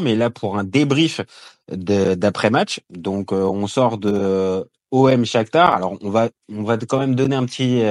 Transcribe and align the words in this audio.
mais 0.00 0.14
là 0.14 0.30
pour 0.30 0.58
un 0.58 0.64
débrief 0.64 1.20
d'après 1.68 2.50
match. 2.50 2.80
Donc 2.90 3.32
on 3.32 3.66
sort 3.66 3.98
de 3.98 4.68
OM 4.90 5.24
Shakhtar. 5.24 5.74
Alors 5.74 5.96
on 6.00 6.10
va 6.10 6.28
on 6.52 6.62
va 6.62 6.76
quand 6.78 6.98
même 6.98 7.14
donner 7.14 7.36
un 7.36 7.44
petit 7.44 7.82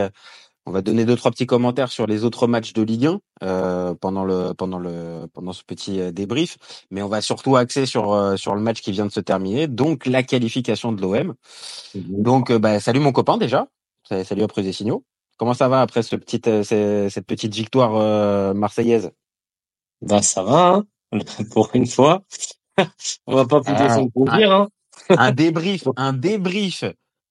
on 0.66 0.72
va 0.72 0.82
donner 0.82 1.06
deux 1.06 1.16
trois 1.16 1.32
petits 1.32 1.46
commentaires 1.46 1.92
sur 1.92 2.08
les 2.08 2.24
autres 2.24 2.48
matchs 2.48 2.74
de 2.74 2.82
Ligue 2.82 3.06
1 3.06 3.20
euh, 3.44 3.94
pendant 3.94 4.24
le 4.26 4.54
pendant 4.54 4.80
le 4.80 5.28
pendant 5.32 5.54
ce 5.54 5.64
petit 5.64 6.02
euh, 6.02 6.12
débrief, 6.12 6.58
mais 6.90 7.04
on 7.04 7.08
va 7.08 7.22
surtout 7.22 7.56
axer 7.56 7.86
sur 7.86 8.14
euh, 8.14 8.36
sur 8.36 8.56
le 8.56 8.62
match 8.62 8.82
qui 8.82 8.92
vient 8.92 9.06
de 9.06 9.12
se 9.12 9.20
terminer, 9.20 9.68
donc 9.68 10.08
la 10.08 10.24
qualification 10.24 10.92
de 10.92 11.02
l'OM. 11.02 11.36
Mhm. 11.94 12.24
Donc 12.24 12.52
bah 12.52 12.80
salut 12.80 13.00
mon 13.00 13.12
copain 13.12 13.38
déjà, 13.38 13.68
salut 14.10 14.44
après 14.44 14.64
des 14.64 14.74
signaux. 14.74 15.04
Comment 15.38 15.54
ça 15.54 15.68
va 15.68 15.82
après 15.82 16.02
ce 16.02 16.16
petit 16.16 16.42
cette 16.64 17.28
petite 17.28 17.54
victoire 17.54 18.56
marseillaise? 18.56 19.12
Bah 20.02 20.22
ça 20.22 20.44
va 20.44 20.68
hein 20.76 20.86
pour 21.52 21.70
une 21.74 21.88
fois. 21.88 22.24
on 23.28 23.36
va 23.36 23.46
pas 23.46 23.62
plus 23.62 23.74
ah, 23.78 23.96
son 23.96 24.10
plaisir 24.10 24.52
hein. 24.52 24.68
un 25.10 25.32
débrief, 25.32 25.88
un 25.96 26.14
débrief 26.14 26.84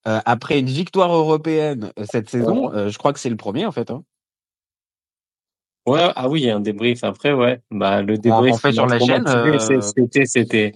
euh, 0.06 0.20
après 0.24 0.58
une 0.58 0.66
victoire 0.66 1.14
européenne 1.14 1.92
euh, 1.98 2.04
cette 2.10 2.28
saison, 2.28 2.72
euh, 2.74 2.90
je 2.90 2.98
crois 2.98 3.12
que 3.12 3.18
c'est 3.18 3.30
le 3.30 3.36
premier 3.36 3.64
en 3.66 3.72
fait. 3.72 3.90
Hein. 3.90 4.02
Ouais, 5.86 6.10
ah 6.14 6.28
oui, 6.28 6.48
un 6.48 6.60
débrief 6.60 7.04
après, 7.04 7.32
ouais. 7.32 7.60
Bah 7.70 8.02
le 8.02 8.16
débrief. 8.16 8.54
On 8.54 8.58
fait 8.58 8.72
sur 8.72 8.86
la 8.86 8.98
chaîne. 8.98 9.26
C'était, 9.82 10.24
c'était, 10.24 10.72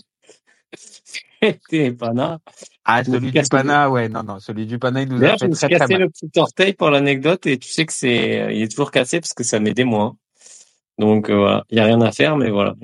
c'était 1.42 1.92
Pana. 1.92 2.38
Ah, 2.84 3.05
celui 3.05 3.33
du 3.33 3.42
Pana, 3.42 3.91
ouais, 3.91 4.08
non, 4.08 4.22
non, 4.22 4.38
celui 4.38 4.66
du 4.66 4.78
Pana, 4.78 5.02
il 5.02 5.08
nous 5.08 5.22
a 5.22 5.36
fait 5.36 5.48
très, 5.48 5.69
très 5.69 5.78
cassé 5.78 5.96
le 5.96 6.08
petit 6.08 6.30
orteil 6.38 6.72
pour 6.74 6.91
l'anecdote 6.91 7.46
et 7.46 7.58
tu 7.58 7.69
sais 7.69 7.86
que 7.86 7.92
c'est, 7.92 8.55
il 8.55 8.62
est 8.62 8.69
toujours 8.70 8.91
cassé 8.91 9.20
parce 9.20 9.34
que 9.34 9.44
ça 9.44 9.60
met 9.60 9.72
des 9.72 9.84
mois. 9.84 10.14
Donc 10.98 11.30
voilà, 11.30 11.64
il 11.70 11.78
y 11.78 11.80
a 11.80 11.84
rien 11.84 12.00
à 12.00 12.10
faire, 12.10 12.36
mais 12.36 12.50
voilà. 12.50 12.74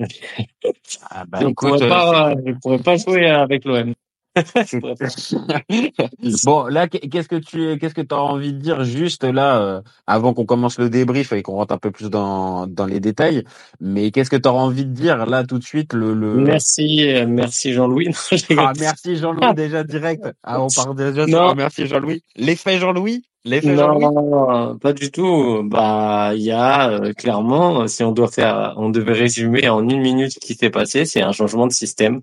Ah 1.09 1.25
bah, 1.27 1.39
écoute, 1.47 1.79
pas, 1.87 2.33
je 2.45 2.53
pourrais 2.61 2.79
pas 2.79 2.97
jouer 2.97 3.27
avec 3.27 3.65
l'OM. 3.65 3.93
bon, 6.43 6.65
là, 6.65 6.87
qu'est-ce 6.87 7.29
que 7.29 7.37
tu, 7.37 7.77
qu'est-ce 7.77 7.95
que 7.95 8.01
as 8.13 8.17
envie 8.17 8.53
de 8.53 8.59
dire 8.59 8.83
juste 8.83 9.23
là, 9.23 9.61
euh, 9.61 9.81
avant 10.07 10.33
qu'on 10.33 10.45
commence 10.45 10.77
le 10.77 10.89
débrief 10.89 11.31
et 11.31 11.41
qu'on 11.41 11.53
rentre 11.53 11.73
un 11.73 11.77
peu 11.77 11.91
plus 11.91 12.09
dans, 12.09 12.67
dans 12.67 12.85
les 12.85 12.99
détails. 12.99 13.45
Mais 13.79 14.11
qu'est-ce 14.11 14.29
que 14.29 14.35
tu 14.35 14.49
as 14.49 14.53
envie 14.53 14.85
de 14.85 14.91
dire 14.91 15.25
là 15.25 15.45
tout 15.45 15.57
de 15.57 15.63
suite 15.63 15.93
le, 15.93 16.13
le... 16.13 16.35
Merci, 16.35 17.09
euh, 17.09 17.25
merci 17.27 17.73
Jean-Louis. 17.73 18.09
ah, 18.57 18.73
merci 18.77 19.15
Jean-Louis 19.15 19.53
déjà 19.55 19.83
direct. 19.83 20.27
Ah, 20.43 20.61
on 20.61 20.67
parle 20.67 20.95
déjà. 20.95 21.25
Non. 21.25 21.55
merci 21.55 21.87
Jean-Louis. 21.87 22.23
L'effet 22.35 22.77
Jean-Louis. 22.77 23.23
L'effet 23.45 23.75
Jean-Louis. 23.75 24.03
Non, 24.03 24.77
pas 24.79 24.91
du 24.91 25.11
tout. 25.11 25.61
Bah, 25.63 26.31
il 26.35 26.41
y 26.41 26.51
a 26.51 26.89
euh, 26.89 27.13
clairement, 27.13 27.87
si 27.87 28.03
on 28.03 28.11
doit 28.11 28.27
faire, 28.27 28.73
on 28.77 28.89
devait 28.89 29.13
résumer 29.13 29.69
en 29.69 29.87
une 29.87 30.01
minute 30.01 30.33
ce 30.33 30.39
qui 30.39 30.55
s'est 30.55 30.71
passé, 30.71 31.05
c'est 31.05 31.21
un 31.21 31.31
changement 31.31 31.67
de 31.67 31.71
système 31.71 32.21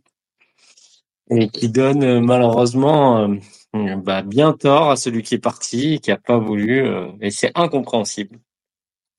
et 1.31 1.49
qui 1.49 1.69
donne 1.69 2.03
euh, 2.03 2.21
malheureusement 2.21 3.29
euh, 3.75 3.97
bah, 3.97 4.23
bien 4.23 4.53
tort 4.53 4.91
à 4.91 4.97
celui 4.97 5.23
qui 5.23 5.37
est 5.37 5.39
parti 5.39 6.01
qui 6.01 6.11
a 6.11 6.19
pas 6.19 6.39
voulu. 6.39 6.87
Euh, 6.87 7.09
et 7.21 7.31
c'est 7.31 7.53
incompréhensible 7.55 8.39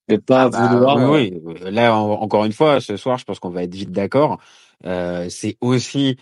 de 0.10 0.18
pas 0.18 0.44
ah 0.44 0.50
bah, 0.50 0.74
vouloir. 0.74 1.12
Oui, 1.12 1.34
là 1.62 1.96
encore 1.96 2.46
une 2.46 2.54
fois, 2.54 2.82
ce 2.82 2.98
soir, 2.98 3.18
je 3.18 3.26
pense 3.26 3.40
qu'on 3.40 3.50
va 3.50 3.64
être 3.64 3.74
vite 3.74 3.92
d'accord. 3.92 4.40
Euh, 4.86 5.30
c'est 5.30 5.58
aussi, 5.62 6.18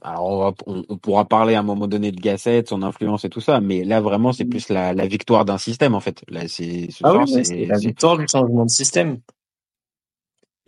alors 0.00 0.54
on, 0.66 0.84
on, 0.88 0.96
pourra 0.96 1.24
parler 1.24 1.56
à 1.56 1.60
un 1.60 1.64
moment 1.64 1.88
donné 1.88 2.12
de 2.12 2.20
Gasset, 2.20 2.64
son 2.68 2.82
influence 2.82 3.24
et 3.24 3.28
tout 3.28 3.40
ça, 3.40 3.60
mais 3.60 3.82
là 3.82 4.00
vraiment 4.00 4.32
c'est 4.32 4.44
plus 4.44 4.68
la, 4.68 4.94
la 4.94 5.08
victoire 5.08 5.44
d'un 5.44 5.58
système 5.58 5.92
en 5.94 5.98
fait. 5.98 6.22
Là 6.28 6.46
c'est 6.46 6.88
ah 7.02 7.16
oui, 7.16 7.44
c'est 7.44 7.66
la 7.66 7.78
victoire 7.78 8.16
du 8.16 8.26
changement 8.30 8.64
de 8.64 8.70
système. 8.70 9.18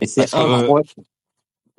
Et 0.01 0.07
c'est 0.07 0.33
incroyable. 0.35 0.89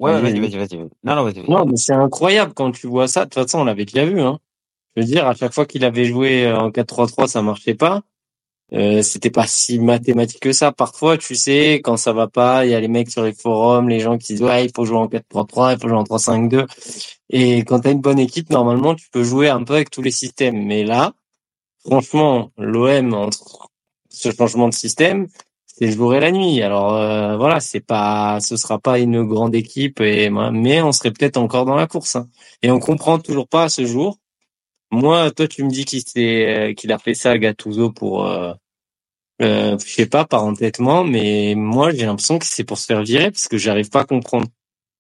Ouais, 0.01 0.19
vas-y, 0.19 0.41
vas-y, 0.41 0.57
vas-y. 0.57 0.79
Non, 0.79 1.15
non, 1.15 1.25
vas-y. 1.25 1.49
Non, 1.49 1.67
mais 1.67 1.77
c'est 1.77 1.93
incroyable 1.93 2.55
quand 2.55 2.73
tu 2.73 2.87
vois 2.87 3.07
ça. 3.07 3.27
De 3.27 3.31
toute 3.31 3.35
façon, 3.35 3.61
on 3.61 3.65
l'avait 3.65 3.85
déjà 3.85 4.07
vu. 4.07 4.19
Hein. 4.21 4.39
Je 4.97 5.03
veux 5.03 5.07
dire, 5.07 5.27
à 5.27 5.35
chaque 5.35 5.53
fois 5.53 5.67
qu'il 5.67 5.85
avait 5.85 6.07
joué 6.07 6.47
euh, 6.47 6.59
en 6.59 6.71
4-3-3, 6.71 7.29
ça 7.29 7.43
marchait 7.43 7.75
pas. 7.75 8.03
Euh, 8.73 9.03
c'était 9.03 9.31
pas 9.31 9.47
si 9.47 9.79
mathématique 9.79 10.41
que 10.41 10.53
ça. 10.53 10.73
Parfois, 10.73 11.19
tu 11.19 11.35
sais, 11.35 11.83
quand 11.85 11.99
ça 11.99 12.15
va 12.15 12.29
pas, 12.29 12.65
il 12.65 12.71
y 12.71 12.75
a 12.75 12.81
les 12.81 12.89
mecs 12.89 13.11
sur 13.11 13.25
les 13.25 13.35
forums, 13.35 13.91
les 13.91 14.01
gens 14.01 14.17
qui 14.17 14.33
disent 14.33 14.43
ouais, 14.43 14.65
il 14.65 14.73
faut 14.75 14.87
jouer 14.87 14.97
en 14.97 15.07
4-3-3, 15.07 15.75
il 15.75 15.81
faut 15.81 15.89
jouer 15.89 15.99
en 15.99 16.05
3-5-2. 16.05 16.67
Et 17.29 17.59
quand 17.59 17.81
t'as 17.81 17.93
une 17.93 18.01
bonne 18.01 18.19
équipe, 18.19 18.49
normalement, 18.49 18.95
tu 18.95 19.11
peux 19.11 19.23
jouer 19.23 19.51
un 19.51 19.65
peu 19.65 19.75
avec 19.75 19.91
tous 19.91 20.03
les 20.03 20.11
systèmes. 20.11 20.65
Mais 20.65 20.83
là, 20.85 21.13
franchement, 21.85 22.53
l'OM 22.57 23.13
entre 23.13 23.69
ce 24.09 24.31
changement 24.33 24.69
de 24.69 24.75
système, 24.75 25.27
c'est 25.81 25.87
le 25.87 25.93
jour 25.93 26.15
et 26.15 26.21
la 26.21 26.31
nuit. 26.31 26.63
Alors 26.63 26.95
euh, 26.95 27.37
voilà, 27.39 27.61
c'est 27.61 27.81
pas, 27.81 28.39
ce 28.41 28.57
sera 28.57 28.79
pas 28.79 28.99
une 28.99 29.25
grande 29.25 29.55
équipe, 29.55 30.01
et, 30.01 30.29
mais 30.29 30.83
on 30.83 30.93
serait 30.93 31.11
peut-être 31.11 31.39
encore 31.39 31.65
dans 31.65 31.75
la 31.75 31.87
course. 31.87 32.17
Hein. 32.17 32.29
Et 32.63 32.71
on 32.71 32.79
comprend 32.79 33.19
toujours 33.19 33.49
pas 33.49 33.65
à 33.65 33.69
ce 33.71 33.87
jour. 33.87 34.19
Moi, 34.91 35.31
toi, 35.31 35.49
tu 35.49 35.65
me 35.65 35.71
dis 35.71 35.85
qu'il 35.85 36.03
s'est, 36.03 36.75
qu'il 36.77 36.93
a 36.93 36.99
fait 36.99 37.15
ça 37.15 37.31
à 37.31 37.39
Gattuso 37.39 37.91
pour, 37.93 38.27
euh, 38.27 38.53
euh, 39.41 39.79
je 39.79 39.91
sais 39.91 40.07
pas, 40.07 40.27
par 40.27 40.45
entêtement, 40.45 41.03
mais 41.05 41.55
moi, 41.57 41.93
j'ai 41.93 42.05
l'impression 42.05 42.39
que 42.39 42.45
c'est 42.45 42.65
pour 42.65 42.77
se 42.77 42.87
faire 42.87 43.03
virer 43.03 43.31
parce 43.31 43.49
que 43.49 43.57
j'arrive 43.57 43.89
pas 43.89 44.01
à 44.01 44.05
comprendre. 44.05 44.49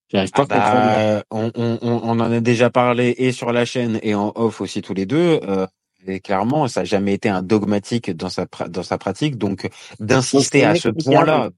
J'arrive 0.08 0.30
pas 0.30 0.42
à 0.42 0.46
ah 0.48 0.54
comprendre. 0.54 0.86
Bah, 0.86 1.24
on, 1.30 1.52
on, 1.56 1.78
on, 1.82 2.20
en 2.20 2.32
a 2.32 2.40
déjà 2.40 2.70
parlé 2.70 3.14
et 3.18 3.32
sur 3.32 3.52
la 3.52 3.64
chaîne 3.64 4.00
et 4.02 4.14
en 4.14 4.32
off 4.34 4.60
aussi 4.60 4.80
tous 4.80 4.94
les 4.94 5.06
deux. 5.06 5.40
Euh, 5.42 5.66
et 6.06 6.20
clairement, 6.20 6.68
ça 6.68 6.80
n'a 6.80 6.84
jamais 6.84 7.14
été 7.14 7.28
un 7.28 7.42
dogmatique 7.42 8.10
dans 8.10 8.28
sa 8.28 8.46
dans 8.68 8.82
sa 8.82 8.98
pratique. 8.98 9.36
Donc 9.36 9.68
d'insister 9.98 10.64
à 10.64 10.74
ce 10.74 10.88
point-là, 10.88 11.50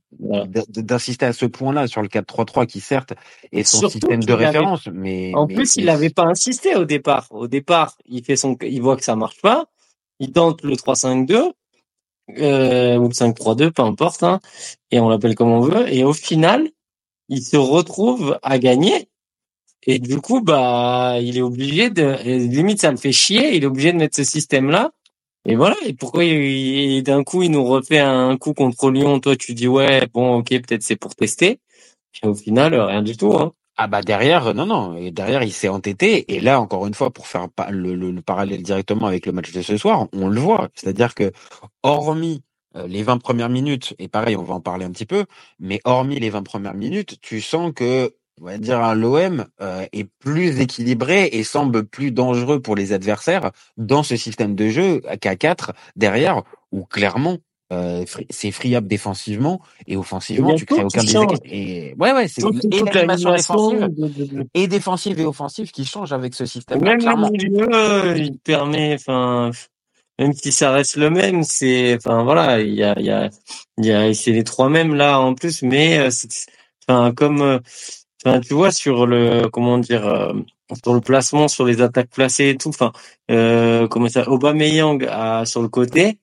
d'insister 0.68 1.26
à 1.26 1.32
ce 1.32 1.46
point-là 1.46 1.86
sur 1.86 2.02
le 2.02 2.08
4-3-3 2.08 2.66
qui 2.66 2.80
certes 2.80 3.14
est 3.52 3.64
son 3.64 3.88
système 3.88 4.22
de 4.22 4.32
référence, 4.32 4.88
mais 4.92 5.32
en 5.34 5.46
plus 5.46 5.76
il 5.76 5.84
n'avait 5.84 6.10
pas 6.10 6.24
insisté 6.24 6.74
au 6.76 6.84
départ. 6.84 7.28
Au 7.30 7.46
départ, 7.46 7.96
il 8.06 8.24
fait 8.24 8.36
son, 8.36 8.56
il 8.62 8.82
voit 8.82 8.96
que 8.96 9.04
ça 9.04 9.16
marche 9.16 9.40
pas, 9.40 9.66
il 10.18 10.32
tente 10.32 10.62
le 10.62 10.74
3-5-2 10.74 11.52
euh, 12.38 12.96
ou 12.96 13.08
le 13.08 13.14
5-3-2, 13.14 13.70
peu 13.70 13.82
importe, 13.82 14.22
hein, 14.22 14.40
et 14.90 15.00
on 15.00 15.08
l'appelle 15.08 15.34
comme 15.34 15.50
on 15.50 15.60
veut. 15.60 15.92
Et 15.92 16.04
au 16.04 16.12
final, 16.12 16.68
il 17.28 17.42
se 17.42 17.56
retrouve 17.56 18.38
à 18.42 18.58
gagner 18.58 19.08
et 19.84 19.98
du 19.98 20.20
coup, 20.20 20.40
bah, 20.40 21.16
il 21.20 21.36
est 21.36 21.42
obligé 21.42 21.90
de, 21.90 22.16
limite, 22.24 22.80
ça 22.80 22.90
le 22.90 22.96
fait 22.96 23.12
chier, 23.12 23.56
il 23.56 23.64
est 23.64 23.66
obligé 23.66 23.92
de 23.92 23.98
mettre 23.98 24.16
ce 24.16 24.24
système-là. 24.24 24.92
Et 25.44 25.56
voilà. 25.56 25.76
Et 25.84 25.92
pourquoi 25.92 26.22
d'un 26.22 27.24
coup, 27.24 27.42
il 27.42 27.50
nous 27.50 27.64
refait 27.64 27.98
un 27.98 28.36
coup 28.36 28.54
contre 28.54 28.90
Lyon? 28.90 29.18
Toi, 29.20 29.36
tu 29.36 29.54
dis, 29.54 29.66
ouais, 29.66 30.06
bon, 30.12 30.36
ok, 30.36 30.48
peut-être 30.48 30.82
c'est 30.82 30.96
pour 30.96 31.14
tester. 31.16 31.58
Et 32.22 32.26
au 32.28 32.34
final, 32.34 32.74
rien 32.74 33.02
du 33.02 33.16
tout, 33.16 33.32
hein. 33.34 33.52
Ah 33.78 33.86
bah 33.86 34.02
derrière, 34.02 34.54
non, 34.54 34.66
non, 34.66 34.96
et 34.96 35.10
derrière 35.10 35.42
il 35.42 35.52
s'est 35.52 35.68
entêté. 35.68 36.32
Et 36.34 36.40
là, 36.40 36.60
encore 36.60 36.86
une 36.86 36.92
fois, 36.92 37.10
pour 37.10 37.26
faire 37.26 37.48
le, 37.70 37.94
le, 37.94 38.20
parallèle 38.20 38.62
directement 38.62 39.06
avec 39.06 39.24
le 39.24 39.32
match 39.32 39.50
de 39.50 39.62
ce 39.62 39.78
soir, 39.78 40.08
on 40.12 40.28
le 40.28 40.40
voit. 40.40 40.68
C'est-à-dire 40.74 41.14
que, 41.14 41.32
hormis 41.82 42.42
euh, 42.76 42.86
les 42.86 43.02
20 43.02 43.18
premières 43.18 43.48
minutes, 43.48 43.94
et 43.98 44.08
pareil, 44.08 44.36
on 44.36 44.42
va 44.42 44.54
en 44.54 44.60
parler 44.60 44.84
un 44.84 44.90
petit 44.90 45.06
peu, 45.06 45.24
mais 45.58 45.80
hormis 45.84 46.20
les 46.20 46.30
20 46.30 46.42
premières 46.42 46.74
minutes, 46.74 47.18
tu 47.22 47.40
sens 47.40 47.72
que 47.74 48.14
on 48.40 48.46
va 48.46 48.58
dire 48.58 48.94
l'OM 48.94 49.46
euh, 49.60 49.86
est 49.92 50.08
plus 50.18 50.60
équilibré 50.60 51.28
et 51.32 51.44
semble 51.44 51.84
plus 51.84 52.10
dangereux 52.10 52.60
pour 52.60 52.76
les 52.76 52.92
adversaires 52.92 53.50
dans 53.76 54.02
ce 54.02 54.16
système 54.16 54.54
de 54.54 54.68
jeu 54.68 55.02
qu'à 55.20 55.36
4 55.36 55.72
derrière 55.96 56.42
où 56.70 56.84
clairement 56.84 57.38
euh, 57.72 58.04
c'est 58.28 58.50
friable 58.50 58.86
défensivement 58.86 59.62
et 59.86 59.96
offensivement 59.96 60.54
tu 60.54 60.66
crées 60.66 60.84
aucun 60.84 61.00
déséquilibre 61.00 61.40
et 61.44 61.94
ouais 61.98 62.12
ouais 62.12 62.28
c'est 62.28 62.42
et 62.42 62.82
l'animation 62.82 63.32
défensive 63.32 63.88
et 64.52 64.66
défensive 64.66 65.20
et 65.20 65.24
offensive 65.24 65.70
qui 65.70 65.86
change 65.86 66.12
avec 66.12 66.34
ce 66.34 66.44
système 66.44 66.82
même 66.82 66.98
le 66.98 67.30
milieu 67.30 68.18
il 68.18 68.38
permet 68.40 68.94
enfin 68.94 69.52
même 70.18 70.34
si 70.34 70.52
ça 70.52 70.70
reste 70.70 70.96
le 70.96 71.08
même 71.08 71.44
c'est 71.44 71.96
enfin 71.96 72.24
voilà 72.24 72.60
il 72.60 72.74
y 72.74 72.82
a 72.82 72.94
il 72.98 73.06
y 73.06 73.10
a 73.10 73.30
y 73.78 73.90
a 73.90 74.12
c'est 74.12 74.32
les 74.32 74.44
trois 74.44 74.68
mêmes 74.68 74.94
là 74.94 75.18
en 75.20 75.34
plus 75.34 75.62
mais 75.62 75.98
euh, 75.98 76.10
enfin 76.86 77.12
comme 77.14 77.60
tu 78.42 78.54
vois 78.54 78.70
sur 78.70 79.06
le 79.06 79.48
comment 79.48 79.78
dire 79.78 80.06
euh, 80.06 80.32
sur 80.84 80.94
le 80.94 81.00
placement, 81.00 81.48
sur 81.48 81.64
les 81.64 81.82
attaques 81.82 82.10
placées 82.10 82.50
et 82.50 82.56
tout. 82.56 82.70
Enfin, 82.70 82.92
euh, 83.30 83.88
comment 83.88 84.08
ça, 84.08 84.28
Aubameyang 84.28 85.06
à, 85.10 85.44
sur 85.44 85.62
le 85.62 85.68
côté, 85.68 86.18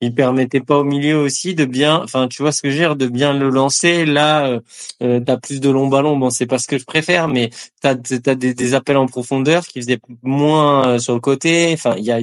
il 0.00 0.14
permettait 0.14 0.60
pas 0.60 0.78
au 0.78 0.84
milieu 0.84 1.18
aussi 1.18 1.54
de 1.54 1.64
bien. 1.64 2.02
Enfin, 2.02 2.28
tu 2.28 2.42
vois 2.42 2.52
ce 2.52 2.62
que 2.62 2.70
je 2.70 2.76
veux 2.76 2.80
dire, 2.80 2.96
de 2.96 3.06
bien 3.08 3.32
le 3.38 3.50
lancer. 3.50 4.04
Là, 4.06 4.46
euh, 4.48 4.60
euh 5.02 5.20
t'as 5.20 5.38
plus 5.38 5.60
de 5.60 5.70
longs 5.70 5.88
ballons. 5.88 6.16
Bon, 6.18 6.30
c'est 6.30 6.46
pas 6.46 6.58
ce 6.58 6.68
que 6.68 6.78
je 6.78 6.84
préfère, 6.84 7.28
mais 7.28 7.50
t'as 7.80 7.90
as 7.92 8.34
des, 8.34 8.54
des 8.54 8.74
appels 8.74 8.96
en 8.98 9.06
profondeur 9.06 9.66
qui 9.66 9.80
faisaient 9.80 10.00
moins 10.22 10.88
euh, 10.88 10.98
sur 10.98 11.14
le 11.14 11.20
côté. 11.20 11.70
Enfin, 11.74 11.94
il 11.98 12.04
y 12.04 12.12
a 12.12 12.20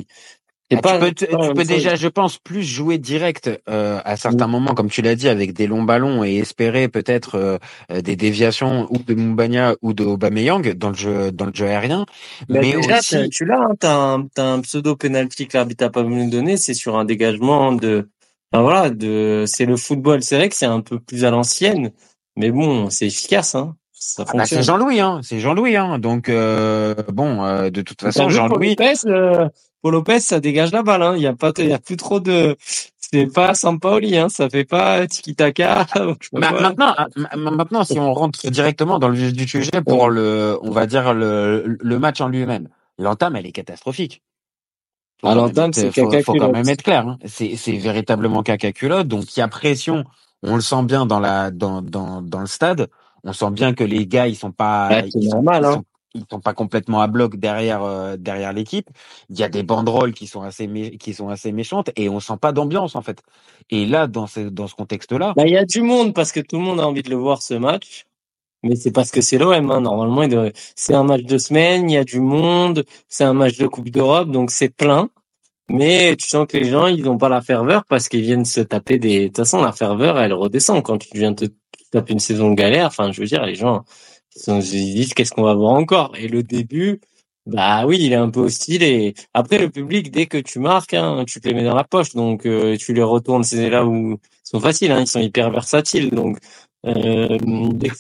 ah, 0.84 1.00
tu 1.16 1.26
peux, 1.28 1.64
déjà, 1.64 1.96
je 1.96 2.08
pense, 2.08 2.38
plus 2.38 2.64
jouer 2.64 2.98
direct 2.98 3.50
euh, 3.70 4.00
à 4.06 4.18
certains 4.18 4.48
moments, 4.48 4.74
comme 4.74 4.90
tu 4.90 5.02
l'as 5.02 5.16
dit, 5.16 5.30
avec 5.30 5.54
des 5.54 5.68
longs 5.68 5.84
ballons 5.84 6.24
et 6.24 6.38
espérer 6.38 6.88
peut-être 6.88 7.36
euh, 7.36 7.58
euh, 7.92 8.02
des 8.02 8.16
déviations 8.16 8.88
ou 8.90 8.98
de 8.98 9.14
Mumbanya 9.14 9.76
ou 9.82 9.94
de 9.94 10.04
Aubameyang 10.04 10.74
dans 10.74 10.90
le 10.90 10.96
jeu, 10.96 11.32
dans 11.32 11.46
le 11.46 11.54
jeu 11.54 11.68
aérien. 11.68 12.06
Bah, 12.50 12.60
mais 12.62 12.74
déjà, 12.74 13.00
aussi... 13.00 13.30
tu 13.30 13.46
l'as, 13.46 13.60
hein, 13.60 13.76
t'as 13.80 13.96
un, 13.96 14.28
as 14.38 14.42
un 14.42 14.62
pseudo 14.62 14.96
penalty 14.96 15.48
que 15.48 15.58
l'arbitre 15.58 15.86
a 15.86 15.90
pas 15.90 16.04
voulu 16.04 16.30
donner, 16.30 16.58
c'est 16.58 16.74
sur 16.74 16.98
un 16.98 17.06
dégagement 17.06 17.72
de, 17.72 18.10
enfin 18.52 18.64
voilà, 18.64 18.90
de, 18.90 19.46
c'est 19.48 19.66
le 19.66 19.78
football. 19.78 20.24
C'est 20.24 20.38
vrai 20.38 20.50
que 20.50 20.56
c'est 20.56 20.66
un 20.66 20.82
peu 20.82 21.00
plus 21.00 21.26
à 21.26 21.32
l'ancienne, 21.32 21.92
mais 22.38 22.52
bon, 22.52 22.90
c'est 22.90 23.08
efficace, 23.08 23.56
hein. 23.56 23.76
ça 23.92 24.26
Ah 24.28 24.38
bah, 24.38 24.46
c'est 24.46 24.64
Jean-Louis, 24.64 25.00
hein. 25.00 25.20
C'est 25.24 25.40
Jean-Louis, 25.40 25.76
hein. 25.76 26.00
Donc 26.00 26.30
euh, 26.30 26.96
bon, 27.12 27.44
euh, 27.44 27.70
de 27.70 27.82
toute 27.82 28.02
façon, 28.02 28.30
Jean-Louis. 28.30 28.76
Euh, 29.06 29.48
Paul 29.84 29.94
Lopez, 29.94 30.22
ça 30.22 30.40
dégage 30.40 30.72
la 30.72 30.82
balle, 30.82 31.04
hein. 31.04 31.16
Il 31.18 31.22
y 31.22 31.28
a 31.28 31.34
pas, 31.36 31.52
il 31.60 31.68
y 31.68 31.74
a 31.74 31.80
plus 31.80 31.98
trop 31.98 32.22
de, 32.22 32.56
c'est 33.00 33.28
pas 33.28 33.54
Sampaoli, 33.54 34.18
hein. 34.18 34.30
Ça 34.30 34.50
fait 34.50 34.66
pas 34.66 35.02
Ma- 36.34 36.50
quoi. 36.50 36.62
Maintenant, 36.62 36.94
ah, 36.98 37.08
ma- 37.18 37.36
ma- 37.36 37.52
maintenant, 37.52 37.84
si 37.84 38.00
on 38.00 38.14
rentre 38.14 38.50
directement 38.50 38.98
dans 38.98 39.10
le 39.10 39.16
vif 39.16 39.34
du 39.34 39.48
sujet 39.48 39.82
pour 39.86 40.10
le, 40.10 40.58
on 40.62 40.72
va 40.72 40.88
dire 40.88 41.14
le, 41.14 41.78
le 41.80 42.00
match 42.00 42.22
en 42.22 42.30
lui-même, 42.30 42.70
l'entame, 42.98 43.36
elle 43.36 43.46
est 43.46 43.52
catastrophique. 43.52 44.24
Faut 45.22 45.28
quand 45.28 45.36
même 45.36 45.46
l'entame, 45.48 45.74
c'est 45.74 45.92
faut, 45.92 46.08
caca 46.08 46.24
faut 46.24 46.32
quand 46.34 46.40
culotte. 46.40 46.54
même 46.54 46.70
être 46.70 46.84
clair. 46.84 47.08
Hein. 47.08 47.18
C'est, 47.26 47.56
c'est 47.58 47.78
véritablement 47.78 48.42
caca 48.44 48.72
culotte. 48.72 49.08
Donc 49.08 49.36
il 49.36 49.40
y 49.42 49.44
a 49.44 49.48
pression. 49.50 50.06
On 50.44 50.56
le 50.56 50.62
sent 50.62 50.84
bien 50.84 51.06
dans 51.06 51.20
la, 51.20 51.52
dans, 51.52 51.82
dans, 51.82 52.22
dans 52.22 52.40
le 52.42 52.48
stade. 52.48 52.90
On 53.24 53.32
sent 53.34 53.52
bien 53.52 53.74
que 53.74 53.84
les 53.86 54.06
gars, 54.08 54.28
ils 54.28 54.36
sont 54.36 54.52
pas, 54.52 54.90
Ouais, 54.90 55.06
c'est 55.10 55.22
sont, 55.22 55.36
normal, 55.36 55.66
hein. 55.66 55.84
Ils 56.14 56.26
sont 56.30 56.40
pas 56.40 56.54
complètement 56.54 57.02
à 57.02 57.08
bloc 57.08 57.36
derrière, 57.38 57.84
euh, 57.84 58.18
derrière 58.18 58.54
l'équipe. 58.54 58.90
Il 59.30 59.40
y 59.40 59.44
a 59.44 59.50
des 59.50 59.64
banderoles 59.64 60.14
qui 60.14 60.28
sont 60.28 60.42
assez, 60.42 60.68
qui 61.00 61.14
sont 61.14 61.30
assez 61.30 61.52
méchantes 61.52 61.90
et 61.96 62.10
on 62.10 62.20
sent 62.20 62.38
pas 62.40 62.52
d'ambiance 62.52 62.96
en 62.96 63.02
fait. 63.02 63.22
Et 63.70 63.86
là, 63.86 64.08
dans 64.08 64.28
ce, 64.28 64.42
dans 64.42 64.68
ce 64.68 64.76
contexte-là, 64.76 65.34
Bah, 65.36 65.44
il 65.46 65.54
y 65.54 65.58
a 65.58 65.66
du 65.66 65.82
monde 65.82 66.14
parce 66.14 66.32
que 66.32 66.40
tout 66.40 66.58
le 66.58 66.64
monde 66.64 66.80
a 66.80 66.88
envie 66.88 67.04
de 67.04 67.10
le 67.10 67.16
voir 67.16 67.42
ce 67.42 67.54
match. 67.54 68.06
Mais 68.64 68.76
c'est 68.76 68.92
parce 68.92 69.12
que 69.12 69.20
c'est 69.20 69.38
l'OM, 69.38 69.72
hein. 69.72 69.82
Normalement, 69.82 70.26
c'est 70.76 70.94
un 70.94 71.04
match 71.04 71.24
de 71.24 71.38
semaine, 71.38 71.90
il 71.90 71.94
y 71.96 71.98
a 71.98 72.06
du 72.06 72.22
monde, 72.22 72.86
c'est 73.10 73.26
un 73.26 73.34
match 73.34 73.58
de 73.58 73.68
Coupe 73.68 73.90
d'Europe, 73.90 74.32
donc 74.32 74.52
c'est 74.52 74.70
plein. 74.70 75.10
Mais 75.70 76.16
tu 76.16 76.28
sens 76.28 76.48
que 76.48 76.58
les 76.58 76.70
gens, 76.70 76.88
ils 76.88 77.04
n'ont 77.04 77.18
pas 77.18 77.30
la 77.30 77.42
ferveur 77.42 77.84
parce 77.90 78.08
qu'ils 78.08 78.22
viennent 78.22 78.46
se 78.46 78.62
taper 78.62 79.00
des, 79.00 79.22
de 79.22 79.28
toute 79.28 79.38
façon, 79.38 79.62
la 79.62 79.74
ferveur, 79.74 80.18
elle 80.20 80.34
redescend 80.34 80.82
quand 80.84 80.98
tu 80.98 81.10
viens 81.18 81.34
te 81.34 81.46
taper 81.92 82.14
une 82.14 82.20
saison 82.20 82.52
de 82.52 82.56
galère. 82.56 82.88
Enfin, 82.88 83.12
je 83.12 83.22
veux 83.22 83.28
dire, 83.28 83.46
les 83.46 83.56
gens, 83.56 83.84
ils, 84.48 84.96
disent 84.96 85.14
qu'est-ce 85.14 85.32
qu'on 85.32 85.44
va 85.44 85.54
voir 85.56 85.74
encore? 85.74 86.16
Et 86.18 86.28
le 86.28 86.44
début, 86.44 87.00
bah 87.46 87.86
oui, 87.86 87.98
il 88.02 88.14
est 88.14 88.16
un 88.18 88.30
peu 88.30 88.42
hostile 88.42 88.84
et 88.84 89.14
après 89.34 89.58
le 89.60 89.70
public, 89.70 90.12
dès 90.12 90.28
que 90.28 90.38
tu 90.38 90.60
marques, 90.60 90.94
hein, 90.94 91.24
tu 91.28 91.42
te 91.42 91.48
les 91.48 91.54
mets 91.54 91.64
dans 91.64 91.76
la 91.76 91.84
poche, 91.84 92.14
donc 92.14 92.46
euh, 92.46 92.78
tu 92.78 92.94
les 92.94 93.04
retournes, 93.04 93.44
c'est 93.44 93.70
là 93.70 93.86
où 93.86 94.14
ils 94.14 94.18
sont 94.44 94.60
faciles, 94.60 94.92
hein, 94.92 95.02
ils 95.02 95.08
sont 95.08 95.20
hyper 95.20 95.52
versatiles, 95.52 96.10
donc 96.12 96.38
euh, 96.86 97.38
dès 97.74 97.90
que 97.90 97.96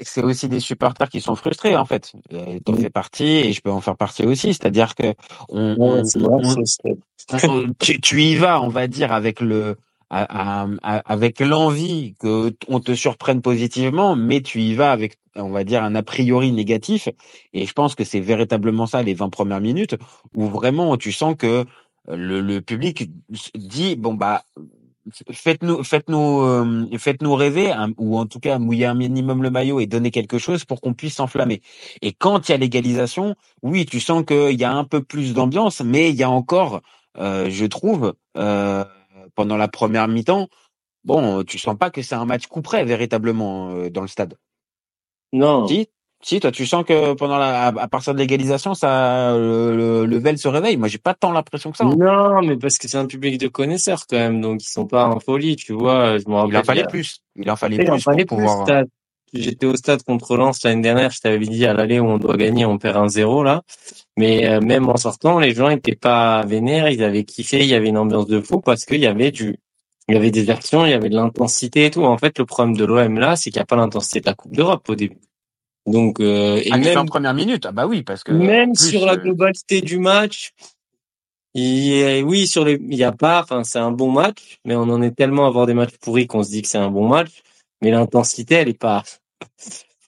c'est 0.00 0.22
aussi 0.22 0.48
des 0.48 0.60
supporters 0.60 1.08
qui 1.08 1.20
sont 1.20 1.36
frustrés 1.36 1.76
en 1.76 1.84
fait. 1.84 2.12
Euh, 2.32 2.58
T'en 2.64 2.74
fais 2.74 2.90
partie 2.90 3.24
et 3.24 3.52
je 3.52 3.60
peux 3.60 3.70
en 3.70 3.80
faire 3.80 3.96
partie 3.96 4.24
aussi. 4.24 4.48
C'est-à-dire 4.54 4.94
que 4.94 5.14
on, 5.48 5.76
ouais, 5.76 6.00
on- 6.00 6.04
c'est 6.04 6.18
vrai, 6.18 6.34
on- 6.42 6.64
c'est- 6.64 7.46
on- 7.48 7.72
tu, 7.78 8.00
tu 8.00 8.22
y 8.22 8.34
vas, 8.36 8.60
on 8.60 8.68
va 8.68 8.88
dire, 8.88 9.12
avec 9.12 9.40
le 9.40 9.76
avec 10.10 11.40
l'envie 11.40 12.14
que 12.20 12.54
on 12.68 12.80
te 12.80 12.94
surprenne 12.94 13.42
positivement, 13.42 14.16
mais 14.16 14.40
tu 14.40 14.60
y 14.60 14.74
vas 14.74 14.92
avec, 14.92 15.16
on 15.36 15.50
va 15.50 15.64
dire, 15.64 15.82
un 15.82 15.94
a 15.94 16.02
priori 16.02 16.52
négatif. 16.52 17.08
Et 17.52 17.66
je 17.66 17.72
pense 17.72 17.94
que 17.94 18.04
c'est 18.04 18.20
véritablement 18.20 18.86
ça 18.86 19.02
les 19.02 19.14
20 19.14 19.30
premières 19.30 19.60
minutes 19.60 19.96
où 20.34 20.46
vraiment 20.46 20.96
tu 20.96 21.12
sens 21.12 21.34
que 21.36 21.64
euh, 22.08 22.16
le, 22.16 22.40
le 22.40 22.60
public 22.60 23.10
dit 23.54 23.96
bon 23.96 24.14
bah 24.14 24.44
faites-nous 25.30 25.82
faites-nous 25.84 26.40
euh, 26.42 26.98
faites-nous 26.98 27.34
rêver 27.34 27.70
hein, 27.70 27.90
ou 27.98 28.18
en 28.18 28.26
tout 28.26 28.40
cas 28.40 28.58
mouiller 28.58 28.86
un 28.86 28.94
minimum 28.94 29.42
le 29.42 29.50
maillot 29.50 29.80
et 29.80 29.86
donner 29.86 30.10
quelque 30.10 30.38
chose 30.38 30.64
pour 30.64 30.80
qu'on 30.80 30.94
puisse 30.94 31.16
s'enflammer. 31.16 31.62
Et 32.02 32.12
quand 32.12 32.48
il 32.48 32.52
y 32.52 32.54
a 32.54 32.58
l'égalisation, 32.58 33.34
oui, 33.62 33.86
tu 33.86 34.00
sens 34.00 34.24
qu'il 34.24 34.58
y 34.58 34.64
a 34.64 34.72
un 34.72 34.84
peu 34.84 35.02
plus 35.02 35.34
d'ambiance, 35.34 35.80
mais 35.82 36.10
il 36.10 36.16
y 36.16 36.22
a 36.22 36.30
encore, 36.30 36.80
euh, 37.18 37.48
je 37.50 37.66
trouve, 37.66 38.14
euh, 38.36 38.84
pendant 39.34 39.56
la 39.56 39.68
première 39.68 40.08
mi-temps, 40.08 40.48
bon, 41.04 41.44
tu 41.44 41.58
sens 41.58 41.76
pas 41.78 41.90
que 41.90 42.02
c'est 42.02 42.14
un 42.16 42.24
match 42.26 42.46
coup 42.46 42.62
près 42.62 42.84
véritablement 42.84 43.70
euh, 43.72 43.90
dans 43.90 44.02
le 44.02 44.08
stade. 44.08 44.36
non, 45.32 45.62
Si, 45.68 45.88
si, 46.22 46.40
toi, 46.40 46.52
tu 46.52 46.66
sens 46.66 46.84
que 46.84 47.14
pendant 47.14 47.38
la, 47.38 47.66
à 47.68 47.88
partir 47.88 48.14
de 48.14 48.18
l'égalisation, 48.18 48.74
ça, 48.74 49.34
le, 49.36 49.76
le, 49.76 50.06
le 50.06 50.18
Vel 50.18 50.38
se 50.38 50.48
réveille. 50.48 50.76
Moi, 50.76 50.88
j'ai 50.88 50.98
pas 50.98 51.14
tant 51.14 51.32
l'impression 51.32 51.70
que 51.70 51.78
ça. 51.78 51.86
hein. 51.86 51.96
non, 51.96 52.42
mais 52.42 52.56
parce 52.56 52.78
que 52.78 52.88
c'est 52.88 52.98
un 52.98 53.06
public 53.06 53.38
de 53.38 53.48
connaisseurs 53.48 54.06
quand 54.08 54.16
même, 54.16 54.40
donc 54.40 54.62
ils 54.62 54.68
sont 54.70 54.86
pas 54.86 55.06
en 55.08 55.20
folie, 55.20 55.56
tu 55.56 55.72
vois. 55.72 56.18
Je 56.18 56.24
Il 56.46 56.56
en 56.56 56.62
fallait 56.64 56.84
plus. 56.84 57.20
Il 57.36 57.50
en 57.50 57.56
fallait 57.56 57.80
plus 57.80 58.06
pour 58.06 58.24
pouvoir. 58.26 58.64
T'as- 58.64 58.84
J'étais 59.34 59.66
au 59.66 59.74
stade 59.74 60.02
contre 60.04 60.36
Lens 60.36 60.62
l'année 60.62 60.82
dernière, 60.82 61.10
je 61.10 61.18
t'avais 61.18 61.38
dit 61.38 61.66
à 61.66 61.74
l'aller 61.74 61.98
où 61.98 62.06
on 62.06 62.18
doit 62.18 62.36
gagner, 62.36 62.64
on 62.64 62.78
perd 62.78 62.96
un 62.96 63.08
zéro 63.08 63.42
là. 63.42 63.62
Mais 64.16 64.46
euh, 64.46 64.60
même 64.60 64.88
en 64.88 64.96
sortant, 64.96 65.40
les 65.40 65.54
gens 65.54 65.68
étaient 65.70 65.96
pas 65.96 66.44
vénères, 66.46 66.88
ils 66.88 67.02
avaient 67.02 67.24
kiffé, 67.24 67.60
il 67.60 67.66
y 67.66 67.74
avait 67.74 67.88
une 67.88 67.98
ambiance 67.98 68.26
de 68.26 68.40
fou 68.40 68.60
parce 68.60 68.84
qu'il 68.84 69.00
y 69.00 69.06
avait 69.06 69.32
du, 69.32 69.58
il 70.08 70.14
y 70.14 70.16
avait 70.18 70.30
des 70.30 70.50
actions, 70.50 70.86
il 70.86 70.90
y 70.90 70.94
avait 70.94 71.08
de 71.08 71.16
l'intensité 71.16 71.86
et 71.86 71.90
tout. 71.90 72.04
En 72.04 72.16
fait, 72.16 72.38
le 72.38 72.46
problème 72.46 72.76
de 72.76 72.84
l'OM 72.84 73.18
là, 73.18 73.34
c'est 73.34 73.50
qu'il 73.50 73.58
n'y 73.58 73.62
a 73.62 73.66
pas 73.66 73.76
l'intensité 73.76 74.20
de 74.20 74.26
la 74.26 74.34
Coupe 74.34 74.54
d'Europe 74.54 74.88
au 74.88 74.94
début. 74.94 75.18
Donc 75.86 76.20
euh, 76.20 76.60
et 76.62 76.68
Ah, 76.70 76.78
même 76.78 76.94
20 76.94 77.06
premières 77.06 77.34
minutes, 77.34 77.66
ah 77.66 77.72
bah 77.72 77.86
oui, 77.86 78.02
parce 78.02 78.22
que 78.22 78.32
même 78.32 78.70
en 78.70 78.72
plus, 78.72 78.90
sur 78.90 79.04
la 79.04 79.14
euh, 79.14 79.16
globalité 79.16 79.80
du 79.80 79.98
match, 79.98 80.52
oui 81.56 82.46
sur 82.46 82.64
les, 82.64 82.80
il 82.80 82.96
y 82.96 83.04
a 83.04 83.12
pas, 83.12 83.42
enfin 83.42 83.64
c'est 83.64 83.80
un 83.80 83.90
bon 83.90 84.10
match, 84.10 84.60
mais 84.64 84.76
on 84.76 84.82
en 84.82 85.02
est 85.02 85.14
tellement 85.14 85.44
à 85.44 85.48
avoir 85.48 85.66
des 85.66 85.74
matchs 85.74 85.96
pourris 86.00 86.26
qu'on 86.26 86.42
se 86.42 86.50
dit 86.50 86.62
que 86.62 86.68
c'est 86.68 86.78
un 86.78 86.90
bon 86.90 87.08
match, 87.08 87.42
mais 87.82 87.90
l'intensité 87.90 88.54
elle 88.54 88.68
est 88.68 88.78
pas, 88.78 89.02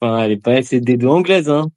enfin 0.01 0.23
elle 0.25 0.33
est 0.33 0.37
pas 0.37 0.61
SCD2 0.61 1.07
anglaise 1.09 1.49
hein. 1.49 1.69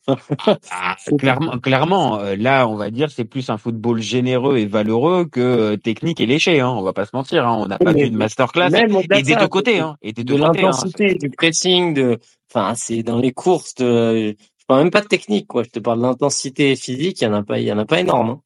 Ah, 0.72 0.96
clairement, 1.18 1.58
clairement, 1.60 2.20
euh, 2.20 2.36
là, 2.36 2.68
on 2.68 2.76
va 2.76 2.90
dire, 2.92 3.10
c'est 3.12 3.26
plus 3.26 3.50
un 3.50 3.58
football 3.58 4.02
généreux 4.02 4.58
et 4.58 4.66
valeureux 4.66 5.26
que 5.26 5.40
euh, 5.40 5.78
technique 5.78 6.20
et 6.20 6.26
léché. 6.26 6.60
Hein, 6.60 6.70
on 6.70 6.82
va 6.82 6.94
pas 6.94 7.06
se 7.06 7.12
mentir. 7.16 7.48
Hein, 7.48 7.58
on 7.60 7.68
n'a 7.68 7.78
pas 7.80 7.94
vu 7.94 8.10
de 8.10 8.18
masterclass 8.18 8.70
et 8.84 8.88
de 8.88 9.08
des 9.24 9.24
deux 9.40 9.48
côtés. 9.48 9.80
Hein, 9.80 9.96
et 10.02 10.12
des 10.14 10.24
de 10.24 10.34
deux. 10.34 10.44
Hein. 10.44 10.52
l'intensité, 10.54 11.16
du 11.16 11.30
pressing, 11.30 11.94
de, 11.94 12.18
enfin 12.54 12.74
c'est 12.76 13.04
dans 13.04 13.18
les 13.20 13.32
courses, 13.32 13.76
de, 13.76 14.36
je 14.58 14.66
parle 14.68 14.82
même 14.84 14.92
pas 14.92 15.02
de 15.02 15.08
technique 15.08 15.48
quoi, 15.48 15.64
je 15.64 15.70
te 15.70 15.80
parle 15.80 16.00
de 16.00 16.04
l'intensité 16.04 16.76
physique, 16.76 17.22
il 17.22 17.24
y 17.24 17.28
en 17.28 17.34
a 17.34 17.44
pas, 17.44 17.60
il 17.60 17.66
y 17.66 17.72
en 17.72 17.78
a 17.80 17.86
pas 17.86 18.00
énorme. 18.00 18.30
hein. 18.32 18.42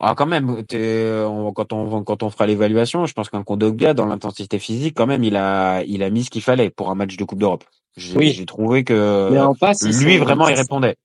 Ah, 0.00 0.14
quand 0.16 0.26
même, 0.26 0.64
t'es- 0.64 1.24
on- 1.26 1.52
quand 1.52 1.72
on 1.72 2.04
quand 2.04 2.22
on 2.22 2.30
fera 2.30 2.46
l'évaluation, 2.46 3.04
je 3.06 3.12
pense 3.14 3.28
qu'un 3.30 3.42
Kondogbia 3.42 3.94
dans 3.94 4.06
l'intensité 4.06 4.60
physique, 4.60 4.94
quand 4.96 5.06
même, 5.08 5.24
il 5.24 5.34
a 5.36 5.82
il 5.84 6.04
a 6.04 6.10
mis 6.10 6.22
ce 6.22 6.30
qu'il 6.30 6.40
fallait 6.42 6.70
pour 6.70 6.90
un 6.90 6.94
match 6.94 7.16
de 7.16 7.24
Coupe 7.24 7.40
d'Europe. 7.40 7.64
J'ai 7.96 8.16
Oui. 8.16 8.30
j'ai 8.32 8.46
trouvé 8.46 8.80
Mais 8.80 8.84
que 8.84 9.38
en 9.40 9.54
face, 9.54 9.82
lui 9.82 10.18
vraiment 10.18 10.48
il 10.48 10.54
répondait. 10.54 10.96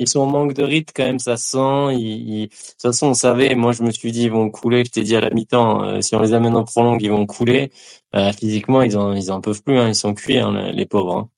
Ils 0.00 0.06
sont 0.08 0.20
en 0.20 0.26
manque 0.26 0.54
de 0.54 0.62
rythme 0.62 0.92
quand 0.94 1.04
même, 1.04 1.18
ça 1.18 1.36
se 1.36 1.50
sent. 1.50 1.94
Ils, 1.98 2.28
ils- 2.42 2.46
De 2.48 2.54
toute 2.54 2.82
façon, 2.82 3.08
on 3.08 3.14
savait. 3.14 3.54
Moi, 3.56 3.72
je 3.72 3.82
me 3.82 3.90
suis 3.90 4.12
dit, 4.12 4.22
ils 4.24 4.30
vont 4.30 4.48
couler. 4.48 4.84
Je 4.84 4.90
t'ai 4.90 5.02
dit 5.02 5.16
à 5.16 5.20
la 5.20 5.30
mi-temps, 5.30 5.82
euh, 5.82 6.00
si 6.00 6.14
on 6.14 6.20
les 6.20 6.34
amène 6.34 6.54
en 6.54 6.62
prolongue, 6.64 7.02
ils 7.02 7.10
vont 7.10 7.26
couler. 7.26 7.72
Euh, 8.14 8.32
physiquement, 8.32 8.82
ils 8.82 8.96
en, 8.96 9.12
ils 9.14 9.32
en 9.32 9.40
peuvent 9.40 9.62
plus. 9.62 9.76
Hein, 9.76 9.88
ils 9.88 9.96
sont 9.96 10.14
cuits, 10.14 10.38
hein, 10.38 10.70
les 10.72 10.86
pauvres. 10.86 11.16
Hein. 11.16 11.28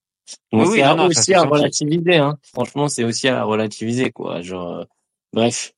Donc 0.53 0.69
Oui, 0.69 0.81
c'est 0.83 1.01
aussi 1.07 1.35
à 1.35 1.43
relativiser. 1.43 2.17
Hein. 2.17 2.37
Franchement, 2.53 2.89
c'est 2.89 3.05
aussi 3.05 3.29
à 3.29 3.43
relativiser, 3.45 4.11
quoi. 4.11 4.43
Genre, 4.43 4.81
euh, 4.81 4.85
bref. 5.33 5.73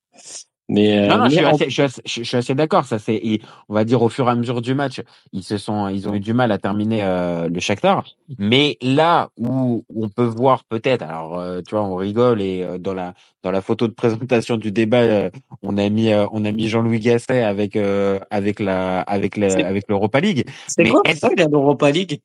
Mais, 0.73 0.99
euh, 0.99 1.09
Non, 1.09 1.19
non, 1.19 1.25
je 1.25 1.29
mais 1.31 1.37
suis 1.37 1.45
en- 1.45 1.55
assez, 1.55 1.65
je 1.67 1.71
suis 1.71 1.83
assez, 1.83 2.03
je 2.07 2.23
suis 2.23 2.37
assez 2.37 2.55
d'accord. 2.55 2.85
Ça 2.85 2.99
c'est, 2.99 3.41
on 3.69 3.75
va 3.75 3.85
dire 3.85 4.03
au 4.03 4.09
fur 4.09 4.27
et 4.29 4.31
à 4.31 4.35
mesure 4.35 4.63
du 4.63 4.75
match, 4.75 5.03
ils 5.33 5.43
se 5.43 5.59
sont, 5.59 5.89
ils 5.89 6.09
ont 6.09 6.15
eu 6.15 6.21
du 6.21 6.33
mal 6.33 6.51
à 6.53 6.59
terminer 6.59 7.03
euh, 7.05 7.49
le 7.49 7.61
Shakhtar. 7.61 8.05
Mais 8.39 8.79
là 8.81 9.29
où 9.37 9.85
on 9.95 10.09
peut 10.09 10.25
voir 10.25 10.65
peut-être, 10.65 11.03
alors 11.03 11.39
euh, 11.39 11.61
tu 11.67 11.75
vois, 11.75 11.85
on 11.85 11.95
rigole 11.97 12.41
et 12.41 12.63
euh, 12.63 12.79
dans 12.79 12.95
la 12.95 13.15
dans 13.43 13.51
la 13.51 13.61
photo 13.61 13.89
de 13.89 13.93
présentation 13.93 14.57
du 14.57 14.73
débat, 14.73 15.03
euh, 15.03 15.31
on 15.63 15.77
a 15.77 15.89
mis 15.89 16.13
euh, 16.13 16.27
on 16.33 16.45
a 16.45 16.53
mis 16.53 16.69
Jean-Louis 16.69 17.01
Gasset 17.01 17.43
avec 17.43 17.77
euh, 17.77 18.19
avec 18.31 18.59
la 18.61 19.01
avec 19.03 19.37
la, 19.37 19.49
avec 19.67 19.85
l'Europa 19.89 20.21
League. 20.21 20.47
c'est 20.69 20.83
mais 20.85 20.91
quoi 20.91 21.03
est-ce- 21.05 21.19
ça, 21.21 21.29
l'Europa 21.37 21.91
League? 21.91 22.21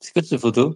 C'est 0.00 0.12
quoi 0.12 0.22
cette 0.22 0.40
photo? 0.40 0.74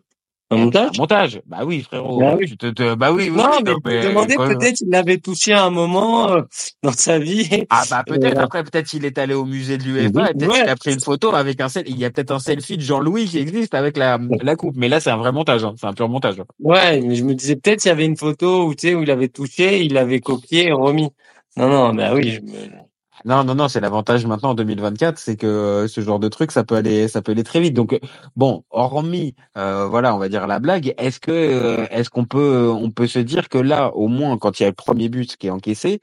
Un 0.53 0.57
Un 0.57 0.65
montage 0.65 0.99
montage. 0.99 1.41
Bah 1.47 1.59
oui, 1.65 1.83
frérot. 1.83 2.19
Bah 2.21 2.35
oui. 2.39 2.47
Tu 2.47 2.57
te, 2.57 2.67
te- 2.71 2.95
bah 2.95 3.13
oui, 3.13 3.31
oui. 3.31 3.37
Non, 3.37 3.49
mais 3.65 3.73
me 3.75 4.03
demandais 4.09 4.37
peut-être 4.37 4.81
il 4.81 4.91
l'avait 4.91 5.19
touché 5.19 5.53
à 5.53 5.65
un 5.65 5.71
moment 5.71 6.31
euh, 6.31 6.43
dans 6.83 6.93
sa 6.93 7.19
vie. 7.19 7.65
Ah 7.71 7.83
bah 7.91 8.03
peut-être. 8.07 8.39
Euh, 8.39 8.43
Après 8.45 8.63
peut-être 8.65 8.93
il 8.93 9.05
est 9.05 9.19
allé 9.19 9.35
au 9.35 9.45
musée 9.45 9.79
de 9.79 9.85
l'UEFA 9.85 10.31
et 10.31 10.35
peut-être 10.35 10.51
ouais. 10.53 10.61
qu'il 10.61 10.69
a 10.69 10.77
pris 10.77 10.93
une 10.93 11.01
photo 11.01 11.35
avec 11.35 11.61
un 11.61 11.69
sel. 11.69 11.85
Il 11.87 11.99
y 11.99 12.05
a 12.05 12.11
peut-être 12.11 12.31
un 12.33 12.39
selfie 12.39 12.77
de 12.77 12.83
Jean-Louis 12.83 13.27
qui 13.27 13.39
existe 13.39 13.75
avec 13.75 13.97
la 13.97 14.19
la 14.43 14.57
coupe. 14.57 14.77
Mais 14.77 14.89
là 14.89 15.01
c'est 15.01 15.11
un 15.11 15.17
vrai 15.17 15.33
montage. 15.33 15.65
hein. 15.65 15.75
C'est 15.81 15.87
un 15.87 15.93
pur 15.95 16.09
montage. 16.09 16.43
Ouais, 16.61 17.01
mais 17.01 17.15
je 17.15 17.25
me 17.25 17.35
disais 17.35 17.57
peut-être 17.57 17.85
il 17.85 17.89
y 17.89 17.91
avait 17.91 18.05
une 18.07 18.17
photo 18.17 18.67
où 18.67 18.75
tu 18.75 18.89
sais 18.89 18.95
où 18.95 19.03
il 19.03 19.11
avait 19.11 19.29
touché, 19.29 19.83
il 19.85 19.95
l'avait 19.95 20.21
copié 20.21 20.69
et 20.69 20.73
remis. 20.73 21.11
Non, 21.57 21.69
non, 21.69 21.95
bah 21.95 22.15
oui. 22.15 22.31
Je 22.31 22.41
me... 22.41 22.82
Non 23.25 23.45
non 23.45 23.55
non. 23.55 23.69
C'est 23.69 23.81
l'avantage 23.81 24.27
maintenant 24.27 24.51
en 24.51 24.55
2024, 24.55 25.19
c'est 25.19 25.37
que 25.37 25.47
euh, 25.47 25.89
ce 25.89 26.01
genre 26.01 26.19
de 26.19 26.29
truc 26.29 26.51
ça 26.51 26.65
peut 26.65 26.75
aller 26.75 27.09
ça 27.09 27.23
peut 27.23 27.33
aller 27.33 27.45
très 27.45 27.61
vite. 27.61 27.75
Donc 27.75 27.93
euh, 27.93 27.99
bon, 28.37 28.65
hormis 28.71 29.35
euh, 29.57 29.87
voilà, 29.87 30.15
on 30.15 30.19
va 30.19 30.29
dire 30.29 30.47
la 30.47 30.59
blague. 30.59 30.95
Est-ce 30.99 31.21
que 31.21 31.87
est-ce 31.91 32.11
qu'on 32.11 32.25
peut 32.25 32.69
on 32.71 32.91
peut 32.91 33.07
se 33.07 33.19
dire 33.21 33.49
que 33.49 33.59
là 33.59 33.95
au 33.95 34.09
moins 34.09 34.39
quand 34.39 34.59
il 34.59 34.65
y 34.65 34.67
a 34.67 34.69
le 34.69 34.75
premier 34.75 35.09
but 35.09 35.37
qui 35.37 35.47
est 35.49 35.51
encaissé. 35.51 36.01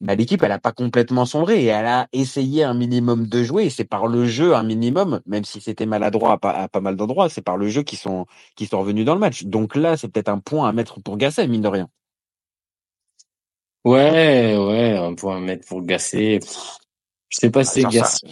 Bah, 0.00 0.14
l'équipe, 0.16 0.42
elle 0.42 0.52
a 0.52 0.58
pas 0.58 0.72
complètement 0.72 1.24
sombré 1.24 1.62
et 1.64 1.66
elle 1.66 1.86
a 1.86 2.08
essayé 2.12 2.64
un 2.64 2.74
minimum 2.74 3.26
de 3.26 3.42
jouer. 3.42 3.64
Et 3.66 3.70
c'est 3.70 3.84
par 3.84 4.06
le 4.06 4.26
jeu 4.26 4.54
un 4.54 4.62
minimum, 4.62 5.20
même 5.26 5.44
si 5.44 5.60
c'était 5.60 5.86
maladroit 5.86 6.32
à 6.32 6.38
pas, 6.38 6.50
à 6.50 6.68
pas 6.68 6.80
mal 6.80 6.96
d'endroits, 6.96 7.28
c'est 7.30 7.42
par 7.42 7.56
le 7.56 7.68
jeu 7.68 7.82
qui 7.82 7.96
sont 7.96 8.26
qui 8.56 8.66
sont 8.66 8.80
revenus 8.80 9.06
dans 9.06 9.14
le 9.14 9.20
match. 9.20 9.44
Donc 9.44 9.76
là, 9.76 9.96
c'est 9.96 10.08
peut-être 10.08 10.28
un 10.28 10.40
point 10.40 10.68
à 10.68 10.72
mettre 10.72 11.00
pour 11.00 11.16
Gasset, 11.16 11.46
mine 11.48 11.62
de 11.62 11.68
rien. 11.68 11.88
Ouais, 13.84 14.56
ouais, 14.56 14.96
un 14.96 15.14
point 15.14 15.36
à 15.36 15.40
mettre 15.40 15.66
pour 15.66 15.82
Gasset. 15.82 16.38
Pff, 16.40 16.78
Je 17.28 17.38
sais 17.38 17.50
pas 17.50 17.64
si 17.64 17.72
c'est 17.74 17.80
J'en 17.82 17.90
sais- 17.90 17.98
Gasset. 17.98 18.26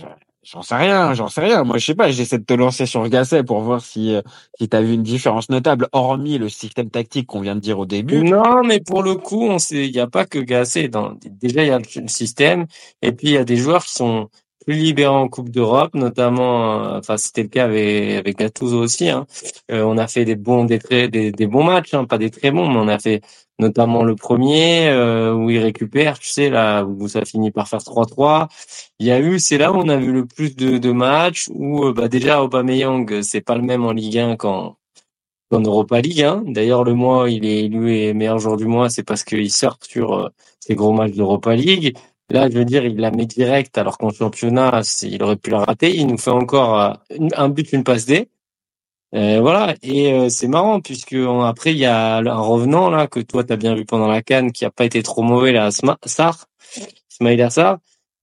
J'en 0.45 0.63
sais 0.63 0.75
rien, 0.75 1.15
j'en 1.15 1.29
sais 1.29 1.41
rien. 1.41 1.63
Moi, 1.63 1.79
je 1.79 1.87
sais 1.87 1.95
pas. 1.95 2.11
J'essaie 2.11 2.39
de 2.39 2.45
te 2.45 2.53
lancer 2.55 2.85
sur 2.85 3.09
Gasset 3.09 3.45
pour 3.45 3.61
voir 3.61 3.81
si 3.81 4.13
euh, 4.15 4.23
si 4.59 4.69
t'as 4.69 4.81
vu 4.81 4.95
une 4.95 5.05
différence 5.05 5.49
notable, 5.51 5.89
hormis 5.93 6.37
le 6.37 6.49
système 6.49 6.91
tactique 6.91 7.29
qu'on 7.29 7.41
vient 7.41 7.55
de 7.55 7.61
dire 7.61 7.79
au 7.79 7.87
début. 7.87 8.23
Non, 8.25 8.65
mais 8.65 8.81
pour 8.81 9.05
le 9.05 9.15
coup, 9.15 9.43
on 9.45 9.59
sait, 9.61 9.87
il 9.87 9.95
y 9.95 10.01
a 10.01 10.09
pas 10.09 10.25
que. 10.25 10.41
Dans, 10.89 11.15
déjà, 11.23 11.63
il 11.63 11.69
y 11.69 11.71
a 11.71 11.79
le 11.79 12.09
système, 12.09 12.67
et 13.03 13.13
puis 13.13 13.29
il 13.29 13.33
y 13.35 13.37
a 13.37 13.45
des 13.45 13.57
joueurs 13.57 13.85
qui 13.85 13.93
sont 13.93 14.31
plus 14.65 14.75
libérés 14.75 15.09
en 15.15 15.29
Coupe 15.29 15.51
d'Europe, 15.51 15.95
notamment. 15.95 16.85
euh, 16.95 16.99
Enfin, 16.99 17.17
c'était 17.17 17.43
le 17.43 17.49
cas 17.49 17.65
avec 17.65 18.19
avec 18.19 18.39
Gattuso 18.39 18.79
aussi. 18.81 19.09
Hein. 19.11 19.27
Euh, 19.71 19.83
on 19.85 19.99
a 19.99 20.07
fait 20.07 20.25
des 20.25 20.37
bons, 20.37 20.65
des 20.65 20.79
très, 20.79 21.09
des, 21.09 21.33
des 21.33 21.47
bons 21.47 21.65
matchs, 21.65 21.95
hein, 21.95 22.05
pas 22.05 22.19
des 22.19 22.31
très 22.31 22.51
bons, 22.51 22.69
mais 22.69 22.79
on 22.79 22.89
a 22.89 22.99
fait 22.99 23.21
notamment 23.59 24.03
le 24.05 24.17
premier 24.17 24.89
euh, 24.89 25.35
où 25.35 25.51
il 25.51 25.59
récupère, 25.59 26.19
tu 26.19 26.29
sais 26.29 26.51
là 26.51 26.85
où 26.85 27.07
ça 27.09 27.25
finit 27.25 27.51
par 27.51 27.69
faire 27.69 27.81
3-3. 27.81 28.49
Il 28.99 29.07
y 29.07 29.11
a 29.13 29.21
eu, 29.21 29.39
c'est 29.39 29.59
là 29.59 29.73
où 29.73 29.77
on 29.77 29.89
a 29.89 29.97
vu 29.97 30.13
le 30.13 30.27
plus 30.27 30.57
de, 30.57 30.79
de 30.79 30.93
matchs 30.93 31.49
où 31.55 31.85
euh, 31.87 31.93
bah 31.93 32.09
déjà 32.09 32.43
Aubameyang, 32.43 33.23
c'est 33.23 33.41
pas 33.43 33.55
le 33.57 33.63
même 33.63 33.85
en 33.85 33.93
Ligue 33.93 34.19
1 34.19 34.37
qu'en 34.37 34.77
qu'en 35.51 35.61
Europa 35.61 36.01
League. 36.01 36.23
Hein. 36.23 36.43
D'ailleurs 36.47 36.85
le 36.85 36.95
mois 36.95 37.31
il 37.31 37.45
est 37.45 37.65
élu 37.65 38.15
meilleur 38.15 38.39
joueur 38.39 38.57
du 38.57 38.67
mois, 38.67 38.89
c'est 38.91 39.03
parce 39.05 39.23
qu'il 39.25 39.51
sort 39.51 39.79
sur 39.83 40.15
euh, 40.15 40.29
ces 40.61 40.75
gros 40.75 40.93
matchs 40.93 41.13
d'Europa 41.15 41.55
League. 41.55 41.97
Là, 42.31 42.49
je 42.51 42.57
veux 42.59 42.65
dire, 42.65 42.85
il 42.85 42.97
la 42.97 43.11
met 43.11 43.27
direct, 43.27 43.77
alors 43.79 43.99
qu'en 43.99 44.11
championnat, 44.11 44.83
il 45.03 45.23
aurait 45.23 45.37
pu 45.37 45.51
la 45.51 45.65
rater. 45.65 45.95
Il 45.95 46.07
nous 46.07 46.19
fait 46.19 46.31
encore 46.31 46.81
euh, 46.81 46.95
un 47.37 47.49
but, 47.49 47.73
une 47.73 47.85
passe 47.85 48.07
D. 48.07 48.29
Euh, 49.15 49.41
voilà, 49.43 49.75
et 49.83 50.11
euh, 50.15 50.31
c'est 50.31 50.49
marrant 50.49 50.81
puisque 50.81 51.15
après 51.45 51.73
il 51.73 51.79
y 51.79 51.85
a 51.85 52.17
un 52.17 52.41
revenant 52.41 52.89
là 52.89 53.07
que 53.07 53.21
toi 53.21 53.45
t'as 53.45 53.57
bien 53.57 53.75
vu 53.75 53.85
pendant 53.85 54.07
la 54.09 54.23
canne 54.23 54.53
qui 54.53 54.65
a 54.65 54.71
pas 54.71 54.87
été 54.87 55.03
trop 55.03 55.21
mauvais 55.21 55.53
là, 55.53 55.69
Sma- 55.69 55.99
Sarr, 56.07 56.47
Ismail 57.13 57.51
Sarr, 57.51 57.77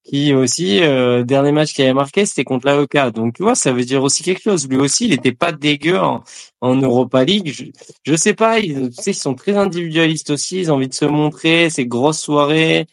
qui 0.03 0.33
aussi 0.33 0.81
euh, 0.81 1.23
dernier 1.23 1.51
match 1.51 1.73
qu'il 1.73 1.83
avait 1.85 1.93
marqué 1.93 2.25
c'était 2.25 2.43
contre 2.43 2.65
l'AEK. 2.65 3.13
Donc 3.13 3.35
tu 3.35 3.43
vois, 3.43 3.53
ça 3.53 3.71
veut 3.71 3.85
dire 3.85 4.01
aussi 4.03 4.23
quelque 4.23 4.41
chose. 4.41 4.67
Lui 4.67 4.77
aussi, 4.77 5.05
il 5.05 5.13
était 5.13 5.31
pas 5.31 5.51
dégueu 5.51 5.99
en, 5.99 6.23
en 6.61 6.75
Europa 6.75 7.23
League. 7.23 7.51
Je, 7.53 7.65
je 8.03 8.15
sais 8.15 8.33
pas, 8.33 8.59
ils, 8.59 8.89
tu 8.89 9.03
sais, 9.03 9.11
ils 9.11 9.13
sont 9.13 9.35
très 9.35 9.55
individualistes 9.57 10.31
aussi. 10.31 10.59
Ils 10.61 10.71
ont 10.71 10.75
envie 10.75 10.87
de 10.87 10.93
se 10.95 11.05
montrer, 11.05 11.69
ces 11.69 11.85
grosses 11.85 12.19
soirées. 12.21 12.87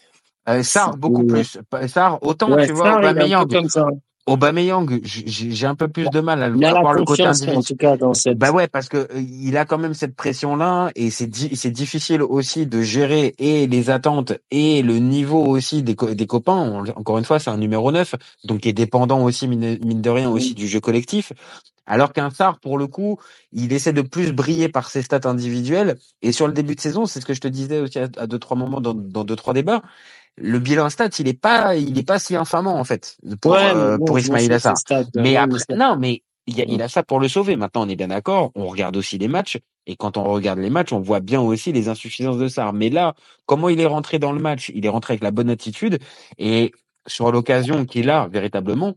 Euh, 0.48 0.62
Sarr, 0.62 0.96
beaucoup 0.96 1.24
plus. 1.26 1.58
Pas- 1.70 1.88
Sarr, 1.88 2.18
autant 2.22 2.48
Ouais, 2.56 2.66
tu 2.66 2.72
vois, 2.72 2.84
Sarr, 2.90 3.00
Aubameyang. 3.14 3.48
Aubameyang, 4.28 5.00
j'ai 5.04 5.66
un 5.66 5.76
peu 5.76 5.86
plus 5.88 6.10
de 6.10 6.20
mal 6.20 6.42
à 6.42 6.48
le 6.48 6.58
voir 6.80 6.92
le 6.94 7.04
côté 7.04 7.22
en 7.22 7.26
tout 7.62 7.76
cas 7.76 7.96
dans 7.96 8.12
cette. 8.14 8.38
Bah 8.38 8.50
ouais, 8.52 8.66
parce 8.68 8.88
que 8.88 8.96
euh, 8.96 9.06
il 9.20 9.56
a 9.56 9.64
quand 9.64 9.78
même 9.78 9.94
cette 9.94 10.16
pression-là 10.16 10.90
et 10.96 11.10
c'est 11.10 11.28
di- 11.28 11.54
c'est 11.54 11.70
difficile 11.70 12.22
aussi 12.22 12.66
de 12.66 12.82
gérer 12.82 13.34
et 13.38 13.68
les 13.68 13.88
attentes 13.90 14.32
et 14.50 14.82
le 14.82 14.98
niveau 14.98 15.44
aussi 15.44 15.82
des, 15.84 15.94
co- 15.94 16.12
des 16.12 16.26
copains. 16.26 16.84
Encore 16.96 17.18
une 17.18 17.24
fois, 17.24 17.38
c'est 17.38 17.50
un 17.50 17.56
numéro 17.56 17.92
9, 17.92 18.16
donc 18.44 18.62
qui 18.62 18.68
est 18.68 18.72
dépendant 18.72 19.22
aussi 19.22 19.46
mine, 19.46 19.78
mine 19.84 20.02
de 20.02 20.10
rien 20.10 20.28
aussi 20.28 20.54
du 20.54 20.66
jeu 20.66 20.80
collectif. 20.80 21.32
Alors 21.86 22.12
qu'un 22.12 22.30
Sarr, 22.30 22.58
pour 22.58 22.78
le 22.78 22.88
coup, 22.88 23.18
il 23.52 23.72
essaie 23.72 23.92
de 23.92 24.02
plus 24.02 24.32
briller 24.32 24.68
par 24.68 24.90
ses 24.90 25.02
stats 25.02 25.20
individuelles. 25.28 25.96
Et 26.22 26.32
sur 26.32 26.48
le 26.48 26.52
début 26.52 26.74
de 26.74 26.80
saison, 26.80 27.06
c'est 27.06 27.20
ce 27.20 27.26
que 27.26 27.34
je 27.34 27.40
te 27.40 27.46
disais 27.48 27.78
aussi 27.80 28.00
à, 28.00 28.08
à 28.16 28.26
deux 28.26 28.40
trois 28.40 28.56
moments 28.56 28.80
dans, 28.80 28.94
dans 28.94 29.22
deux 29.22 29.36
trois 29.36 29.54
débats. 29.54 29.82
Le 30.38 30.58
bilan 30.58 30.90
stat, 30.90 31.08
il 31.18 31.28
est 31.28 31.40
pas, 31.40 31.76
il 31.76 31.98
est 31.98 32.06
pas 32.06 32.18
si 32.18 32.36
infamant 32.36 32.78
en 32.78 32.84
fait 32.84 33.16
pour 33.40 33.52
Ouais, 33.52 33.72
euh, 33.74 33.96
bon, 33.96 34.04
pour 34.04 34.18
Ismail 34.18 34.52
Assar. 34.52 34.76
stats. 34.76 35.04
Mais 35.14 35.30
Ouais, 35.30 35.36
après, 35.36 35.58
ça- 35.60 35.76
non, 35.76 35.96
mais 35.96 36.22
il, 36.46 36.58
y 36.58 36.60
a, 36.60 36.64
il 36.68 36.82
a 36.82 36.88
ça 36.88 37.02
pour 37.02 37.20
le 37.20 37.28
sauver. 37.28 37.56
Maintenant, 37.56 37.86
on 37.86 37.88
est 37.88 37.96
bien 37.96 38.08
d'accord. 38.08 38.52
On 38.54 38.66
regarde 38.66 38.96
aussi 38.96 39.16
les 39.18 39.28
matchs. 39.28 39.58
Et 39.86 39.96
quand 39.96 40.16
on 40.16 40.24
regarde 40.24 40.58
les 40.58 40.68
matchs, 40.68 40.92
on 40.92 41.00
voit 41.00 41.20
bien 41.20 41.40
aussi 41.40 41.72
les 41.72 41.88
insuffisances 41.88 42.38
de 42.38 42.48
Sarr. 42.48 42.72
Mais 42.72 42.90
là, 42.90 43.14
comment 43.46 43.68
il 43.68 43.80
est 43.80 43.86
rentré 43.86 44.18
dans 44.18 44.32
le 44.32 44.40
match? 44.40 44.70
Il 44.74 44.84
est 44.84 44.88
rentré 44.90 45.12
avec 45.12 45.22
la 45.22 45.30
bonne 45.30 45.48
attitude. 45.48 45.98
Et 46.38 46.72
sur 47.06 47.32
l'occasion 47.32 47.86
qu'il 47.86 48.10
a, 48.10 48.28
véritablement, 48.28 48.94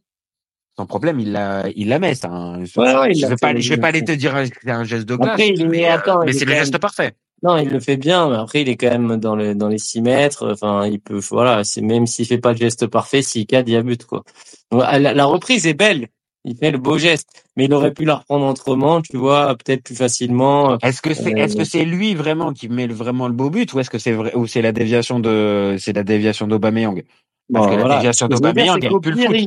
sans 0.78 0.88
problème, 0.88 1.20
il 1.20 1.32
la, 1.32 1.70
il 1.76 1.90
la 1.90 2.00
met. 2.00 2.14
Ouais, 2.78 2.96
ouais, 2.96 3.12
il 3.12 3.18
je 3.18 3.22
l'a 3.22 3.30
vais 3.30 3.36
pas, 3.38 3.56
je 3.56 3.74
vais 3.76 3.86
aller 3.86 4.04
te 4.04 4.12
dire 4.12 4.34
que 4.34 4.46
c'est 4.64 4.72
un 4.72 4.84
geste 4.84 5.06
de 5.06 5.16
classe. 5.16 5.30
Après, 5.32 5.54
mais, 5.68 5.92
euh, 5.92 5.98
mais 6.26 6.34
c'est 6.34 6.46
le 6.46 6.54
geste 6.54 6.78
parfait. 6.80 7.14
Non, 7.42 7.58
il 7.58 7.70
le 7.70 7.80
fait 7.80 7.96
bien, 7.98 8.30
mais 8.30 8.36
après, 8.36 8.62
il 8.64 8.70
est 8.70 8.76
quand 8.76 8.90
même 8.90 9.18
dans 9.18 9.36
le 9.36 9.56
dans 9.56 9.70
les 9.70 9.78
6 9.78 10.02
mètres. 10.02 10.52
Enfin, 10.52 10.86
il 10.88 11.00
peut, 11.00 11.20
voilà, 11.30 11.64
c'est 11.64 11.82
même 11.82 12.06
s'il 12.06 12.26
fait 12.26 12.38
pas 12.38 12.54
de 12.54 12.58
geste 12.58 12.88
parfait, 12.88 13.22
s'il 13.22 13.46
cadre, 13.48 13.70
il 13.70 13.74
y 13.74 13.76
a 13.78 13.82
but, 13.82 14.06
quoi. 14.06 14.24
La, 14.72 15.00
la 15.00 15.26
reprise 15.26 15.66
est 15.66 15.74
belle. 15.74 16.10
Il 16.46 16.56
fait 16.58 16.72
le 16.72 16.78
beau 16.78 16.98
geste, 16.98 17.46
mais 17.58 17.66
il 17.66 17.74
aurait 17.74 17.94
pu 17.94 18.06
la 18.06 18.16
reprendre 18.16 18.46
autrement, 18.48 19.02
tu 19.02 19.18
vois, 19.18 19.56
peut-être 19.56 19.84
plus 19.84 19.96
facilement. 19.96 20.78
Est-ce 20.82 21.02
que 21.02 21.14
c'est, 21.14 21.32
Euh, 21.32 21.36
est-ce 21.38 21.56
que 21.56 21.66
c'est 21.66 21.84
lui 21.86 22.16
vraiment 22.16 22.54
qui 22.54 22.70
met 22.70 22.88
le- 22.88 22.94
vraiment 22.94 23.28
le 23.28 23.34
beau 23.34 23.50
but 23.50 23.74
ou 23.74 23.80
est-ce 23.80 23.90
que 23.90 23.98
c'est 24.00 24.14
vrai, 24.14 24.34
ou 24.36 24.48
c'est 24.48 24.62
la 24.62 24.72
déviation 24.72 25.20
de, 25.20 25.76
c'est 25.78 25.94
la 25.94 26.04
déviation 26.04 26.48
d'Aubameyang? 26.48 27.04
Parce 27.52 27.66
Bon, 27.66 27.72
que 27.72 27.76
la 27.76 27.84
déviation 27.84 28.28
d'Aubameyang, 28.28 28.84
elle 28.86 28.96
pue 29.02 29.12
le 29.12 29.18
foot. 29.18 29.38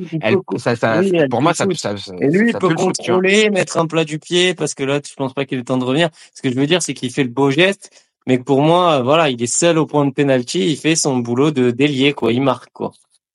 ça, 0.59 0.77
ça, 0.77 1.01
oui, 1.01 1.11
elle 1.15 1.29
pour 1.31 1.39
pue 1.39 1.45
moi, 1.45 1.53
le 1.53 1.55
ça, 1.55 1.65
foot. 1.67 1.77
ça, 1.77 1.97
ça, 1.97 2.13
Et 2.21 2.29
lui, 2.29 2.51
il 2.51 2.55
peut 2.55 2.69
foot, 2.69 2.97
contrôler, 2.97 3.49
mettre 3.51 3.79
un 3.79 3.87
plat 3.87 4.05
du 4.05 4.19
pied, 4.19 4.55
parce 4.55 4.75
que 4.75 4.85
là, 4.85 5.01
je 5.09 5.15
pense 5.15 5.33
pas 5.33 5.45
qu'il 5.47 5.57
ait 5.57 5.61
le 5.61 5.65
temps 5.65 5.79
de 5.79 5.85
revenir. 5.85 6.11
Ce 6.35 6.43
que 6.43 6.51
je 6.51 6.55
veux 6.57 6.67
dire, 6.67 6.83
c'est 6.83 6.95
qu'il 6.95 7.11
fait 7.11 7.25
le 7.25 7.31
beau 7.31 7.51
geste, 7.51 7.91
mais 8.27 8.39
pour 8.39 8.61
moi, 8.63 8.99
euh, 8.99 9.03
voilà, 9.03 9.31
il 9.31 9.43
est 9.43 9.47
seul 9.47 9.79
au 9.79 9.87
point 9.87 10.05
de 10.07 10.13
penalty, 10.13 10.71
il 10.73 10.77
fait 10.77 10.97
son 10.97 11.19
boulot 11.19 11.51
de 11.53 11.71
délier, 11.71 12.13
quoi. 12.13 12.33
Il 12.33 12.43
marque, 12.43 12.71
quoi. 12.73 12.93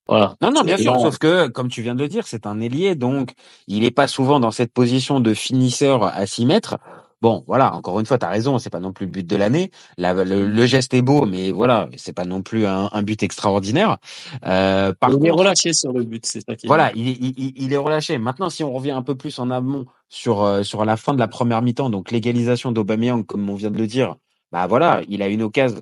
Voilà. 0.08 0.36
Non, 0.42 0.52
non, 0.52 0.64
bien 0.64 0.78
Et 0.78 0.84
sûr, 0.84 1.00
sauf 1.00 1.18
que, 1.18 1.48
comme 1.48 1.70
tu 1.70 1.82
viens 1.82 1.96
de 1.96 2.02
le 2.04 2.08
dire, 2.10 2.28
c'est 2.28 2.46
un 2.48 2.60
ailier, 2.62 2.96
donc 2.96 3.34
il 3.68 3.84
est 3.86 3.92
pas 3.92 4.08
souvent 4.08 4.40
dans 4.40 4.52
cette 4.52 4.72
position 4.74 5.20
de 5.20 5.34
finisseur 5.34 6.04
à 6.04 6.26
6 6.28 6.46
mètres. 6.46 6.78
Bon, 7.22 7.44
voilà, 7.48 7.74
encore 7.76 8.00
une 8.00 8.06
fois, 8.06 8.20
t'as 8.20 8.30
raison, 8.30 8.60
c'est 8.60 8.70
pas 8.70 8.80
non 8.80 8.94
plus 8.94 9.08
le 9.08 9.12
but 9.12 9.26
de 9.28 9.36
l'année. 9.36 9.72
La- 9.98 10.14
Le, 10.14 10.48
le 10.48 10.66
geste 10.68 10.94
est 10.94 11.02
beau, 11.02 11.26
mais 11.26 11.52
voilà, 11.52 11.90
c'est 11.98 12.14
pas 12.14 12.26
non 12.26 12.44
plus 12.44 12.68
un, 12.68 12.90
un 12.94 13.02
but 13.04 13.24
extraordinaire. 13.24 13.98
Euh, 14.46 14.94
par 15.00 15.20
il 15.20 15.26
est 15.26 15.32
contre, 15.32 15.32
relâché 15.32 15.74
sur 15.74 15.94
le 15.94 16.04
but, 16.04 16.26
c'est 16.26 16.42
ça 16.42 16.56
qui 16.56 16.68
est 16.68 16.70
Voilà, 16.70 16.92
il, 16.96 17.08
est- 17.10 17.18
il, 17.22 17.34
il- 17.40 17.54
il 17.64 17.74
est 17.74 17.78
relâché. 17.78 18.18
Maintenant, 18.18 18.50
si 18.50 18.64
on 18.64 18.74
revient 18.74 18.92
un 18.92 19.02
peu 19.04 19.16
plus 19.16 19.40
en 19.40 19.52
amont 19.52 19.86
sur 20.10 20.44
euh, 20.44 20.64
sur 20.64 20.86
la 20.86 20.98
fin 20.98 21.14
de 21.14 21.20
la 21.20 21.28
première 21.28 21.62
mi-temps, 21.62 21.90
donc 21.90 22.12
l'égalisation 22.12 22.72
d'Aubameyang, 22.72 23.26
comme 23.26 23.50
on 23.50 23.56
vient 23.56 23.72
de 23.72 23.78
le 23.78 23.88
dire, 23.88 24.16
bah 24.52 24.68
voilà, 24.68 25.02
il 25.10 25.22
a 25.24 25.28
une 25.30 25.44
occasion, 25.44 25.82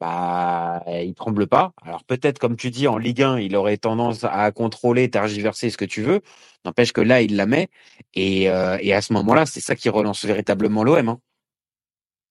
bah 0.00 0.82
il 0.88 1.14
tremble 1.14 1.46
pas. 1.46 1.72
Alors 1.82 2.04
peut-être, 2.04 2.38
comme 2.38 2.56
tu 2.56 2.70
dis, 2.70 2.88
en 2.88 2.98
Ligue 2.98 3.22
1, 3.22 3.38
il 3.38 3.56
aurait 3.56 3.76
tendance 3.78 4.24
à 4.24 4.50
contrôler, 4.52 5.10
tergiverser 5.10 5.70
ce 5.70 5.76
que 5.76 5.84
tu 5.84 6.02
veux. 6.02 6.20
N'empêche 6.64 6.92
que 6.92 7.00
là, 7.00 7.22
il 7.22 7.36
la 7.36 7.46
met 7.46 7.68
et 8.14 8.50
euh, 8.50 8.78
et 8.80 8.92
à 8.94 9.02
ce 9.02 9.12
moment-là, 9.14 9.46
c'est 9.46 9.60
ça 9.60 9.76
qui 9.76 9.88
relance 9.88 10.24
véritablement 10.24 10.84
l'OM. 10.84 11.08
Hein. 11.08 11.20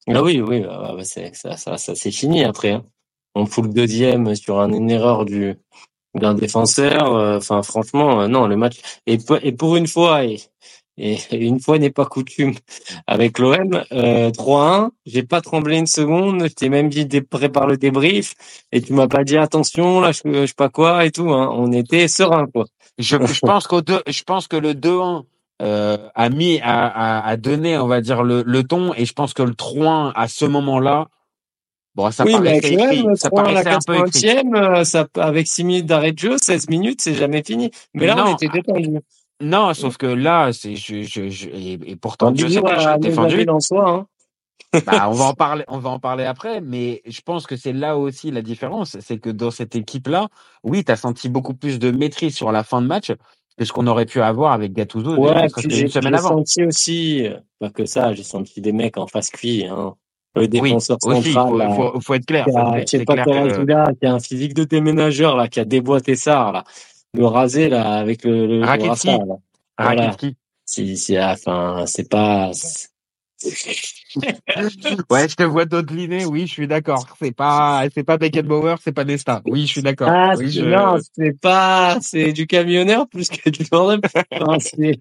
Ah 0.07 0.21
oui, 0.23 0.41
oui, 0.41 0.61
bah, 0.61 0.93
bah, 0.97 1.03
c'est, 1.05 1.33
ça, 1.35 1.55
ça, 1.57 1.77
c'est 1.95 2.11
fini 2.11 2.43
après. 2.43 2.71
Hein. 2.73 2.85
On 3.35 3.45
fout 3.45 3.65
le 3.65 3.73
deuxième 3.73 4.35
sur 4.35 4.59
un- 4.59 4.71
une 4.73 4.91
erreur 4.91 5.25
du 5.25 5.55
d'un 6.15 6.33
défenseur. 6.35 7.15
euh, 7.15 7.37
Enfin, 7.37 7.63
franchement, 7.63 8.21
euh, 8.23 8.27
non, 8.27 8.47
le 8.47 8.57
match. 8.57 8.81
Et, 9.07 9.17
et 9.43 9.51
pour 9.53 9.75
une 9.77 9.87
fois, 9.87 10.25
et, 10.25 10.39
et 10.97 11.17
une 11.31 11.59
fois 11.59 11.79
n'est 11.79 11.89
pas 11.89 12.05
coutume, 12.05 12.53
avec 13.07 13.39
l'OM, 13.39 13.83
euh, 13.91 14.31
3-1, 14.31 14.89
j'ai 15.05 15.23
pas 15.23 15.41
tremblé 15.41 15.77
une 15.77 15.87
seconde. 15.87 16.43
Je 16.43 16.53
t'ai 16.53 16.69
même 16.69 16.89
dit 16.89 17.07
prépare 17.21 17.67
le 17.67 17.77
débrief, 17.77 18.33
et 18.71 18.81
tu 18.81 18.93
m'as 18.93 19.07
pas 19.07 19.23
dit 19.23 19.37
attention, 19.37 19.99
là, 19.99 20.11
je, 20.11 20.21
je 20.25 20.45
sais 20.45 20.53
pas 20.55 20.69
quoi 20.69 21.05
et 21.05 21.11
tout. 21.11 21.29
Hein. 21.31 21.51
On 21.53 21.71
était 21.71 22.07
serein, 22.07 22.47
quoi. 22.47 22.65
Je, 22.97 23.17
je 23.25 23.39
pense 23.41 23.67
qu'au 23.67 23.81
deux, 23.81 24.01
je 24.07 24.23
pense 24.23 24.47
que 24.47 24.57
le 24.57 24.73
2-1 24.73 25.23
euh, 25.61 25.97
a 26.15 26.29
mis 26.29 26.59
a, 26.61 26.87
a, 26.87 27.27
a 27.27 27.37
donné, 27.37 27.77
on 27.77 27.87
va 27.87 28.01
dire 28.01 28.23
le, 28.23 28.43
le 28.45 28.63
ton, 28.63 28.93
et 28.93 29.05
je 29.05 29.13
pense 29.13 29.33
que 29.33 29.43
le 29.43 29.53
3-1 29.53 30.11
à 30.15 30.27
ce 30.27 30.45
moment-là, 30.45 31.07
bon, 31.95 32.11
ça 32.11 32.25
oui, 32.25 32.35
mais 32.41 32.49
avec 32.49 32.61
paraissait 32.63 32.97
écrit, 32.97 33.17
ça 33.17 33.29
3 33.29 33.47
à 33.47 33.51
la 33.51 33.63
paraissait 33.63 33.75
un 33.75 33.79
peu 33.85 34.07
écrit. 34.07 34.27
80e, 34.27 34.55
euh, 34.55 34.83
ça, 34.83 35.07
avec 35.15 35.47
6 35.47 35.63
minutes 35.63 35.85
d'arrêt 35.85 36.11
de 36.11 36.19
jeu, 36.19 36.37
16 36.37 36.69
minutes, 36.69 37.01
c'est 37.01 37.15
jamais 37.15 37.43
fini. 37.43 37.71
Mais 37.93 38.07
là, 38.07 38.25
on 38.27 38.33
était 38.35 38.49
détendu. 38.49 38.99
Non, 39.43 39.73
sauf 39.73 39.97
que 39.97 40.05
là, 40.05 40.51
c'est 40.53 40.75
je, 40.75 41.03
je, 41.03 41.29
je 41.29 41.49
et, 41.49 41.73
et 41.85 41.95
pourtant 41.95 42.31
Dieu 42.31 42.49
sait 42.49 42.61
que 42.61 42.79
je 42.79 42.97
défendu. 42.97 43.45
en 43.49 43.59
soi, 43.59 43.89
hein. 43.89 44.07
Bah, 44.85 45.07
on 45.07 45.13
va 45.13 45.25
en 45.25 45.33
parler, 45.33 45.63
on 45.67 45.77
va 45.77 45.91
en 45.91 45.99
parler 45.99 46.23
après, 46.23 46.59
mais 46.59 47.03
je 47.05 47.21
pense 47.21 47.45
que 47.45 47.55
c'est 47.55 47.73
là 47.73 47.97
aussi 47.97 48.31
la 48.31 48.41
différence, 48.41 48.97
c'est 49.01 49.19
que 49.19 49.29
dans 49.29 49.51
cette 49.51 49.75
équipe-là, 49.75 50.29
oui, 50.63 50.83
tu 50.83 50.91
as 50.91 50.95
senti 50.95 51.29
beaucoup 51.29 51.53
plus 51.53 51.77
de 51.77 51.91
maîtrise 51.91 52.35
sur 52.35 52.51
la 52.51 52.63
fin 52.63 52.81
de 52.81 52.87
match 52.87 53.11
que 53.57 53.65
ce 53.65 53.71
qu'on 53.71 53.85
aurait 53.85 54.07
pu 54.07 54.19
avoir 54.21 54.51
avec 54.51 54.73
Gattuso 54.73 55.15
Ouais, 55.15 55.47
j'ai 55.69 55.87
senti 56.17 56.63
aussi, 56.63 57.27
pas 57.59 57.69
que 57.69 57.85
ça, 57.85 58.13
j'ai 58.13 58.23
senti 58.23 58.61
des 58.61 58.71
mecs 58.71 58.97
en 58.97 59.05
face 59.05 59.29
cuit, 59.29 59.65
hein. 59.65 59.95
Le 60.35 60.47
Oui, 60.47 60.71
défenseur 60.71 60.97
aussi, 61.03 61.31
central, 61.31 61.51
faut, 61.51 61.57
là, 61.57 61.75
faut, 61.75 62.01
faut 62.01 62.13
être 62.15 62.25
clair. 62.25 62.47
a, 62.47 62.81
que 62.81 63.93
qui 63.99 64.05
a 64.07 64.13
un 64.13 64.19
physique 64.19 64.55
de 64.55 64.63
déménageur, 64.63 65.37
là, 65.37 65.47
qui 65.47 65.59
a 65.59 65.65
déboîté 65.65 66.15
ça, 66.15 66.51
là. 66.51 66.63
Le 67.15 67.25
rasé, 67.25 67.69
là, 67.69 67.93
avec 67.99 68.23
le, 68.23 68.47
le, 68.47 68.59
le 68.59 68.65
Rakitski, 68.65 69.07
brassard, 69.07 69.25
là. 69.25 69.35
Voilà. 69.77 70.01
Rakitski. 70.07 70.35
C'est, 70.65 70.95
c'est, 70.95 71.23
enfin, 71.23 71.83
c'est 71.85 72.09
pas, 72.09 72.51
Ouais, 75.09 75.27
je 75.27 75.35
te 75.35 75.43
vois 75.43 75.65
dodeliner, 75.65 76.25
oui, 76.25 76.47
je 76.47 76.53
suis 76.53 76.67
d'accord. 76.67 77.05
C'est 77.19 77.31
pas, 77.35 77.83
c'est 77.93 78.03
pas 78.03 78.17
Beckenbauer, 78.17 78.75
c'est 78.81 78.91
pas 78.93 79.03
Nesta. 79.03 79.41
Oui, 79.45 79.61
je 79.65 79.71
suis 79.71 79.81
d'accord. 79.81 80.09
Ah, 80.09 80.33
Oui, 80.37 80.51
c'est- 80.51 80.59
je... 80.59 80.65
non, 80.65 80.97
c'est 81.15 81.39
pas, 81.39 81.97
c'est 82.01 82.31
du 82.31 82.47
camionneur 82.47 83.07
plus 83.09 83.29
que 83.29 83.49
du 83.49 83.65
gendarme. 83.65 84.01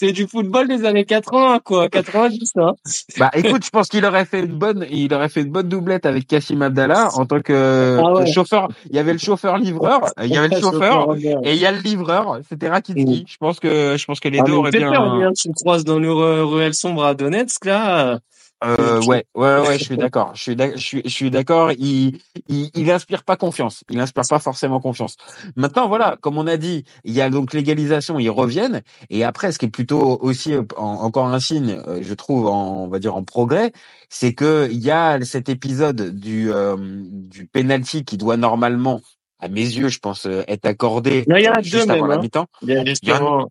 C'est, 0.00 0.12
du 0.12 0.28
football 0.28 0.68
des 0.68 0.84
années 0.84 1.04
80, 1.04 1.58
quoi, 1.64 1.88
90, 1.90 2.52
hein. 2.56 2.74
Bah, 3.18 3.30
écoute, 3.34 3.64
je 3.64 3.70
pense 3.70 3.88
qu'il 3.88 4.04
aurait 4.04 4.24
fait 4.24 4.40
une 4.40 4.56
bonne, 4.56 4.86
il 4.90 5.12
aurait 5.12 5.28
fait 5.28 5.40
une 5.40 5.50
bonne 5.50 5.68
doublette 5.68 6.06
avec 6.06 6.26
Kassim 6.28 6.62
Abdallah 6.62 7.08
en 7.14 7.26
tant 7.26 7.40
que, 7.40 7.98
Ah 8.00 8.12
ouais. 8.12 8.24
que 8.24 8.30
chauffeur. 8.30 8.68
Il 8.90 8.94
y 8.94 8.98
avait 9.00 9.12
le 9.12 9.18
chauffeur-livreur, 9.18 10.12
il 10.22 10.28
y 10.30 10.36
avait 10.36 10.48
le 10.54 10.60
chauffeur 10.60 11.16
et 11.42 11.52
il 11.54 11.58
y 11.60 11.66
a 11.66 11.72
le 11.72 11.78
livreur. 11.78 12.38
C'était 12.48 12.68
Rakitski. 12.68 13.24
Je 13.28 13.36
pense 13.38 13.58
que, 13.58 13.96
je 13.96 14.04
pense 14.04 14.20
que 14.20 14.28
les 14.28 14.38
Ah, 14.38 14.44
deux 14.44 14.52
auraient 14.52 14.70
bien. 14.70 14.92
peur, 14.92 15.16
bien, 15.18 15.32
tu 15.32 15.48
le 15.48 15.54
croises 15.54 15.84
dans 15.84 15.98
le 15.98 16.12
ru- 16.12 16.42
ruelle 16.42 16.74
sombre 16.74 17.04
à 17.04 17.14
Donetsk, 17.14 17.64
là. 17.64 18.20
Euh, 18.64 19.00
ouais, 19.02 19.24
ouais, 19.36 19.60
ouais, 19.60 19.78
je 19.78 19.84
suis 19.84 19.96
d'accord. 19.98 20.32
Je 20.34 20.42
suis, 20.42 20.56
je 20.58 20.76
suis, 20.78 21.02
je 21.04 21.10
suis 21.10 21.30
d'accord. 21.30 21.72
Il, 21.72 22.18
il, 22.48 22.70
il 22.74 22.90
inspire 22.90 23.24
pas 23.24 23.36
confiance. 23.36 23.84
Il 23.90 24.00
inspire 24.00 24.24
pas 24.28 24.40
forcément 24.40 24.80
confiance. 24.80 25.16
Maintenant, 25.56 25.88
voilà, 25.88 26.16
comme 26.20 26.38
on 26.38 26.46
a 26.48 26.56
dit, 26.56 26.84
il 27.04 27.12
y 27.14 27.20
a 27.20 27.30
donc 27.30 27.54
légalisation. 27.54 28.18
Ils 28.18 28.30
reviennent. 28.30 28.82
Et 29.10 29.24
après, 29.24 29.52
ce 29.52 29.58
qui 29.60 29.66
est 29.66 29.70
plutôt 29.70 30.18
aussi 30.20 30.54
euh, 30.54 30.64
en- 30.76 30.84
encore 31.04 31.26
un 31.26 31.40
signe, 31.40 31.80
euh, 31.86 32.00
je 32.02 32.14
trouve, 32.14 32.46
en, 32.48 32.84
on 32.84 32.88
va 32.88 32.98
dire 32.98 33.16
en 33.16 33.22
progrès, 33.24 33.72
c'est 34.08 34.34
que 34.34 34.68
il 34.72 34.80
y 34.80 34.90
a 34.90 35.20
cet 35.24 35.48
épisode 35.48 36.18
du 36.18 36.52
euh, 36.52 36.76
du 36.78 37.46
penalty 37.46 38.04
qui 38.04 38.16
doit 38.16 38.36
normalement, 38.36 39.00
à 39.40 39.48
mes 39.48 39.60
yeux, 39.62 39.88
je 39.88 40.00
pense, 40.00 40.26
euh, 40.26 40.42
être 40.48 40.66
accordé 40.66 41.24
Il 41.28 41.40
y 41.44 41.48
en 41.48 41.52
a 41.52 41.62
deux 41.62 41.62
juste 41.62 41.90
avant 41.90 42.02
même, 42.02 42.10
la 42.10 42.16
hein. 42.16 42.20
mi-temps. 42.22 42.46
Il 42.62 42.70
y 42.70 42.76
a 42.76 42.82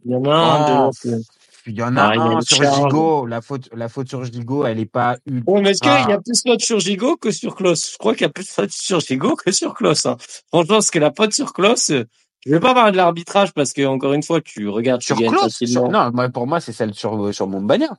il 0.05 0.11
y 0.11 0.15
en 0.15 0.25
a 0.25 0.35
un, 0.35 0.89
Oh, 0.89 0.91
deux. 1.05 1.21
Il 1.67 1.73
y 1.75 1.83
en 1.83 1.97
a 1.97 2.13
Ah, 2.17 2.37
a 2.37 2.41
sur 2.41 2.63
charge. 2.63 2.77
Gigot. 2.83 3.25
La 3.25 3.41
faute, 3.41 3.69
la 3.75 3.89
faute 3.89 4.07
sur 4.07 4.23
Gigot, 4.23 4.65
elle 4.65 4.79
est 4.79 4.85
pas 4.85 5.17
Bon, 5.27 5.61
mais 5.61 5.71
est-ce 5.71 5.81
qu'il 5.81 5.91
Ah. 5.91 6.05
y 6.09 6.13
a 6.13 6.19
plus 6.19 6.41
de 6.43 6.49
fautes 6.49 6.61
sur 6.61 6.79
Gigot 6.79 7.17
que 7.17 7.29
sur 7.31 7.55
Klaus? 7.55 7.91
Je 7.91 7.97
crois 7.97 8.13
qu'il 8.13 8.21
y 8.21 8.25
a 8.25 8.29
plus 8.29 8.45
de 8.45 8.49
fautes 8.49 8.71
sur 8.71 8.99
Gigot 9.01 9.35
que 9.35 9.51
sur 9.51 9.73
Klaus. 9.73 10.05
Hein. 10.05 10.15
Franchement, 10.49 10.79
ce 10.81 10.91
que 10.91 10.99
la 10.99 11.11
faute 11.15 11.33
sur 11.33 11.51
Klaus, 11.53 11.89
euh, 11.89 12.05
je 12.45 12.51
vais 12.51 12.59
pas 12.61 12.73
parler 12.73 12.93
de 12.93 12.97
l'arbitrage 12.97 13.51
parce 13.53 13.73
que 13.73 13.85
encore 13.85 14.13
une 14.13 14.23
fois, 14.23 14.39
tu 14.41 14.69
regardes, 14.69 15.01
tu 15.01 15.07
Sur 15.07 15.17
Klaus 15.17 15.53
sur- 15.57 15.89
Non, 15.89 16.09
moi, 16.13 16.29
pour 16.29 16.47
moi, 16.47 16.59
c'est 16.61 16.71
celle 16.71 16.93
sur, 16.93 17.33
sur 17.33 17.47
Montbagna. 17.47 17.89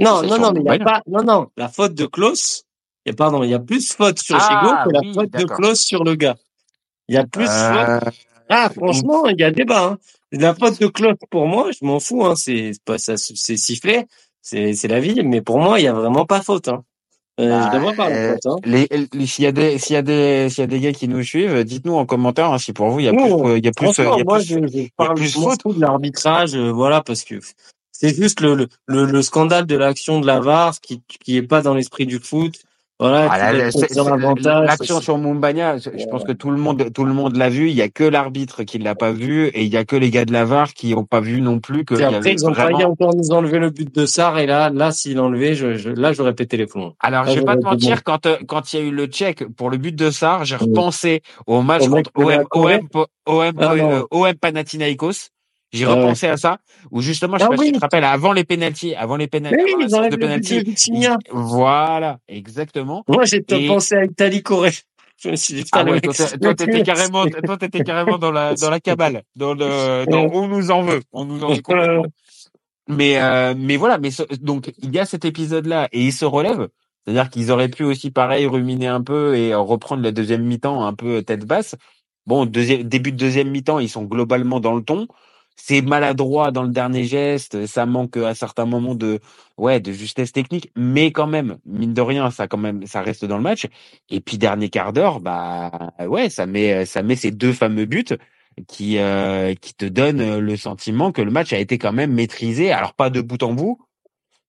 Non, 0.00 0.22
non, 0.22 0.38
non, 0.38 0.52
mais 0.52 0.60
il 0.60 0.66
y 0.66 0.82
a 0.82 0.84
pas, 0.84 1.02
non, 1.06 1.22
non, 1.22 1.46
la 1.56 1.68
faute 1.68 1.94
de 1.94 2.06
Klaus, 2.06 2.64
il 3.06 3.10
y 3.10 3.12
a, 3.12 3.16
pardon, 3.16 3.44
il 3.44 3.50
y 3.50 3.54
a 3.54 3.60
plus 3.60 3.88
de 3.88 3.94
fautes 3.94 4.18
sur 4.18 4.36
Ah, 4.40 4.48
Gigot 4.48 4.74
que 4.84 4.94
la 4.94 5.00
oui, 5.00 5.14
faute 5.14 5.30
de. 5.30 5.44
Klaus 5.44 5.78
sur 5.80 6.02
le 6.02 6.14
gars. 6.16 6.34
Il 7.08 7.14
y 7.14 7.18
a 7.18 7.26
plus 7.26 7.44
de. 7.44 7.50
Euh, 7.50 8.00
Ah, 8.48 8.68
franchement, 8.70 9.26
il 9.26 9.38
y 9.40 9.44
a 9.44 9.50
débat, 9.52 9.84
hein. 9.84 9.98
La 10.32 10.54
faute 10.54 10.80
de 10.80 10.86
Klaus, 10.86 11.14
pour 11.30 11.46
moi, 11.46 11.70
je 11.72 11.84
m'en 11.84 12.00
fous, 12.00 12.24
hein. 12.24 12.34
C'est 12.36 12.72
pas, 12.84 12.98
ça, 12.98 13.16
c'est 13.16 13.56
sifflé. 13.56 14.06
C'est, 14.40 14.72
c'est 14.72 14.88
la 14.88 14.98
vie, 14.98 15.22
mais 15.22 15.40
pour 15.40 15.58
moi, 15.60 15.78
il 15.78 15.84
y 15.84 15.88
a 15.88 15.92
vraiment 15.92 16.26
pas 16.26 16.42
faute, 16.42 16.68
hein. 16.68 16.82
Euh, 17.40 17.48
Bah, 17.48 17.70
je 17.72 17.96
pas 17.96 18.10
euh, 18.10 18.32
faute, 18.34 18.46
hein. 18.46 18.56
les, 18.64 18.88
les- 19.14 19.26
s'il 19.26 19.44
y 19.44 19.46
a 19.46 19.52
des, 19.52 19.78
s'il 19.78 19.94
y 19.94 19.96
a 19.96 20.02
des, 20.02 20.48
s'il 20.50 20.60
y 20.60 20.64
a 20.64 20.66
des 20.66 20.80
gars 20.80 20.92
qui 20.92 21.08
nous 21.08 21.22
suivent, 21.22 21.64
dites-nous 21.64 21.94
en 21.94 22.04
commentaire 22.04 22.52
hein, 22.52 22.58
si 22.58 22.74
pour 22.74 22.90
vous 22.90 23.00
il 23.00 23.06
y 23.06 23.08
a 23.08 23.12
plus, 23.12 23.22
Non, 23.22 23.48
euh, 23.48 23.56
il 23.58 23.64
y 23.64 23.68
a 23.68 23.72
plus, 23.72 23.88
il 23.98 24.04
y 24.04 24.06
a 24.06 24.24
moi, 24.24 24.36
plus- 24.38 24.44
je, 24.46 24.66
je 24.66 24.88
parle 24.96 25.14
plus 25.14 25.32
faute. 25.32 25.60
de 25.74 25.80
l'arbitrage, 25.80 26.54
euh, 26.54 26.70
voilà, 26.70 27.00
parce 27.02 27.24
que 27.24 27.36
c'est 27.90 28.14
juste 28.14 28.40
le, 28.42 28.54
le, 28.54 28.68
le, 28.86 29.06
le 29.06 29.22
scandale 29.22 29.64
de 29.66 29.76
l'action 29.76 30.20
de 30.20 30.26
la 30.26 30.40
VAR 30.40 30.78
qui, 30.80 31.00
qui 31.24 31.38
est 31.38 31.42
pas 31.42 31.62
dans 31.62 31.72
l'esprit 31.74 32.04
du 32.04 32.18
foot. 32.18 32.54
Voilà, 33.02 33.28
Ah. 33.30 33.52
L'action 33.52 35.00
sur 35.00 35.18
Montbagna, 35.18 35.76
je 35.78 35.90
je 35.98 36.06
pense 36.06 36.24
que 36.24 36.32
tout 36.32 36.50
le 36.50 36.56
monde, 36.56 36.92
tout 36.94 37.04
le 37.04 37.12
monde 37.12 37.36
l'a 37.36 37.48
vu. 37.48 37.68
Il 37.68 37.74
y 37.74 37.82
a 37.82 37.88
que 37.88 38.04
l'arbitre 38.04 38.62
qui 38.62 38.78
l'a 38.78 38.94
pas 38.94 39.10
vu 39.12 39.46
et 39.48 39.62
il 39.64 39.68
y 39.72 39.76
a 39.76 39.84
que 39.84 39.96
les 39.96 40.10
gars 40.10 40.24
de 40.24 40.32
la 40.32 40.44
VAR 40.44 40.72
qui 40.72 40.94
ont 40.94 41.04
pas 41.04 41.20
vu 41.20 41.40
non 41.40 41.58
plus 41.58 41.84
que. 41.84 41.94
Après, 41.94 42.14
avait 42.16 42.32
ils 42.32 42.46
ont 42.46 42.52
vraiment... 42.52 42.78
failli 42.78 42.84
encore 42.84 43.14
nous 43.14 43.30
enlever 43.32 43.58
le 43.58 43.70
but 43.70 43.92
de 43.94 44.06
Sarr, 44.06 44.38
et 44.38 44.46
là, 44.46 44.70
là, 44.70 44.92
s'il 44.92 45.18
enlevait, 45.20 45.54
je, 45.54 45.74
je, 45.74 45.90
là, 45.90 46.12
j'aurais 46.12 46.34
pété 46.34 46.56
les 46.56 46.66
plombs. 46.66 46.94
Alors, 47.00 47.24
Ah, 47.26 47.30
je 47.30 47.38
vais 47.40 47.44
pas 47.44 47.56
te 47.56 47.64
mentir, 47.64 48.04
quand 48.04 48.26
euh, 48.26 48.36
quand 48.46 48.72
il 48.72 48.78
y 48.80 48.82
a 48.82 48.86
eu 48.86 48.90
le 48.90 49.06
check 49.06 49.44
pour 49.56 49.68
le 49.70 49.76
but 49.78 49.94
de 49.96 50.10
Sarr, 50.10 50.44
j'ai 50.44 50.56
Mhm. 50.56 50.62
repensé 50.62 51.22
au 51.46 51.62
match 51.62 51.82
contre 51.88 52.10
OM, 52.14 52.46
OM, 52.54 52.78
OM, 53.26 53.52
Ah, 53.58 54.02
OM 54.10 54.34
Panathinaikos. 54.34 55.28
J'ai 55.72 55.86
Ah, 55.86 55.94
repensé 55.94 56.26
à 56.26 56.36
ça, 56.36 56.58
où 56.90 57.00
justement, 57.00 57.38
je 57.38 57.42
sais 57.42 57.46
Ah 57.46 57.48
pas 57.48 57.56
si 57.56 57.72
tu 57.72 57.72
te 57.78 57.80
rappelles, 57.80 58.04
avant 58.04 58.32
les 58.32 58.44
pénalties, 58.44 58.94
avant 58.94 59.16
les 59.16 59.26
pénalties, 59.26 59.62
oui, 59.64 59.84
avant 59.84 60.02
de 60.08 60.16
pénalty, 60.16 60.74
voilà, 61.30 62.18
exactement. 62.28 63.04
Moi, 63.08 63.24
j'ai 63.24 63.42
Et- 63.48 63.66
pensé 63.66 63.94
à 63.96 64.04
Italie-Corée. 64.04 64.72
Ah 65.72 65.84
ouais, 65.84 66.00
toi, 66.00 66.12
t'étais 66.54 66.82
carrément, 66.82 67.24
toi, 67.44 67.56
t'étais 67.56 67.84
carrément 67.84 68.18
dans 68.18 68.32
la, 68.32 68.54
dans 68.54 68.70
la 68.70 68.80
cabale, 68.80 69.22
dans 69.36 69.54
le, 69.54 70.04
dans, 70.06 70.24
on 70.32 70.48
nous 70.48 70.70
en 70.72 70.82
veut, 70.82 71.00
on 71.12 71.24
nous 71.24 71.44
en 71.44 71.48
veut. 71.48 71.62
Mais, 72.88 73.22
euh, 73.22 73.54
mais 73.56 73.76
voilà, 73.76 73.98
mais 73.98 74.10
ce- 74.10 74.24
donc, 74.40 74.72
il 74.82 74.92
y 74.92 74.98
a 74.98 75.04
cet 75.04 75.24
épisode-là 75.24 75.88
et 75.92 76.02
ils 76.06 76.12
se 76.12 76.24
relèvent. 76.24 76.68
C'est-à-dire 77.06 77.30
qu'ils 77.30 77.50
auraient 77.52 77.68
pu 77.68 77.84
aussi, 77.84 78.10
pareil, 78.10 78.46
ruminer 78.46 78.88
un 78.88 79.00
peu 79.02 79.36
et 79.36 79.54
reprendre 79.54 80.02
la 80.02 80.10
deuxième 80.12 80.42
mi-temps 80.42 80.84
un 80.84 80.94
peu 80.94 81.22
tête 81.22 81.44
basse. 81.46 81.76
Bon, 82.26 82.44
deuxième, 82.46 82.82
début 82.84 83.12
de 83.12 83.16
deuxième 83.16 83.50
mi-temps, 83.50 83.78
ils 83.78 83.88
sont 83.88 84.04
globalement 84.04 84.60
dans 84.60 84.74
le 84.74 84.82
ton. 84.82 85.06
C'est 85.56 85.82
maladroit 85.82 86.50
dans 86.50 86.62
le 86.62 86.70
dernier 86.70 87.04
geste, 87.04 87.66
ça 87.66 87.86
manque 87.86 88.16
à 88.16 88.34
certains 88.34 88.64
moments 88.64 88.94
de, 88.94 89.20
ouais, 89.58 89.80
de 89.80 89.92
justesse 89.92 90.32
technique, 90.32 90.70
mais 90.74 91.12
quand 91.12 91.26
même, 91.26 91.58
mine 91.66 91.94
de 91.94 92.00
rien, 92.00 92.30
ça 92.30 92.48
quand 92.48 92.58
même, 92.58 92.86
ça 92.86 93.02
reste 93.02 93.24
dans 93.24 93.36
le 93.36 93.42
match. 93.42 93.68
Et 94.10 94.20
puis 94.20 94.38
dernier 94.38 94.70
quart 94.70 94.92
d'heure, 94.92 95.20
bah, 95.20 95.92
ouais, 96.00 96.30
ça 96.30 96.46
met, 96.46 96.84
ça 96.84 97.02
met 97.02 97.16
ces 97.16 97.30
deux 97.30 97.52
fameux 97.52 97.84
buts 97.84 98.16
qui, 98.66 98.98
euh, 98.98 99.54
qui 99.54 99.74
te 99.74 99.84
donnent 99.84 100.38
le 100.38 100.56
sentiment 100.56 101.12
que 101.12 101.22
le 101.22 101.30
match 101.30 101.52
a 101.52 101.58
été 101.58 101.78
quand 101.78 101.92
même 101.92 102.12
maîtrisé. 102.12 102.72
Alors 102.72 102.94
pas 102.94 103.10
de 103.10 103.20
bout 103.20 103.42
en 103.42 103.52
bout, 103.52 103.78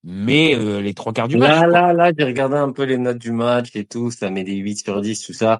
mais 0.04 0.56
euh, 0.56 0.82
les 0.82 0.94
trois 0.94 1.14
quarts 1.14 1.28
du 1.28 1.38
match. 1.38 1.62
Là, 1.62 1.68
là, 1.68 1.94
là, 1.94 2.12
j'ai 2.18 2.26
regardé 2.26 2.58
un 2.58 2.72
peu 2.72 2.84
les 2.84 2.98
notes 2.98 3.18
du 3.18 3.32
match 3.32 3.76
et 3.76 3.86
tout, 3.86 4.12
ça 4.12 4.30
met 4.30 4.44
des 4.44 4.56
8 4.56 4.84
sur 4.84 5.02
10, 5.02 5.22
tout 5.22 5.34
ça. 5.34 5.60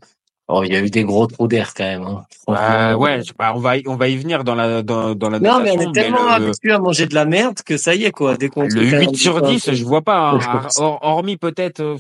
Oh, 0.50 0.62
il 0.66 0.74
y 0.74 0.76
a 0.76 0.82
eu 0.82 0.90
des 0.90 1.04
gros 1.06 1.26
trous 1.26 1.48
d'air 1.48 1.74
quand 1.74 1.86
même. 1.86 2.02
Hein. 2.04 2.26
Ouais, 2.48 2.56
Franchement. 2.58 2.96
ouais, 3.00 3.22
pas, 3.38 3.54
on 3.56 3.60
va, 3.60 3.78
y- 3.78 3.84
on 3.88 3.96
va 3.96 4.10
y 4.10 4.18
venir 4.18 4.44
dans 4.44 4.56
la, 4.56 4.82
dans, 4.84 5.16
dans 5.16 5.30
la 5.30 5.40
Non, 5.40 5.62
mais 5.64 5.72
on 5.72 5.80
est 5.80 5.92
tellement 5.94 6.38
le, 6.38 6.48
habitué 6.48 6.72
à 6.74 6.80
manger 6.80 7.06
de 7.06 7.16
la 7.16 7.24
merde 7.24 7.60
que 7.66 7.78
ça 7.78 7.96
y 7.96 8.04
est, 8.04 8.12
quoi. 8.12 8.36
Dès 8.36 8.50
qu'on 8.50 8.64
le 8.64 8.70
trouve 8.70 8.94
un 8.94 9.00
8 9.00 9.16
sur 9.16 9.36
petit 9.42 9.54
10, 9.54 9.66
peu- 9.66 9.74
je 9.74 9.86
vois 9.86 10.02
pas, 10.02 10.32
hein, 10.32 10.40
hor- 10.78 11.00
hormis 11.02 11.38
peut-être, 11.38 11.80
euh, 11.80 11.98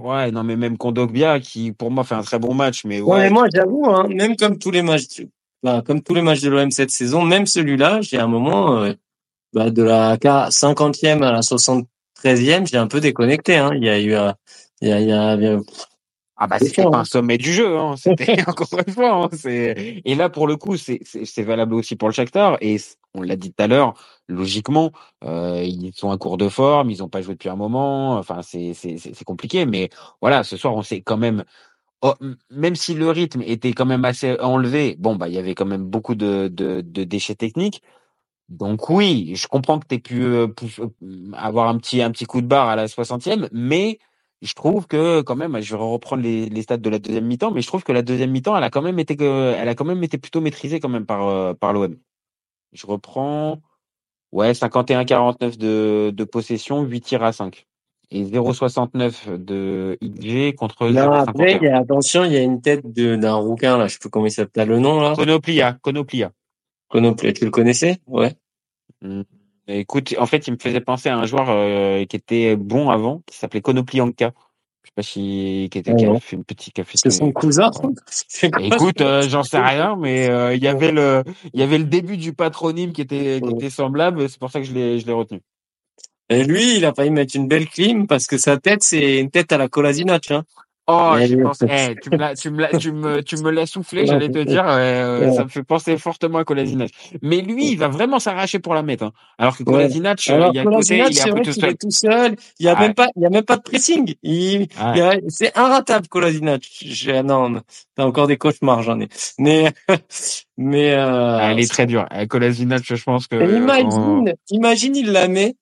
ouais, 0.00 0.30
non, 0.30 0.44
mais 0.44 0.56
même 0.56 0.78
Kondogbia, 0.78 1.40
qui 1.40 1.72
pour 1.72 1.90
moi 1.90 2.04
fait 2.04 2.14
un 2.14 2.22
très 2.22 2.38
bon 2.38 2.54
match, 2.54 2.84
mais 2.86 3.02
Ouais, 3.02 3.24
mais 3.24 3.30
moi, 3.30 3.46
j'avoue, 3.54 3.84
hein, 3.86 4.08
même 4.08 4.34
comme 4.36 4.58
tous 4.58 4.70
les 4.70 4.82
matchs, 4.82 5.22
comme 5.86 6.00
tous 6.02 6.14
les 6.14 6.22
matchs 6.22 6.40
de 6.40 6.48
l'OM 6.48 6.70
cette 6.70 6.90
saison, 6.90 7.22
même 7.22 7.44
celui-là, 7.46 8.00
j'ai 8.00 8.18
un 8.18 8.26
moment, 8.28 8.78
euh, 8.82 8.94
bah, 9.52 9.68
de 9.68 9.82
la 9.82 10.16
50e 10.50 11.22
à 11.22 11.32
la 11.32 11.42
73e, 11.42 12.66
j'ai 12.66 12.78
un 12.78 12.86
peu 12.86 13.00
déconnecté, 13.00 13.56
hein. 13.58 13.72
Il 13.74 13.84
y 13.84 13.90
a 13.90 14.00
eu, 14.00 14.14
euh, 14.14 14.32
il 14.80 14.88
y 14.88 14.92
a, 14.92 15.00
il 15.00 15.08
y 15.08 15.12
a, 15.12 15.34
il 15.34 15.42
y 15.42 15.46
a- 15.48 15.58
Ah 16.36 16.48
bah 16.48 16.58
C'est 16.58 16.66
c'était 16.66 16.82
pas 16.82 16.98
hein. 16.98 17.00
un 17.00 17.04
sommet 17.04 17.38
du 17.38 17.52
jeu, 17.52 17.78
hein. 17.78 17.96
C'était 17.98 18.42
encore 18.48 18.68
une 18.86 18.92
fois. 18.92 19.24
Hein. 19.24 19.28
Et 19.44 20.14
là 20.14 20.28
pour 20.28 20.46
le 20.46 20.56
coup 20.56 20.76
c'est 20.76 21.00
c'est 21.04 21.42
valable 21.42 21.74
aussi 21.74 21.96
pour 21.96 22.08
le 22.08 22.14
Shakhtar 22.14 22.58
et 22.60 22.76
on 23.14 23.22
l'a 23.22 23.36
dit 23.36 23.52
tout 23.52 23.62
à 23.62 23.66
l'heure. 23.68 23.94
Logiquement, 24.28 24.90
euh, 25.24 25.62
ils 25.64 25.92
sont 25.94 26.10
à 26.10 26.18
court 26.18 26.36
de 26.38 26.48
forme, 26.48 26.90
ils 26.90 27.02
ont 27.02 27.08
pas 27.08 27.22
joué 27.22 27.34
depuis 27.34 27.50
un 27.50 27.56
moment. 27.56 28.16
Enfin 28.16 28.42
c'est 28.42 28.74
c'est 28.74 28.96
c'est 28.98 29.24
compliqué, 29.24 29.66
mais 29.66 29.90
voilà 30.20 30.42
ce 30.44 30.56
soir 30.56 30.74
on 30.74 30.82
s'est 30.82 31.02
quand 31.02 31.18
même 31.18 31.44
oh, 32.02 32.14
même 32.50 32.76
si 32.76 32.94
le 32.94 33.10
rythme 33.10 33.42
était 33.42 33.72
quand 33.72 33.86
même 33.86 34.04
assez 34.04 34.38
enlevé. 34.40 34.96
Bon 34.98 35.16
bah 35.16 35.28
il 35.28 35.34
y 35.34 35.38
avait 35.38 35.54
quand 35.54 35.66
même 35.66 35.84
beaucoup 35.84 36.14
de 36.16 36.48
de, 36.48 36.80
de 36.80 37.04
déchets 37.04 37.36
techniques. 37.36 37.82
Donc 38.48 38.90
oui, 38.90 39.32
je 39.36 39.46
comprends 39.48 39.78
que 39.78 39.86
tu 39.88 39.94
aies 39.94 39.98
pu 39.98 40.22
euh, 40.24 40.48
euh, 40.80 40.88
avoir 41.34 41.68
un 41.68 41.78
petit 41.78 42.02
un 42.02 42.10
petit 42.10 42.26
coup 42.26 42.40
de 42.42 42.46
barre 42.46 42.68
à 42.68 42.76
la 42.76 42.86
60e, 42.86 43.48
mais 43.52 43.98
je 44.42 44.54
trouve 44.54 44.86
que 44.86 45.22
quand 45.22 45.36
même, 45.36 45.60
je 45.60 45.76
vais 45.76 45.82
reprendre 45.82 46.22
les, 46.22 46.48
les 46.48 46.62
stats 46.62 46.76
de 46.76 46.90
la 46.90 46.98
deuxième 46.98 47.26
mi-temps, 47.26 47.50
mais 47.50 47.62
je 47.62 47.66
trouve 47.66 47.82
que 47.84 47.92
la 47.92 48.02
deuxième 48.02 48.30
mi-temps, 48.30 48.56
elle 48.56 48.64
a 48.64 48.70
quand 48.70 48.82
même 48.82 48.98
été 48.98 49.16
elle 49.22 49.68
a 49.68 49.74
quand 49.74 49.84
même 49.84 50.02
été 50.02 50.18
plutôt 50.18 50.40
maîtrisée 50.40 50.80
quand 50.80 50.88
même 50.88 51.06
par 51.06 51.26
euh, 51.28 51.54
par 51.54 51.72
l'OM. 51.72 51.96
Je 52.72 52.86
reprends, 52.86 53.60
ouais, 54.32 54.52
51-49 54.52 55.56
de 55.58 56.12
de 56.14 56.24
possession, 56.24 56.82
8 56.82 57.00
tirs 57.00 57.22
à 57.22 57.32
5 57.32 57.66
et 58.10 58.24
0,69 58.24 59.38
de 59.38 59.98
XG 60.02 60.54
contre 60.54 60.88
Là, 60.88 61.24
après, 61.26 61.52
il 61.52 61.58
0,51. 61.58 61.64
y 61.64 61.68
a, 61.68 61.78
attention, 61.78 62.24
il 62.24 62.32
y 62.32 62.36
a 62.36 62.42
une 62.42 62.60
tête 62.60 62.92
de, 62.92 63.16
d'un 63.16 63.34
rouquin, 63.34 63.78
là, 63.78 63.88
je 63.88 63.94
sais 63.94 63.98
plus 63.98 64.10
comment 64.10 64.26
il 64.26 64.30
s'appelle 64.30 64.68
le 64.68 64.78
nom, 64.78 65.00
là. 65.00 65.14
Konoplia, 65.16 65.78
Konoplia. 65.82 66.32
Konoplia, 66.88 67.32
tu 67.32 67.44
le 67.44 67.50
connaissais? 67.50 67.98
Ouais. 68.06 68.32
Hmm. 69.66 69.72
Écoute, 69.72 70.14
en 70.18 70.26
fait, 70.26 70.46
il 70.46 70.52
me 70.52 70.58
faisait 70.58 70.80
penser 70.80 71.08
à 71.08 71.16
un 71.16 71.26
joueur 71.26 71.46
euh, 71.48 72.04
qui 72.04 72.16
était 72.16 72.56
bon 72.56 72.90
avant, 72.90 73.22
qui 73.26 73.36
s'appelait 73.36 73.60
Konoplianka. 73.60 74.32
Je 74.82 74.88
sais 74.88 74.92
pas 74.94 75.02
si 75.02 75.68
qui, 75.70 75.78
était, 75.78 75.94
qui 75.94 76.04
fait 76.20 76.36
une 76.36 76.44
petite 76.44 76.82
fait 76.82 76.98
C'est 76.98 77.10
son 77.10 77.32
cousin? 77.32 77.70
Écoute, 78.60 79.00
euh, 79.00 79.22
j'en 79.22 79.42
sais 79.42 79.58
rien, 79.58 79.96
mais 79.96 80.28
euh, 80.28 80.54
il 80.54 80.62
y 80.62 80.68
avait 80.68 80.92
le, 80.92 81.24
il 81.54 81.60
y 81.60 81.62
avait 81.62 81.78
le 81.78 81.84
début 81.84 82.18
du 82.18 82.34
patronyme 82.34 82.92
qui 82.92 83.00
était, 83.00 83.40
qui 83.42 83.50
était 83.54 83.70
semblable. 83.70 84.28
C'est 84.28 84.38
pour 84.38 84.50
ça 84.50 84.60
que 84.60 84.66
je 84.66 84.74
l'ai, 84.74 84.98
je 84.98 85.06
l'ai 85.06 85.14
retenu. 85.14 85.40
Et 86.28 86.44
lui, 86.44 86.76
il 86.76 86.84
a 86.84 86.92
failli 86.92 87.10
mettre 87.10 87.36
une 87.36 87.48
belle 87.48 87.68
clim 87.68 88.06
parce 88.06 88.26
que 88.26 88.36
sa 88.36 88.58
tête, 88.58 88.82
c'est 88.82 89.20
une 89.20 89.30
tête 89.30 89.52
à 89.52 89.58
la 89.58 89.68
Kolasinac, 89.68 90.30
hein. 90.30 90.44
Oh, 90.86 91.14
je 91.18 91.36
pense, 91.36 91.62
eh, 91.62 91.94
tu 92.02 92.10
me 92.10 92.16
l'as, 92.18 92.34
tu 92.34 92.50
me 92.50 92.60
l'as, 92.60 92.78
tu 92.78 92.92
me, 92.92 93.22
tu 93.22 93.36
me 93.38 93.50
l'as 93.50 93.64
soufflé, 93.64 94.04
j'allais 94.06 94.28
te 94.28 94.38
dire, 94.42 94.64
euh, 94.68 95.30
ça 95.32 95.44
me 95.44 95.48
fait 95.48 95.62
penser 95.62 95.96
fortement 95.96 96.38
à 96.38 96.44
Kolasinac. 96.44 96.90
Mais 97.22 97.40
lui, 97.40 97.70
il 97.72 97.78
va 97.78 97.88
vraiment 97.88 98.18
s'arracher 98.18 98.58
pour 98.58 98.74
la 98.74 98.82
mettre, 98.82 99.04
hein. 99.04 99.12
Alors 99.38 99.56
que. 99.56 99.62
Kolasinac, 99.62 100.20
euh, 100.28 100.34
Alors 100.34 100.50
il 100.52 100.58
est 100.58 100.60
à 100.60 100.64
côté, 100.64 100.96
il 100.98 101.18
est 101.18 101.24
peu 101.24 101.30
vrai 101.30 101.40
tout 101.42 101.52
seul. 101.52 101.70
est 101.70 101.80
tout 101.80 101.90
seul. 101.90 102.36
Il 102.60 102.66
y 102.66 102.68
a 102.68 102.74
Ouais. 102.74 102.80
même 102.80 102.94
pas, 102.94 103.08
il 103.16 103.22
y 103.22 103.26
a 103.26 103.30
même 103.30 103.44
pas 103.44 103.56
de 103.56 103.62
pressing. 103.62 104.14
Il, 104.22 104.60
Ouais. 104.60 104.66
il 104.94 104.98
y 104.98 105.00
a- 105.00 105.16
c'est 105.28 105.56
inratable 105.56 106.06
Kolasinac. 106.08 106.62
Je- 106.84 107.22
Non, 107.22 107.48
non, 107.48 107.62
t'as 107.96 108.04
encore 108.04 108.26
des 108.26 108.36
cauchemars, 108.36 108.82
j'en 108.82 109.00
ai. 109.00 109.08
Mais, 109.38 109.72
mais 110.58 110.92
euh, 110.92 111.38
Ah, 111.40 111.50
elle 111.52 111.60
est 111.60 111.70
très 111.70 111.86
dure. 111.86 112.06
Eh, 112.14 112.26
Kolasinac, 112.26 112.82
je 112.84 113.02
pense 113.02 113.26
que, 113.26 113.36
on- 113.36 113.56
imagine, 113.56 114.34
imagine 114.50 114.96
il 114.96 115.12
la 115.12 115.28
met. 115.28 115.54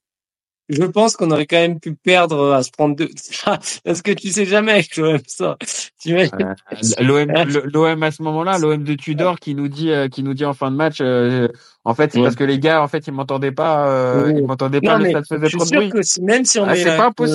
Je 0.73 0.85
pense 0.85 1.17
qu'on 1.17 1.31
aurait 1.31 1.47
quand 1.47 1.59
même 1.59 1.79
pu 1.81 1.95
perdre 1.95 2.53
à 2.53 2.63
se 2.63 2.71
prendre 2.71 2.97
deux. 2.97 3.09
Parce 3.85 4.01
que 4.03 4.11
tu 4.13 4.31
sais 4.31 4.47
jamais 4.47 4.73
avec 4.73 4.97
l'OM 4.97 5.19
ça. 5.27 5.57
Euh, 6.07 6.27
l'OM, 7.73 8.03
à 8.03 8.11
ce 8.11 8.23
moment-là, 8.23 8.59
l'OM 8.59 8.83
de 8.83 8.95
Tudor 8.95 9.39
qui 9.39 9.55
nous 9.55 9.69
dit, 9.69 9.91
euh, 9.91 10.09
qui 10.09 10.23
nous 10.23 10.35
dit 10.35 10.45
en 10.45 10.55
fin 10.55 10.71
de 10.71 10.77
match, 10.77 10.99
euh, 11.01 11.49
en 11.85 11.95
fait, 11.95 12.13
c'est 12.13 12.19
Ouais. 12.19 12.25
parce 12.25 12.37
que 12.37 12.45
les 12.45 12.59
gars, 12.59 12.83
en 12.83 12.89
fait, 12.89 13.07
ils 13.07 13.13
m'entendaient 13.13 13.53
pas, 13.53 13.89
euh, 13.89 14.33
ils 14.37 14.47
m'entendaient 14.47 14.81
pas, 14.81 14.99
Non, 14.99 15.05
mais 15.05 15.13
je 15.13 15.35
faisait 15.37 15.49
suis 15.49 15.57
trop 15.59 15.65
de 15.65 15.69
sûr 15.69 15.79
bruit. 15.81 15.91
que 15.91 16.03
si- 16.03 16.23
même 16.23 16.45
si 16.45 16.59
on 16.59 16.65
Ah, 16.65 16.75
c'est 16.77 16.85
la- 16.85 16.97
pas 16.97 17.13
qu'on 17.13 17.27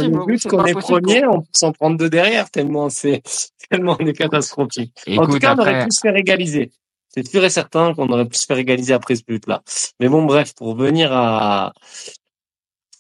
est 0.66 0.74
premier, 0.74 1.26
on 1.28 1.42
peut 1.42 1.48
s'en 1.54 1.72
prendre 1.72 1.98
deux 1.98 2.10
derrière 2.10 2.50
tellement 2.50 2.90
c'est 2.90 3.22
tellement 3.70 3.98
on 4.00 4.06
est 4.06 4.14
catastrophique. 4.14 4.94
en 5.18 5.28
tout 5.28 5.40
cas, 5.40 5.56
on 5.56 5.60
aurait 5.62 5.84
pu 5.86 5.92
se 5.92 6.00
faire 6.02 6.16
égaliser. 6.16 6.72
C'est 7.10 7.28
sûr 7.28 7.44
et 7.44 7.50
certain 7.50 7.94
qu'on 7.94 8.08
aurait 8.10 8.26
pu 8.28 8.38
se 8.38 8.46
faire 8.46 8.58
égaliser 8.58 8.94
après 8.94 9.16
ce 9.16 9.24
but-là. 9.28 9.62
Mais 10.00 10.08
bon, 10.08 10.24
bref, 10.26 10.54
pour 10.56 10.68
revenir 10.68 11.12
à, 11.12 11.74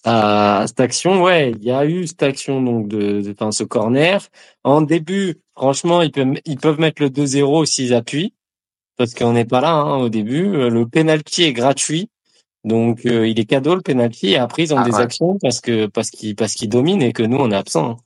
à 0.08 0.64
cette 0.68 0.80
action, 0.80 1.22
ouais, 1.22 1.52
il 1.52 1.64
y 1.64 1.72
a 1.72 1.86
eu 1.86 2.08
cette 2.08 2.24
action 2.24 2.62
donc 2.62 2.88
de, 2.88 3.22
de 3.22 3.32
enfin, 3.32 3.52
ce 3.52 3.64
corner. 3.64 4.26
En 4.64 4.82
début, 4.82 5.36
franchement, 5.56 6.02
ils 6.02 6.12
peuvent 6.12 6.34
ils 6.46 6.58
peuvent 6.58 6.80
mettre 6.80 7.02
le 7.02 7.10
2-0 7.10 7.66
s'ils 7.66 7.94
appuient, 7.94 8.34
parce 8.98 9.14
qu'on 9.14 9.34
n'est 9.34 9.46
pas 9.46 9.60
là 9.62 9.74
hein, 9.74 9.98
au 9.98 10.10
début. 10.10 10.56
Euh, 10.56 10.70
Le 10.70 10.88
penalty 10.88 11.44
est 11.44 11.54
gratuit, 11.54 12.10
donc 12.64 13.06
euh, 13.06 13.28
il 13.28 13.38
est 13.40 13.46
cadeau 13.46 13.76
le 13.76 13.82
penalty. 13.82 14.30
Et 14.30 14.38
après, 14.38 14.64
ils 14.64 14.74
ont 14.74 14.78
Ah, 14.78 14.84
des 14.86 14.92
ouais. 14.92 15.02
actions 15.02 15.38
parce 15.42 15.60
que 15.60 15.88
parce 15.88 16.10
qu'ils 16.10 16.36
parce 16.36 16.54
qu'ils 16.54 16.70
dominent 16.70 17.02
et 17.02 17.12
que 17.12 17.24
nous 17.24 17.38
on 17.38 17.52
est 17.52 17.56
absent. 17.56 17.98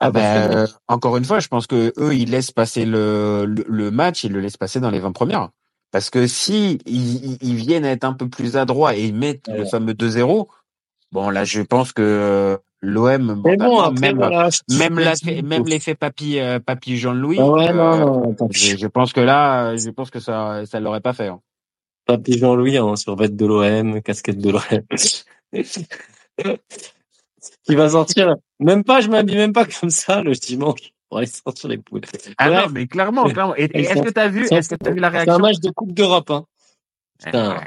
Ah 0.00 0.10
ben, 0.10 0.50
euh, 0.50 0.66
encore 0.88 1.16
une 1.16 1.24
fois, 1.24 1.38
je 1.38 1.48
pense 1.48 1.66
que 1.66 1.92
eux, 1.98 2.14
ils 2.14 2.30
laissent 2.30 2.50
passer 2.50 2.84
le, 2.84 3.44
le, 3.46 3.64
le 3.68 3.90
match, 3.92 4.24
ils 4.24 4.32
le 4.32 4.40
laissent 4.40 4.56
passer 4.56 4.80
dans 4.80 4.90
les 4.90 4.98
20 4.98 5.12
premières. 5.12 5.50
Parce 5.92 6.08
que 6.08 6.26
si 6.26 6.78
ils, 6.86 7.54
viennent 7.54 7.84
être 7.84 8.04
un 8.04 8.14
peu 8.14 8.28
plus 8.28 8.56
adroits 8.56 8.96
et 8.96 9.04
ils 9.04 9.14
mettent 9.14 9.46
le 9.48 9.66
fameux 9.66 9.92
2-0, 9.92 10.46
bon 11.12 11.30
là, 11.30 11.44
je 11.44 11.62
pense 11.62 11.92
que 11.92 12.02
euh, 12.02 12.56
l'OM, 12.80 13.42
Mais 13.44 13.56
bon, 13.56 13.78
après 13.78 14.00
même 14.00 14.16
voilà, 14.16 14.48
même 14.70 14.94
même 15.44 15.64
l'effet 15.66 15.94
papy 15.94 16.38
euh, 16.40 16.58
papy 16.58 16.96
Jean-Louis, 16.96 17.38
Ah 17.40 17.48
ouais, 17.48 17.72
non, 17.72 17.92
euh, 18.30 18.32
non, 18.40 18.48
je, 18.50 18.76
je 18.76 18.86
pense 18.88 19.12
que 19.12 19.20
là, 19.20 19.76
je 19.76 19.90
pense 19.90 20.10
que 20.10 20.18
ça 20.20 20.62
ça 20.66 20.80
l'aurait 20.80 21.00
pas 21.00 21.12
fait. 21.12 21.28
hein. 21.28 21.40
Papy 22.06 22.36
Jean-Louis 22.38 22.78
en 22.80 22.96
survêt 22.96 23.28
de 23.28 23.46
l'OM, 23.46 24.02
casquette 24.02 24.38
de 24.38 24.50
l'OM. 24.50 24.82
Qui 27.64 27.74
va 27.74 27.88
sortir. 27.88 28.36
Même 28.60 28.84
pas, 28.84 29.00
je 29.00 29.08
m'habille 29.08 29.36
même 29.36 29.52
pas 29.52 29.64
comme 29.66 29.90
ça 29.90 30.22
le 30.22 30.32
dimanche 30.32 30.92
pour 31.08 31.18
aller 31.18 31.26
sortir 31.26 31.68
les 31.68 31.78
poules. 31.78 32.02
Ah 32.38 32.48
Bref, 32.48 32.66
non, 32.66 32.72
mais 32.72 32.86
clairement, 32.86 33.24
clairement. 33.24 33.56
Et, 33.56 33.64
et 33.64 33.80
est-ce 33.82 34.02
que 34.02 34.10
t'as 34.10 34.28
vu, 34.28 34.46
est-ce 34.46 34.68
que 34.68 34.74
t'as 34.76 34.90
vu 34.90 35.00
la 35.00 35.10
C'est 35.10 35.16
un 35.16 35.22
réaction? 35.24 35.38
match 35.38 35.58
de 35.60 35.70
Coupe 35.70 35.92
d'Europe, 35.92 36.30
hein. 36.30 36.44
Putain. 37.24 37.60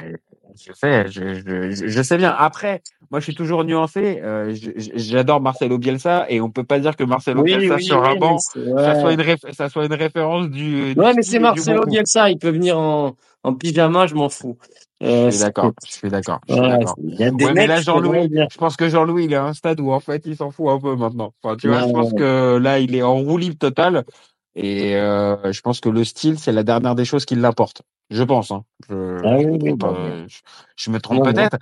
Je 0.58 0.72
sais, 0.72 1.08
je, 1.10 1.34
je, 1.34 1.86
je 1.88 2.02
sais 2.02 2.16
bien. 2.16 2.34
Après, 2.36 2.82
moi, 3.10 3.20
je 3.20 3.24
suis 3.24 3.34
toujours 3.34 3.64
nuancé. 3.64 4.20
Euh, 4.22 4.54
J'adore 4.94 5.40
Marcelo 5.40 5.78
Bielsa 5.78 6.26
et 6.28 6.40
on 6.40 6.50
peut 6.50 6.64
pas 6.64 6.78
dire 6.78 6.96
que 6.96 7.04
Marcelo 7.04 7.42
Oui, 7.42 7.56
Bielsa 7.56 7.76
oui, 7.76 7.84
sur 7.84 8.04
un 8.04 8.14
banc, 8.16 8.38
ça 8.38 9.00
soit 9.00 9.12
une 9.12 9.20
réf- 9.20 9.52
ça 9.52 9.68
soit 9.68 9.86
une 9.86 9.94
référence 9.94 10.48
du. 10.48 10.94
du 10.94 11.00
Ouais, 11.00 11.14
mais 11.14 11.22
c'est 11.22 11.38
Marcelo 11.38 11.84
bon. 11.84 11.90
Bielsa, 11.90 12.30
il 12.30 12.38
peut 12.38 12.50
venir 12.50 12.78
en, 12.78 13.16
en 13.44 13.54
pyjama, 13.54 14.06
je 14.06 14.14
m'en 14.14 14.28
fous. 14.28 14.56
Euh, 15.02 15.26
Je 15.26 15.36
suis 15.36 15.44
d'accord. 15.44 15.72
Je 15.84 15.92
suis 15.92 16.08
d'accord. 16.08 16.40
Je 16.48 16.54
suis 16.54 16.62
Ouais, 16.62 16.68
d'accord. 16.70 16.96
il 17.02 17.20
y 17.20 17.24
a 17.24 17.30
des 17.30 17.44
Ouais, 17.44 17.52
mais 17.54 17.66
là, 17.66 17.80
Jean-Louis, 17.80 18.30
je 18.50 18.56
pense 18.56 18.76
que 18.76 18.88
Jean-Louis, 18.88 19.24
il 19.26 19.32
est 19.32 19.36
à 19.36 19.44
un 19.44 19.52
stade 19.52 19.80
où, 19.80 19.92
en 19.92 20.00
fait, 20.00 20.22
il 20.26 20.36
s'en 20.36 20.50
fout 20.50 20.68
un 20.68 20.78
peu 20.80 20.96
maintenant. 20.96 21.34
Enfin, 21.42 21.56
tu 21.56 21.68
vois, 21.68 21.80
je 21.86 21.92
pense 21.92 22.12
que 22.12 22.56
là, 22.58 22.78
il 22.78 22.94
est 22.94 23.02
en 23.02 23.16
roue 23.16 23.36
libre 23.36 23.58
totale. 23.58 24.04
Et 24.58 24.96
euh, 24.96 25.52
je 25.52 25.60
pense 25.60 25.80
que 25.80 25.88
le 25.90 26.02
style, 26.02 26.38
c'est 26.38 26.50
la 26.52 26.62
dernière 26.62 26.94
des 26.94 27.04
choses 27.04 27.26
qui 27.26 27.34
l'importe. 27.34 27.82
Je 28.08 28.22
pense. 28.22 28.50
Hein. 28.52 28.62
Je, 28.88 29.18
Ah 29.22 29.34
oui, 29.36 29.42
je, 29.44 29.48
oui, 29.50 29.58
trompe, 29.58 29.78
bon, 29.80 29.94
euh, 29.98 30.24
je, 30.28 30.38
je 30.76 30.90
me 30.90 30.98
trompe 30.98 31.24
peut-être. 31.24 31.58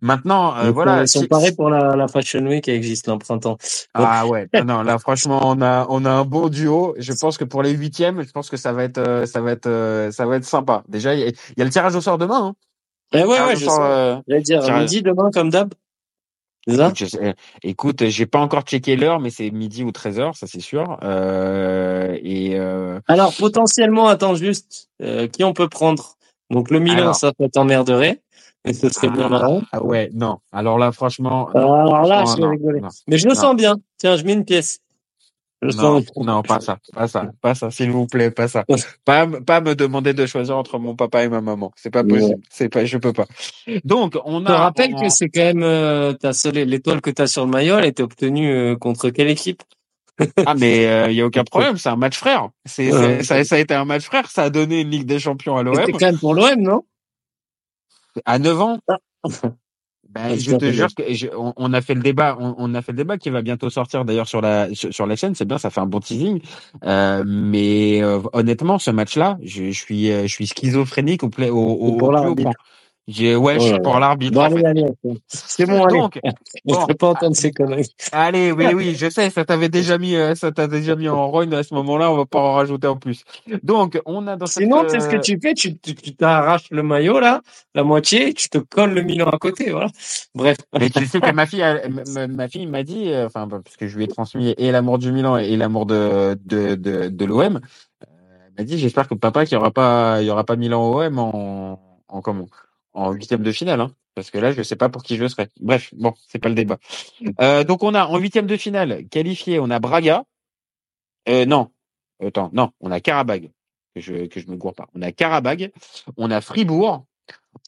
Maintenant, 0.00 0.56
euh, 0.56 0.66
Ils 0.66 0.70
voilà. 0.70 1.06
sont 1.06 1.20
si- 1.20 1.28
parés 1.28 1.52
pour 1.52 1.68
la, 1.70 1.94
la 1.94 2.08
Fashion 2.08 2.40
Week 2.46 2.64
qui 2.64 2.70
existe 2.70 3.06
là, 3.08 3.14
en 3.14 3.18
printemps. 3.18 3.58
Ah 3.94 4.26
ouais, 4.26 4.48
non, 4.64 4.82
là 4.82 4.98
franchement 4.98 5.40
on 5.44 5.60
a 5.60 5.86
on 5.90 6.04
a 6.04 6.10
un 6.10 6.24
bon 6.24 6.48
duo. 6.48 6.94
Je 6.98 7.12
pense 7.12 7.36
que 7.36 7.44
pour 7.44 7.62
les 7.62 7.72
huitièmes, 7.72 8.22
je 8.22 8.30
pense 8.30 8.48
que 8.48 8.56
ça 8.56 8.72
va 8.72 8.84
être 8.84 8.98
euh, 8.98 9.26
ça 9.26 9.40
va 9.42 9.50
être 9.50 9.66
euh, 9.66 10.10
ça 10.12 10.24
va 10.24 10.36
être 10.36 10.44
sympa. 10.44 10.84
Déjà 10.88 11.14
il 11.14 11.20
y, 11.20 11.24
a- 11.24 11.28
il 11.28 11.34
y 11.58 11.62
a 11.62 11.64
le 11.64 11.70
tirage 11.70 11.94
au 11.96 12.00
sort 12.00 12.16
demain. 12.16 12.46
Hein. 12.46 12.54
Eh 13.12 13.24
ouais, 13.24 13.40
ouais, 13.40 13.56
je 13.56 13.64
sort, 13.64 13.74
sais. 13.76 13.80
euh, 14.32 14.40
dire, 14.40 14.62
tirage- 14.62 14.82
midi 14.82 15.02
demain, 15.02 15.30
comme 15.34 15.50
d'hab. 15.50 15.74
C'est 16.66 16.76
ça? 16.76 16.86
écoute, 16.86 16.98
je 16.98 17.06
sais- 17.06 17.34
écoute, 17.62 18.04
j'ai 18.06 18.26
pas 18.26 18.40
encore 18.40 18.62
checké 18.62 18.96
l'heure, 18.96 19.20
mais 19.20 19.30
c'est 19.30 19.50
midi 19.50 19.84
ou 19.84 19.92
13 19.92 20.18
heures, 20.18 20.36
ça 20.36 20.46
c'est 20.46 20.60
sûr. 20.60 20.98
Euh, 21.02 22.18
et 22.22 22.58
euh, 22.58 23.00
Alors, 23.08 23.34
potentiellement, 23.34 24.08
attends 24.08 24.34
juste, 24.34 24.90
euh, 25.02 25.28
qui 25.28 25.44
on 25.44 25.52
peut 25.52 25.68
prendre? 25.68 26.16
Donc, 26.50 26.70
le 26.70 26.80
Milan, 26.80 26.98
Alors. 27.02 27.14
ça 27.14 27.32
peut 27.32 27.48
t'emmerderait. 27.48 28.20
Mais 28.66 28.72
ce 28.74 28.88
serait 28.88 29.08
bien 29.08 29.28
marrant. 29.28 29.62
ah 29.72 29.82
ouais, 29.82 30.10
non. 30.12 30.38
Alors 30.52 30.78
là 30.78 30.92
franchement, 30.92 31.48
non, 31.54 31.72
alors 31.74 32.02
là, 32.06 32.24
franchement, 32.24 32.36
je 32.36 32.42
vais 32.42 32.48
rigoler. 32.48 32.80
non. 32.80 32.88
Mais 33.06 33.16
je 33.16 33.28
le 33.28 33.34
sens 33.34 33.56
bien. 33.56 33.76
Tiens, 33.98 34.16
je 34.16 34.24
mets 34.24 34.32
une 34.34 34.44
pièce. 34.44 34.80
Je 35.60 35.76
Non, 36.22 36.42
pas 36.42 36.60
ça, 36.60 36.78
pas 36.94 37.08
ça, 37.08 37.30
pas 37.40 37.54
ça, 37.54 37.70
s'il 37.72 37.90
vous 37.90 38.06
plaît, 38.06 38.30
pas 38.30 38.46
ça. 38.46 38.64
Pas, 39.04 39.26
pas 39.26 39.60
me 39.60 39.74
demander 39.74 40.14
de 40.14 40.24
choisir 40.24 40.56
entre 40.56 40.78
mon 40.78 40.94
papa 40.94 41.24
et 41.24 41.28
ma 41.28 41.40
maman. 41.40 41.72
C'est 41.74 41.90
pas 41.90 42.04
possible. 42.04 42.40
C'est 42.48 42.68
pas, 42.68 42.84
je 42.84 42.96
peux 42.96 43.12
pas. 43.12 43.26
Donc, 43.84 44.16
on 44.24 44.38
Je 44.40 44.44
te 44.44 44.52
a. 44.52 44.56
rappelle 44.58 44.94
on- 44.94 45.00
que 45.02 45.08
c'est 45.08 45.28
quand 45.28 45.40
même 45.42 45.62
euh, 45.64 46.12
ta 46.12 46.32
seule 46.32 46.54
l'étoile 46.54 47.00
que 47.00 47.10
tu 47.10 47.22
as 47.22 47.26
sur 47.26 47.44
le 47.44 47.50
maillot, 47.50 47.76
elle 47.78 47.86
était 47.86 48.02
obtenue 48.04 48.50
euh, 48.52 48.76
contre 48.76 49.10
quelle 49.10 49.28
équipe? 49.30 49.62
Ah, 50.46 50.54
mais 50.54 51.10
il 51.10 51.14
y 51.16 51.20
a 51.20 51.26
aucun 51.26 51.44
problème. 51.44 51.76
C'est 51.76 51.88
un 51.88 51.96
match 51.96 52.16
frère. 52.18 52.48
C'est, 52.64 52.92
Ouais. 52.92 53.22
ça, 53.22 53.42
ça 53.44 53.54
a 53.54 53.58
été 53.58 53.74
un 53.74 53.84
match 53.84 54.04
frère. 54.04 54.28
Ça 54.30 54.44
a 54.44 54.50
donné 54.50 54.80
une 54.80 54.90
Ligue 54.90 55.06
des 55.06 55.18
Champions 55.20 55.56
à 55.56 55.62
l'OM 55.62 55.74
C'était 55.76 55.92
quand 55.92 56.00
même 56.06 56.18
pour 56.18 56.34
l'OM, 56.34 56.60
non? 56.60 56.82
À 58.24 58.38
9 58.40 58.60
ans. 58.60 58.78
Ah. 60.14 60.20
Ben, 60.28 60.30
Ah, 60.32 60.36
je 60.36 60.50
te 60.56 60.64
jure 60.72 60.88
que 60.94 61.12
je- 61.14 61.26
on, 61.36 61.52
on 61.56 61.72
a 61.74 61.80
fait 61.80 61.94
le 61.94 62.00
débat, 62.02 62.36
on, 62.40 62.54
on 62.58 62.74
a 62.74 62.82
fait 62.82 62.92
le 62.92 62.98
débat 62.98 63.18
qui 63.18 63.30
va 63.30 63.42
bientôt 63.42 63.70
sortir 63.70 64.04
d'ailleurs 64.04 64.26
sur 64.28 64.40
la 64.40 64.72
sur, 64.74 64.92
sur 64.92 65.06
la 65.06 65.16
chaîne. 65.16 65.34
C'est 65.34 65.44
bien, 65.46 65.58
ça 65.58 65.70
fait 65.70 65.80
un 65.80 65.86
bon 65.86 66.00
teasing. 66.00 66.40
Euh, 66.84 67.22
mais 67.26 68.02
euh, 68.02 68.20
honnêtement, 68.32 68.78
ce 68.78 68.90
match-là, 68.90 69.38
je, 69.42 69.64
je 69.70 69.78
suis 69.78 70.10
euh, 70.10 70.22
je 70.22 70.32
suis 70.32 70.46
schizophrénique 70.46 71.22
au, 71.22 71.28
play- 71.28 71.50
au, 71.50 71.58
au, 71.58 71.92
pour 71.92 72.08
au 72.08 72.14
plus 72.16 72.28
haut 72.28 72.34
point. 72.36 72.54
J'ai 73.08 73.36
ouais, 73.36 73.54
je 73.54 73.60
Oh 73.60 73.62
suis 73.62 73.72
là 73.72 73.80
pour 73.80 73.98
l'arbitre. 73.98 74.34
Bon, 74.34 74.42
allez, 74.42 74.56
fait. 74.60 74.66
allez, 74.66 74.84
allez. 74.84 75.18
c'est 75.28 75.64
bon, 75.64 75.82
allez. 75.82 75.98
Donc, 75.98 76.20
Je 76.66 76.74
ne 76.74 76.86
peux 76.86 76.94
pas 76.94 77.08
entendre 77.08 77.34
ces 77.34 77.52
conneries. 77.52 77.90
allez, 78.12 78.52
oui, 78.52 78.66
oui, 78.74 78.94
je 78.98 79.08
sais, 79.08 79.30
ça 79.30 79.46
t'avait 79.46 79.70
déjà 79.70 79.96
mis, 79.96 80.14
euh, 80.14 80.34
ça 80.34 80.52
t'a 80.52 80.66
déjà 80.66 80.94
mis 80.94 81.08
en 81.08 81.30
rogne 81.30 81.54
à 81.54 81.62
ce 81.62 81.72
moment-là. 81.72 82.12
On 82.12 82.16
va 82.18 82.26
pas 82.26 82.38
en 82.38 82.52
rajouter 82.52 82.86
en 82.86 82.96
plus. 82.96 83.24
Donc, 83.62 83.98
on 84.04 84.26
a 84.26 84.36
dans 84.36 84.44
cette, 84.44 84.64
Sinon, 84.64 84.84
tu 84.84 84.90
sais 84.90 85.00
ce 85.00 85.08
que 85.08 85.16
euh, 85.16 85.20
tu 85.20 85.38
fais, 85.40 85.54
tu 85.54 85.78
tu 85.78 86.16
t'arraches 86.16 86.70
le 86.70 86.82
maillot 86.82 87.18
là, 87.18 87.40
la 87.74 87.82
moitié, 87.82 88.34
tu 88.34 88.50
te 88.50 88.58
colles 88.58 88.92
le 88.92 89.00
Milan 89.00 89.30
à 89.30 89.38
côté, 89.38 89.70
voilà. 89.70 89.88
Bref. 90.34 90.58
Mais 90.78 90.90
tu 90.90 91.06
sais 91.06 91.20
que 91.20 91.32
ma 91.32 91.46
fille, 91.46 91.64
ma, 92.28 92.48
fille 92.48 92.66
m'a 92.66 92.82
dit, 92.82 93.10
euh, 93.10 93.24
enfin, 93.24 93.48
parce 93.48 93.78
que 93.78 93.88
je 93.88 93.96
lui 93.96 94.04
ai 94.04 94.08
transmis 94.08 94.54
et 94.58 94.70
l'amour 94.70 94.98
du 94.98 95.12
Milan 95.12 95.38
et 95.38 95.56
l'amour 95.56 95.86
de 95.86 96.38
de 96.44 96.74
de, 96.74 97.08
de 97.08 97.24
l'OM. 97.24 97.58
Elle 98.02 98.08
m'a 98.58 98.64
dit, 98.64 98.78
j'espère 98.78 99.08
que 99.08 99.14
papa 99.14 99.46
qu'il 99.46 99.54
y 99.54 99.58
aura 99.58 99.70
pas, 99.70 100.20
il 100.20 100.26
y 100.26 100.30
aura 100.30 100.44
pas 100.44 100.56
Milan 100.56 100.92
OM 100.92 101.18
en 101.18 101.80
en 102.08 102.22
comment, 102.22 102.46
en 102.94 103.12
huitième 103.12 103.42
de 103.42 103.52
finale, 103.52 103.80
hein, 103.80 103.92
parce 104.14 104.30
que 104.30 104.38
là, 104.38 104.52
je 104.52 104.62
sais 104.62 104.76
pas 104.76 104.88
pour 104.88 105.02
qui 105.02 105.16
je 105.16 105.26
serai. 105.28 105.48
Bref, 105.60 105.92
bon, 105.96 106.14
c'est 106.28 106.38
pas 106.38 106.48
le 106.48 106.54
débat. 106.54 106.78
Euh, 107.40 107.64
donc 107.64 107.82
on 107.82 107.94
a 107.94 108.06
en 108.06 108.18
huitième 108.18 108.46
de 108.46 108.56
finale 108.56 109.06
qualifié, 109.08 109.60
on 109.60 109.70
a 109.70 109.78
Braga. 109.78 110.24
Euh, 111.28 111.44
non, 111.46 111.70
attends, 112.24 112.50
non, 112.52 112.70
on 112.80 112.90
a 112.90 113.00
Karabag. 113.00 113.50
Que 113.94 114.00
je 114.00 114.26
que 114.26 114.40
je 114.40 114.46
me 114.48 114.56
gourre 114.56 114.74
pas. 114.74 114.86
On 114.94 115.02
a 115.02 115.12
Karabag, 115.12 115.70
on 116.16 116.30
a 116.30 116.40
Fribourg, 116.40 117.04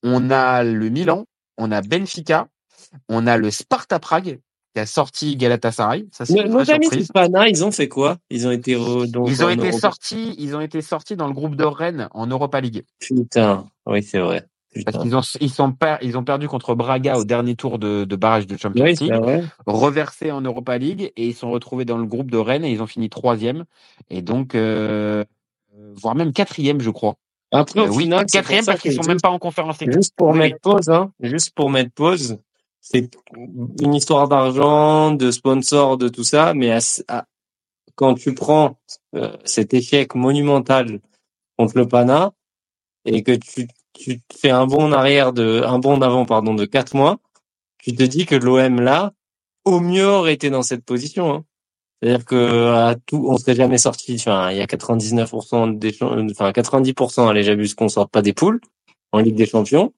on 0.02 0.30
a 0.30 0.62
le 0.64 0.88
Milan, 0.88 1.26
on 1.58 1.72
a 1.72 1.80
Benfica, 1.82 2.48
on 3.08 3.26
a 3.26 3.36
le 3.36 3.50
Sparta 3.50 3.98
Prague 3.98 4.38
qui 4.74 4.80
a 4.80 4.86
sorti 4.86 5.36
Galatasaray. 5.36 6.08
Ça 6.12 6.24
c'est 6.26 6.44
Nos, 6.44 6.70
amis. 6.70 6.88
Tispana, 6.88 7.48
ils 7.48 7.64
ont 7.64 7.72
fait 7.72 7.88
quoi? 7.88 8.18
Ils 8.30 8.46
ont 8.46 8.52
été 8.52 8.76
re- 8.76 9.10
donc 9.10 9.28
Ils 9.28 9.44
ont 9.44 9.48
été 9.48 9.68
Europe. 9.68 9.80
sortis, 9.80 10.34
ils 10.38 10.54
ont 10.54 10.60
été 10.60 10.80
sortis 10.82 11.16
dans 11.16 11.26
le 11.26 11.32
groupe 11.32 11.56
de 11.56 11.64
Rennes 11.64 12.08
en 12.12 12.26
Europa 12.28 12.60
League 12.60 12.84
Putain, 13.00 13.66
oui, 13.86 14.02
c'est 14.02 14.20
vrai. 14.20 14.46
Parce 14.84 14.98
qu'ils 14.98 15.16
ont 15.16 15.22
ils 15.40 15.50
sont 15.50 15.72
per- 15.72 15.98
ils 16.02 16.16
ont 16.16 16.24
perdu 16.24 16.48
contre 16.48 16.74
Braga 16.74 17.18
au 17.18 17.24
dernier 17.24 17.56
tour 17.56 17.78
de, 17.78 18.04
de 18.04 18.16
barrage 18.16 18.46
de 18.46 18.56
Champions 18.56 18.84
Oui, 18.84 18.94
League, 19.00 19.12
reversés 19.66 20.30
en 20.30 20.40
Europa 20.40 20.78
League 20.78 21.12
et 21.16 21.26
ils 21.28 21.34
sont 21.34 21.50
retrouvés 21.50 21.84
dans 21.84 21.98
le 21.98 22.06
groupe 22.06 22.30
de 22.30 22.38
Rennes 22.38 22.64
et 22.64 22.70
ils 22.72 22.82
ont 22.82 22.86
fini 22.86 23.10
troisième 23.10 23.64
et 24.10 24.22
donc 24.22 24.54
euh, 24.54 25.24
voire 25.94 26.14
même 26.14 26.32
quatrième 26.32 26.80
je 26.80 26.90
crois. 26.90 27.16
Après, 27.52 27.80
au 27.80 27.86
Euh, 27.86 27.88
oui, 27.90 28.04
final, 28.04 28.26
quatrième 28.26 28.64
parce 28.64 28.80
qu'ils 28.80 28.92
sont 28.92 29.04
même 29.04 29.20
pas 29.20 29.30
en 29.30 29.38
conférence. 29.38 29.78
Juste 29.80 30.14
pour 30.16 30.32
Oui, 30.32 30.38
mettre 30.38 30.60
pause, 30.60 30.88
hein, 30.88 31.12
juste 31.20 31.52
pour 31.54 31.70
mettre 31.70 31.90
pause, 31.92 32.38
c'est 32.80 33.10
une 33.80 33.94
histoire 33.94 34.28
d'argent, 34.28 35.10
de 35.12 35.30
sponsor, 35.30 35.96
de 35.98 36.08
tout 36.08 36.24
ça, 36.24 36.54
mais 36.54 36.70
à, 36.70 36.78
à- 37.08 37.26
quand 37.96 38.14
tu 38.14 38.34
prends 38.34 38.78
euh, 39.16 39.36
cet 39.44 39.74
échec 39.74 40.14
monumental 40.14 41.00
contre 41.58 41.76
le 41.76 41.88
Pana 41.88 42.32
et 43.04 43.22
que 43.22 43.32
tu, 43.32 43.68
tu 44.00 44.20
fais 44.34 44.50
un 44.50 44.66
bond 44.66 44.84
en 44.84 44.92
arrière 44.92 45.32
de 45.32 45.62
un 45.64 45.78
bond 45.78 45.98
d'avant 45.98 46.24
pardon 46.24 46.54
de 46.54 46.64
quatre 46.64 46.94
mois, 46.94 47.18
tu 47.78 47.94
te 47.94 48.02
dis 48.02 48.26
que 48.26 48.34
l'OM 48.34 48.80
là, 48.80 49.12
au 49.64 49.80
mieux 49.80 50.06
aurait 50.06 50.34
été 50.34 50.50
dans 50.50 50.62
cette 50.62 50.84
position. 50.84 51.34
Hein. 51.34 51.44
C'est-à-dire 52.00 52.24
que 52.24 52.72
à 52.72 52.94
tout, 53.06 53.26
on 53.28 53.36
serait 53.36 53.54
jamais 53.54 53.76
sorti. 53.76 54.16
Enfin, 54.18 54.50
il 54.50 54.56
y 54.56 54.60
a 54.60 54.66
99% 54.66 55.78
des, 55.78 55.96
enfin 56.00 56.50
90%, 56.50 57.28
allez, 57.28 57.42
j'abuse 57.42 57.74
qu'on 57.74 57.88
sorte 57.88 58.10
pas 58.10 58.22
des 58.22 58.32
poules 58.32 58.60
en 59.12 59.18
Ligue 59.18 59.34
des 59.34 59.46
Champions. 59.46 59.92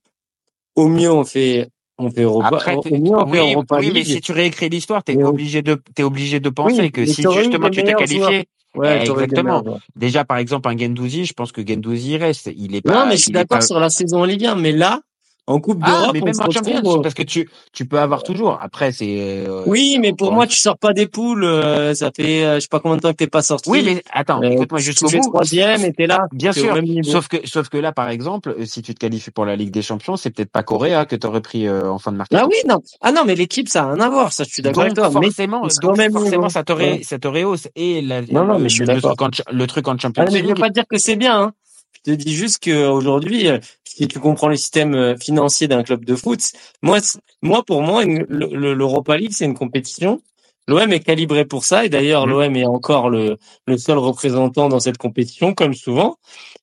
Au 0.74 0.88
mieux, 0.88 1.12
on 1.12 1.24
fait 1.24 1.68
on 1.98 2.10
fait 2.10 2.22
Europa. 2.22 2.48
Après, 2.48 2.74
au 2.74 2.98
mieux, 2.98 3.14
on 3.14 3.26
fait 3.26 3.40
oui, 3.40 3.52
Europa 3.52 3.76
oui, 3.78 3.90
mais 3.94 4.04
si 4.04 4.20
tu 4.20 4.32
réécris 4.32 4.68
l'histoire, 4.68 5.04
t'es 5.04 5.22
obligé 5.22 5.62
de, 5.62 5.80
t'es 5.94 6.02
obligé 6.02 6.40
de 6.40 6.50
penser 6.50 6.82
Oui, 6.82 6.90
que 6.90 7.06
si 7.06 7.22
justement 7.22 7.70
tu 7.70 7.84
t'es 7.84 8.06
joueurs. 8.06 8.32
Ouais, 8.74 9.04
Eh, 9.06 9.10
exactement. 9.10 9.62
déjà 9.96 10.24
par 10.24 10.38
exemple 10.38 10.68
un 10.68 10.76
Gendouzi, 10.78 11.24
je 11.26 11.34
pense 11.34 11.52
que 11.52 11.66
Gendouzi 11.66 12.16
reste. 12.16 12.50
Il 12.56 12.74
est 12.74 12.80
pas. 12.80 12.94
Non, 13.04 13.06
mais 13.06 13.16
je 13.16 13.22
suis 13.24 13.32
d'accord 13.32 13.58
pas- 13.58 13.66
sur 13.66 13.78
la 13.78 13.90
saison 13.90 14.20
en 14.20 14.24
Ligue 14.24 14.46
1, 14.46 14.54
mais 14.54 14.72
là, 14.72 15.00
en 15.48 15.58
Coupe 15.60 15.80
Ah, 15.82 15.90
d'Europe, 15.90 16.10
mais 16.14 16.22
on 16.22 16.24
même 16.26 16.34
se 16.34 16.40
en 16.40 16.44
retrouve. 16.46 16.98
Euh, 16.98 17.02
parce 17.02 17.14
que 17.14 17.22
tu, 17.24 17.48
tu 17.72 17.84
peux 17.86 17.98
avoir 17.98 18.22
toujours. 18.22 18.58
Après, 18.62 18.92
c'est. 18.92 19.44
euh, 19.48 19.62
Oui, 19.66 19.98
mais 20.00 20.12
pour 20.12 20.32
moi, 20.32 20.46
tu 20.46 20.56
sors 20.56 20.78
pas 20.78 20.92
des 20.92 21.06
poules. 21.06 21.44
euh, 21.44 21.94
ça 21.94 22.10
fait, 22.14 22.44
euh, 22.44 22.54
je 22.56 22.60
sais 22.60 22.68
pas 22.70 22.78
combien 22.80 22.96
de 22.96 23.02
temps 23.02 23.10
que 23.10 23.16
t'es 23.16 23.26
pas 23.26 23.42
sorti. 23.42 23.68
Oui, 23.68 23.82
mais 23.84 24.02
attends, 24.12 24.40
écoute-moi 24.42 24.78
jusqu'au 24.80 25.08
bout. 25.08 25.20
troisième 25.32 25.84
et 25.84 25.92
t'es 25.92 26.06
là. 26.06 26.20
Bien 26.32 26.52
sûr. 26.52 26.78
Sauf 27.02 27.26
que, 27.28 27.38
sauf 27.46 27.68
que 27.68 27.76
là, 27.78 27.92
par 27.92 28.08
exemple, 28.08 28.54
euh, 28.58 28.64
si 28.66 28.82
tu 28.82 28.94
te 28.94 29.00
qualifies 29.00 29.32
pour 29.32 29.44
la 29.44 29.56
Ligue 29.56 29.72
des 29.72 29.82
Champions, 29.82 30.16
c'est 30.16 30.30
peut-être 30.30 30.50
pas 30.52 30.62
Correa 30.62 31.06
que 31.06 31.16
t'aurais 31.16 31.40
pris 31.42 31.66
euh, 31.66 31.90
en 31.90 31.98
fin 31.98 32.12
de 32.12 32.16
mercato. 32.18 32.42
Ah 32.44 32.48
oui, 32.48 32.56
non. 32.68 32.78
Ah 33.00 33.10
non, 33.10 33.22
mais 33.26 33.34
l'équipe, 33.34 33.68
ça 33.68 33.82
a 33.84 33.92
rien 33.94 34.00
à 34.00 34.08
voir. 34.10 34.32
Ça, 34.32 34.44
je 34.44 34.50
suis 34.50 34.62
d'accord 34.62 34.84
avec 34.84 34.94
toi. 34.94 35.10
Mais 35.20 35.26
forcément, 35.26 35.66
donc 35.82 35.96
même 35.96 36.12
forcément, 36.12 36.48
ça 36.48 36.62
te, 36.62 36.72
ré, 36.72 37.02
ça 37.02 37.18
te 37.18 37.26
rehausse 37.28 37.68
et 37.74 38.00
la, 38.00 38.22
Non, 38.22 38.44
non, 38.44 38.54
le, 38.58 38.62
mais 38.64 38.68
je 38.68 38.74
suis 38.76 38.84
le, 38.84 38.94
d'accord. 38.94 39.16
truc 39.16 39.40
en, 39.48 39.52
le 39.52 39.66
truc 39.66 39.88
en 39.88 39.98
Champions 39.98 40.24
Ah, 40.26 40.30
mais 40.32 40.40
je 40.40 40.46
veux 40.46 40.54
pas 40.54 40.70
dire 40.70 40.84
que 40.88 40.98
c'est 40.98 41.16
bien. 41.16 41.40
Hein. 41.42 41.52
Je 41.94 42.12
te 42.12 42.16
dis 42.16 42.34
juste 42.34 42.58
que 42.60 42.88
aujourd'hui, 42.88 43.48
euh, 43.48 43.58
si 43.84 44.08
tu 44.08 44.18
comprends 44.18 44.48
le 44.48 44.56
système 44.56 44.94
euh, 44.94 45.16
financier 45.16 45.68
d'un 45.68 45.82
club 45.82 46.04
de 46.04 46.16
foot, 46.16 46.40
moi, 46.82 46.98
moi 47.42 47.62
pour 47.64 47.82
moi, 47.82 48.04
l'Europa 48.04 49.16
League, 49.16 49.32
c'est 49.32 49.44
une 49.44 49.54
compétition. 49.54 50.20
L'OM 50.68 50.92
est 50.92 51.00
calibré 51.00 51.44
pour 51.44 51.64
ça, 51.64 51.84
et 51.84 51.88
d'ailleurs, 51.88 52.26
Mhm. 52.26 52.32
l'OM 52.32 52.56
est 52.56 52.64
encore 52.66 53.10
le, 53.10 53.36
le 53.66 53.78
seul 53.78 53.98
représentant 53.98 54.68
dans 54.68 54.80
cette 54.80 54.98
compétition, 54.98 55.54
comme 55.54 55.74
souvent. 55.74 56.16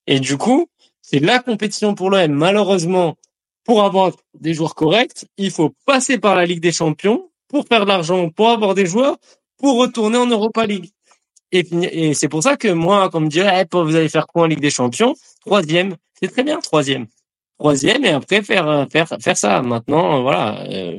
Et 0.07 0.19
du 0.19 0.37
coup, 0.37 0.67
c'est 1.01 1.19
la 1.19 1.39
compétition 1.39 1.95
pour 1.95 2.09
l'OM. 2.09 2.31
Malheureusement, 2.31 3.15
pour 3.65 3.83
avoir 3.83 4.11
des 4.39 4.53
joueurs 4.53 4.75
corrects, 4.75 5.25
il 5.37 5.51
faut 5.51 5.73
passer 5.85 6.17
par 6.17 6.35
la 6.35 6.45
Ligue 6.45 6.61
des 6.61 6.71
Champions 6.71 7.29
pour 7.47 7.65
faire 7.67 7.81
de 7.83 7.89
l'argent, 7.89 8.29
pour 8.29 8.49
avoir 8.49 8.73
des 8.73 8.85
joueurs, 8.85 9.17
pour 9.57 9.77
retourner 9.79 10.17
en 10.17 10.27
Europa 10.27 10.65
League. 10.65 10.91
Et, 11.51 12.13
c'est 12.13 12.29
pour 12.29 12.43
ça 12.43 12.57
que 12.57 12.67
moi, 12.67 13.09
quand 13.09 13.19
on 13.19 13.21
me 13.21 13.29
dit, 13.29 13.39
eh, 13.39 13.65
vous 13.71 13.95
allez 13.95 14.09
faire 14.09 14.27
quoi 14.27 14.43
en 14.43 14.45
Ligue 14.45 14.59
des 14.59 14.69
Champions? 14.69 15.15
Troisième, 15.41 15.95
c'est 16.19 16.27
très 16.27 16.43
bien, 16.43 16.59
troisième. 16.59 17.07
Troisième, 17.57 18.05
et 18.05 18.09
après 18.09 18.41
faire 18.41 18.67
euh, 18.69 18.85
faire 18.85 19.07
faire 19.19 19.35
ça. 19.35 19.61
Maintenant, 19.61 20.17
euh, 20.17 20.21
voilà. 20.21 20.63
euh, 20.69 20.97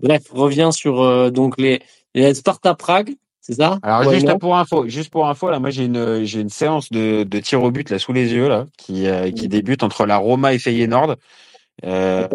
bref, 0.00 0.24
reviens 0.30 0.70
sur 0.70 1.00
euh, 1.00 1.30
donc 1.30 1.58
les, 1.58 1.80
les 2.14 2.34
Sparta 2.34 2.74
Prague, 2.74 3.14
c'est 3.40 3.54
ça? 3.54 3.78
Alors 3.82 4.06
Ouais, 4.06 4.20
juste 4.20 4.38
pour 4.38 4.56
info, 4.56 4.86
juste 4.88 5.10
pour 5.10 5.26
info 5.26 5.50
là, 5.50 5.58
moi 5.58 5.70
j'ai 5.70 5.84
une 5.84 6.24
j'ai 6.24 6.40
une 6.40 6.50
séance 6.50 6.90
de, 6.92 7.22
de 7.22 7.40
tir 7.40 7.62
au 7.62 7.70
but 7.70 7.88
là 7.88 7.98
sous 7.98 8.12
les 8.12 8.32
yeux 8.32 8.48
là 8.48 8.66
qui 8.76 9.06
euh, 9.06 9.30
qui 9.30 9.48
débute 9.48 9.82
entre 9.82 10.04
la 10.04 10.18
Roma 10.18 10.52
et 10.52 10.58
Feyenoord. 10.58 11.16
Euh, 11.84 12.28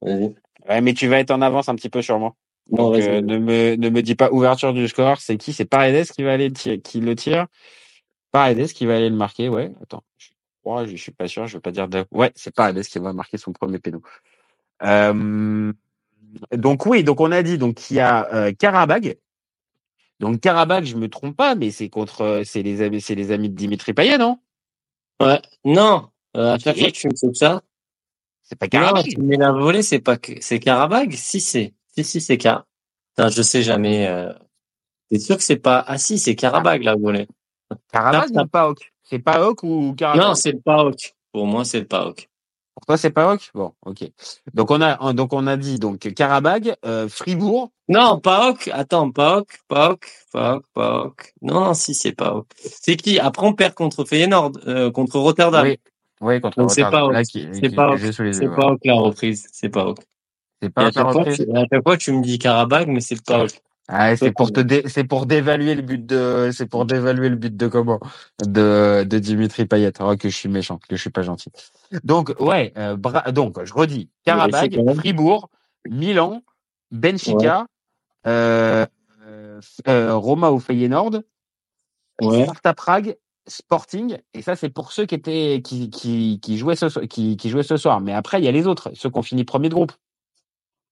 ouais, 0.00 0.80
mais 0.80 0.94
tu 0.94 1.08
vas 1.08 1.18
être 1.18 1.30
en 1.30 1.42
avance 1.42 1.68
un 1.68 1.74
petit 1.74 1.90
peu 1.90 2.00
sur 2.00 2.18
moi. 2.18 2.34
Non, 2.70 2.90
Donc 2.90 3.02
euh, 3.02 3.20
ne 3.20 3.38
me 3.38 3.76
ne 3.76 3.88
me 3.90 4.02
dis 4.02 4.14
pas 4.14 4.30
ouverture 4.30 4.72
du 4.72 4.88
score. 4.88 5.18
C'est 5.20 5.36
qui? 5.36 5.52
C'est 5.52 5.64
Paredes 5.64 6.06
qui 6.06 6.22
va 6.22 6.32
aller 6.32 6.48
le 6.48 6.54
tirer, 6.54 6.80
qui 6.80 7.00
le 7.00 7.14
tire? 7.14 7.46
Paredes 8.30 8.72
qui 8.72 8.86
va 8.86 8.96
aller 8.96 9.10
le 9.10 9.16
marquer. 9.16 9.48
Ouais. 9.48 9.72
Attends. 9.82 10.04
Je 10.16 10.28
crois, 10.62 10.86
je 10.86 10.96
suis 10.96 11.12
pas 11.12 11.28
sûr. 11.28 11.46
Je 11.46 11.54
veux 11.56 11.60
pas 11.60 11.72
dire 11.72 11.88
de. 11.88 12.04
Ouais, 12.12 12.32
c'est 12.34 12.54
Paredes 12.54 12.84
qui 12.84 12.98
va 12.98 13.12
marquer 13.12 13.36
son 13.36 13.52
premier 13.52 13.78
péno. 13.78 14.02
Euh, 14.82 15.72
donc 16.52 16.86
oui, 16.86 17.04
donc 17.04 17.20
on 17.20 17.30
a 17.32 17.42
dit 17.42 17.58
donc 17.58 17.90
il 17.90 17.96
y 17.96 18.00
a 18.00 18.32
euh, 18.34 18.52
Karabag. 18.52 19.18
Donc 20.20 20.40
Karabag, 20.40 20.84
je 20.84 20.96
me 20.96 21.08
trompe 21.08 21.36
pas, 21.36 21.54
mais 21.54 21.70
c'est 21.70 21.88
contre, 21.88 22.22
euh, 22.22 22.42
c'est 22.44 22.62
les 22.62 22.80
amis, 22.80 23.00
c'est 23.00 23.14
les 23.14 23.32
amis 23.32 23.48
de 23.48 23.54
Dimitri 23.54 23.92
Payet, 23.92 24.18
non? 24.18 24.38
Ouais. 25.20 25.40
Non, 25.64 26.08
euh, 26.36 26.54
à 26.54 26.58
chaque 26.58 26.78
fois 26.78 26.86
que 26.88 26.92
tu 26.92 27.08
me 27.08 27.16
fais 27.16 27.34
ça, 27.34 27.62
C'est 28.42 28.58
pas 28.58 28.68
Karabag. 28.68 29.18
mets 29.18 29.36
la 29.36 29.52
volée, 29.52 29.82
c'est 29.82 30.00
pas 30.00 30.16
c'est 30.40 30.60
Karabag. 30.60 31.12
Si 31.12 31.40
c'est, 31.40 31.74
si 31.94 32.04
si 32.04 32.20
c'est 32.20 32.38
Car. 32.38 32.66
Je 33.18 33.42
sais 33.42 33.62
jamais. 33.62 34.06
Euh... 34.08 34.32
T'es 35.10 35.18
sûr 35.18 35.36
que 35.36 35.42
c'est 35.42 35.56
pas 35.56 35.84
Ah 35.86 35.98
si, 35.98 36.18
c'est 36.18 36.34
Karabag 36.34 36.82
la 36.82 36.96
volée. 36.96 37.28
Karabag 37.92 38.30
non, 38.32 38.44
ou 38.44 38.46
Paok 38.46 38.92
C'est 39.02 39.18
Paok 39.18 39.62
ou 39.62 39.94
Karabag 39.96 40.22
Non, 40.22 40.34
c'est 40.34 40.52
le 40.52 40.60
PAOK. 40.60 41.14
Pour 41.32 41.46
moi, 41.46 41.64
c'est 41.64 41.80
le 41.80 41.86
PAOK. 41.86 42.30
Pour 42.74 42.86
toi, 42.86 42.96
c'est 42.96 43.10
Paok 43.10 43.50
Bon, 43.54 43.74
ok. 43.84 44.10
Donc 44.54 44.70
on 44.70 44.80
a, 44.80 45.12
donc 45.12 45.34
on 45.34 45.46
a 45.46 45.58
dit 45.58 45.78
donc 45.78 45.98
Karabag, 46.14 46.74
euh, 46.86 47.08
Fribourg. 47.08 47.70
Non, 47.88 48.18
PAOK. 48.20 48.68
Attends, 48.72 49.10
PAOK, 49.10 49.48
PAOK, 49.68 50.06
PAOK, 50.32 50.64
PAOK. 50.72 51.34
Non, 51.42 51.60
non, 51.60 51.74
si 51.74 51.94
c'est 51.94 52.12
PAOK. 52.12 52.46
C'est 52.56 52.96
qui? 52.96 53.18
Après, 53.18 53.46
on 53.46 53.52
perd 53.52 53.74
contre 53.74 54.06
Feyenoord, 54.06 54.52
euh, 54.66 54.90
contre 54.90 55.18
Rotterdam. 55.18 55.66
Oui, 55.66 55.78
oui, 56.22 56.40
contre 56.40 56.58
Donc, 56.58 56.70
c'est 56.70 56.84
Rotterdam. 56.84 57.08
Paok. 57.08 57.34
Là, 57.34 57.52
C'est 57.52 57.70
Paok. 57.74 57.98
C'est 57.98 58.44
yeux, 58.44 58.48
ouais. 58.48 58.56
PAOK 58.56 58.80
la 58.84 58.94
reprise. 58.94 59.46
C'est 59.52 59.68
PAOK. 59.68 59.98
C'est 60.62 60.70
pas 60.70 60.82
à 60.82 60.84
la 60.84 60.90
chaque, 60.92 61.02
fois, 61.02 61.12
reprise. 61.12 61.36
tu, 61.38 61.56
à 61.56 61.64
chaque 61.70 61.82
fois, 61.82 61.96
tu 61.96 62.12
me 62.12 62.22
dis 62.22 62.38
Karabag, 62.38 62.88
mais 62.88 63.00
c'est 63.00 63.16
le. 63.16 63.46
Ah, 63.88 64.16
c'est 64.16 64.32
pour 64.32 64.52
te 64.52 64.60
dé- 64.60 64.84
c'est 64.86 65.04
pour 65.04 65.26
dévaluer 65.26 65.74
le 65.74 65.82
but 65.82 66.06
de 66.06 66.50
c'est 66.52 66.66
pour 66.66 66.86
dévaluer 66.86 67.28
le 67.28 67.36
but 67.36 67.56
de 67.56 67.66
comment? 67.66 67.98
De 68.46 69.04
de 69.04 69.18
Dimitri 69.18 69.66
Payet. 69.66 69.92
Oh, 70.00 70.16
que 70.16 70.28
je 70.28 70.36
suis 70.36 70.48
méchant, 70.48 70.78
que 70.78 70.94
je 70.96 71.00
suis 71.00 71.10
pas 71.10 71.22
gentil. 71.22 71.50
Donc 72.04 72.32
ouais, 72.38 72.72
euh, 72.78 72.96
Bra- 72.96 73.32
donc 73.32 73.62
je 73.64 73.74
redis 73.74 74.08
même. 74.26 74.94
Fribourg, 74.94 75.50
Milan, 75.90 76.42
Benfica, 76.92 77.66
euh, 78.26 78.86
euh, 79.26 79.60
euh, 79.88 80.14
Roma 80.14 80.52
ou 80.52 80.60
Feyenoord, 80.60 81.22
Ouais. 82.20 82.44
Sparta 82.44 82.72
Prague, 82.72 83.16
Sporting 83.48 84.18
et 84.32 84.42
ça 84.42 84.54
c'est 84.54 84.68
pour 84.70 84.92
ceux 84.92 85.06
qui 85.06 85.16
étaient 85.16 85.60
qui 85.64 85.90
qui 85.90 86.38
qui 86.40 86.56
jouaient 86.56 86.76
ce 86.76 87.00
qui 87.00 87.36
qui 87.36 87.50
jouaient 87.50 87.64
ce 87.64 87.76
soir. 87.76 88.00
Mais 88.00 88.12
après 88.12 88.38
il 88.40 88.44
y 88.44 88.48
a 88.48 88.52
les 88.52 88.68
autres, 88.68 88.92
ceux 88.94 89.10
qui 89.10 89.18
ont 89.18 89.22
fini 89.22 89.44
premier 89.44 89.68
de 89.68 89.74
groupe. 89.74 89.92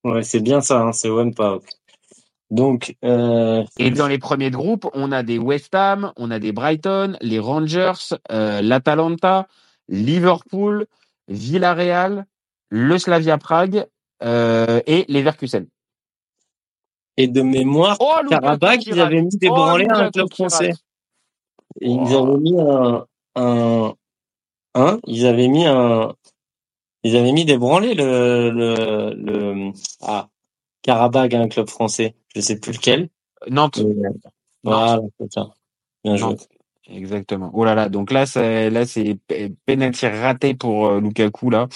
Ouais, 0.04 0.22
c'est 0.22 0.40
bien 0.40 0.60
ça, 0.60 0.80
hein, 0.80 0.92
c'est 0.92 1.08
OM 1.10 1.34
PAOK. 1.34 1.64
Donc, 2.50 2.96
euh, 3.04 3.64
Et 3.78 3.90
dans 3.90 4.08
les 4.08 4.18
premiers 4.18 4.50
de 4.50 4.56
groupe, 4.56 4.88
on 4.94 5.12
a 5.12 5.22
des 5.22 5.38
West 5.38 5.74
Ham, 5.74 6.12
on 6.16 6.30
a 6.30 6.38
des 6.40 6.52
Brighton, 6.52 7.16
les 7.20 7.38
Rangers, 7.38 7.92
euh, 8.32 8.60
l'Atalanta, 8.60 9.46
Liverpool, 9.88 10.86
Villarreal, 11.28 12.26
le 12.70 12.98
Slavia 12.98 13.38
Prague 13.38 13.86
euh, 14.22 14.80
et 14.86 15.04
Leverkusen. 15.08 15.66
et 17.16 17.28
de 17.28 17.42
mémoire, 17.42 17.96
Oh, 18.00 18.16
ils 18.86 19.00
avaient 19.00 19.22
mis 19.22 19.36
des 19.36 19.48
Oh, 19.48 19.54
branlés 19.54 19.86
à 19.88 19.98
un 19.98 20.10
club 20.10 20.32
français. 20.32 20.72
ils 21.80 21.98
Oh. 22.00 22.26
avaient 22.26 22.38
mis 22.38 22.60
un, 22.60 23.06
un, 23.36 23.94
hein, 24.74 24.98
ils 25.06 25.26
avaient 25.26 25.48
mis 25.48 25.66
un, 25.66 26.14
ils 27.04 27.16
avaient 27.16 27.32
mis 27.32 27.44
des 27.44 27.58
branlés 27.58 27.94
le, 27.94 28.50
le, 28.50 29.14
le, 29.14 29.72
ah, 30.02 30.28
Karabag 30.82 31.34
un 31.34 31.48
club 31.48 31.68
français. 31.68 32.14
Je 32.34 32.40
sais 32.40 32.58
plus 32.58 32.72
lequel. 32.72 33.08
Nantes. 33.48 33.78
Mais, 33.78 34.06
euh, 34.06 34.12
Voilà, 34.64 35.00
c'est 35.18 35.32
ça. 35.32 35.50
Bien 36.04 36.16
joué. 36.16 36.30
Nantes. 36.30 36.48
Exactement. 36.88 37.50
Oh 37.54 37.64
là 37.64 37.74
là, 37.74 37.88
donc 37.88 38.10
là 38.10 38.26
c'est 38.26 38.68
là 38.70 38.84
c'est 38.84 39.14
pe- 39.28 39.52
penalty 39.64 40.06
raté 40.08 40.54
pour 40.54 40.88
euh, 40.88 41.00
Lukaku 41.00 41.50
là. 41.50 41.68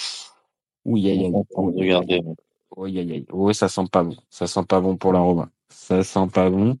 Oui, 0.83 1.09
aïe 1.09 1.25
aïe. 1.25 1.33
Regardez. 1.55 2.21
Oh, 2.75 2.83
aïe, 2.85 2.99
aïe. 2.99 3.25
Oh, 3.31 3.53
ça 3.53 3.69
sent 3.69 3.85
pas 3.91 4.03
bon. 4.03 4.15
Ça 4.29 4.47
sent 4.47 4.63
pas 4.67 4.81
bon 4.81 4.97
pour 4.97 5.13
la 5.13 5.19
Roma. 5.19 5.49
Ça 5.69 6.03
sent 6.03 6.27
pas 6.33 6.49
bon. 6.49 6.77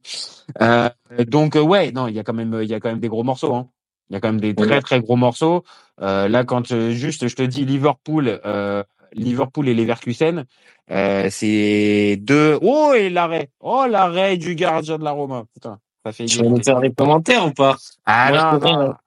Euh, 0.61 0.89
donc, 1.27 1.55
euh, 1.55 1.61
ouais, 1.61 1.91
non, 1.91 2.07
il 2.07 2.15
y 2.15 2.19
a 2.19 2.23
quand 2.23 2.33
même, 2.33 2.59
il 2.61 2.69
y 2.69 2.73
a 2.73 2.79
quand 2.79 2.89
même 2.89 2.99
des 2.99 3.07
gros 3.07 3.23
morceaux, 3.23 3.53
hein. 3.55 3.69
Il 4.09 4.13
y 4.13 4.15
a 4.17 4.19
quand 4.19 4.29
même 4.29 4.41
des 4.41 4.53
très, 4.53 4.81
très 4.81 5.01
gros 5.01 5.15
morceaux. 5.15 5.63
Euh, 6.01 6.27
là, 6.27 6.43
quand 6.43 6.71
euh, 6.71 6.91
juste, 6.91 7.27
je 7.27 7.35
te 7.35 7.41
dis 7.41 7.65
Liverpool, 7.65 8.39
euh, 8.45 8.83
Liverpool 9.13 9.67
et 9.67 9.73
Leverkusen, 9.73 10.45
euh, 10.91 11.27
c'est 11.31 12.17
deux. 12.21 12.59
Oh, 12.61 12.93
et 12.95 13.09
l'arrêt. 13.09 13.49
Oh, 13.59 13.85
l'arrêt 13.89 14.37
du 14.37 14.55
gardien 14.55 14.97
de 14.97 15.03
la 15.03 15.11
Roma. 15.11 15.45
Putain, 15.53 15.79
ça 16.05 16.11
fait 16.11 16.25
Tu 16.25 16.37
vas 16.37 16.49
nous 16.49 16.61
faire 16.61 16.79
les 16.79 16.93
commentaires 16.93 17.47
ou 17.47 17.51
pas? 17.51 17.77
Ah 18.05 18.29
Moi, 18.29 18.37
je 18.37 18.43
non, 18.43 18.59
non. 18.59 18.81
hein. 18.81 18.97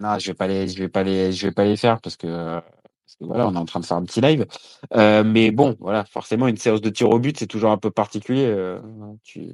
Non, 0.00 0.18
je 0.18 0.28
vais 0.28 0.34
pas 0.34 0.46
les, 0.46 0.68
je 0.68 0.78
vais 0.78 0.88
pas 0.88 1.02
les, 1.02 1.32
je 1.32 1.46
vais 1.46 1.52
pas 1.52 1.64
les 1.64 1.76
faire 1.76 2.00
parce 2.00 2.16
que, 2.16 2.26
parce 2.26 3.16
que 3.18 3.24
voilà, 3.24 3.46
on 3.48 3.54
est 3.54 3.58
en 3.58 3.66
train 3.66 3.80
de 3.80 3.86
faire 3.86 3.98
un 3.98 4.04
petit 4.04 4.20
live. 4.22 4.46
Euh, 4.94 5.22
mais 5.24 5.50
bon, 5.50 5.76
voilà, 5.78 6.04
forcément, 6.04 6.48
une 6.48 6.56
séance 6.56 6.80
de 6.80 6.88
tir 6.88 7.10
au 7.10 7.18
but, 7.18 7.38
c'est 7.38 7.46
toujours 7.46 7.70
un 7.70 7.76
peu 7.76 7.90
particulier. 7.90 8.46
euh, 8.46 8.80
tu, 9.24 9.50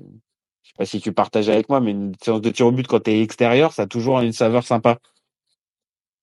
je 0.66 0.70
sais 0.70 0.74
pas 0.78 0.84
si 0.84 1.00
tu 1.00 1.12
partages 1.12 1.48
avec 1.48 1.68
moi, 1.68 1.80
mais 1.80 1.92
une 1.92 2.14
séance 2.20 2.40
de 2.40 2.50
tir 2.50 2.66
au 2.66 2.72
but 2.72 2.86
quand 2.86 3.00
t'es 3.00 3.22
extérieur, 3.22 3.72
ça 3.72 3.82
a 3.82 3.86
toujours 3.86 4.18
une 4.20 4.32
saveur 4.32 4.64
sympa. 4.64 4.98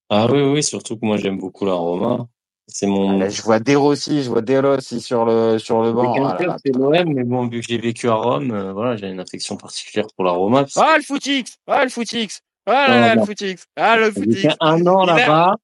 Ah 0.10 0.27
oui, 0.29 0.41
oui, 0.41 0.62
surtout 0.62 0.97
que 0.97 1.06
moi 1.06 1.17
j'aime 1.17 1.38
beaucoup 1.38 1.65
la 1.65 1.73
Roma. 1.73 2.27
C'est 2.67 2.88
mon. 2.88 3.19
Là, 3.19 3.29
je 3.29 3.41
vois 3.41 3.60
De 3.60 3.75
Rossi, 3.75 4.23
je 4.23 4.29
vois 4.29 4.41
De 4.41 4.56
Rossi 4.56 5.01
sur 5.01 5.25
le 5.25 5.58
sur 5.60 5.82
le 5.82 5.91
banc. 5.91 6.13
Ah 6.23 6.58
c'est 6.63 6.75
l'OM, 6.75 7.13
mais 7.13 7.23
bon, 7.23 7.47
vu 7.47 7.62
que 7.62 7.67
j'ai 7.67 7.77
vécu 7.77 8.10
à 8.10 8.15
Rome, 8.15 8.51
euh, 8.51 8.73
voilà, 8.73 8.95
j'ai 8.95 9.08
une 9.08 9.19
affection 9.19 9.58
particulière 9.58 10.08
pour 10.15 10.25
la 10.25 10.32
Roma. 10.32 10.62
parce 10.62 10.77
Ah 10.77 10.97
le 10.97 11.03
footix, 11.03 11.58
ah 11.67 11.84
le 11.84 11.89
footix, 11.89 12.41
ah 12.65 12.88
là 12.88 12.99
là, 12.99 13.15
le 13.15 13.25
footix, 13.25 13.65
ah 13.75 13.97
le 13.97 14.12
footix. 14.12 14.47
un 14.60 14.86
an 14.86 15.06
là-bas. 15.06 15.56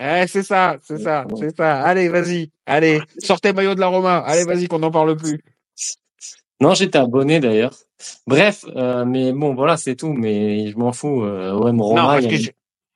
Eh, 0.00 0.26
c'est 0.26 0.42
ça, 0.42 0.76
c'est 0.82 0.98
ça, 0.98 1.24
c'est 1.38 1.56
ça. 1.56 1.82
Allez, 1.82 2.08
vas-y, 2.08 2.50
allez, 2.66 3.00
sortez 3.18 3.52
maillot 3.52 3.74
de 3.74 3.80
la 3.80 3.86
Roma. 3.86 4.18
Allez, 4.18 4.44
vas-y, 4.44 4.66
qu'on 4.66 4.80
n'en 4.80 4.90
parle 4.90 5.16
plus. 5.16 5.40
Non, 6.60 6.74
j'étais 6.74 6.98
abonné 6.98 7.40
d'ailleurs. 7.40 7.72
Bref, 8.26 8.64
euh, 8.76 9.04
mais 9.04 9.32
bon, 9.32 9.54
voilà, 9.54 9.76
c'est 9.76 9.96
tout. 9.96 10.12
Mais 10.12 10.70
je 10.70 10.76
m'en 10.76 10.92
fous. 10.92 11.22
Euh, 11.24 11.52
OM 11.52 11.80
Roma, 11.80 12.00
non, 12.02 12.06
parce 12.08 12.24
il 12.24 12.26
y 12.26 12.28
que 12.30 12.34
a, 12.34 12.38
je... 12.38 12.50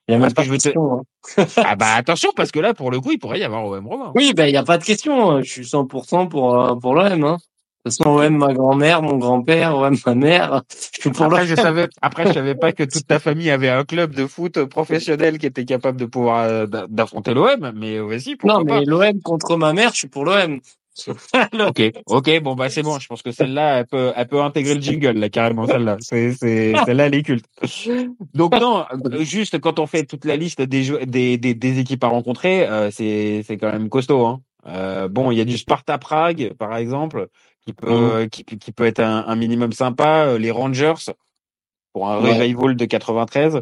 il 0.08 0.12
y 0.12 0.14
a 0.14 0.18
même 0.18 0.32
pas 0.32 0.42
que 0.42 0.42
de 0.42 0.46
je 0.46 0.50
veux 0.52 0.58
te- 0.58 0.62
question. 0.64 0.92
hein. 1.38 1.44
ah 1.64 1.76
bah 1.76 1.94
attention, 1.94 2.30
parce 2.34 2.50
que 2.50 2.60
là, 2.60 2.74
pour 2.74 2.90
le 2.90 3.00
coup, 3.00 3.12
il 3.12 3.18
pourrait 3.18 3.40
y 3.40 3.44
avoir 3.44 3.64
OM 3.66 3.86
Roma. 3.86 4.12
Oui, 4.14 4.32
ben 4.34 4.46
il 4.46 4.52
y 4.54 4.56
a 4.56 4.64
pas 4.64 4.78
de 4.78 4.84
question. 4.84 5.40
Je 5.42 5.48
suis 5.50 5.62
100% 5.64 6.28
pour 6.28 6.54
euh, 6.60 6.74
pour 6.76 6.94
l'OM. 6.94 7.24
Hein. 7.24 7.38
De 7.84 7.90
toute 7.90 7.98
façon, 7.98 8.10
OM 8.10 8.36
ma 8.36 8.52
grand-mère, 8.54 9.02
mon 9.02 9.16
grand-père, 9.16 9.76
OM 9.76 9.96
ma 10.06 10.14
mère. 10.14 10.62
Je 10.96 11.00
suis 11.00 11.10
pour 11.10 11.26
Après, 11.26 11.46
je 11.46 11.56
savais, 11.56 11.88
après, 12.00 12.26
je 12.28 12.32
savais 12.32 12.54
pas 12.54 12.72
que 12.72 12.84
toute 12.84 13.06
ta 13.08 13.18
famille 13.18 13.50
avait 13.50 13.70
un 13.70 13.82
club 13.84 14.14
de 14.14 14.24
foot 14.28 14.64
professionnel 14.66 15.38
qui 15.38 15.46
était 15.46 15.64
capable 15.64 15.98
de 15.98 16.06
pouvoir 16.06 16.44
euh, 16.44 16.66
d'a- 16.66 16.86
d'affronter 16.88 17.34
l'OM, 17.34 17.72
mais 17.74 17.98
vas-y, 17.98 18.36
pourquoi 18.36 18.58
Non, 18.58 18.64
mais 18.64 18.84
l'OM 18.84 19.20
contre 19.22 19.56
ma 19.56 19.72
mère, 19.72 19.90
je 19.92 19.96
suis 19.98 20.08
pour 20.08 20.24
l'OM. 20.24 20.60
Ok, 21.68 21.82
ok, 22.06 22.40
bon 22.42 22.54
bah 22.54 22.68
c'est 22.70 22.82
bon. 22.82 22.98
Je 22.98 23.06
pense 23.06 23.22
que 23.22 23.32
celle-là, 23.32 23.80
elle 23.80 23.86
peut, 23.86 24.12
elle 24.14 24.28
peut 24.28 24.42
intégrer 24.42 24.74
le 24.74 24.80
jingle 24.80 25.18
là 25.18 25.28
carrément 25.30 25.66
celle-là. 25.66 25.96
C'est, 26.00 26.32
c'est, 26.34 26.74
celle-là, 26.86 27.06
elle 27.06 27.14
est 27.14 27.22
culte. 27.22 27.46
Donc 28.34 28.54
non, 28.56 28.84
euh, 28.92 29.24
juste 29.24 29.58
quand 29.60 29.78
on 29.78 29.86
fait 29.86 30.04
toute 30.04 30.24
la 30.24 30.36
liste 30.36 30.62
des 30.62 31.06
des, 31.06 31.38
des, 31.38 31.54
des 31.54 31.78
équipes 31.78 32.04
à 32.04 32.08
rencontrer, 32.08 32.66
euh, 32.68 32.90
c'est, 32.90 33.42
c'est 33.46 33.56
quand 33.56 33.72
même 33.72 33.88
costaud. 33.88 34.26
Hein. 34.26 34.42
Euh, 34.66 35.08
bon, 35.08 35.30
il 35.30 35.38
y 35.38 35.40
a 35.40 35.44
du 35.44 35.58
Sparta 35.58 35.98
Prague 35.98 36.52
par 36.58 36.76
exemple, 36.76 37.28
qui 37.66 37.72
peut, 37.72 38.28
qui, 38.30 38.44
qui 38.44 38.72
peut 38.72 38.86
être 38.86 39.00
un, 39.00 39.24
un 39.26 39.36
minimum 39.36 39.72
sympa. 39.72 40.26
Euh, 40.26 40.38
Les 40.38 40.50
Rangers 40.50 40.94
pour 41.92 42.08
un 42.08 42.22
Ouais. 42.22 42.38
revival 42.38 42.76
de 42.76 42.84
93. 42.84 43.60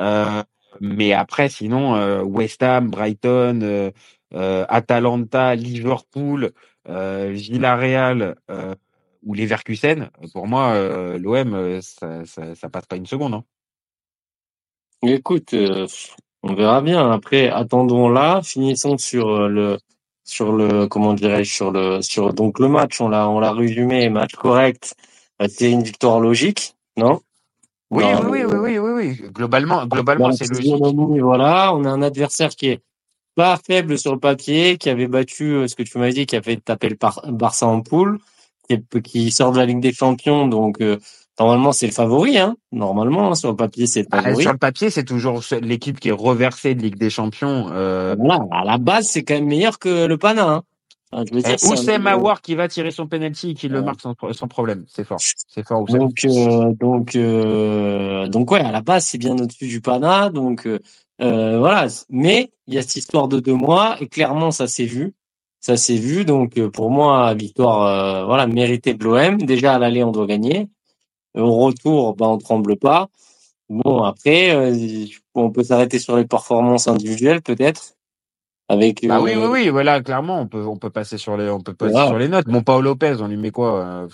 Euh, 0.00 0.42
mais 0.80 1.12
après, 1.12 1.48
sinon, 1.48 1.96
euh, 1.96 2.22
West 2.22 2.62
Ham, 2.62 2.90
Brighton, 2.90 3.92
Atalanta, 4.68 5.54
Liverpool, 5.54 6.52
euh, 6.88 7.30
Villarreal 7.32 8.36
euh, 8.50 8.74
ou 9.24 9.34
Leverkusen, 9.34 10.10
pour 10.32 10.46
moi, 10.46 10.72
euh, 10.72 11.18
l'OM, 11.18 11.54
euh, 11.54 11.80
ça, 11.80 12.24
ça, 12.24 12.54
ça 12.54 12.68
passe 12.68 12.86
pas 12.86 12.96
une 12.96 13.06
seconde. 13.06 13.34
Hein. 13.34 13.44
Écoute, 15.02 15.54
euh, 15.54 15.86
on 16.42 16.54
verra 16.54 16.80
bien. 16.80 17.10
Après, 17.10 17.48
attendons 17.48 18.08
là. 18.08 18.40
Finissons 18.42 18.98
sur 18.98 19.28
euh, 19.28 19.48
le 19.48 19.78
sur 20.24 20.52
le 20.52 20.86
comment 20.86 21.14
dirais-je 21.14 21.52
sur 21.52 21.70
le 21.72 22.02
sur 22.02 22.32
donc 22.32 22.58
le 22.58 22.68
match. 22.68 23.00
On 23.00 23.08
l'a 23.08 23.28
on 23.28 23.40
l'a 23.40 23.52
résumé. 23.52 24.08
Match 24.08 24.34
correct. 24.34 24.94
Euh, 25.40 25.48
C'est 25.48 25.70
une 25.70 25.82
victoire 25.82 26.20
logique, 26.20 26.74
non? 26.96 27.20
Oui, 27.90 28.04
oui, 28.24 28.44
oui, 28.44 28.56
oui, 28.56 28.78
oui, 28.78 28.90
oui. 28.92 29.28
Globalement, 29.32 29.80
dans 29.86 29.96
globalement, 29.96 30.32
c'est 30.32 30.48
logique. 30.48 30.74
Voilà, 31.20 31.74
on 31.74 31.84
a 31.84 31.90
un 31.90 32.00
adversaire 32.00 32.50
qui 32.50 32.68
est 32.68 32.80
pas 33.34 33.58
faible 33.66 33.98
sur 33.98 34.12
le 34.12 34.18
papier, 34.18 34.76
qui 34.78 34.90
avait 34.90 35.06
battu 35.08 35.54
euh, 35.54 35.68
ce 35.68 35.74
que 35.74 35.82
tu 35.82 35.98
m'as 35.98 36.10
dit, 36.10 36.26
qui 36.26 36.36
avait 36.36 36.56
tapé 36.56 36.88
le 36.88 36.96
Par- 36.96 37.22
Barça 37.28 37.66
en 37.66 37.80
poule, 37.80 38.18
qui, 39.04 39.30
sort 39.30 39.52
de 39.52 39.58
la 39.58 39.66
Ligue 39.66 39.80
des 39.80 39.92
Champions, 39.92 40.46
donc 40.46 40.80
euh, 40.80 40.98
normalement 41.38 41.72
c'est 41.72 41.86
le 41.86 41.92
favori, 41.92 42.38
hein. 42.38 42.56
Normalement 42.72 43.30
hein, 43.30 43.34
sur 43.34 43.50
le 43.50 43.56
papier 43.56 43.86
c'est 43.86 44.02
le 44.02 44.08
Ah, 44.12 44.22
favori. 44.22 44.42
sur 44.42 44.52
le 44.52 44.58
papier, 44.58 44.90
c'est 44.90 45.04
toujours 45.04 45.40
l'équipe 45.60 46.00
qui 46.00 46.08
est 46.08 46.12
reversée 46.12 46.74
de 46.74 46.82
Ligue 46.82 46.96
des 46.98 47.10
Champions. 47.10 47.68
Euh, 47.72 48.14
Voilà, 48.18 48.44
à 48.50 48.64
la 48.64 48.78
base 48.78 49.08
c'est 49.08 49.22
quand 49.24 49.34
même 49.34 49.46
meilleur 49.46 49.78
que 49.78 50.06
le 50.06 50.16
Pana. 50.18 50.48
Hein. 50.48 50.62
Un- 51.14 51.24
Oussem 51.70 52.06
Aouar 52.06 52.40
qui 52.40 52.54
va 52.54 52.68
tirer 52.68 52.90
son 52.90 53.06
penalty 53.06 53.50
et 53.50 53.54
qui 53.54 53.68
le 53.68 53.80
Ouais. 53.80 53.84
marque 53.84 54.00
sans, 54.00 54.14
sans 54.32 54.48
problème. 54.48 54.86
C'est 54.88 55.04
fort. 55.04 55.18
C'est 55.20 55.66
fort, 55.66 55.82
Oussem. 55.82 55.98
Donc, 55.98 56.14
euh, 56.24 56.72
donc, 56.80 57.16
euh, 57.16 58.26
donc 58.28 58.50
ouais, 58.50 58.60
à 58.60 58.72
la 58.72 58.80
base, 58.80 59.04
c'est 59.04 59.18
bien 59.18 59.32
au-dessus 59.34 59.68
du 59.68 59.82
Pana. 59.82 60.30
Donc, 60.30 60.66
euh, 60.66 60.78
euh, 61.22 61.58
voilà. 61.58 61.86
Mais 62.10 62.50
il 62.66 62.74
y 62.74 62.78
a 62.78 62.82
cette 62.82 62.96
histoire 62.96 63.28
de 63.28 63.40
deux 63.40 63.54
mois 63.54 63.96
et 64.00 64.08
clairement, 64.08 64.50
ça 64.50 64.66
s'est 64.66 64.84
vu. 64.84 65.14
Ça 65.60 65.76
s'est 65.76 65.96
vu. 65.96 66.24
Donc, 66.24 66.58
euh, 66.58 66.70
pour 66.70 66.90
moi, 66.90 67.34
victoire, 67.34 67.82
euh, 67.86 68.24
voilà, 68.26 68.46
méritée 68.46 68.94
de 68.94 69.04
l'OM. 69.04 69.38
Déjà, 69.38 69.74
à 69.74 69.78
l'aller, 69.78 70.02
on 70.02 70.10
doit 70.10 70.26
gagner. 70.26 70.68
Au 71.34 71.54
retour, 71.54 72.16
bah, 72.16 72.26
on 72.28 72.38
tremble 72.38 72.76
pas. 72.76 73.08
Bon, 73.68 74.02
après, 74.02 74.54
euh, 74.54 75.06
on 75.34 75.50
peut 75.50 75.62
s'arrêter 75.62 75.98
sur 75.98 76.16
les 76.16 76.26
performances 76.26 76.88
individuelles, 76.88 77.40
peut-être. 77.42 77.94
Avec, 78.68 79.06
Bah 79.06 79.20
oui, 79.20 79.32
oui, 79.36 79.46
oui, 79.50 79.68
voilà, 79.68 80.02
clairement, 80.02 80.40
on 80.40 80.46
peut, 80.46 80.64
on 80.64 80.76
peut 80.76 80.90
passer 80.90 81.18
sur 81.18 81.36
les, 81.36 81.48
on 81.50 81.60
peut 81.60 81.74
passer 81.74 81.92
Voilà. 81.92 82.08
sur 82.08 82.18
les 82.18 82.28
notes. 82.28 82.46
Mon 82.48 82.62
Paolo 82.62 82.90
Lopez, 82.90 83.16
on 83.20 83.28
lui 83.28 83.36
met 83.36 83.50
quoi 83.50 84.08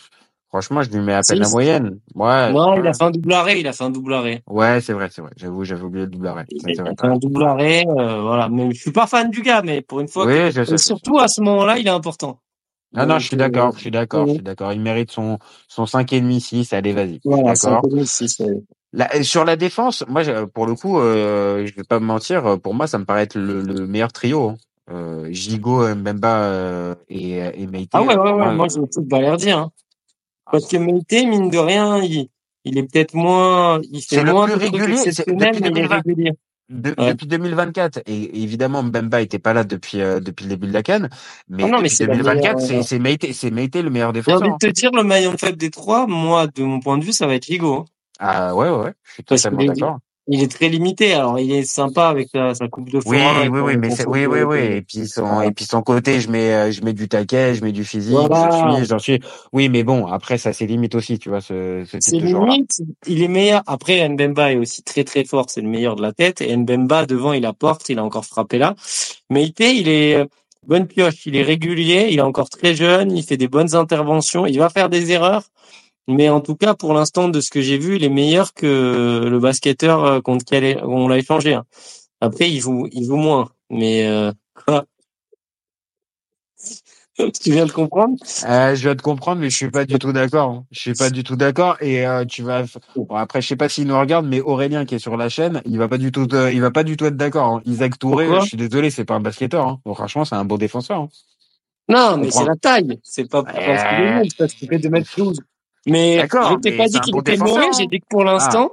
Franchement, 0.48 0.82
je 0.82 0.90
lui 0.90 1.00
mets 1.00 1.12
à 1.12 1.20
peine 1.22 1.40
la 1.40 1.48
moyenne. 1.50 1.98
Ouais. 2.14 2.52
Non, 2.52 2.74
il 2.80 2.86
a 2.86 2.94
fait 2.94 3.04
un 3.04 3.10
double 3.10 3.32
arrêt. 3.34 3.60
Il 3.60 3.68
a 3.68 3.72
fait 3.72 3.84
un 3.84 3.90
double 3.90 4.14
arrêt. 4.14 4.42
Ouais, 4.46 4.80
c'est 4.80 4.94
vrai, 4.94 5.08
c'est 5.10 5.20
vrai. 5.20 5.30
J'avoue, 5.36 5.64
j'avais 5.64 5.82
oublié 5.82 6.06
le 6.06 6.10
double 6.10 6.26
arrêt. 6.26 6.46
Il 6.50 6.66
Ouais, 6.66 6.72
c'est 6.74 6.80
vrai. 6.82 6.90
a 6.90 6.94
fait 7.02 7.06
un 7.06 7.16
double 7.18 7.44
arrêt, 7.44 7.84
euh, 7.86 8.22
voilà. 8.22 8.48
Mais 8.48 8.70
je 8.72 8.80
suis 8.80 8.92
pas 8.92 9.06
fan 9.06 9.28
du 9.28 9.42
gars, 9.42 9.60
mais 9.62 9.82
pour 9.82 10.00
une 10.00 10.08
fois, 10.08 10.24
Oui, 10.24 10.50
je 10.50 10.64
sais. 10.64 10.74
et 10.74 10.78
surtout 10.78 11.18
à 11.18 11.28
ce 11.28 11.42
moment-là, 11.42 11.78
il 11.78 11.86
est 11.86 11.90
important. 11.90 12.40
Non, 12.94 13.04
non, 13.04 13.18
je 13.18 13.26
suis 13.26 13.36
d'accord, 13.36 13.68
euh, 13.68 13.72
je 13.76 13.80
suis 13.80 13.90
d'accord, 13.90 14.26
je 14.26 14.32
suis 14.34 14.42
d'accord. 14.42 14.72
Il 14.72 14.80
mérite 14.80 15.10
son, 15.10 15.38
son 15.68 15.84
cinq 15.84 16.14
et 16.14 16.20
demi, 16.22 16.40
six. 16.40 16.72
Allez, 16.72 16.94
vas-y. 16.94 17.20
Voilà, 17.24 17.52
d'accord. 17.52 17.82
euh, 17.92 19.22
sur 19.22 19.44
la 19.44 19.56
défense, 19.56 20.02
moi, 20.08 20.22
pour 20.46 20.64
le 20.64 20.74
coup, 20.74 20.98
euh, 20.98 21.66
je 21.66 21.74
vais 21.74 21.84
pas 21.84 22.00
me 22.00 22.06
mentir, 22.06 22.58
pour 22.62 22.72
moi, 22.72 22.86
ça 22.86 22.96
me 22.98 23.04
paraît 23.04 23.24
être 23.24 23.34
le, 23.34 23.60
le 23.60 23.86
meilleur 23.86 24.12
trio. 24.12 24.48
hein. 24.48 24.54
Euh, 24.90 25.30
Gigo, 25.30 25.86
Mbemba 25.94 26.40
euh, 26.44 26.94
et, 27.10 27.36
et 27.36 27.66
Meite. 27.66 27.90
Ah 27.92 28.02
ouais, 28.02 28.16
ouais, 28.16 28.32
ouais, 28.32 28.54
moi, 28.54 28.68
je 28.68 28.80
tout 28.90 29.02
Balerdi, 29.02 29.50
hein. 29.50 29.70
Parce 30.50 30.68
que 30.68 30.76
Meite, 30.76 31.12
mine 31.12 31.50
de 31.50 31.58
rien, 31.58 32.02
il, 32.02 32.28
il 32.64 32.78
est 32.78 32.82
peut-être 32.82 33.14
moins, 33.14 33.80
il 33.90 34.00
fait 34.00 34.16
C'est 34.16 34.22
le 34.24 34.32
moins 34.32 34.46
plus 34.46 34.54
régulier, 34.54 34.96
c'est- 34.96 35.08
exceptionnels, 35.08 35.48
depuis 35.54 35.60
mais 35.62 35.68
il 35.68 35.78
est 35.78 35.88
2020. 35.88 35.96
régulier. 35.96 36.32
De- 36.70 36.94
Ouais. 36.98 37.12
Depuis 37.12 37.26
2024, 37.26 38.02
et 38.04 38.42
évidemment 38.42 38.82
Mbemba 38.82 39.22
était 39.22 39.38
pas 39.38 39.54
là 39.54 39.64
depuis 39.64 40.02
euh, 40.02 40.20
depuis 40.20 40.44
le 40.44 40.50
début 40.50 40.66
de 40.66 40.74
la 40.74 40.82
canne, 40.82 41.08
mais, 41.48 41.62
Ah 41.64 41.68
non, 41.68 41.78
mais 41.78 41.84
depuis 41.84 41.96
c'est 41.96 42.06
la 42.06 42.12
2024, 42.14 42.42
meilleure, 42.42 42.60
c'est 42.60 42.76
euh, 42.76 42.82
c'est 42.82 42.98
Meite, 42.98 43.32
c'est 43.32 43.50
Meite 43.50 43.76
le 43.76 43.88
meilleur 43.88 44.12
J'ai 44.12 44.20
défenseur. 44.20 44.42
envie 44.42 44.48
de 44.50 44.54
hein. 44.54 44.58
te 44.60 44.66
dire, 44.66 44.90
le 44.92 45.02
maillon 45.02 45.34
faible 45.38 45.56
des 45.56 45.70
trois, 45.70 46.06
moi, 46.06 46.46
de 46.46 46.62
mon 46.64 46.80
point 46.80 46.98
de 46.98 47.04
vue, 47.04 47.12
ça 47.14 47.26
va 47.26 47.34
être 47.36 47.46
Ligo. 47.46 47.72
hein. 47.74 47.84
Ah 48.20 48.54
ouais 48.54 48.68
ouais, 48.68 48.76
ouais, 48.84 48.92
je 49.04 49.12
suis 49.12 49.24
totalement 49.24 49.64
d'accord. 49.64 49.98
Il 50.28 50.42
est 50.42 50.50
très 50.50 50.68
limité. 50.68 51.14
Alors, 51.14 51.38
il 51.38 51.50
est 51.52 51.64
sympa 51.64 52.08
avec 52.08 52.28
sa, 52.32 52.54
sa 52.54 52.68
coupe 52.68 52.90
de 52.90 53.00
Oui 53.06 53.16
et 53.18 53.48
oui 53.48 53.58
son- 53.58 53.64
oui, 53.64 53.76
mais 53.76 53.88
oui 54.06 54.26
oui 54.26 54.42
oui, 54.42 54.58
et 54.76 54.82
puis 54.82 55.06
son 55.08 55.22
Voilà. 55.24 55.46
et 55.46 55.52
puis 55.52 55.64
son 55.64 55.82
côté, 55.82 56.20
je 56.20 56.30
mets 56.30 56.52
euh, 56.54 56.70
je 56.70 56.82
mets 56.82 56.92
du 56.92 57.08
taquet, 57.08 57.54
je 57.54 57.64
mets 57.64 57.72
du 57.72 57.84
physique, 57.84 58.14
Voilà. 58.14 58.50
j'en 58.50 58.76
suis 58.76 58.86
j'en 58.86 58.98
suis. 58.98 59.20
Oui 59.52 59.68
mais 59.68 59.82
bon, 59.84 60.06
après 60.06 60.38
ça 60.38 60.52
c'est 60.52 60.66
limite 60.66 60.94
aussi, 60.94 61.18
tu 61.18 61.28
vois 61.30 61.40
ce 61.40 61.84
ce 61.86 61.98
C'est 62.00 62.12
type 62.12 62.22
de 62.22 62.26
joueur 62.28 62.46
il 63.06 63.22
est 63.22 63.28
meilleur. 63.28 63.62
Après, 63.66 64.06
Mbemba 64.08 64.52
est 64.52 64.56
aussi 64.56 64.82
très 64.82 65.04
très 65.04 65.24
fort, 65.24 65.46
c'est 65.48 65.60
le 65.60 65.68
meilleur 65.68 65.96
de 65.96 66.02
la 66.02 66.12
tête. 66.12 66.40
Et 66.40 66.56
Mbemba, 66.56 67.06
devant, 67.06 67.32
il 67.32 67.46
apporte, 67.46 67.88
il 67.88 67.98
a 67.98 68.04
encore 68.04 68.24
frappé 68.24 68.58
là. 68.58 68.74
Mais 69.30 69.44
Ite, 69.44 69.60
il 69.60 69.88
est 69.88 70.14
euh, 70.16 70.26
bonne 70.66 70.86
pioche, 70.86 71.26
il 71.26 71.36
est 71.36 71.42
régulier, 71.42 72.08
il 72.10 72.18
est 72.18 72.22
encore 72.22 72.50
très 72.50 72.74
jeune, 72.74 73.16
il 73.16 73.22
fait 73.22 73.36
des 73.36 73.48
bonnes 73.48 73.74
interventions, 73.74 74.46
il 74.46 74.58
va 74.58 74.68
faire 74.68 74.88
des 74.88 75.10
erreurs. 75.12 75.44
Mais 76.08 76.30
en 76.30 76.40
tout 76.40 76.56
cas, 76.56 76.74
pour 76.74 76.94
l'instant, 76.94 77.28
de 77.28 77.40
ce 77.40 77.50
que 77.50 77.60
j'ai 77.60 77.76
vu, 77.78 77.96
il 77.96 78.04
est 78.04 78.08
meilleur 78.08 78.54
que 78.54 79.26
le 79.30 79.38
basketteur 79.38 80.04
euh, 80.04 80.20
contre 80.20 80.44
qui 80.44 80.56
on 80.82 81.06
l'a 81.06 81.18
échangé. 81.18 81.54
hein. 81.54 81.64
Après, 82.20 82.50
il 82.50 82.60
joue, 82.60 82.88
il 82.90 83.04
joue 83.04 83.16
moins. 83.16 83.50
Mais 83.70 84.06
euh, 84.08 84.32
quoi? 84.66 84.84
Tu 87.42 87.50
viens 87.50 87.66
de 87.66 87.72
comprendre? 87.72 88.16
Euh, 88.48 88.76
je 88.76 88.82
viens 88.82 88.94
de 88.94 89.02
comprendre, 89.02 89.40
mais 89.40 89.50
je 89.50 89.56
suis 89.56 89.70
pas 89.70 89.84
du 89.84 89.98
tout 89.98 90.12
d'accord. 90.12 90.50
hein. 90.50 90.64
Je 90.70 90.78
suis 90.80 90.92
pas 90.94 91.10
du 91.10 91.24
tout 91.24 91.34
d'accord. 91.34 91.76
Et 91.80 92.06
euh, 92.06 92.24
tu 92.24 92.42
vas. 92.44 92.62
Bon, 92.94 93.06
après, 93.16 93.42
je 93.42 93.48
sais 93.48 93.56
pas 93.56 93.68
s'il 93.68 93.88
nous 93.88 93.98
regarde, 93.98 94.24
mais 94.24 94.40
Aurélien 94.40 94.84
qui 94.84 94.94
est 94.94 94.98
sur 95.00 95.16
la 95.16 95.28
chaîne, 95.28 95.60
il 95.66 95.78
va 95.78 95.88
pas 95.88 95.98
du 95.98 96.12
tout. 96.12 96.28
Il 96.52 96.60
va 96.60 96.70
pas 96.70 96.84
du 96.84 96.96
tout 96.96 97.06
être 97.06 97.16
d'accord. 97.16 97.56
hein. 97.56 97.62
Isaac 97.66 97.98
Touré, 97.98 98.26
Pourquoi? 98.26 98.44
je 98.44 98.48
suis 98.48 98.56
désolé, 98.56 98.90
c'est 98.90 99.04
pas 99.04 99.14
un 99.14 99.20
basketteur. 99.20 99.66
Hein. 99.66 99.80
Bon, 99.84 99.94
franchement, 99.94 100.24
c'est 100.24 100.36
un 100.36 100.44
bon 100.44 100.56
défenseur. 100.58 101.00
hein. 101.00 101.08
Non, 101.88 102.18
mais 102.18 102.30
c'est 102.30 102.44
la 102.44 102.54
taille. 102.56 103.00
C'est 103.02 103.28
pas 103.28 103.42
parce 103.42 103.84
qu'il 103.84 103.98
est 104.00 104.04
Ouais. 104.04 104.22
nul, 104.22 104.28
parce 104.38 104.54
qu'il 104.54 104.68
fait 104.68 104.78
2m12. 104.78 105.40
Mais 105.88 106.20
je 106.20 106.60
t'ai 106.60 106.76
pas 106.76 106.86
dit 106.86 107.00
qu'il 107.00 107.12
bon 107.12 107.20
était 107.20 107.36
mauvais, 107.36 107.66
hein. 107.66 107.70
j'ai 107.76 107.86
dit 107.86 108.00
que 108.00 108.06
pour 108.08 108.24
l'instant, 108.24 108.72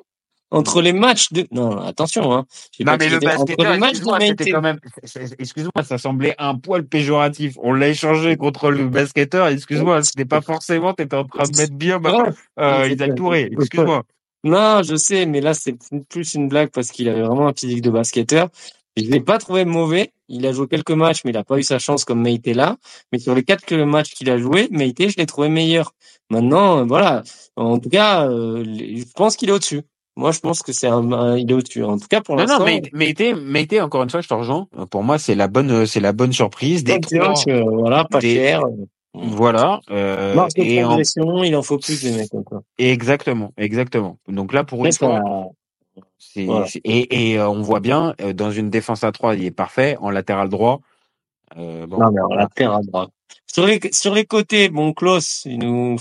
entre 0.52 0.82
les 0.82 0.94
matchs 0.94 1.32
de... 1.32 1.48
Non, 1.52 1.78
attention, 1.80 2.34
hein. 2.34 2.46
Non, 2.80 2.96
mais 3.00 3.10
le 3.10 3.20
basketteur, 3.20 3.74
excuse-moi, 3.74 4.20
c'était 4.22 4.52
quand 4.52 4.62
même. 4.62 4.80
Excuse-moi, 5.40 5.84
ça 5.84 5.98
semblait 5.98 6.36
un 6.38 6.56
poil 6.56 6.86
péjoratif. 6.86 7.58
On 7.62 7.74
l'a 7.74 7.90
échangé 7.90 8.38
contre 8.38 8.70
le 8.70 8.88
basketteur. 8.88 9.48
Excuse-moi, 9.48 10.04
c'était 10.04 10.26
pas 10.26 10.42
forcément. 10.42 10.94
T'étais 10.94 11.16
en 11.16 11.26
train 11.26 11.44
de 11.44 11.58
mettre 11.58 11.74
bien 11.74 12.00
bah, 12.00 12.28
euh, 12.60 12.88
Isaac 12.90 13.16
Touré. 13.16 13.50
Excuse-moi. 13.52 14.04
Non, 14.44 14.84
je 14.84 14.96
sais, 14.96 15.26
mais 15.26 15.42
là, 15.42 15.56
c'est 15.56 15.76
plus 16.08 16.36
une 16.36 16.48
blague 16.48 16.70
parce 16.70 16.92
qu'il 16.92 17.10
avait 17.10 17.24
vraiment 17.24 17.48
un 17.48 17.54
physique 17.54 17.82
de 17.82 17.90
basketteur. 17.90 18.50
Je 18.96 19.04
l'ai 19.04 19.20
pas 19.20 19.40
trouvé 19.40 19.66
mauvais. 19.66 20.14
Il 20.28 20.46
a 20.48 20.52
joué 20.52 20.68
quelques 20.68 20.92
matchs, 20.92 21.22
mais 21.24 21.32
il 21.32 21.38
a 21.38 21.44
pas 21.44 21.58
eu 21.58 21.64
sa 21.64 21.80
chance 21.80 22.04
comme 22.06 22.22
Meite 22.22 22.48
là. 22.48 22.78
Mais 23.12 23.20
sur 23.20 23.36
les 23.36 23.44
quatre 23.44 23.74
matchs 23.76 24.14
qu'il 24.14 24.30
a 24.30 24.38
joué, 24.38 24.68
Meite, 24.72 25.10
je 25.10 25.16
l'ai 25.18 25.26
trouvé 25.26 25.50
meilleur. 25.50 25.94
Maintenant, 26.30 26.80
euh, 26.80 26.84
voilà. 26.84 27.24
En 27.56 27.78
tout 27.80 27.90
cas, 27.90 28.28
euh, 28.30 28.64
je 28.66 29.04
pense 29.16 29.36
qu'il 29.36 29.50
est 29.50 29.54
au-dessus. 29.54 29.82
Moi, 30.18 30.32
je 30.32 30.40
pense 30.40 30.62
que 30.64 30.72
c'est 30.72 30.88
un, 30.88 31.12
un- 31.12 31.38
il 31.38 31.52
est 31.52 31.54
au-dessus. 31.54 31.84
En 31.84 31.98
tout 31.98 32.08
cas, 32.10 32.22
pour 32.22 32.36
Non, 32.36 32.44
l'instant. 32.44 32.60
non, 32.60 32.66
mais 32.66 32.82
Meite, 32.94 33.22
Meite, 33.44 33.74
encore 33.82 34.02
une 34.04 34.10
fois, 34.10 34.22
je 34.22 34.28
te 34.28 34.34
rejoins. 34.34 34.68
Pour 34.90 35.04
moi, 35.04 35.20
c'est 35.20 35.36
la 35.36 35.48
bonne, 35.48 35.86
c'est 35.86 36.00
la 36.00 36.14
bonne 36.14 36.32
surprise 36.34 36.84
des 36.84 37.00
trois. 37.02 37.34
Voilà, 37.46 38.06
pas 38.06 38.20
des- 38.20 38.36
cher. 38.36 38.62
Voilà. 39.14 39.80
Euh, 39.92 40.34
de 40.34 41.22
en- 41.22 41.44
il 41.44 41.56
en 41.56 41.62
faut 41.62 41.78
plus 41.78 42.02
des 42.04 42.12
mecs 42.12 42.28
ça. 42.28 42.60
exactement, 42.78 43.54
exactement. 43.58 44.18
Donc 44.28 44.52
là, 44.54 44.64
pour 44.64 44.86
une 44.86 44.92
fois, 44.92 45.22
Voilà. 46.36 46.66
et, 46.84 47.32
et 47.34 47.40
euh, 47.40 47.50
on 47.50 47.62
voit 47.62 47.80
bien 47.80 48.14
euh, 48.22 48.34
dans 48.34 48.52
une 48.52 48.70
défense 48.70 49.04
à 49.04 49.12
3 49.12 49.36
il 49.36 49.46
est 49.46 49.52
parfait. 49.52 49.98
En 50.02 50.10
latéral 50.10 50.50
droit, 50.50 50.82
euh, 51.58 51.88
bon, 51.88 52.00
Non, 52.00 52.12
mais 52.12 52.22
on 52.22 52.28
voilà. 52.28 52.44
la 52.44 52.48
terre 52.50 52.74
à 52.74 52.82
droite. 52.82 53.10
Sur 53.48 53.66
les, 53.66 53.80
sur 53.92 54.14
les 54.14 54.26
côtés, 54.26 54.70
bon, 54.70 54.94
Klaus, 54.94 55.44
il 55.46 55.60
nous, 55.60 55.98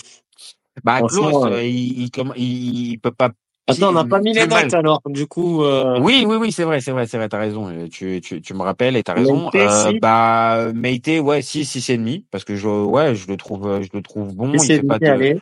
bah 0.83 1.03
Klaus, 1.03 1.45
euh, 1.47 1.63
il, 1.63 2.03
il, 2.03 2.11
il, 2.37 2.89
il 2.93 2.99
peut 2.99 3.13
pas. 3.13 3.31
attends, 3.69 3.91
on 3.91 3.93
n'a 3.93 4.05
pas 4.05 4.21
mis 4.21 4.33
les 4.33 4.41
plus 4.41 4.49
mal. 4.49 4.65
dates 4.65 4.75
alors. 4.75 5.01
Du 5.07 5.27
coup, 5.27 5.63
euh, 5.63 6.01
Oui, 6.01 6.25
oui, 6.27 6.37
oui, 6.37 6.53
c'est 6.53 6.65
vrai, 6.65 6.81
c'est 6.81 6.91
vrai, 6.91 7.07
c'est 7.07 7.17
vrai, 7.17 7.29
t'as 7.29 7.39
raison. 7.39 7.69
euh, 7.69 7.89
Tu, 7.89 8.21
tu, 8.23 8.43
tu 8.43 8.55
me 8.55 8.63
rappelles 8.63 8.97
et 8.97 9.03
t'as 9.05 9.15
raison. 9.15 9.51
Meite, 9.55 9.71
si. 9.71 9.99
bah, 10.01 10.73
Meite, 10.75 11.09
ouais, 11.23 11.43
6, 11.43 11.65
6 11.65 11.91
et 11.91 11.97
demi, 11.97 12.27
parce 12.31 12.45
que 12.45 12.57
je, 12.57 12.69
ouais, 12.69 13.15
je 13.15 13.29
le 13.29 13.37
trouve, 13.37 13.83
je 13.83 13.89
le 13.93 14.03
trouve 14.03 14.35
bon. 14.35 14.49
Il 14.51 14.57
essayez 14.57 14.81
fait 14.81 14.87
pas 14.87 14.99
de, 14.99 15.41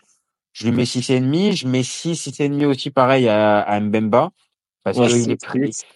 je 0.53 0.65
lui 0.67 0.73
mets 0.73 0.85
6 0.85 1.09
et 1.11 1.21
demi, 1.21 1.57
je 1.57 1.67
mets 1.67 1.83
6, 1.83 2.15
6 2.15 2.41
et 2.41 2.49
demi 2.49 2.67
aussi 2.67 2.91
pareil 2.91 3.27
à, 3.29 3.61
à 3.61 3.81
Mbemba, 3.81 4.31
parce 4.85 4.99
Ouais, 4.99 5.07
que 5.09 5.13
il 5.13 5.23
c'est 5.25 5.31
est. 5.33 5.49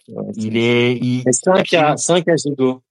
Ouais, 0.09 0.23
il 0.35 0.57
est, 0.57 0.97
il, 0.97 1.23
Et 1.27 1.31
5 1.31 1.73
à, 1.73 1.97
5 1.97 2.27
à 2.27 2.35
Gigo. 2.35 2.81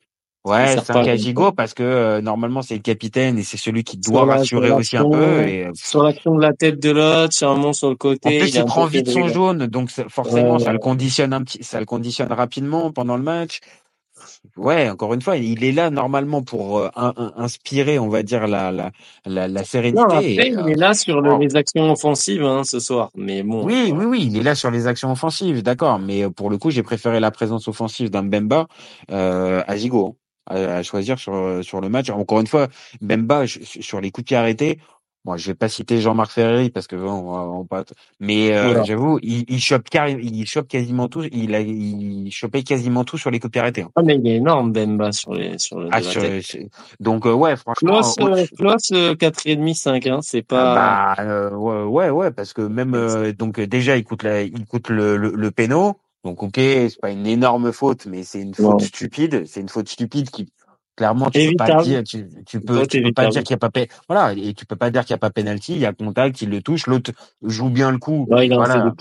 ouais, 0.45 0.67
sert 0.69 0.85
5 0.85 0.93
pas 0.93 1.01
à 1.11 1.17
Gigot, 1.17 1.53
parce 1.53 1.75
que 1.75 1.83
euh, 1.83 2.21
normalement 2.21 2.63
c'est 2.63 2.75
le 2.75 2.81
capitaine 2.81 3.39
et 3.39 3.43
c'est 3.43 3.57
celui 3.57 3.83
qui 3.85 3.97
doit 3.99 4.21
Sur 4.23 4.29
rassurer 4.29 4.69
sur 4.69 4.77
aussi 4.77 4.97
un 4.97 5.09
peu. 5.09 5.43
Et, 5.49 5.67
euh, 5.67 5.71
Sur 5.75 6.03
l'action 6.03 6.35
de 6.37 6.43
la 6.43 6.53
tête 6.53 6.79
de 6.81 6.91
l'autre, 6.91 7.33
sur 7.33 7.51
un 7.51 7.57
mont 7.57 7.73
sur 7.73 7.89
le 7.89 7.95
en 7.95 7.97
côté. 7.97 8.39
plus, 8.39 8.49
il, 8.49 8.57
est 8.57 8.59
il 8.59 8.61
un 8.61 8.65
prend 8.67 8.87
vite 8.87 9.09
son 9.09 9.29
jaune, 9.29 9.67
donc 9.67 9.91
forcément, 10.09 10.55
Ouais, 10.55 10.59
ça 10.65 10.73
le 10.73 10.79
conditionne 10.79 11.33
un 11.33 11.43
petit, 11.43 11.63
ça 11.65 11.81
le 11.81 11.87
conditionne 11.87 12.33
rapidement 12.33 12.93
pendant 12.93 13.17
le 13.17 13.23
match. 13.23 13.61
Ouais, 14.57 14.91
encore 14.91 15.15
une 15.15 15.23
fois, 15.23 15.37
il 15.39 15.65
est 15.65 15.73
là 15.73 15.91
normalement 15.91 16.43
pour 16.43 16.79
euh, 16.79 16.91
in- 16.97 17.15
in- 17.17 17.35
inspirer, 17.37 17.99
on 17.99 18.09
va 18.09 18.23
dire, 18.23 18.47
la, 18.49 18.73
la, 18.73 18.93
la, 19.27 19.49
la 19.49 19.65
Non, 19.93 20.03
sérénité. 20.05 20.15
après, 20.15 20.51
il 20.51 20.59
euh, 20.59 20.69
est 20.69 20.77
là 20.77 20.95
sur 20.95 21.21
le- 21.23 21.35
wow. 21.35 21.39
les 21.39 21.57
actions 21.57 21.91
offensives 21.93 22.45
hein, 22.45 22.65
ce 22.65 22.81
soir. 22.81 23.11
Mais 23.17 23.43
bon, 23.43 23.67
Oui, 23.67 23.93
oui, 23.95 24.05
oui, 24.07 24.27
il 24.31 24.37
est 24.39 24.43
là 24.43 24.55
sur 24.55 24.71
les 24.71 24.87
actions 24.87 25.13
offensives, 25.13 25.63
d'accord. 25.63 25.99
Mais 25.99 26.25
euh, 26.25 26.31
pour 26.31 26.51
le 26.51 26.59
coup, 26.59 26.71
j'ai 26.71 26.83
préféré 26.83 27.21
la 27.21 27.31
présence 27.31 27.69
offensive 27.69 28.11
d'un 28.11 28.23
Bemba 28.25 28.69
euh, 29.11 29.63
à 29.67 29.77
Gigo, 29.77 30.19
hein, 30.49 30.57
à, 30.57 30.83
choisir 30.83 31.19
sur 31.19 31.35
euh, 31.35 31.63
sur 31.63 31.81
le 31.81 31.89
match. 31.89 32.11
Encore 32.11 32.41
une 32.41 32.47
fois, 32.49 32.69
Bemba 33.03 33.47
sur 33.49 34.01
les 34.01 34.11
coups 34.13 34.25
de 34.25 34.29
pied 34.29 34.37
arrêtés. 34.37 34.79
Moi, 35.27 35.37
je 35.39 35.49
vais 35.49 35.55
pas 35.55 35.69
citer 35.69 36.01
Jean-Marc 36.01 36.31
Ferreri 36.31 36.71
parce 36.71 36.87
que 36.87 36.95
bon, 36.95 37.11
on 37.11 37.33
va- 37.33 37.41
on 37.51 37.59
va 37.63 37.65
pas. 37.69 37.85
Mais 38.21 38.53
euh, 38.57 38.67
Voilà. 38.67 38.85
j'avoue, 38.85 39.19
il, 39.23 39.45
il 39.49 39.59
chope 39.61 39.89
carré- 39.91 40.21
il 40.23 40.47
chope 40.47 40.69
quasiment 40.69 41.09
tout. 41.09 41.25
Il 41.33 41.53
a, 41.57 41.61
il 41.61 42.31
chopait 42.31 42.63
quasiment 42.63 43.03
tout 43.05 43.19
sur 43.19 43.33
les 43.33 43.41
pied 43.41 43.51
arrêtés. 43.61 43.83
hein. 43.83 43.91
Ah, 43.97 44.03
mais 44.05 44.15
il 44.15 44.27
est 44.29 44.37
énorme, 44.37 44.71
Bemba, 44.73 45.11
sur 45.11 45.35
les, 45.35 45.59
sur 45.59 45.81
le 45.81 45.89
Ah, 45.91 46.01
sur- 46.01 46.21
c'est- 46.23 46.69
donc 47.01 47.27
euh, 47.27 47.33
ouais, 47.33 47.57
franchement, 47.57 48.03
Klaus, 48.03 48.17
au- 48.21 48.29
euh, 48.29 48.47
Klaus, 48.57 48.93
euh, 48.93 49.15
4,5, 49.17 49.75
5, 49.75 50.07
hein, 50.07 50.21
c'est 50.23 50.45
Ah 50.51 51.15
pas, 51.17 51.17
bah 51.17 51.25
euh, 51.25 51.51
ouais, 51.87 52.09
ouais 52.11 52.31
parce 52.31 52.53
que 52.53 52.63
même 52.63 52.95
euh, 52.95 53.33
donc 53.33 53.59
euh, 53.59 53.67
déjà 53.67 53.97
il 53.97 54.05
coûte 54.05 54.23
la, 54.23 54.43
il 54.43 54.65
coûte 54.65 54.89
le 54.91 55.17
le, 55.17 55.33
le 55.35 55.51
péno 55.51 55.97
donc 56.25 56.43
ok 56.43 56.55
c'est 56.57 57.01
pas 57.01 57.11
une 57.11 57.27
énorme 57.27 57.73
faute 57.73 58.07
mais 58.07 58.23
c'est 58.23 58.41
une 58.41 58.55
faute 58.55 58.65
Non. 58.65 58.79
stupide 58.81 59.45
c'est 59.47 59.61
une 59.61 59.69
faute 59.69 59.89
stupide 59.89 60.31
qui 60.31 60.49
clairement 60.97 61.31
tu 61.31 61.51
peux 61.51 61.57
pas 61.57 61.65
Évitable. 61.67 61.85
dire 61.85 62.03
tu, 62.05 62.27
tu 62.47 62.61
peux 62.61 62.79
Faute 62.81 62.89
tu 62.91 63.03
peux 63.03 63.13
pas 63.13 63.25
évitable. 63.27 63.33
dire 63.33 63.43
qu'il 63.43 63.51
y 63.51 63.55
a 63.55 63.69
pas 63.69 63.71
voilà 64.09 64.33
et 64.33 64.55
tu 64.55 64.67
peux 64.67 64.77
pas 64.77 64.91
dire 64.91 65.03
qu'il 65.05 65.11
y 65.13 65.15
a 65.15 65.19
pas 65.19 65.31
penalty 65.31 65.73
il 65.75 65.79
y 65.81 65.87
a 65.87 65.93
contact 65.93 66.41
il 66.43 66.49
le 66.51 66.63
touche 66.63 66.87
l'autre 66.87 67.13
joue 67.43 67.69
bien 67.71 67.91
le 67.93 67.99
coup 67.99 68.27
il 68.43 68.53
voilà 68.55 68.93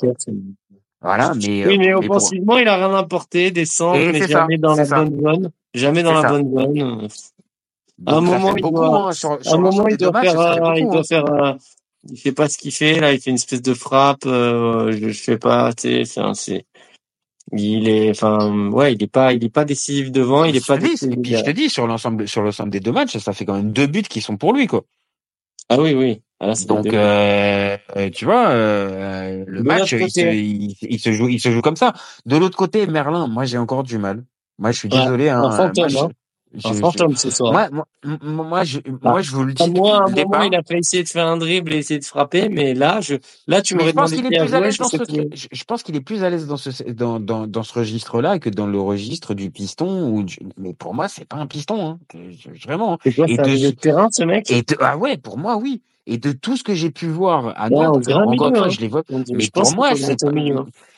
voilà 1.01 1.33
mais 1.35 1.65
Oui, 1.67 1.73
euh, 1.75 1.77
mais 1.77 2.07
pour- 2.07 2.15
offensivement, 2.17 2.57
il 2.57 2.67
a 2.67 2.77
rien 2.77 2.95
apporté, 2.95 3.51
des 3.51 3.65
centres, 3.65 3.99
mais 4.11 4.21
ça, 4.21 4.27
jamais 4.27 4.57
dans 4.57 4.73
la 4.75 4.85
bonne 4.85 5.21
zone. 5.21 5.51
Jamais 5.73 6.01
dans 6.03 6.13
la 6.13 6.29
bonne 6.29 6.51
zone. 6.51 7.07
À 8.07 8.15
un 8.15 8.21
moment, 8.21 8.55
il 8.55 8.61
beaucoup 8.61 8.75
doit- 8.77 9.09
hein, 9.09 9.11
sur, 9.11 9.31
À 9.33 9.43
sur 9.43 9.53
un 9.53 9.57
moment, 9.57 9.69
l'ensemble 9.69 9.91
il 9.91 9.97
des 9.97 10.05
deux 10.05 10.11
doit 10.11 10.13
matchs 10.13 10.31
faire, 10.31 10.41
ça 10.41 10.53
fait 10.55 10.61
euh, 10.61 10.73
il 10.77 10.81
beaucoup, 10.83 10.91
doit 10.93 10.99
hein. 11.01 11.03
faire, 11.03 11.25
euh, 11.25 11.53
il 12.09 12.17
fait 12.17 12.31
pas 12.31 12.49
ce 12.49 12.57
qu'il 12.57 12.71
fait, 12.71 12.99
là, 12.99 13.13
il 13.13 13.21
fait 13.21 13.29
une 13.29 13.35
espèce 13.35 13.61
de 13.61 13.73
frappe, 13.73 14.25
euh, 14.25 14.91
je, 14.93 15.09
je 15.09 15.23
sais 15.23 15.37
pas, 15.37 15.73
tu 15.73 16.05
sais, 16.05 16.19
enfin, 16.21 16.33
c'est, 16.33 16.65
il 17.51 17.87
est, 17.87 18.09
enfin, 18.09 18.69
ouais, 18.71 18.93
il 18.93 19.03
est 19.03 19.07
pas, 19.07 19.33
il 19.33 19.43
est 19.43 19.49
pas 19.49 19.65
décisif 19.65 20.11
devant, 20.11 20.43
il 20.45 20.55
est 20.55 20.65
pas 20.65 20.77
décisif 20.77 21.13
et 21.13 21.17
puis 21.17 21.35
je 21.35 21.43
te 21.43 21.51
dis 21.51 21.69
sur 21.69 21.85
l'ensemble 21.87 22.27
sur 22.27 22.41
l'ensemble 22.41 22.69
des 22.71 22.79
deux 22.79 22.91
matchs 22.91 23.17
ça 23.17 23.33
fait 23.33 23.45
quand 23.45 23.53
même 23.55 23.71
deux 23.71 23.87
buts 23.87 24.01
qui 24.03 24.21
sont 24.21 24.37
pour 24.37 24.53
lui 24.53 24.67
quoi 24.67 24.83
Ah 25.69 25.79
oui, 25.79 25.93
oui. 25.93 26.21
Ah, 26.39 26.47
là, 26.47 26.53
Donc, 26.67 26.87
euh, 26.87 27.77
euh, 27.95 28.09
tu 28.09 28.25
vois, 28.25 28.49
euh, 28.49 29.45
le 29.47 29.59
De 29.59 29.63
match, 29.63 29.93
il 29.93 29.99
se, 29.99 30.03
côté. 30.21 30.37
il, 30.37 30.75
il 30.81 30.99
se 30.99 31.13
joue, 31.13 31.29
il 31.29 31.39
se 31.39 31.49
joue 31.49 31.61
comme 31.61 31.77
ça. 31.77 31.93
De 32.25 32.35
l'autre 32.35 32.57
côté, 32.57 32.85
Merlin, 32.87 33.27
moi, 33.27 33.45
j'ai 33.45 33.57
encore 33.57 33.83
du 33.83 33.97
mal. 33.97 34.25
Moi, 34.59 34.71
je 34.71 34.79
suis 34.79 34.89
Ouais, 34.89 34.99
désolé. 34.99 35.29
Hein, 35.29 35.49
fantôme, 35.51 35.91
moi, 35.93 36.03
hein. 36.03 36.09
Je, 36.57 36.73
fantôme 36.73 37.15
ce 37.15 37.29
soir. 37.29 37.51
moi, 37.53 37.69
moi, 37.71 37.85
moi, 38.21 38.63
je, 38.63 38.79
moi, 39.01 39.21
je 39.21 39.31
vous 39.31 39.43
le 39.43 39.53
dis 39.53 39.63
À 39.63 39.67
moi, 39.67 39.97
à 39.97 40.01
un 40.01 40.05
le 40.05 40.09
moment, 40.11 40.15
départ. 40.15 40.45
il 40.45 40.55
a 40.55 40.63
fait 40.63 40.77
essayer 40.77 41.03
de 41.03 41.09
faire 41.09 41.27
un 41.27 41.37
dribble 41.37 41.73
et 41.73 41.77
essayer 41.77 41.99
de 41.99 42.05
frapper, 42.05 42.49
mais 42.49 42.73
là, 42.73 43.01
je, 43.01 43.15
là, 43.47 43.61
tu 43.61 43.75
m'aurais 43.75 43.89
je 43.89 43.95
pense 43.95 44.11
demandé 44.11 44.15
qu'il 44.15 44.27
qui 44.29 44.35
est 44.35 44.47
ce, 44.83 44.97
plus. 44.97 45.27
je, 45.33 45.47
je 45.51 45.63
pense 45.63 45.83
qu'il 45.83 45.95
est 45.95 46.01
plus 46.01 46.23
à 46.23 46.29
l'aise 46.29 46.47
dans 46.47 46.57
ce, 46.57 46.83
dans, 46.91 47.19
dans, 47.19 47.47
dans 47.47 47.63
ce 47.63 47.73
registre-là 47.73 48.39
que 48.39 48.49
dans 48.49 48.67
le 48.67 48.79
registre 48.79 49.33
du 49.33 49.51
piston 49.51 50.09
ou 50.09 50.23
du, 50.23 50.37
mais 50.57 50.73
pour 50.73 50.93
moi, 50.93 51.07
c'est 51.07 51.25
pas 51.25 51.37
un 51.37 51.47
piston, 51.47 51.87
hein. 51.87 51.99
Vraiment. 52.65 52.93
hein. 52.93 52.97
Et 53.05 53.39
un 53.39 53.43
de, 53.43 53.71
terrain, 53.71 54.07
ce 54.11 54.23
mec? 54.23 54.49
et 54.51 54.61
de- 54.61 54.77
ah 54.79 54.97
ouais, 54.97 55.17
pour 55.17 55.37
moi, 55.37 55.57
oui. 55.57 55.81
Et 56.07 56.19
de 56.19 56.31
tout 56.33 56.55
ce 56.55 56.63
que 56.63 56.75
j'ai 56.75 56.91
pu 56.91 57.07
voir 57.07 57.53
à 57.59 57.69
Nantes, 57.69 58.07
encore 58.07 58.23
une 58.25 58.29
milieu, 58.29 58.55
fois, 58.55 58.67
hein. 58.67 58.69
je 58.69 58.79
les 58.79 58.87
vois, 58.87 59.01
mais 59.09 59.47
pour 59.51 59.71
moi, 59.73 59.95
c'est 59.95 60.15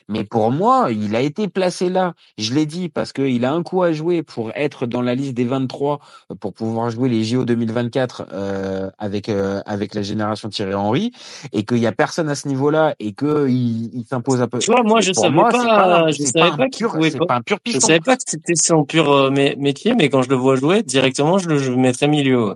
mais 0.10 0.24
pour 0.24 0.52
moi, 0.52 0.90
il 0.92 1.16
a 1.16 1.22
été 1.22 1.48
placé 1.48 1.90
là. 1.90 2.14
Je 2.38 2.54
l'ai 2.54 2.66
dit 2.66 2.90
parce 2.90 3.14
qu'il 3.14 3.44
a 3.46 3.54
un 3.54 3.64
coup 3.64 3.84
à 3.84 3.92
jouer 3.94 4.24
pour 4.24 4.52
être 4.56 4.86
dans 4.86 5.02
la 5.02 5.16
liste 5.16 5.34
des 5.34 5.46
23 5.46 6.00
euh, 6.32 6.36
pour 6.36 6.54
pouvoir 6.54 6.90
jouer 6.92 7.10
les 7.10 7.24
JO 7.24 7.46
2024 7.46 8.28
euh, 8.32 8.90
avec 8.98 9.30
euh, 9.30 9.62
avec 9.66 9.96
la 9.96 10.02
génération 10.04 10.50
Thierry 10.50 10.76
Henry 10.76 11.12
et 11.54 11.66
qu'il 11.66 11.80
y 11.80 11.88
a 11.88 11.92
personne 11.92 12.30
à 12.30 12.36
ce 12.36 12.48
niveau-là 12.48 12.96
et 13.00 13.14
que 13.14 13.48
il, 13.50 13.92
il 13.94 14.06
s'impose 14.06 14.42
un 14.42 14.48
peu. 14.48 14.60
Tu 14.60 14.72
vois, 14.72 14.84
moi, 14.84 15.02
je 15.02 15.14
savais 15.14 15.36
moi, 15.36 15.52
pas, 15.52 16.12
je 16.12 16.24
savais 16.24 16.52
pas 16.52 16.70
qu'il 16.70 16.86
c'est 17.12 17.18
pas. 17.20 17.26
pas 17.26 17.36
un 17.36 17.42
pur 17.42 17.60
Je 17.66 17.80
savais 17.80 18.00
pas 18.00 18.16
que 18.16 18.24
c'était 18.26 18.56
son 18.56 18.86
pur 18.86 19.12
euh, 19.12 19.30
mé- 19.32 19.56
métier, 19.58 19.94
mais 19.96 20.10
quand 20.10 20.22
je 20.22 20.30
le 20.30 20.36
vois 20.36 20.56
jouer, 20.56 20.84
directement, 20.84 21.38
je 21.38 21.50
le, 21.50 21.58
je 21.58 21.72
mettrais 21.72 22.08
milieu. 22.08 22.56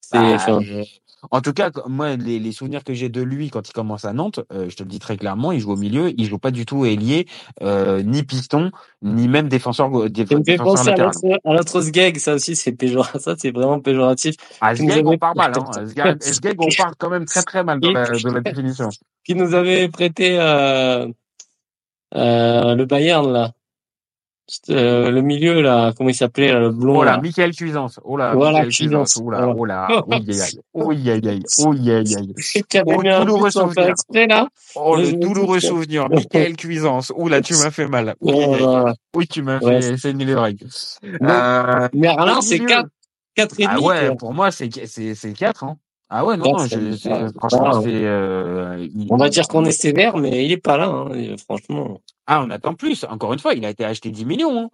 C'est, 0.00 0.38
en 1.30 1.40
tout 1.40 1.52
cas, 1.52 1.70
moi, 1.88 2.16
les, 2.16 2.38
les 2.38 2.52
souvenirs 2.52 2.84
que 2.84 2.94
j'ai 2.94 3.08
de 3.08 3.22
lui 3.22 3.50
quand 3.50 3.68
il 3.68 3.72
commence 3.72 4.04
à 4.04 4.12
Nantes, 4.12 4.40
euh, 4.52 4.68
je 4.70 4.76
te 4.76 4.82
le 4.82 4.88
dis 4.88 4.98
très 4.98 5.16
clairement, 5.16 5.52
il 5.52 5.60
joue 5.60 5.72
au 5.72 5.76
milieu, 5.76 6.12
il 6.18 6.26
joue 6.26 6.38
pas 6.38 6.50
du 6.50 6.66
tout 6.66 6.84
ailier, 6.86 7.26
euh, 7.62 8.02
ni 8.02 8.22
piston, 8.22 8.70
ni 9.02 9.28
même 9.28 9.48
défenseur, 9.48 9.90
go- 9.90 10.08
déf- 10.08 10.28
ça 10.28 10.38
me 10.38 10.44
fait 10.44 10.58
défenseur 10.58 10.96
penser 10.96 11.34
à 11.44 11.52
l'autre, 11.54 11.80
Sgeg, 11.82 12.18
ça 12.18 12.34
aussi, 12.34 12.56
c'est 12.56 12.72
péjoratif, 12.72 13.20
ça, 13.22 13.34
c'est 13.38 13.50
vraiment 13.52 13.80
péjoratif. 13.80 14.36
À 14.60 14.74
nous 14.74 14.76
Sgeg, 14.76 15.06
on 15.06 15.18
part 15.18 15.36
mal, 15.36 15.54
hein. 15.54 15.70
Sgeg, 16.20 16.60
on 16.60 16.72
part 16.72 16.94
quand 16.98 17.10
même 17.10 17.26
très 17.26 17.42
très 17.42 17.64
mal 17.64 17.80
dans 17.80 17.92
la, 17.92 18.18
dans 18.18 18.32
la 18.32 18.40
définition. 18.40 18.88
qui 19.24 19.34
nous 19.34 19.54
avait 19.54 19.88
prêté, 19.88 20.38
euh, 20.40 21.06
euh, 22.14 22.74
le 22.74 22.84
Bayern, 22.86 23.30
là. 23.32 23.52
Euh, 24.70 25.10
le 25.10 25.22
milieu, 25.22 25.60
là, 25.62 25.92
comment 25.96 26.08
il 26.10 26.14
s'appelait, 26.14 26.52
le 26.52 26.70
blond, 26.70 26.98
Oh 26.98 27.04
là. 27.04 27.18
Michael 27.20 27.54
Cuisance. 27.54 28.00
Oh 28.04 28.16
là, 28.16 28.34
Voilà, 28.34 28.58
Michael 28.64 28.72
Cuisance. 28.72 29.20
Oh 29.22 29.30
là, 29.30 29.46
Voilà. 29.46 29.54
oh 29.56 29.64
là, 29.66 30.04
oui, 30.06 30.30
aïe, 30.30 30.40
aïe, 30.40 30.54
oui, 30.74 31.10
aïe, 31.10 31.28
aïe, 31.28 31.42
aïe, 31.88 32.16
aïe. 32.16 32.82
Oh, 32.86 33.00
un 33.06 33.20
douloureux 33.24 33.50
souvenir. 33.50 33.88
exprès, 33.90 34.26
là. 34.26 34.48
Oh, 34.74 34.96
Mais 34.96 35.10
le 35.10 35.16
douloureux 35.16 35.60
souvenir. 35.60 36.08
Michael 36.08 36.56
Cuisance. 36.56 37.12
Oh 37.16 37.28
là, 37.28 37.40
tu 37.40 37.54
m'as 37.54 37.70
fait 37.70 37.86
mal. 37.86 38.14
Aïe, 38.26 38.32
aïe. 38.42 38.56
Voilà. 38.58 38.94
Oui, 39.14 39.26
tu 39.26 39.42
m'as 39.42 39.58
Ouais. 39.60 39.80
fait 39.82 39.96
saigner 39.96 40.24
les 40.24 40.34
oreilles. 40.34 40.58
Euh, 41.04 41.88
Merlin, 41.94 42.40
c'est 42.40 42.54
milieu. 42.58 42.66
4, 42.68 42.88
4 43.34 43.60
et 43.60 43.66
Ah 43.68 43.80
ouais, 43.80 44.14
pour 44.16 44.32
moi, 44.34 44.50
c'est, 44.50 44.68
c'est, 44.86 45.14
c'est 45.14 45.32
4, 45.32 45.64
hein. 45.64 45.76
Ah 46.12 46.24
ouais, 46.24 46.36
non, 46.36 46.58
je, 46.58 46.92
c'est- 46.96 47.08
franchement, 47.38 47.70
ah, 47.72 47.80
c'est, 47.84 47.88
euh, 47.94 48.84
il- 48.94 49.06
On 49.10 49.16
va 49.16 49.28
dire 49.28 49.46
qu'on 49.46 49.64
est 49.64 49.70
sévère, 49.70 50.16
mais 50.16 50.44
il 50.44 50.50
est 50.50 50.56
pas 50.56 50.76
là, 50.76 50.86
hein, 50.88 51.36
franchement. 51.38 52.00
Ah, 52.26 52.42
on 52.44 52.50
attend 52.50 52.74
plus. 52.74 53.04
Encore 53.08 53.32
une 53.32 53.38
fois, 53.38 53.54
il 53.54 53.64
a 53.64 53.70
été 53.70 53.84
acheté 53.84 54.10
10 54.10 54.24
millions, 54.24 54.58
hein. 54.58 54.68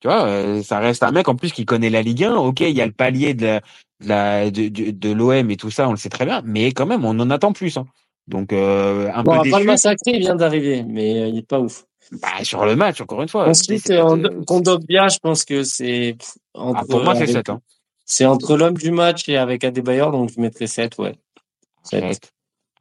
Tu 0.00 0.06
vois, 0.06 0.26
euh, 0.26 0.62
ça 0.62 0.78
reste 0.78 1.02
un 1.02 1.10
mec 1.10 1.26
en 1.28 1.34
plus 1.34 1.50
qui 1.52 1.64
connaît 1.64 1.90
la 1.90 2.02
Ligue 2.02 2.22
1. 2.22 2.36
Ok, 2.36 2.60
il 2.60 2.70
y 2.70 2.80
a 2.80 2.86
le 2.86 2.92
palier 2.92 3.34
de 3.34 3.44
la, 3.44 3.60
de 4.00 4.08
la, 4.08 4.50
de, 4.52 4.68
de, 4.68 4.90
de 4.92 5.12
l'OM 5.12 5.50
et 5.50 5.56
tout 5.56 5.72
ça, 5.72 5.88
on 5.88 5.90
le 5.90 5.96
sait 5.96 6.08
très 6.08 6.24
bien. 6.24 6.40
Mais 6.44 6.70
quand 6.70 6.86
même, 6.86 7.04
on 7.04 7.18
en 7.18 7.30
attend 7.30 7.52
plus, 7.52 7.76
hein. 7.76 7.86
Donc, 8.28 8.52
euh, 8.52 9.10
un 9.12 9.24
Bon, 9.24 9.32
on 9.32 9.42
peu 9.42 9.48
va 9.48 9.56
pas 9.56 9.60
le 9.60 9.66
massacrer, 9.66 10.12
il 10.12 10.20
vient 10.20 10.36
d'arriver, 10.36 10.84
mais 10.84 11.22
euh, 11.22 11.26
il 11.26 11.38
est 11.38 11.46
pas 11.46 11.58
ouf. 11.58 11.86
Bah, 12.22 12.28
sur 12.44 12.64
le 12.64 12.76
match, 12.76 13.00
encore 13.00 13.20
une 13.22 13.28
fois. 13.28 13.48
Ensuite, 13.48 13.82
c'est- 13.86 13.98
euh, 13.98 14.16
je 14.16 15.18
pense 15.20 15.44
que 15.44 15.64
c'est 15.64 16.16
entre, 16.54 16.80
Ah, 16.82 16.84
pour 16.88 17.02
moi, 17.02 17.14
c'est 17.16 17.22
avec- 17.22 17.34
7, 17.34 17.48
hein. 17.48 17.60
C'est 18.10 18.24
entre 18.24 18.56
l'homme 18.56 18.74
du 18.78 18.90
match 18.90 19.28
et 19.28 19.36
avec 19.36 19.62
Adebayor, 19.64 20.10
donc 20.10 20.30
je 20.34 20.40
mettrais 20.40 20.66
7, 20.66 20.96
ouais. 20.98 21.14
Sept. 21.82 22.02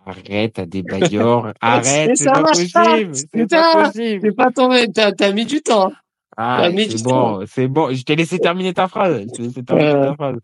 Arrête. 0.05 0.57
Arrête, 0.57 0.85
bailleurs. 0.89 1.53
Arrête, 1.61 2.11
c'est 2.15 2.23
ça 2.23 2.31
pas 2.31 2.41
marche 2.41 2.71
pas. 2.71 2.85
possible. 2.85 3.15
C'est 3.15 3.29
Putain, 3.31 3.73
pas 3.73 3.83
possible. 3.91 4.19
C'est 4.23 4.31
pas 4.35 4.51
tombé, 4.51 4.87
t'as, 4.93 5.31
mis 5.33 5.45
du 5.45 5.61
temps. 5.61 5.91
Ah, 6.37 6.69
c'est 6.71 7.03
bon, 7.03 7.43
c'est 7.45 7.67
bon. 7.67 7.93
Je 7.93 8.03
t'ai 8.03 8.15
laissé 8.15 8.39
terminer 8.39 8.73
ta 8.73 8.87
phrase. 8.87 9.23
Je 9.23 9.31
t'ai 9.35 9.41
laissé 9.43 9.63
terminer 9.63 9.89
Euh. 9.89 10.05
ta 10.11 10.13
phrase. 10.15 10.35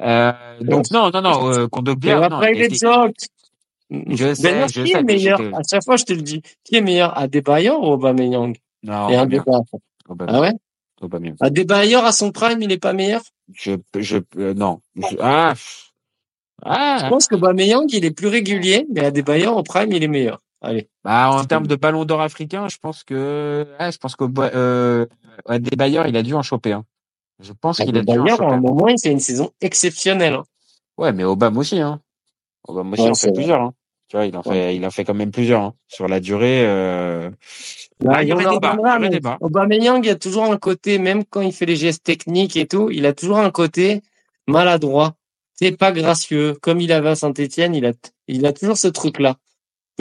Euh, 0.00 0.32
donc 0.60 0.90
non, 0.92 1.10
non, 1.10 1.22
non. 1.22 1.52
Euh, 1.52 1.66
non, 1.72 2.22
après, 2.22 2.68
choc. 2.70 3.14
Je 3.90 4.34
sais, 4.34 4.42
D'ailleurs, 4.42 4.68
je 4.68 4.82
qui 4.82 4.92
sais, 4.92 4.98
est 4.98 5.02
meilleur? 5.02 5.40
À 5.40 5.62
chaque 5.68 5.82
fois, 5.84 5.96
je 5.96 6.04
te 6.04 6.12
le 6.12 6.22
dis. 6.22 6.42
Qui 6.62 6.76
est 6.76 6.80
meilleur, 6.80 7.18
Adebayor 7.18 7.82
ou 7.82 7.92
Aubameyang? 7.94 8.54
Non, 8.84 9.08
Et 9.08 9.16
un 9.16 9.26
débat. 9.26 9.60
Ah 10.28 10.40
ouais? 10.40 10.52
Aubameyang. 11.00 11.34
Adebayor 11.40 12.04
à 12.04 12.12
son 12.12 12.30
prime, 12.30 12.62
il 12.62 12.70
est 12.70 12.78
pas 12.78 12.92
meilleur? 12.92 13.22
Je, 13.52 13.72
je, 13.96 14.18
euh, 14.36 14.54
non. 14.54 14.80
Je- 14.96 15.16
ah, 15.20 15.54
ah, 16.62 16.98
Je 17.00 17.08
pense 17.08 17.26
qu'Aubameyang, 17.28 17.86
il 17.92 18.04
est 18.04 18.10
plus 18.10 18.28
régulier, 18.28 18.86
mais 18.92 19.04
Adebayor 19.04 19.56
au 19.56 19.62
prime, 19.62 19.92
il 19.92 20.02
est 20.02 20.08
meilleur. 20.08 20.40
Allez. 20.60 20.88
Bah, 21.04 21.30
en 21.32 21.44
termes 21.44 21.66
de 21.66 21.76
ballon 21.76 22.04
d'or 22.04 22.20
africain, 22.20 22.68
je 22.68 22.76
pense 22.78 23.02
que, 23.02 23.66
ah, 23.78 23.90
je 23.90 23.96
pense 23.98 24.14
que, 24.14 24.24
euh, 24.38 25.06
il 25.48 25.82
a 26.16 26.22
dû 26.22 26.34
en 26.34 26.42
choper, 26.42 26.72
hein. 26.72 26.84
Je 27.40 27.52
pense 27.54 27.78
qu'il 27.78 27.96
a 27.96 28.02
dû 28.02 28.18
en 28.18 28.26
à 28.26 28.30
choper. 28.36 28.44
un 28.44 28.60
moment, 28.60 28.88
il 28.88 29.00
fait 29.00 29.10
une 29.10 29.20
saison 29.20 29.50
exceptionnelle. 29.62 30.34
hein. 30.34 30.44
Ouais, 30.98 31.12
mais 31.12 31.24
Obama 31.24 31.58
aussi, 31.60 31.80
hein. 31.80 32.02
Obama 32.68 32.92
aussi 32.92 33.02
Ouais, 33.04 33.10
en 33.10 33.14
fait 33.14 33.28
vrai. 33.28 33.34
plusieurs, 33.34 33.62
hein. 33.62 33.74
Tu 34.08 34.16
vois, 34.16 34.26
il 34.26 34.36
en 34.36 34.42
fait, 34.42 34.76
il 34.76 34.84
en 34.84 34.90
fait 34.90 35.04
quand 35.04 35.14
même 35.14 35.30
plusieurs, 35.30 35.62
hein. 35.62 35.74
Sur 35.88 36.08
la 36.08 36.20
durée, 36.20 36.66
euh... 36.66 37.30
Ah, 38.08 38.22
il 38.22 38.28
y 38.28 38.32
aurait 38.32 38.46
en 38.46 38.54
débat, 38.54 38.68
il 38.72 38.76
y 38.76 38.78
reviendra, 38.78 38.90
aurait 38.90 38.98
mais 39.00 39.08
débat. 39.10 39.38
Aubameyang, 39.40 40.04
il 40.04 40.08
y 40.08 40.10
a 40.10 40.16
toujours 40.16 40.44
un 40.44 40.56
côté, 40.56 40.98
même 40.98 41.24
quand 41.24 41.40
il 41.40 41.52
fait 41.52 41.66
les 41.66 41.76
gestes 41.76 42.04
techniques 42.04 42.56
et 42.56 42.66
tout, 42.66 42.90
il 42.90 43.06
a 43.06 43.12
toujours 43.12 43.38
un 43.38 43.50
côté 43.50 44.02
maladroit. 44.46 45.14
C'est 45.54 45.76
pas 45.76 45.92
gracieux. 45.92 46.56
Comme 46.62 46.80
il 46.80 46.90
avait 46.92 47.10
à 47.10 47.14
Saint-Etienne, 47.14 47.74
il 47.74 47.84
a, 47.84 47.92
il 48.28 48.46
a 48.46 48.52
toujours 48.52 48.78
ce 48.78 48.88
truc-là. 48.88 49.36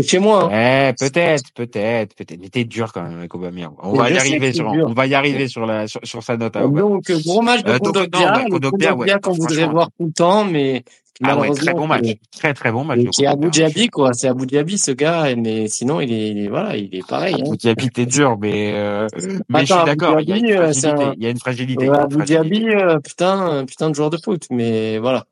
Chez 0.02 0.20
moi, 0.20 0.44
hein. 0.44 0.48
Ouais, 0.48 0.94
peut-être, 0.98 1.52
peut-être, 1.54 2.16
peut-être. 2.16 2.40
Mais 2.40 2.48
t'es 2.48 2.64
dur 2.64 2.94
quand 2.94 3.04
même 3.04 3.18
avec 3.18 3.36
Aubameyang. 3.36 3.76
On 3.84 3.92
va 3.94 4.10
y 4.10 4.18
arriver 4.18 4.54
sur, 4.54 4.72
dur. 4.72 4.86
on 4.88 4.94
va 4.94 5.08
y 5.08 5.14
arriver 5.14 5.50
sur 5.50 5.66
la, 5.66 5.88
sur, 5.88 6.00
sur 6.04 6.24
sa 6.24 6.38
note 6.38 6.56
à 6.56 6.66
Aubameyang. 6.66 7.02
Donc, 7.06 7.12
gros 7.26 7.42
match 7.42 7.64
de 7.64 7.72
Euh, 7.72 7.80
Kondogbia, 7.80 8.46
Kondogbia, 8.50 8.96
ouais, 8.96 9.20
qu'on 9.22 9.34
voudrait 9.34 9.68
voir 9.68 9.90
tout 10.00 10.06
le 10.06 10.14
temps, 10.14 10.46
mais 10.46 10.84
Ah 11.24 11.38
ouais, 11.38 11.50
très 11.52 11.74
bon 11.74 11.86
match. 11.88 12.06
c'est- 12.06 12.20
Très, 12.38 12.54
très 12.54 12.72
bon 12.72 12.84
match. 12.86 13.00
Et 13.00 13.04
de 13.04 13.10
qui 13.10 13.24
est 13.24 13.28
Abu 13.28 13.50
Dhabi, 13.50 13.88
quoi. 13.90 14.14
C'est 14.14 14.28
Abu 14.30 14.46
Dhabi, 14.46 14.78
ce 14.78 14.92
gars. 14.92 15.36
Mais 15.36 15.68
sinon, 15.68 16.00
il 16.00 16.12
est, 16.14 16.30
il 16.30 16.38
est- 16.46 16.48
voilà, 16.48 16.78
il 16.78 16.94
est 16.96 17.06
pareil. 17.08 17.36
Hein. 17.36 17.44
Abu 17.48 17.58
Dhabi, 17.58 17.90
t'es 17.90 18.06
dur, 18.06 18.38
mais, 18.40 18.72
euh, 18.74 19.08
mais 19.50 19.66
je 19.66 19.74
Attends, 19.74 19.82
suis 19.84 19.90
Abu 19.92 19.98
d'accord. 19.98 20.22
Il 20.22 20.30
y 20.30 20.34
a 20.34 20.38
une 20.38 20.46
euh, 20.52 20.72
c'est 20.74 20.88
fragilité. 20.90 21.04
un- 21.04 21.14
Il 21.18 21.24
y 21.24 21.26
a 21.26 21.30
une 21.30 21.40
fragilité. 21.40 21.84
il 21.86 21.90
Ouais, 21.90 21.98
y 21.98 22.00
a 22.00 22.04
une 22.06 22.22
Abu. 22.22 22.26
Dhabi, 22.26 22.66
euh, 22.70 23.00
putain, 23.00 23.54
euh, 23.54 23.64
putain 23.66 23.90
de 23.90 23.96
joueur 23.96 24.10
de 24.10 24.18
foot. 24.24 24.46
Mais 24.52 24.98
voilà. 25.00 25.26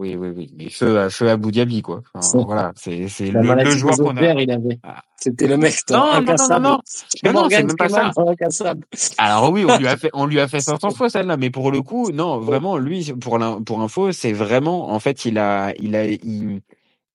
Oui, 0.00 0.16
oui, 0.16 0.28
oui. 0.34 0.50
Mais 0.56 0.70
feu, 0.70 0.98
à- 0.98 1.10
feu 1.10 1.28
à 1.28 1.32
Abu 1.32 1.52
Dhabi, 1.52 1.82
quoi. 1.82 2.00
Enfin, 2.14 2.38
voilà. 2.46 2.72
C'est, 2.76 3.06
le, 3.30 3.42
le 3.64 3.70
joueur 3.78 3.96
qu'on 4.06 4.16
a. 4.16 4.20
il 4.42 4.50
avait. 4.50 4.78
Ah. 4.82 5.02
C'était 5.16 5.46
le 5.46 5.56
mec, 5.58 5.74
Non, 5.90 5.98
non, 5.98 6.22
non, 6.22 6.36
non, 6.48 6.60
non. 6.60 6.70
Non, 7.24 7.32
non, 7.42 7.48
c'est 7.50 7.56
même 7.66 7.76
pas 7.76 7.88
ça. 7.90 8.10
Alors 9.18 9.52
oui, 9.52 9.66
on 9.68 9.76
lui 9.76 9.86
a 9.88 9.96
fait, 9.98 10.10
on 10.14 10.24
lui 10.24 10.40
a 10.40 10.48
fait 10.48 10.60
500 10.60 10.90
fois 10.92 11.10
celle-là, 11.10 11.36
mais 11.36 11.50
pour 11.50 11.70
le 11.70 11.82
coup, 11.82 12.10
non, 12.12 12.38
vraiment, 12.40 12.78
lui, 12.78 13.12
pour 13.20 13.38
l'in- 13.38 13.60
pour 13.62 13.82
info, 13.82 14.12
c'est 14.12 14.32
vraiment, 14.32 14.90
en 14.90 14.98
fait, 15.00 15.26
il 15.26 15.36
a, 15.36 15.74
il 15.78 15.94
a, 15.94 16.06
il- 16.06 16.62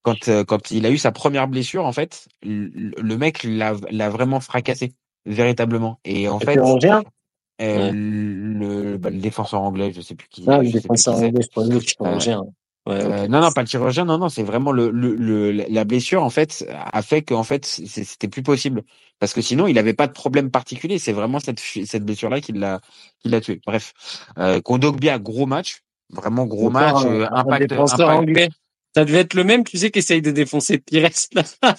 quand, 0.04 0.28
euh, 0.28 0.44
quand 0.44 0.70
il 0.70 0.86
a 0.86 0.92
eu 0.92 1.00
sa 1.00 1.12
première 1.12 1.48
blessure, 1.48 1.86
en 1.88 1.92
fait, 1.92 2.28
le, 2.44 2.70
le 3.02 3.18
mec 3.18 3.44
l'a, 3.44 3.74
l'a 3.90 4.10
vraiment 4.12 4.40
fracassé, 4.40 4.94
véritablement. 5.26 6.00
Et 6.06 6.30
en 6.30 6.40
fait, 6.40 6.58
euh, 6.60 7.78
Ouais. 7.80 7.92
le, 7.92 8.98
bah, 8.98 9.10
le 9.10 9.18
défenseur 9.18 9.62
anglais, 9.62 9.92
je 9.96 10.02
sais 10.02 10.14
plus 10.14 10.28
qui, 10.30 10.44
Ah, 10.48 10.60
le 10.60 10.70
défenseur 10.72 11.16
anglais, 11.16 11.42
je 11.42 11.48
crois, 11.50 11.66
le 11.66 11.80
chirurgien. 11.80 12.44
Ouais. 12.88 13.02
Euh, 13.04 13.28
non, 13.28 13.42
non, 13.42 13.52
pas 13.52 13.62
le 13.62 13.68
chirurgien, 13.68 14.06
non, 14.06 14.20
non, 14.20 14.30
c'est 14.30 14.44
vraiment 14.44 14.72
le, 14.72 14.92
le, 14.92 15.16
le, 15.16 15.52
la 15.52 15.84
blessure, 15.86 16.24
en 16.24 16.30
fait, 16.30 16.66
a 16.70 17.02
fait 17.02 17.24
qu'en 17.24 17.44
fait, 17.44 17.66
c'était 17.66 18.28
plus 18.28 18.44
possible. 18.44 18.84
Parce 19.20 19.34
que 19.34 19.42
sinon, 19.42 19.68
il 19.68 19.80
avait 19.80 19.94
pas 19.94 20.08
de 20.08 20.12
problème 20.12 20.52
particulier. 20.52 21.00
C'est 21.00 21.14
vraiment 21.14 21.40
cette, 21.40 21.60
cette 21.60 22.04
blessure-là 22.04 22.42
qui 22.42 22.52
l'a, 22.52 22.82
qui 23.20 23.30
l'a 23.30 23.42
tué. 23.42 23.62
Bref. 23.66 23.94
Euh, 24.38 24.62
Kondogbia, 24.62 25.18
gros 25.20 25.46
match. 25.46 25.82
Vraiment 26.12 26.46
gros 26.46 26.70
match. 26.70 27.04
Euh, 27.06 27.26
un 27.32 27.38
impact, 27.38 27.70
défenseur 27.70 28.10
impact. 28.10 28.30
anglais. 28.30 28.50
Ça 28.96 29.04
devait 29.04 29.20
être 29.20 29.34
le 29.34 29.44
même, 29.44 29.64
tu 29.64 29.78
sais, 29.78 29.90
qui 29.90 30.00
essaye 30.00 30.22
de 30.22 30.32
défoncer 30.32 30.78
Pires, 30.78 31.10
là. 31.34 31.44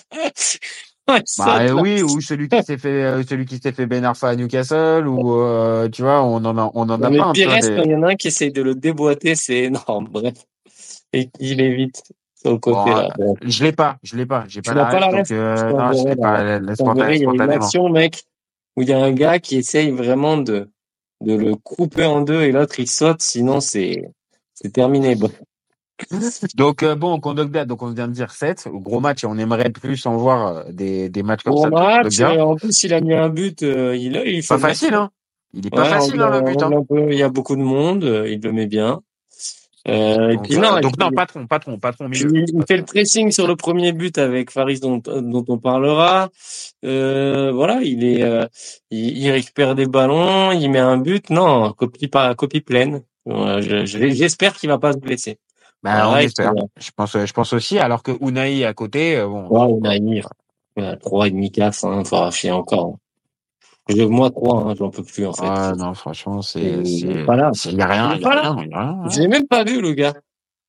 Bah 1.38 1.74
oui, 1.74 2.02
ou 2.02 2.20
celui 2.20 2.48
qui 2.48 2.62
s'est 2.62 2.78
fait, 2.78 3.02
euh, 3.04 3.22
celui 3.22 3.44
qui 3.44 3.58
s'est 3.58 3.72
fait 3.72 3.86
Ben 3.86 4.04
Arfa 4.04 4.28
à 4.30 4.36
Newcastle, 4.36 5.06
ou 5.06 5.40
euh, 5.40 5.88
tu 5.88 6.02
vois, 6.02 6.22
on 6.22 6.36
en 6.44 6.58
a, 6.58 6.70
on 6.74 6.82
en 6.82 7.02
a 7.02 7.10
mais 7.10 7.18
pas. 7.18 7.32
Pires, 7.32 7.48
vois, 7.48 7.58
quand 7.60 7.82
des- 7.82 7.84
il 7.84 7.90
y 7.90 7.94
en 7.94 8.02
a 8.02 8.08
un 8.10 8.16
qui 8.16 8.28
essaye 8.28 8.52
de 8.52 8.62
le 8.62 8.74
déboîter, 8.74 9.34
c'est 9.34 9.64
énorme. 9.64 10.08
Bref. 10.10 10.34
Et 11.12 11.30
il 11.40 11.60
évite 11.60 12.02
sur 12.34 12.52
le 12.52 12.58
côté, 12.58 12.78
Bon, 12.78 12.96
là. 12.96 13.08
Bon. 13.16 13.36
Je 13.42 13.64
l'ai 13.64 13.72
pas, 13.72 13.96
je 14.02 14.16
l'ai 14.16 14.26
pas, 14.26 14.44
j'ai 14.48 14.62
pas 14.62 14.74
la 14.74 14.86
pas 14.86 15.00
la 15.00 15.06
ref, 15.06 15.14
ref? 15.14 15.28
donc 15.28 15.38
euh, 15.38 15.56
Je 15.70 15.76
non, 15.76 15.92
je 15.92 16.08
l'ai 16.08 16.16
pas, 16.16 16.42
la- 16.42 16.58
la- 16.58 17.14
il 17.14 17.22
y 17.22 17.24
a 17.24 17.32
une 17.32 17.50
action, 17.50 17.88
mec, 17.88 18.24
où 18.76 18.82
il 18.82 18.88
y 18.88 18.92
a 18.92 18.98
un 18.98 19.12
gars 19.12 19.38
qui 19.38 19.56
essaye 19.56 19.90
vraiment 19.90 20.36
de, 20.36 20.68
de 21.20 21.34
le 21.34 21.54
couper 21.56 22.04
en 22.04 22.20
deux 22.22 22.42
et 22.42 22.52
l'autre 22.52 22.78
il 22.80 22.88
saute, 22.88 23.22
sinon 23.22 23.60
c'est, 23.60 24.10
c'est 24.54 24.72
terminé. 24.72 25.14
Bon. 25.14 25.30
Donc 26.54 26.82
euh, 26.82 26.94
bon, 26.94 27.18
Kondogbia, 27.20 27.64
donc 27.64 27.82
on 27.82 27.90
vient 27.92 28.06
de 28.08 28.12
dire 28.12 28.30
7, 28.30 28.68
gros 28.72 29.00
match 29.00 29.24
et 29.24 29.26
on 29.26 29.36
aimerait 29.38 29.70
plus 29.70 30.04
en 30.06 30.16
voir 30.16 30.46
euh, 30.58 30.62
des, 30.72 31.08
des 31.08 31.22
matchs 31.22 31.42
comme 31.42 31.54
Bon 31.54 31.62
ça. 31.62 31.70
match, 31.70 32.02
Kondogbia. 32.18 32.30
euh, 32.32 32.40
en 32.44 32.54
plus 32.56 32.84
il 32.84 32.92
a 32.94 33.00
mis 33.00 33.14
un 33.14 33.28
but, 33.28 33.62
euh, 33.62 33.96
il, 33.96 34.14
il 34.26 34.42
fait 34.42 34.48
Pas 34.48 34.58
match. 34.58 34.78
facile, 34.78 34.94
hein. 34.94 35.10
Il 35.54 35.66
est 35.66 35.70
pas 35.70 35.82
Ouais, 35.84 35.88
facile 35.88 36.20
on 36.20 36.24
hein, 36.24 36.40
le 36.40 36.44
but. 36.52 36.62
Hein. 36.62 37.06
il 37.10 37.16
y 37.18 37.22
a 37.22 37.28
beaucoup 37.30 37.56
de 37.56 37.62
monde, 37.62 38.04
euh, 38.04 38.28
il 38.28 38.40
le 38.42 38.52
met 38.52 38.66
bien. 38.66 39.00
Euh, 39.88 40.30
et 40.30 40.38
puis 40.38 40.56
non, 40.58 40.76
et 40.78 40.80
donc 40.80 40.96
puis- 40.98 41.04
non, 41.06 41.12
patron, 41.12 41.46
patron, 41.46 41.78
patron 41.78 42.08
milieu. 42.08 42.28
il 42.34 42.64
fait 42.66 42.76
le 42.76 42.82
pressing 42.84 43.30
sur 43.30 43.46
le 43.46 43.54
premier 43.54 43.92
but 43.92 44.18
avec 44.18 44.50
Faris 44.50 44.80
dont, 44.80 44.98
dont 44.98 45.44
on 45.48 45.58
parlera. 45.58 46.28
Euh, 46.84 47.52
voilà, 47.52 47.80
il 47.82 48.02
est, 48.04 48.22
euh, 48.24 48.46
il, 48.90 49.16
il 49.16 49.30
récupère 49.30 49.76
des 49.76 49.86
ballons, 49.86 50.50
il 50.50 50.68
met 50.70 50.80
un 50.80 50.98
but. 50.98 51.30
Non, 51.30 51.72
copie 51.72 52.08
pas, 52.08 52.34
copie 52.34 52.60
pleine. 52.60 53.02
Voilà, 53.26 53.60
je- 53.60 53.86
je- 53.86 54.08
J'espère 54.10 54.54
qu'il 54.56 54.68
va 54.68 54.78
pas 54.78 54.92
se 54.92 54.98
blesser. 54.98 55.38
Bah, 55.86 56.10
on 56.10 56.16
espère. 56.16 56.52
Je 56.76 56.90
pense, 56.94 57.16
je 57.16 57.32
pense 57.32 57.52
aussi. 57.52 57.78
Alors 57.78 58.02
que 58.02 58.12
Unai 58.20 58.64
à 58.64 58.74
côté, 58.74 59.16
euh, 59.16 59.28
bon. 59.28 59.48
Ouais, 59.48 60.96
trois 60.98 61.26
et 61.26 61.30
demi, 61.30 61.50
quatre, 61.50 61.84
hein, 61.86 62.04
faut 62.04 62.16
racheter 62.16 62.50
encore. 62.50 62.96
Je, 63.88 64.02
moi, 64.02 64.30
trois, 64.30 64.64
hein, 64.64 64.74
j'en 64.76 64.90
peux 64.90 65.04
plus, 65.04 65.26
en 65.26 65.32
fait. 65.32 65.46
ah, 65.46 65.72
non, 65.76 65.94
franchement, 65.94 66.42
c'est, 66.42 66.60
Il 66.60 66.86
c'est, 66.98 67.06
là. 67.06 67.52
y 67.72 67.80
a 67.80 67.86
rien, 67.86 68.14
Il 68.14 68.20
y 68.20 68.24
a 68.24 68.30
rien, 68.30 68.66
y 68.68 68.74
a 68.74 68.80
rien. 68.80 69.08
Je 69.08 69.20
l'ai 69.20 69.28
même 69.28 69.46
pas 69.46 69.64
vu, 69.64 69.80
le 69.80 69.92
gars. 69.92 70.14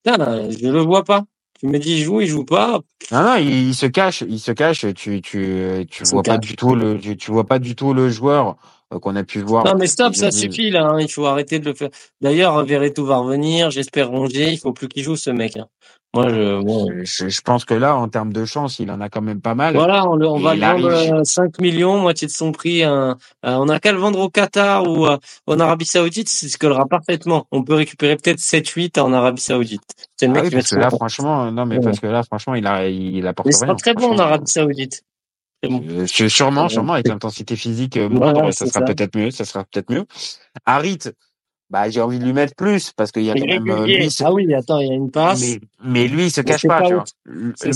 Putain, 0.06 0.50
je 0.50 0.68
le 0.68 0.80
vois 0.82 1.04
pas. 1.04 1.24
Tu 1.60 1.66
me 1.66 1.80
dis, 1.80 1.98
il 1.98 2.04
joue, 2.04 2.22
il 2.22 2.28
joue 2.28 2.46
pas. 2.46 2.80
Non, 3.12 3.24
non, 3.24 3.36
il, 3.38 3.70
il 3.70 3.76
se 3.76 3.88
cache, 3.88 4.22
il 4.22 4.40
se 4.40 4.52
cache. 4.52 4.86
Tu, 4.94 5.22
tu, 5.24 5.88
tu 5.90 6.04
vois 6.04 6.22
pas 6.22 6.38
du 6.38 6.56
tout 6.56 6.76
le, 6.76 7.00
tu, 7.00 7.18
tu 7.18 7.32
vois 7.32 7.46
pas 7.46 7.58
du 7.58 7.76
tout 7.76 7.94
le 7.94 8.10
joueur 8.10 8.56
qu'on 8.90 9.16
a 9.16 9.24
pu 9.24 9.40
voir. 9.42 9.66
Non, 9.66 9.76
mais 9.78 9.88
stop, 9.88 10.16
ça 10.16 10.32
suffit, 10.32 10.70
là, 10.70 10.88
hein, 10.88 11.00
il 11.00 11.12
faut 11.12 11.26
arrêter 11.26 11.60
de 11.60 11.66
le 11.66 11.74
faire. 11.74 11.90
D'ailleurs, 12.22 12.64
Verretou 12.66 13.06
va 13.06 13.18
revenir, 13.18 13.70
j'espère 13.70 14.10
Rongier, 14.10 14.52
il 14.52 14.58
faut 14.58 14.72
plus 14.74 14.88
qu'il 14.88 15.04
joue, 15.04 15.16
ce 15.16 15.30
mec, 15.30 15.58
hein. 15.58 15.68
Moi, 16.14 16.30
je, 16.30 16.64
bon. 16.64 16.88
Je, 17.04 17.28
je- 17.28 17.42
pense 17.42 17.66
que 17.66 17.74
là, 17.74 17.96
en 17.98 18.08
termes 18.08 18.32
de 18.32 18.46
chance, 18.46 18.80
il 18.80 18.90
en 18.90 19.02
a 19.02 19.10
quand 19.10 19.22
même 19.22 19.42
pas 19.42 19.56
mal. 19.56 19.76
Voilà, 19.76 20.08
on, 20.10 20.16
le- 20.16 20.26
on 20.28 20.40
va 20.40 20.56
le 20.56 20.62
vendre 20.62 20.90
arrive. 20.90 21.14
euh, 21.16 21.24
5 21.26 21.60
millions, 21.60 22.00
moitié 22.00 22.28
de 22.28 22.32
son 22.32 22.54
prix. 22.54 22.82
hein. 22.84 23.18
Euh, 23.46 23.58
on 23.60 23.68
a 23.68 23.80
qu'à 23.82 23.92
le 23.92 23.98
vendre 24.00 24.20
au 24.20 24.30
Qatar 24.30 24.90
ou 24.90 25.06
euh, 25.06 25.18
en 25.48 25.60
Arabie 25.60 25.86
Saoudite, 25.86 26.30
c'est 26.30 26.48
ce 26.48 26.58
collera 26.58 26.86
parfaitement. 26.88 27.46
On 27.52 27.62
peut 27.62 27.74
récupérer 27.76 28.16
peut-être 28.16 28.40
7-8 28.40 28.98
en 29.00 29.12
Arabie 29.12 29.42
Saoudite. 29.42 29.82
C'est 30.16 30.28
le 30.28 30.32
Ah 30.32 30.36
mec 30.36 30.44
oui, 30.46 30.50
qui 30.50 30.56
va 30.56 30.62
parce 30.62 30.70
que 30.72 30.76
là, 30.78 30.90
franchement, 30.90 31.52
non, 31.52 31.66
mais 31.66 31.76
Ouais. 31.76 31.84
parce 31.84 32.00
que 32.00 32.08
là, 32.08 32.24
franchement, 32.24 32.56
il 32.56 32.66
a, 32.66 32.88
il 32.88 33.28
apporte 33.28 33.50
Mais 33.50 33.66
rien. 33.66 33.76
très 33.76 33.94
bon 33.94 34.14
en. 34.14 34.18
Arabie 34.18 34.50
Saoudite. 34.50 35.04
Bon. 35.64 35.84
Euh, 35.90 36.06
sûrement, 36.06 36.70
sûrement, 36.70 36.94
avec 36.94 37.08
l'intensité 37.08 37.56
physique 37.56 37.98
euh, 37.98 38.10
moindre, 38.10 38.52
ça 38.52 38.68
sera 38.68 38.86
peut-être 38.86 39.18
mieux, 39.18 39.32
ça 39.32 39.44
sera 39.44 39.64
peut-être 39.64 39.92
mieux. 39.92 40.06
Harit, 40.66 41.00
bah, 41.70 41.90
j'ai 41.90 42.00
envie 42.00 42.20
de 42.20 42.26
lui 42.26 42.34
mettre 42.34 42.56
plus, 42.56 42.92
parce 42.96 43.12
qu'il 43.12 43.24
y 43.24 43.32
a 43.32 43.34
quand 43.34 43.46
même, 43.46 43.70
euh, 43.70 43.86
lui, 43.86 44.08
Ah 44.24 44.32
oui, 44.32 44.54
attends, 44.54 44.80
il 44.80 44.88
y 44.88 44.92
a 44.92 44.94
une 44.94 45.10
passe. 45.10 45.42
mais, 45.42 45.60
mais 45.84 46.08
lui, 46.08 46.26
il 46.26 46.32
se 46.32 46.42
cache 46.42 46.68
pas, 46.68 46.82
pas 46.82 46.88
tu 46.88 46.94
vois. 46.94 47.04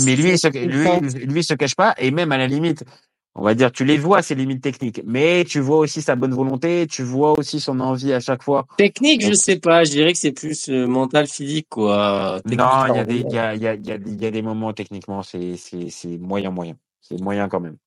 Mais 0.05 0.15
lui, 0.15 0.29
il 0.32 0.38
se, 0.38 0.47
lui, 0.47 1.25
lui, 1.25 1.43
se 1.43 1.55
cache 1.55 1.75
pas, 1.75 1.95
et 1.97 2.11
même 2.11 2.32
à 2.32 2.38
la 2.38 2.47
limite, 2.47 2.86
on 3.34 3.43
va 3.43 3.55
dire, 3.55 3.71
tu 3.71 3.84
les 3.84 3.97
vois, 3.97 4.21
ses 4.21 4.36
limites 4.36 4.61
techniques, 4.61 5.01
mais 5.05 5.43
tu 5.45 5.59
vois 5.59 5.77
aussi 5.77 6.01
sa 6.01 6.15
bonne 6.15 6.34
volonté, 6.34 6.86
tu 6.88 7.01
vois 7.01 7.38
aussi 7.38 7.59
son 7.59 7.79
envie 7.79 8.13
à 8.13 8.19
chaque 8.19 8.43
fois. 8.43 8.67
Technique, 8.77 9.25
je 9.25 9.34
sais 9.34 9.57
pas. 9.57 9.84
Je 9.86 9.91
dirais 9.91 10.13
que 10.13 10.19
c'est 10.19 10.34
plus 10.34 10.69
euh, 10.69 10.86
mental, 10.86 11.27
physique, 11.27 11.67
quoi. 11.69 12.41
Non, 12.45 12.86
il 12.89 12.95
y 12.95 12.99
a 12.99 13.05
des, 13.05 13.19
il 13.19 13.34
y 13.34 13.39
a, 13.39 13.55
il 13.55 13.61
y 13.61 13.67
a, 13.67 13.73
y 13.75 14.32
des 14.32 14.41
moments, 14.41 14.71
techniquement, 14.73 15.23
c'est, 15.23 15.55
c'est 15.57 16.17
moyen, 16.19 16.51
moyen. 16.51 16.75
C'est 17.12 17.22
moyen 17.22 17.47
quand 17.49 17.59
même. 17.59 17.78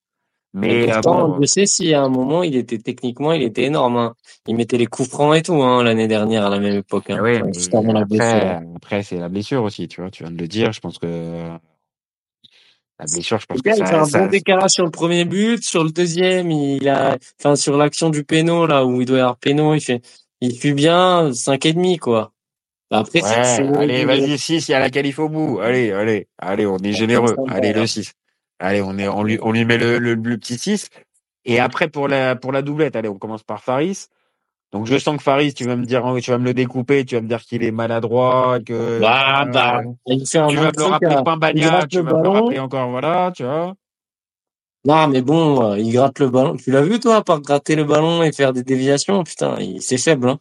Mais 0.53 0.67
Mais, 0.69 0.91
euh, 0.91 1.01
pourtant, 1.01 1.29
bon, 1.29 1.45
sais 1.45 1.65
si 1.65 1.93
à 1.93 2.01
un 2.01 2.07
moment, 2.09 2.41
il 2.41 2.55
était 2.55 2.77
techniquement, 2.77 3.33
il 3.33 3.43
était 3.43 3.63
énorme. 3.63 3.97
Hein. 3.97 4.15
Il 4.47 4.55
mettait 4.55 4.77
les 4.77 4.85
coups 4.85 5.09
francs 5.09 5.35
et 5.35 5.41
tout 5.41 5.61
hein, 5.61 5.83
l'année 5.83 6.07
dernière 6.07 6.45
à 6.45 6.49
la 6.49 6.59
même 6.59 6.77
époque. 6.77 7.09
Hein. 7.09 7.17
Ah 7.19 7.23
oui, 7.23 7.35
Enfin, 7.35 7.45
mais 7.47 7.53
juste 7.53 7.75
avant 7.75 7.91
la 7.91 8.05
blessure. 8.05 8.25
après, 8.27 8.61
après 8.75 9.03
c'est 9.03 9.17
la 9.17 9.27
blessure 9.27 9.63
aussi, 9.63 9.87
tu 9.89 9.99
vois. 9.99 10.09
Tu 10.11 10.23
viens 10.23 10.31
de 10.31 10.37
le 10.37 10.47
dire. 10.47 10.71
Je 10.71 10.79
pense 10.79 10.97
que 10.97 11.07
la 12.99 13.05
blessure, 13.05 13.39
je 13.39 13.45
pense 13.47 13.57
Le 13.57 13.61
que 13.63 13.69
gars, 13.69 13.75
il 13.75 13.85
fait 13.85 13.93
ça, 13.93 13.99
un 14.01 14.05
ça- 14.05 14.19
bon 14.19 14.27
décalage 14.27 14.71
sur 14.71 14.85
le 14.85 14.91
premier 14.91 15.25
but, 15.25 15.61
sur 15.63 15.83
le 15.83 15.89
deuxième, 15.91 16.49
il 16.51 16.87
a, 16.87 17.17
enfin 17.39 17.57
sur 17.57 17.75
l'action 17.75 18.09
du 18.09 18.23
péno 18.23 18.65
là 18.65 18.85
où 18.85 19.01
il 19.01 19.05
doit 19.05 19.17
y 19.17 19.19
avoir 19.21 19.35
péno, 19.37 19.73
il 19.73 19.81
fait, 19.81 20.01
il 20.39 20.57
fuit 20.57 20.73
bien 20.73 21.33
cinq 21.33 21.65
et 21.65 21.73
demi 21.73 21.97
quoi. 21.97 22.31
Après, 22.91 23.19
c'est- 23.19 23.63
Ouais, 23.63 23.77
allez, 23.77 24.05
vas-y, 24.05 24.37
6, 24.37 24.69
il 24.69 24.71
y 24.71 24.75
a 24.75 24.79
la 24.79 24.89
qualif 24.89 25.19
au 25.19 25.27
bout. 25.27 25.59
Allez, 25.59 25.91
allez, 25.91 26.27
allez, 26.37 26.65
on 26.65 26.77
est 26.77 26.93
généreux. 26.93 27.35
Allez, 27.49 27.73
le 27.73 27.85
6. 27.87 28.13
Allez, 28.59 28.81
on 28.81 28.97
est, 28.97 29.07
on 29.07 29.23
lui, 29.23 29.37
on 29.41 29.51
lui 29.51 29.65
met 29.65 29.77
le, 29.77 29.99
le, 29.99 30.15
le 30.15 30.37
petit 30.37 30.57
6. 30.57 30.89
Et 31.45 31.59
après, 31.59 31.87
pour 31.87 32.07
la, 32.07 32.35
pour 32.35 32.51
la 32.51 32.61
doublette, 32.61 32.95
allez, 32.95 33.09
on 33.09 33.17
commence 33.17 33.43
par 33.43 33.63
Faris. 33.63 34.07
Donc 34.71 34.87
je 34.87 34.97
sens 34.97 35.17
que 35.17 35.23
Faris, 35.23 35.53
tu 35.53 35.65
vas 35.65 35.75
me 35.75 35.85
dire, 35.85 36.03
tu 36.21 36.31
vas 36.31 36.37
me 36.37 36.43
le 36.45 36.53
découper, 36.53 37.05
tu 37.05 37.15
vas 37.15 37.21
me 37.21 37.27
dire 37.27 37.41
qu'il 37.41 37.63
est 37.63 37.71
maladroit, 37.71 38.59
que 38.59 38.99
bah, 38.99 39.45
bah, 39.45 39.81
fait 40.25 40.39
un 40.39 40.47
tu 40.47 40.57
vas 40.57 40.71
me 40.71 40.77
le 40.77 40.83
rappeler 40.83 41.15
tu 41.87 42.01
vas 42.01 42.13
me 42.13 42.23
le 42.23 42.29
rappeler 42.29 42.59
encore, 42.59 42.89
voilà, 42.89 43.31
tu 43.33 43.43
vois. 43.43 43.75
Non, 44.85 45.07
mais 45.07 45.21
bon, 45.21 45.71
euh, 45.71 45.79
il 45.79 45.91
gratte 45.93 46.19
le 46.19 46.29
ballon. 46.29 46.57
Tu 46.57 46.71
l'as 46.71 46.83
vu, 46.83 46.99
toi, 46.99 47.23
par 47.23 47.41
gratter 47.41 47.75
le 47.75 47.85
ballon 47.85 48.21
et 48.21 48.31
faire 48.31 48.53
des 48.53 48.63
déviations? 48.63 49.23
Putain, 49.23 49.57
c'est 49.79 49.97
faible, 49.97 50.29
hein. 50.29 50.39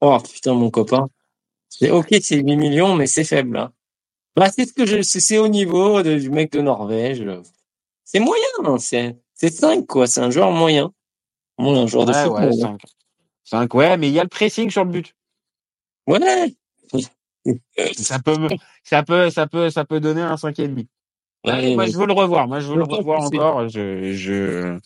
Oh, 0.00 0.18
putain, 0.18 0.54
mon 0.54 0.70
copain. 0.70 1.08
C'est 1.68 1.90
ok, 1.90 2.08
c'est 2.20 2.36
8 2.36 2.56
millions, 2.56 2.96
mais 2.96 3.06
c'est 3.06 3.24
faible, 3.24 3.56
hein. 3.58 3.72
Bah, 4.36 4.50
c'est 4.50 4.66
ce 4.66 4.72
que 4.74 4.84
je, 4.84 5.00
c'est 5.00 5.38
au 5.38 5.48
niveau 5.48 6.02
du 6.02 6.30
mec 6.30 6.52
de 6.52 6.60
Norvège. 6.60 7.24
C'est 8.04 8.20
moyen, 8.20 8.44
hein, 8.64 8.76
c'est, 8.78 9.16
c'est 9.34 9.50
5, 9.50 9.86
quoi. 9.86 10.06
C'est 10.06 10.20
un 10.20 10.30
joueur 10.30 10.52
moyen. 10.52 10.92
un 11.58 11.86
joueur 11.86 12.04
de. 12.04 12.12
Ouais, 12.12 12.52
5. 12.52 12.80
5, 13.44 13.74
ouais, 13.74 13.96
mais 13.96 14.08
il 14.08 14.12
y 14.12 14.20
a 14.20 14.22
le 14.22 14.28
pressing 14.28 14.70
sur 14.70 14.84
le 14.84 14.90
but. 14.90 15.14
Ouais. 16.06 16.54
ça 17.96 18.18
peut, 18.18 18.36
ça 18.84 19.02
peut, 19.02 19.30
ça 19.30 19.46
peut, 19.46 19.70
ça 19.70 19.84
peut 19.84 20.00
donner 20.00 20.20
un 20.20 20.34
5,5. 20.34 20.86
Ouais, 21.46 21.74
moi, 21.74 21.86
je 21.86 21.96
veux 21.96 22.06
le 22.06 22.12
revoir. 22.12 22.46
Moi, 22.46 22.60
je 22.60 22.68
veux 22.68 22.76
le 22.76 22.84
revoir 22.84 23.20
encore. 23.22 23.68
Je, 23.68 24.12
je... 24.12 24.78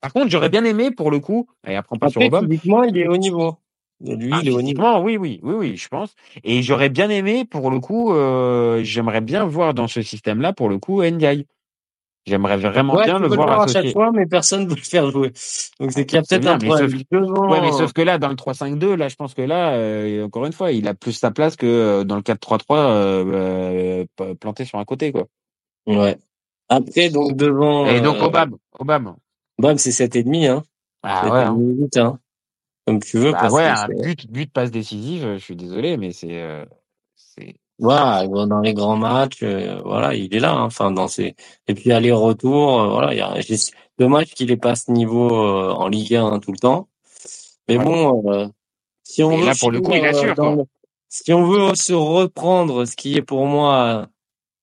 Par 0.00 0.12
contre, 0.12 0.28
j'aurais 0.28 0.50
bien 0.50 0.64
aimé, 0.64 0.90
pour 0.90 1.10
le 1.10 1.20
coup, 1.20 1.48
et 1.66 1.76
après, 1.76 1.96
on 1.96 1.98
passe 1.98 2.12
sur 2.12 2.22
Obama. 2.22 2.46
Il 2.86 2.98
est 2.98 3.08
au 3.08 3.16
niveau. 3.16 3.56
Lui, 4.00 4.30
ah, 4.32 4.40
il 4.42 4.48
est 4.48 4.52
au 4.52 4.62
niveau. 4.62 4.84
Oui, 5.00 5.16
oui, 5.16 5.40
oui, 5.42 5.54
oui, 5.54 5.76
je 5.76 5.88
pense. 5.88 6.14
Et 6.44 6.62
j'aurais 6.62 6.88
bien 6.88 7.10
aimé, 7.10 7.44
pour 7.44 7.70
le 7.70 7.80
coup, 7.80 8.12
euh, 8.12 8.82
j'aimerais 8.84 9.20
bien 9.20 9.44
voir 9.44 9.74
dans 9.74 9.88
ce 9.88 10.02
système-là, 10.02 10.52
pour 10.52 10.68
le 10.68 10.78
coup, 10.78 11.02
Ndiaye. 11.02 11.46
J'aimerais 12.28 12.58
vraiment 12.58 13.00
bien 13.02 13.18
le 13.18 13.28
voir 13.28 13.62
à 13.62 13.66
chaque 13.66 13.90
fois, 13.92 14.12
mais 14.12 14.26
personne 14.26 14.64
ne 14.64 14.68
veut 14.68 14.76
le 14.76 14.82
faire 14.82 15.10
jouer. 15.10 15.32
Donc 15.80 15.92
c'est 15.92 16.04
qu'il 16.04 16.16
y 16.16 16.18
a 16.18 16.22
peut-être 16.22 16.46
un 16.46 16.58
problème. 16.58 16.90
Ouais, 17.10 17.60
mais 17.62 17.72
sauf 17.72 17.92
que 17.92 18.02
là, 18.02 18.18
dans 18.18 18.28
le 18.28 18.34
3-5-2, 18.34 18.94
là, 18.94 19.08
je 19.08 19.16
pense 19.16 19.34
que 19.34 19.42
là, 19.42 19.72
euh, 19.72 20.26
encore 20.26 20.44
une 20.44 20.52
fois, 20.52 20.70
il 20.72 20.86
a 20.88 20.94
plus 20.94 21.12
sa 21.12 21.30
place 21.30 21.56
que 21.56 21.66
euh, 21.66 22.04
dans 22.04 22.16
le 22.16 22.22
4-3-3 22.22 22.64
euh, 22.70 24.04
planté 24.40 24.66
sur 24.66 24.78
un 24.78 24.84
côté, 24.84 25.10
quoi. 25.10 25.26
Ouais. 25.86 26.18
Après, 26.68 27.08
donc 27.08 27.34
devant. 27.34 27.86
Et 27.86 28.02
donc 28.02 28.20
Obama. 28.20 28.56
Obama. 28.78 29.16
Obama, 29.58 29.78
c'est 29.78 29.90
7,5, 29.90 30.46
hein. 30.48 30.62
Ah 31.02 31.30
ouais. 31.30 31.44
Hein. 31.44 31.56
hein. 31.96 32.18
Comme 32.88 33.02
tu 33.02 33.18
veux. 33.18 33.32
Bah 33.32 33.50
ouais, 33.50 33.64
un 33.64 33.86
but, 33.88 34.30
but 34.30 34.50
passe 34.50 34.70
décisive, 34.70 35.34
je 35.34 35.44
suis 35.44 35.56
désolé, 35.56 35.98
mais 35.98 36.12
c'est. 36.12 36.40
Euh, 36.40 36.64
voilà, 37.78 38.26
dans 38.26 38.60
les 38.60 38.74
grands 38.74 38.96
matchs, 38.96 39.42
euh, 39.42 39.80
voilà, 39.84 40.14
il 40.14 40.34
est 40.34 40.40
là. 40.40 40.52
Hein, 40.52 40.64
enfin, 40.64 40.90
dans 40.90 41.06
ses 41.06 41.36
et 41.68 41.74
puis 41.74 41.92
aller-retour, 41.92 42.80
euh, 42.80 42.88
voilà, 42.88 43.12
il 43.12 43.18
y 43.18 43.20
a 43.20 43.36
dommage 43.98 44.34
qu'il 44.34 44.50
ait 44.50 44.56
pas 44.56 44.74
ce 44.74 44.90
niveau 44.90 45.28
euh, 45.30 45.70
en 45.70 45.88
Ligue 45.88 46.16
1 46.16 46.26
hein, 46.26 46.40
tout 46.40 46.50
le 46.50 46.58
temps. 46.58 46.88
Mais 47.68 47.78
bon, 47.78 48.50
si 49.04 49.22
on 49.22 49.36
veut 49.36 49.44
là 49.44 49.52
pour 49.58 49.70
le 49.70 49.80
coup, 49.80 49.92
il 49.92 50.04
assure. 50.04 50.34
si 51.08 51.32
on 51.32 51.44
veut 51.44 51.74
se 51.74 51.92
reprendre, 51.92 52.86
ce 52.86 52.96
qui 52.96 53.16
est 53.16 53.22
pour 53.22 53.44
moi 53.44 54.08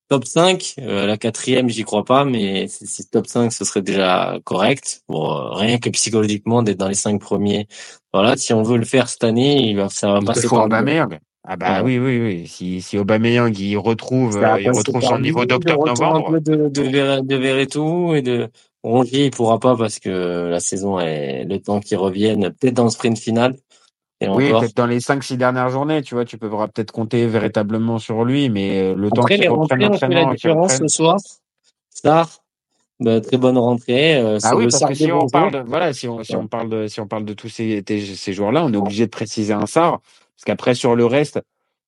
top 0.09 0.25
5, 0.25 0.75
la 0.77 1.17
quatrième, 1.17 1.69
j'y 1.69 1.83
crois 1.83 2.03
pas, 2.03 2.25
mais 2.25 2.67
si 2.67 3.07
top 3.09 3.27
5, 3.27 3.53
ce 3.53 3.63
serait 3.63 3.83
déjà 3.83 4.39
correct. 4.43 5.03
Bon, 5.07 5.51
rien 5.53 5.77
que 5.77 5.89
psychologiquement 5.91 6.63
d'être 6.63 6.79
dans 6.79 6.89
les 6.89 6.95
cinq 6.95 7.21
premiers. 7.21 7.67
Voilà, 8.15 8.37
si 8.37 8.53
on 8.53 8.63
veut 8.63 8.77
le 8.77 8.85
faire 8.85 9.09
cette 9.09 9.25
année, 9.25 9.69
il 9.69 9.75
va 9.75 9.89
ça 9.89 10.13
va 10.13 10.21
passer 10.21 10.47
par 10.47 10.69
ah 11.47 11.57
bah 11.57 11.83
oui, 11.83 11.99
oui, 11.99 12.19
oui. 12.21 12.47
Si, 12.47 12.81
si 12.81 12.97
Aubameyang 12.97 13.55
il 13.59 13.77
retrouve, 13.77 14.37
euh, 14.37 14.59
il 14.59 14.71
retrouve 14.71 15.01
son 15.01 15.19
niveau 15.19 15.45
d'octobre 15.45 15.85
novembre. 15.85 16.29
Un 16.29 16.31
peu 16.31 16.39
de, 16.39 16.69
de, 16.69 17.21
de 17.21 17.35
Verretou 17.35 18.15
et 18.15 18.21
de 18.21 18.49
Rongier, 18.83 19.25
il 19.25 19.31
pourra 19.31 19.59
pas 19.59 19.75
parce 19.75 19.99
que 19.99 20.47
la 20.49 20.59
saison 20.61 20.97
est 20.99 21.43
le 21.43 21.59
temps 21.59 21.81
qu'il 21.81 21.97
revienne, 21.97 22.51
peut-être 22.51 22.73
dans 22.73 22.85
le 22.85 22.89
sprint 22.89 23.19
final. 23.19 23.57
Et 24.21 24.29
oui, 24.29 24.49
peut-être 24.49 24.77
dans 24.77 24.87
les 24.87 24.99
5-6 24.99 25.35
dernières 25.35 25.69
journées, 25.69 26.01
tu 26.01 26.15
vois, 26.15 26.23
tu 26.23 26.37
peux 26.37 26.49
peut-être 26.49 26.93
compter 26.93 27.27
véritablement 27.27 27.99
sur 27.99 28.23
lui, 28.23 28.49
mais 28.49 28.81
euh, 28.81 28.95
le 28.95 29.11
temps 29.11 29.25
qu'il 29.25 29.49
reprenne 29.49 29.81
l'entraînement. 29.81 30.29
la 30.29 30.33
différence 30.33 30.77
ce 30.77 30.87
soir. 30.87 31.17
Star, 31.89 32.29
bah, 32.99 33.19
très 33.19 33.37
bonne 33.37 33.57
rentrée. 33.57 34.15
Euh, 34.17 34.37
ah 34.43 34.55
oui, 34.55 34.67
parce 34.69 34.85
que 34.85 34.93
si 34.93 35.11
on 35.11 35.27
parle, 35.27 35.51
de, 35.51 35.59
voilà, 35.67 35.91
si 35.93 36.07
on, 36.07 36.23
si 36.23 36.35
on 36.35 36.47
parle 36.47 36.69
de, 36.69 36.87
si 36.87 37.01
on 37.01 37.07
parle 37.07 37.25
de 37.25 37.33
tous 37.33 37.49
ces, 37.49 37.83
ces 37.87 38.33
joueurs-là, 38.33 38.63
on 38.63 38.71
est 38.71 38.77
obligé 38.77 39.05
de 39.05 39.11
préciser 39.11 39.53
un 39.53 39.65
Sar. 39.65 39.99
Parce 39.99 40.45
qu'après, 40.45 40.75
sur 40.75 40.95
le 40.95 41.05
reste, 41.05 41.41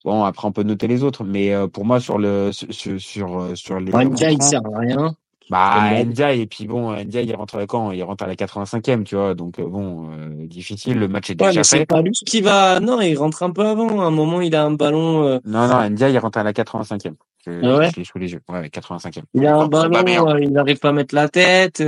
bon, 0.04 0.24
après, 0.24 0.48
on 0.48 0.52
peut 0.52 0.64
noter 0.64 0.88
les 0.88 1.04
autres, 1.04 1.24
mais 1.24 1.54
euh, 1.54 1.68
pour 1.68 1.86
moi, 1.86 2.00
sur 2.00 2.18
le, 2.18 2.52
sur, 2.52 3.00
sur, 3.00 3.40
euh, 3.40 3.56
sur 3.56 3.80
les. 3.80 3.92
Ndia, 3.92 4.32
il 4.32 4.42
sert 4.42 4.62
à 4.74 4.80
rien. 4.80 5.16
Bah, 5.50 6.04
Ndia, 6.04 6.34
et 6.34 6.46
puis 6.46 6.68
bon, 6.68 6.94
Ndia, 6.94 7.22
il 7.22 7.34
rentre 7.34 7.58
à 7.58 7.66
quand? 7.66 7.92
Il 7.92 8.04
rentre 8.04 8.26
à 8.26 8.28
la 8.28 8.36
85e, 8.36 9.04
tu 9.06 9.16
vois. 9.16 9.34
Donc, 9.34 9.60
euh, 9.60 9.66
bon, 9.66 10.10
difficile. 10.46 11.00
Le 11.00 11.08
match 11.08 11.30
est 11.30 11.36
déjà 11.36 11.52
ouais, 11.52 11.56
fait. 11.56 11.64
C'est 11.64 11.86
pas 11.86 12.02
lui 12.02 12.12
qui 12.12 12.42
va, 12.42 12.82
non, 12.82 13.00
il 13.00 13.16
rentre 13.18 13.44
un 13.44 13.52
peu 13.52 13.66
avant. 13.66 14.02
À 14.02 14.06
un 14.06 14.12
moment, 14.12 14.42
il 14.42 14.54
a 14.56 14.66
un 14.66 14.72
ballon, 14.72 15.40
Non, 15.46 15.68
non, 15.68 15.90
Ndia, 15.90 16.10
il 16.10 16.18
rentre 16.18 16.38
à 16.40 16.44
la 16.44 16.52
85e. 16.52 17.14
Je, 17.48 17.62
ah 17.64 17.78
ouais? 17.78 17.90
je 17.98 18.04
sous 18.04 18.18
les 18.20 18.32
yeux. 18.34 18.42
Ouais, 18.50 18.68
85e. 18.68 19.24
Il 19.34 19.46
a 19.48 19.56
un 19.56 19.68
ballon, 19.68 20.38
il 20.38 20.52
n'arrive 20.52 20.80
pas 20.80 20.90
à 20.90 20.94
mettre 20.94 21.16
la 21.16 21.30
tête. 21.30 21.82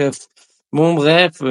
Bon, 0.72 0.94
bref, 0.94 1.42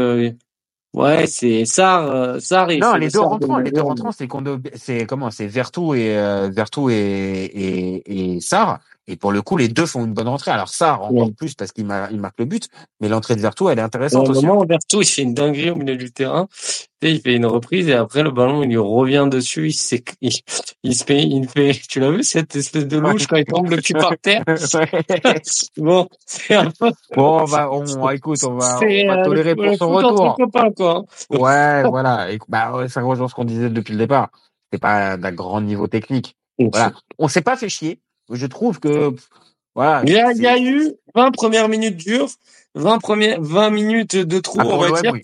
Ouais, 0.94 1.26
c'est 1.26 1.66
ça, 1.66 2.06
euh, 2.06 2.40
ça 2.40 2.66
Non, 2.66 2.94
les 2.94 3.08
deux 3.08 3.20
rentrants, 3.20 3.58
les 3.58 3.70
deux 3.70 3.82
rentrants, 3.82 4.10
c'est 4.10 4.26
c'est 4.74 5.06
comment, 5.06 5.30
c'est 5.30 5.46
Vertou 5.46 5.94
et 5.94 6.16
euh, 6.16 6.48
Vertou 6.48 6.88
et 6.88 6.94
et, 6.96 8.34
et 8.36 8.40
Sar. 8.40 8.80
Et 9.10 9.16
pour 9.16 9.32
le 9.32 9.40
coup, 9.40 9.56
les 9.56 9.68
deux 9.68 9.86
font 9.86 10.04
une 10.04 10.12
bonne 10.12 10.28
rentrée. 10.28 10.50
Alors 10.50 10.68
Sar 10.68 11.02
encore 11.02 11.32
plus 11.34 11.54
parce 11.54 11.72
qu'il 11.72 11.86
il 12.10 12.20
marque 12.20 12.38
le 12.38 12.44
but, 12.44 12.68
mais 13.00 13.08
l'entrée 13.08 13.36
de 13.36 13.40
Vertou, 13.40 13.70
elle 13.70 13.78
est 13.78 13.82
intéressante 13.82 14.28
aussi. 14.28 14.44
Moment, 14.44 14.64
Vertou, 14.66 15.00
il 15.00 15.06
fait 15.06 15.22
une 15.22 15.32
dinguerie 15.32 15.70
au 15.70 15.76
milieu 15.76 15.96
du 15.96 16.12
terrain. 16.12 16.46
Et 17.00 17.12
il 17.12 17.20
fait 17.20 17.34
une 17.34 17.46
reprise 17.46 17.88
et 17.88 17.94
après 17.94 18.22
le 18.22 18.32
ballon, 18.32 18.64
il 18.64 18.70
lui 18.70 18.76
revient 18.76 19.28
dessus. 19.30 19.68
Il 19.68 19.72
s'est, 19.72 20.04
il, 20.20 20.32
il, 20.82 20.94
se 20.94 21.04
fait, 21.04 21.22
il 21.22 21.48
fait. 21.48 21.80
Tu 21.88 22.00
l'as 22.00 22.10
vu 22.10 22.22
cette 22.22 22.54
espèce 22.54 22.86
de 22.86 22.98
louche 22.98 23.26
quand 23.28 23.36
il 23.36 23.44
tombe 23.44 23.70
le 23.70 23.76
cul 23.76 23.94
par 23.94 24.18
terre? 24.20 24.42
bon, 25.76 26.08
c'est 26.26 26.56
un 26.56 26.70
peu. 26.70 26.90
Bon, 27.14 27.40
on 27.40 27.44
va, 27.44 27.70
on, 27.72 28.10
écoute, 28.10 28.40
on 28.44 28.56
va, 28.56 28.78
on 28.78 29.06
va 29.06 29.20
euh, 29.20 29.24
tolérer 29.24 29.54
pour 29.54 29.74
son 29.76 29.90
retour. 29.90 30.36
Copains, 30.36 30.72
quoi. 30.72 31.04
ouais, 31.30 31.82
voilà. 31.88 32.32
Et, 32.32 32.38
bah, 32.48 32.72
ça 32.88 33.00
rejoint 33.00 33.28
ce 33.28 33.34
qu'on 33.34 33.44
disait 33.44 33.70
depuis 33.70 33.92
le 33.92 33.98
départ. 34.00 34.30
C'est 34.72 34.80
pas 34.80 35.16
d'un 35.16 35.32
grand 35.32 35.60
niveau 35.60 35.86
technique. 35.86 36.36
Voilà. 36.58 36.92
On 37.18 37.28
s'est 37.28 37.42
pas 37.42 37.56
fait 37.56 37.68
chier. 37.68 38.00
Je 38.30 38.46
trouve 38.46 38.80
que 38.80 39.14
voilà. 39.74 40.02
Il 40.04 40.12
y 40.12 40.18
a, 40.18 40.32
il 40.32 40.42
y 40.42 40.46
a 40.46 40.58
eu 40.58 40.92
20 41.14 41.30
premières 41.30 41.68
minutes 41.68 41.96
dures, 41.96 42.28
20 42.74 42.98
premières 42.98 43.40
20 43.40 43.70
minutes 43.70 44.16
de 44.16 44.40
trou, 44.40 44.58
ah, 44.60 44.66
on 44.66 44.78
va 44.78 45.00
dire 45.00 45.14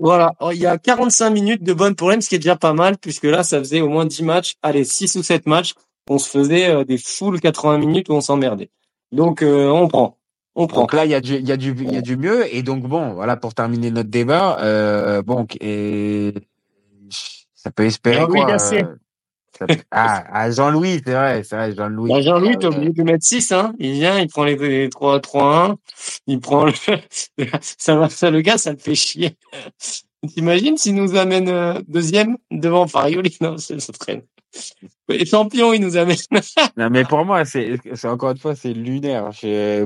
voilà, 0.00 0.34
oh, 0.40 0.50
il 0.52 0.58
y 0.58 0.66
a 0.66 0.78
45 0.78 1.30
minutes 1.30 1.62
de 1.62 1.72
bonnes 1.72 1.94
problèmes, 1.94 2.20
ce 2.20 2.28
qui 2.28 2.34
est 2.34 2.38
déjà 2.38 2.56
pas 2.56 2.72
mal 2.72 2.98
puisque 2.98 3.24
là 3.24 3.42
ça 3.42 3.58
faisait 3.58 3.80
au 3.80 3.88
moins 3.88 4.04
10 4.04 4.22
matchs, 4.24 4.56
allez 4.62 4.84
6 4.84 5.16
ou 5.16 5.22
7 5.22 5.46
matchs, 5.46 5.74
on 6.08 6.18
se 6.18 6.28
faisait 6.28 6.70
euh, 6.70 6.84
des 6.84 6.98
full 6.98 7.40
80 7.40 7.78
minutes 7.78 8.08
où 8.08 8.14
on 8.14 8.20
s'emmerdait. 8.20 8.70
Donc 9.12 9.42
euh, 9.42 9.68
on 9.68 9.88
prend. 9.88 10.16
On 10.54 10.66
prend. 10.66 10.80
Donc 10.80 10.92
là, 10.92 11.04
il 11.04 11.12
y 11.12 11.14
a 11.14 11.20
du, 11.20 11.36
il 11.36 11.48
y 11.48 11.52
a 11.52 11.56
du, 11.56 11.72
il 11.78 11.92
y 11.92 11.96
a 11.96 12.02
du 12.02 12.16
mieux. 12.16 12.52
Et 12.52 12.62
donc 12.62 12.82
bon, 12.82 13.12
voilà, 13.12 13.36
pour 13.36 13.54
terminer 13.54 13.92
notre 13.92 14.10
débat, 14.10 14.58
euh, 14.60 15.22
bon, 15.22 15.46
et 15.60 16.34
ça 17.54 17.70
peut 17.70 17.84
espérer 17.84 18.26
quoi 18.26 18.56
ah, 19.90 20.24
à 20.32 20.50
Jean-Louis, 20.50 21.00
c'est 21.04 21.12
vrai, 21.12 21.42
c'est 21.44 21.56
vrai, 21.56 21.74
Jean-Louis. 21.74 22.10
Bah, 22.10 22.20
Jean-Louis, 22.20 22.56
t'es 22.58 22.66
obligé 22.66 22.92
de 22.92 23.02
mettre 23.02 23.24
6, 23.24 23.52
hein. 23.52 23.74
Il 23.78 23.92
vient, 23.92 24.18
il 24.18 24.28
prend 24.28 24.44
les 24.44 24.88
3, 24.88 25.20
3, 25.20 25.66
1. 25.70 25.76
Il 26.26 26.40
prend 26.40 26.64
le, 26.64 26.72
ça 27.60 27.96
va, 27.96 28.08
ça, 28.08 28.30
le 28.30 28.40
gars, 28.40 28.58
ça 28.58 28.72
le 28.72 28.78
fait 28.78 28.94
chier. 28.94 29.36
T'imagines 30.34 30.76
s'il 30.76 30.96
nous 30.96 31.16
amène 31.16 31.48
euh, 31.48 31.80
deuxième 31.86 32.38
devant 32.50 32.86
Farioli? 32.88 33.36
Non, 33.40 33.56
c'est, 33.56 33.80
ça 33.80 33.92
traîne. 33.92 34.22
Et 35.08 35.24
champion, 35.24 35.72
il 35.72 35.80
nous 35.80 35.96
amène. 35.96 36.16
non, 36.76 36.90
mais 36.90 37.04
pour 37.04 37.24
moi, 37.24 37.44
c'est, 37.44 37.78
c'est 37.94 38.08
encore 38.08 38.32
une 38.32 38.38
fois, 38.38 38.54
c'est 38.56 38.72
lunaire. 38.72 39.30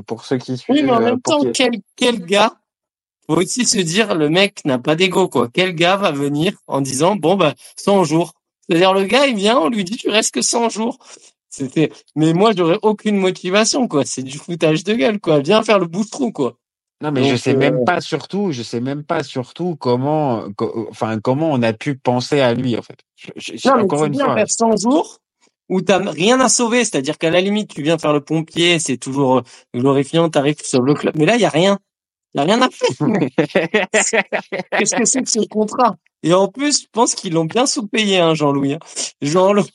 Pour 0.07 0.25
ceux 0.25 0.37
qui 0.37 0.57
suivent. 0.57 0.75
Oui, 0.75 0.83
mais 0.83 0.91
en 0.91 1.01
même 1.01 1.21
temps, 1.21 1.41
quel, 1.53 1.71
quel 1.95 2.25
gars, 2.25 2.53
faut 3.27 3.37
aussi 3.37 3.65
se 3.65 3.79
dire, 3.79 4.15
le 4.15 4.29
mec 4.29 4.65
n'a 4.65 4.79
pas 4.79 4.95
d'ego, 4.95 5.27
quoi. 5.29 5.49
Quel 5.53 5.75
gars 5.75 5.95
va 5.95 6.11
venir 6.11 6.53
en 6.67 6.81
disant, 6.81 7.15
bon, 7.15 7.35
bah, 7.35 7.53
100 7.77 8.03
jours. 8.03 8.33
C'est-à-dire 8.67 8.93
le 8.93 9.03
gars, 9.03 9.27
il 9.27 9.35
vient, 9.35 9.57
on 9.57 9.69
lui 9.69 9.83
dit 9.83 9.97
tu 9.97 10.09
restes 10.09 10.33
que 10.33 10.41
100 10.41 10.69
jours. 10.69 10.97
C'était, 11.49 11.91
mais 12.15 12.33
moi 12.33 12.51
j'aurais 12.55 12.79
aucune 12.81 13.17
motivation 13.17 13.87
quoi. 13.87 14.05
C'est 14.05 14.23
du 14.23 14.39
foutage 14.39 14.83
de 14.83 14.93
gueule 14.95 15.19
quoi. 15.19 15.39
Viens 15.39 15.61
faire 15.61 15.77
le 15.77 15.85
bouche-trou 15.85 16.31
quoi. 16.31 16.57
Non 17.01 17.11
mais 17.11 17.25
je 17.25 17.35
sais 17.35 17.55
même 17.55 17.81
euh, 17.81 17.83
pas 17.85 18.01
surtout, 18.01 18.51
je 18.51 18.63
sais 18.63 18.79
même 18.79 19.03
pas 19.03 19.23
surtout 19.23 19.75
comment, 19.75 20.45
enfin 20.89 21.19
comment 21.19 21.51
on 21.51 21.61
a 21.61 21.73
pu 21.73 21.95
penser 21.95 22.39
à 22.39 22.53
lui 22.53 22.75
en 22.77 22.81
fait. 22.81 22.97
Je, 23.35 23.53
non, 23.67 23.83
encore 23.83 24.05
une 24.05 24.15
fois. 24.15 24.33
faire 24.35 24.49
100 24.49 24.77
jours 24.77 25.19
où 25.69 25.81
t'as 25.81 25.99
rien 25.99 26.39
à 26.39 26.49
sauver, 26.49 26.85
c'est-à-dire 26.85 27.17
qu'à 27.17 27.29
la 27.29 27.41
limite 27.41 27.73
tu 27.73 27.83
viens 27.83 27.97
faire 27.97 28.13
le 28.13 28.21
pompier, 28.21 28.79
c'est 28.79 28.97
toujours 28.97 29.39
euh, 29.39 29.41
glorifiant, 29.75 30.29
t'arrives 30.29 30.63
sur 30.63 30.81
le 30.81 30.93
club, 30.93 31.15
mais 31.17 31.25
là 31.25 31.35
il 31.35 31.41
y 31.41 31.45
a 31.45 31.49
rien. 31.49 31.77
Il 32.35 32.41
a 32.41 32.43
rien 32.43 32.61
à 32.61 32.69
faire. 32.69 33.07
Qu'est-ce 34.77 34.95
que 34.95 35.05
c'est 35.05 35.21
que 35.23 35.29
ce 35.29 35.47
contrat? 35.47 35.95
Et 36.25 36.33
en 36.33 36.47
plus, 36.47 36.83
je 36.83 36.87
pense 36.89 37.15
qu'ils 37.15 37.33
l'ont 37.33 37.43
bien 37.43 37.65
sous-payé, 37.65 38.19
hein, 38.19 38.33
Jean-Louis. 38.33 38.75
hein. 38.75 38.79
Jean-Louis. 39.21 39.69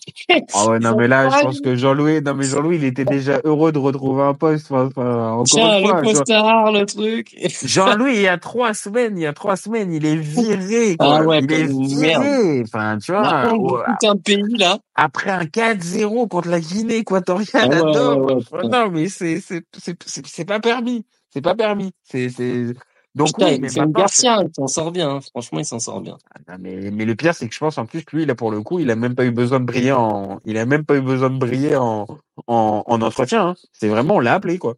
Ah 0.54 0.66
ouais, 0.68 0.78
non, 0.78 0.96
mais 0.96 1.06
là, 1.06 1.28
je 1.28 1.40
pense 1.42 1.60
que 1.60 1.76
Jean-Louis, 1.76 2.22
non, 2.22 2.32
mais 2.32 2.46
Jean-Louis, 2.46 2.76
il 2.76 2.84
était 2.84 3.04
déjà 3.04 3.38
heureux 3.44 3.70
de 3.70 3.78
retrouver 3.78 4.22
un 4.22 4.32
poste. 4.32 4.72
Enfin, 4.72 4.86
enfin, 4.86 5.32
encore 5.32 5.44
Tiens, 5.44 5.78
une 5.78 5.86
fois, 5.86 6.00
le 6.00 6.02
costard, 6.06 6.72
le 6.72 6.86
truc. 6.86 7.36
Jean-Louis, 7.64 8.14
il 8.14 8.22
y 8.22 8.28
a 8.28 8.38
trois 8.38 8.72
semaines, 8.72 9.18
il 9.18 9.24
y 9.24 9.26
a 9.26 9.34
trois 9.34 9.56
semaines, 9.56 9.92
il 9.92 10.06
est 10.06 10.16
viré, 10.16 10.96
quoi. 10.96 11.18
Ah 11.18 11.22
ouais, 11.22 11.40
il 11.40 11.52
est 11.52 11.66
viré. 11.66 12.62
Enfin, 12.62 12.96
tu 12.96 13.12
vois, 13.12 13.52
oh, 13.52 13.80
tout 14.00 14.08
un 14.08 14.16
pays, 14.16 14.42
là. 14.56 14.78
après 14.94 15.30
un 15.30 15.44
4-0 15.44 16.28
contre 16.28 16.48
la 16.48 16.60
Guinée 16.60 16.96
équatoriale 16.96 17.46
Ah 17.54 18.16
ouais, 18.16 18.34
ouais, 18.34 18.68
non, 18.70 18.88
mais 18.90 19.10
c'est, 19.10 19.42
c'est, 19.46 19.64
c'est, 19.76 19.98
c'est 20.26 20.44
pas 20.46 20.60
permis. 20.60 21.04
C'est 21.30 21.42
pas 21.42 21.54
permis. 21.54 21.92
C'est, 22.04 22.28
c'est, 22.30 22.74
donc 23.14 23.28
Putain, 23.28 23.48
oui, 23.48 23.54
il 23.56 23.60
mais 23.62 23.68
fait 23.68 23.80
une 23.80 23.86
maintenant, 23.86 24.06
c'est- 24.08 24.22
Garcia, 24.22 24.44
il 24.48 24.54
s'en 24.54 24.66
sort 24.66 24.92
bien. 24.92 25.10
hein. 25.16 25.20
Franchement, 25.20 25.58
il 25.58 25.64
s'en 25.64 25.78
sort 25.78 26.00
bien. 26.00 26.16
Ah, 26.46 26.56
mais, 26.58 26.90
mais 26.90 27.04
le 27.04 27.14
pire, 27.14 27.34
c'est 27.34 27.48
que 27.48 27.54
je 27.54 27.58
pense 27.58 27.76
en 27.78 27.86
plus 27.86 28.04
que 28.04 28.16
lui, 28.16 28.26
là, 28.26 28.34
pour 28.34 28.50
le 28.50 28.62
coup, 28.62 28.78
il 28.80 28.90
a 28.90 28.96
même 28.96 29.14
pas 29.14 29.24
eu 29.24 29.30
besoin 29.30 29.60
de 29.60 29.64
briller 29.64 29.92
en, 29.92 30.40
il 30.44 30.56
a 30.58 30.66
même 30.66 30.84
pas 30.84 30.96
eu 30.96 31.00
besoin 31.00 31.30
de 31.30 31.38
briller 31.38 31.76
en, 31.76 32.06
en, 32.46 32.82
en 32.86 33.02
entretien. 33.02 33.48
hein. 33.48 33.54
C'est 33.72 33.88
vraiment, 33.88 34.16
on 34.16 34.20
l'a 34.20 34.34
appelé, 34.34 34.58
quoi. 34.58 34.76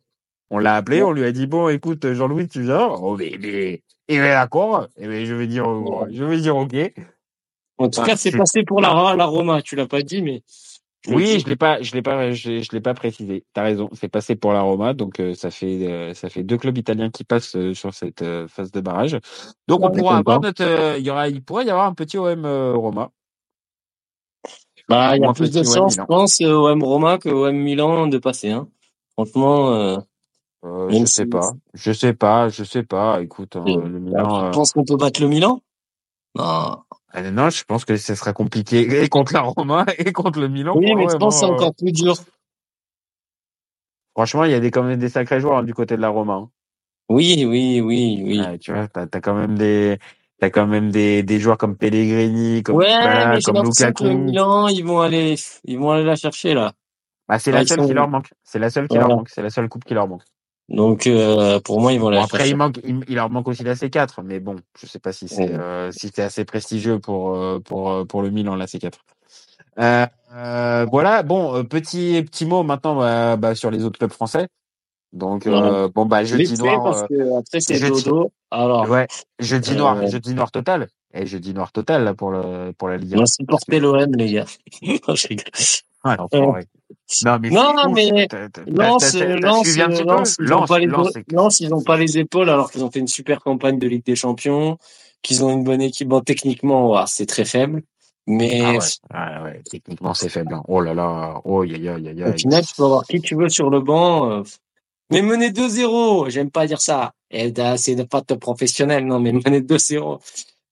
On 0.51 0.59
l'a 0.59 0.75
appelé, 0.75 1.03
on 1.03 1.13
lui 1.13 1.25
a 1.25 1.33
dit, 1.33 1.47
bon, 1.47 1.69
écoute, 1.69 2.13
Jean-Louis, 2.13 2.49
tu 2.49 2.63
viens? 2.63 2.87
Oh, 2.89 3.17
mais, 3.17 3.37
mais, 3.41 3.83
et 4.09 4.19
d'accord. 4.19 4.89
Et 4.97 5.27
je 5.27 5.35
vais 5.35 5.47
dire, 5.47 5.65
je 6.11 6.25
vais 6.25 6.41
dire, 6.41 6.57
ok. 6.57 6.75
En 7.79 7.89
tout 7.89 8.03
cas, 8.03 8.17
c'est 8.17 8.31
c'est- 8.31 8.37
passé 8.39 8.63
pour 8.65 8.81
la, 8.81 9.15
la 9.17 9.25
Roma. 9.27 9.63
Tu 9.63 9.77
l'as 9.77 9.87
pas 9.87 10.03
dit, 10.03 10.23
mais. 10.23 10.43
Je 11.07 11.15
Oui, 11.15 11.41
je 11.41 11.49
l'ai 11.49 11.57
pas, 11.57 11.81
je 11.83 11.95
l'ai 11.95 12.03
pas, 12.03 12.33
je, 12.33 12.61
je 12.61 12.69
l'ai 12.73 12.81
pas 12.81 12.95
précisé. 12.95 13.45
T'as 13.55 13.63
raison. 13.63 13.89
C'est 13.93 14.09
passé 14.09 14.37
pour 14.37 14.53
la 14.53 14.63
Roma, 14.63 14.95
donc 14.95 15.21
euh, 15.21 15.35
ça 15.35 15.51
fait, 15.51 15.87
euh, 15.87 16.15
ça 16.15 16.29
fait 16.29 16.43
deux 16.43 16.59
clubs 16.59 16.77
italiens 16.77 17.11
qui 17.11 17.25
passent 17.25 17.57
euh, 17.57 17.75
sur 17.75 17.95
cette 17.95 18.23
euh, 18.23 18.47
phase 18.49 18.71
de 18.71 18.81
barrage. 18.81 19.19
Donc 19.67 19.81
on 19.83 19.91
pourra 19.91 20.19
avoir 20.19 20.41
notre, 20.41 20.63
euh, 20.63 20.99
il 20.99 21.07
y 21.07 21.11
aura, 21.11 21.29
il 21.29 21.43
pourrait 21.43 21.65
y 21.65 21.71
avoir 21.71 21.87
un 21.87 21.95
petit 21.95 22.19
OM 22.19 22.45
euh, 22.45 22.75
Roma. 22.75 23.11
Bah, 24.89 25.17
il 25.17 25.23
y 25.23 25.25
a 25.25 25.33
plus 25.33 25.53
de 25.53 25.63
chance, 25.63 25.95
je 25.95 26.03
pense, 26.03 26.41
OM 26.41 26.83
Roma 26.83 27.19
que 27.19 27.29
OM 27.29 27.57
Milan 27.57 28.07
de 28.09 28.19
passer. 28.19 28.51
Hein. 28.51 28.69
Franchement, 29.13 30.01
je 30.63 31.05
sais 31.07 31.27
pas, 31.27 31.53
je 31.75 31.93
sais 31.93 32.13
pas, 32.13 32.49
je 32.49 32.65
sais 32.65 32.83
pas. 32.83 33.23
Écoute, 33.23 33.57
hein, 33.57 33.65
Et- 33.67 33.77
le 33.77 34.01
Milan. 34.01 34.41
tu 34.41 34.45
euh, 34.47 34.51
penses 34.51 34.73
qu'on 34.73 34.85
peut 34.85 34.97
battre 34.97 35.21
le 35.21 35.29
Milan? 35.29 35.61
Non. 36.35 36.83
Euh, 37.17 37.31
non, 37.31 37.51
je 37.51 37.65
pense 37.65 37.85
que 37.85 37.97
ce 37.97 38.15
sera 38.15 38.33
compliqué 38.33 39.03
et 39.03 39.09
contre 39.09 39.33
la 39.33 39.41
Roma 39.41 39.85
et 39.99 40.13
contre 40.13 40.41
le 40.41 40.49
Milan. 40.49 40.75
Oui, 40.77 40.95
mais 40.95 41.09
je 41.09 41.17
pense 41.17 41.35
que 41.35 41.47
c'est 41.47 41.53
encore 41.53 41.75
plus 41.75 41.93
dur. 41.93 42.17
Franchement, 44.15 44.45
il 44.45 44.51
y 44.51 44.55
a 44.55 44.61
des, 44.61 44.71
quand 44.71 44.83
même 44.83 44.99
des 44.99 45.09
sacrés 45.09 45.41
joueurs 45.41 45.59
hein, 45.59 45.63
du 45.63 45.75
côté 45.75 45.97
de 45.97 46.03
la 46.03 46.09
Roma. 46.09 46.35
hein. 46.35 46.51
Oui, 47.09 47.45
oui, 47.47 47.81
oui, 47.81 48.23
oui. 48.25 48.41
Ouais, 48.41 48.59
tu 48.59 48.73
vois, 48.73 48.87
t'as 48.87 49.07
as 49.13 49.21
quand 49.21 49.35
même 49.35 49.57
des, 49.59 49.99
t'as 50.39 50.51
quand 50.51 50.67
même 50.67 50.91
des, 50.91 51.23
des 51.23 51.41
joueurs 51.41 51.59
comme 51.59 51.77
Pellegrini, 51.77 52.63
comme 52.63 52.77
ouais, 52.77 53.29
mais 53.29 53.41
comme 53.43 53.73
que 53.75 54.05
le. 54.05 54.15
Milan, 54.15 54.69
ils 54.69 54.85
vont 54.85 55.01
aller, 55.01 55.35
ils 55.65 55.79
vont 55.79 55.91
aller 55.91 56.05
la 56.05 56.17
chercher 56.17 56.55
là. 56.55 56.73
Bah, 57.29 57.39
c'est 57.39 57.53
Ouais, 57.53 57.59
la 57.61 57.67
seule 57.67 57.85
qui 57.87 57.95
leur 57.95 58.09
manque. 58.09 58.31
C'est 58.43 58.59
la 58.59 58.71
seule 58.71 58.89
qui 58.89 58.97
leur 58.97 59.09
manque. 59.09 59.29
C'est 59.29 59.43
la 59.43 59.51
seule 59.51 59.69
coupe 59.69 59.85
qui 59.85 59.95
leur 59.95 60.09
manque. 60.09 60.23
Donc 60.71 61.09
euh, 61.09 61.59
pour 61.61 61.81
moi, 61.81 61.93
ils 61.93 61.99
vont 61.99 62.07
Bon, 62.07 62.11
la 62.13 62.23
après, 62.23 62.49
il 62.49 62.57
manque, 62.57 62.79
il, 62.85 63.01
il 63.09 63.17
leur 63.17 63.29
manque 63.29 63.49
aussi 63.49 63.65
la 63.65 63.75
C4, 63.75 64.23
mais 64.23 64.39
bon, 64.39 64.57
je 64.81 64.87
sais 64.87 65.01
pas 65.01 65.13
si 65.13 65.27
c'est, 65.27 65.53
euh, 65.53 65.91
si 65.91 66.11
c'est 66.15 66.23
assez 66.23 66.45
prestigieux 66.45 67.01
pour, 67.01 67.35
euh, 67.35 67.59
pour, 67.59 68.07
pour 68.07 68.23
le 68.23 68.31
Milan, 68.31 68.55
la 68.55 68.67
C4. 68.67 68.93
Euh, 69.81 70.07
euh, 70.33 70.87
voilà. 70.91 71.25
Bon, 71.25 71.65
petit, 71.65 72.23
petit 72.23 72.47
mot 72.47 72.63
maintenant, 72.63 72.95
bah, 72.95 73.37
bah, 73.37 73.55
sur 73.57 73.73
les 73.73 73.85
autres 73.85 73.99
clubs 73.99 74.13
français. 74.13 74.47
Donc, 75.13 75.49
bon, 75.49 76.07
bah, 76.07 76.23
jeudi 76.23 76.57
noir, 76.57 76.83
parce 76.85 77.03
que 77.09 77.39
après 77.39 77.61
c'est 77.61 77.75
jeudi- 77.75 78.05
dodo. 78.05 78.31
Alors, 78.53 78.89
ouais, 78.89 79.09
jeudi 79.41 79.75
noir, 79.75 80.07
jeudi 80.07 80.35
noir 80.35 80.53
total. 80.53 80.87
Et 81.13 81.27
jeudi 81.27 81.53
noir 81.53 81.73
total, 81.73 82.05
là, 82.05 82.15
pour 82.15 82.31
le, 82.31 82.73
pour 82.79 82.89
la 82.89 82.97
Ligue 82.97 83.17
1. 83.17 83.19
on 83.19 83.23
a 83.23 83.27
supporté 83.27 83.81
l'OM, 83.81 84.13
les 84.15 84.33
gars. 84.33 84.47
Non, 86.05 86.13
je. 86.33 86.39
Ah. 86.39 86.61
Non, 87.25 87.39
mais, 87.41 87.51
Non, 87.51 87.93
mais 87.93 88.27
T'as- 88.29 88.49
t'as- 88.49 88.63
Lance, 88.67 90.35
ils 90.41 90.51
ont 90.51 90.57
Lance, 90.57 90.69
pas 90.69 90.79
les, 90.79 90.87
Lance, 90.87 91.11
c'est- 91.13 91.33
Lance, 91.33 91.61
ils 91.61 91.75
ont 91.75 91.83
pas 91.83 91.97
les 91.97 92.19
épaules 92.19 92.49
alors 92.49 92.71
qu'ils 92.71 92.83
ont 92.85 92.91
fait 92.91 92.99
une 93.01 93.07
super 93.09 93.41
campagne 93.41 93.79
de 93.79 93.87
Ligue 93.87 94.05
des 94.05 94.17
Champions, 94.17 94.79
qu'ils 95.23 95.45
ont 95.45 95.51
une 95.51 95.63
bonne 95.65 95.83
équipe. 95.83 96.09
Bon, 96.09 96.21
techniquement, 96.21 96.89
ouah, 96.91 97.05
c'est 97.07 97.27
très 97.27 97.45
faible, 97.45 97.83
mais 98.27 98.61
Ah 98.65 98.73
ouais. 98.73 98.79
Ah 99.11 99.43
ouais, 99.45 99.63
techniquement 99.71 100.15
c'est 100.15 100.29
faible. 100.31 100.55
hein. 100.55 100.63
Oh 100.69 100.81
là 100.81 100.95
là, 100.95 101.41
oh 101.45 101.63
aïe 101.63 101.75
aïe 101.75 101.89
aïe 101.89 102.23
au 102.23 102.27
aïe. 102.29 102.39
final, 102.39 102.65
tu 102.65 102.75
peux 102.75 102.85
avoir 102.85 103.05
qui 103.05 103.21
tu 103.21 103.35
veux 103.37 103.49
sur 103.49 103.69
le 103.71 103.81
banc. 103.81 104.31
euh, 104.31 104.43
Mais 105.13 105.23
mener 105.23 105.51
2-0, 105.51 106.29
j'aime 106.31 106.51
pas 106.51 106.67
dire 106.67 106.81
ça. 106.81 107.13
Da- 107.53 107.77
c'est 107.77 108.09
pas 108.09 108.23
de 108.27 108.35
professionnel, 108.35 109.05
non, 109.07 109.21
mais 109.21 109.33
mener 109.47 109.61
2-0. 109.61 110.19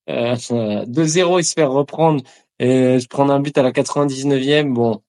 Euh, 0.09 0.35
euh, 0.51 0.85
2-0 0.87 1.39
et 1.39 1.43
se 1.43 1.53
faire 1.53 1.71
reprendre 1.71 2.23
et 2.57 2.99
se 2.99 3.07
prendre 3.07 3.31
un 3.33 3.39
but 3.39 3.57
à 3.57 3.61
la 3.63 3.71
99e, 3.71 4.73
bon, 4.73 5.01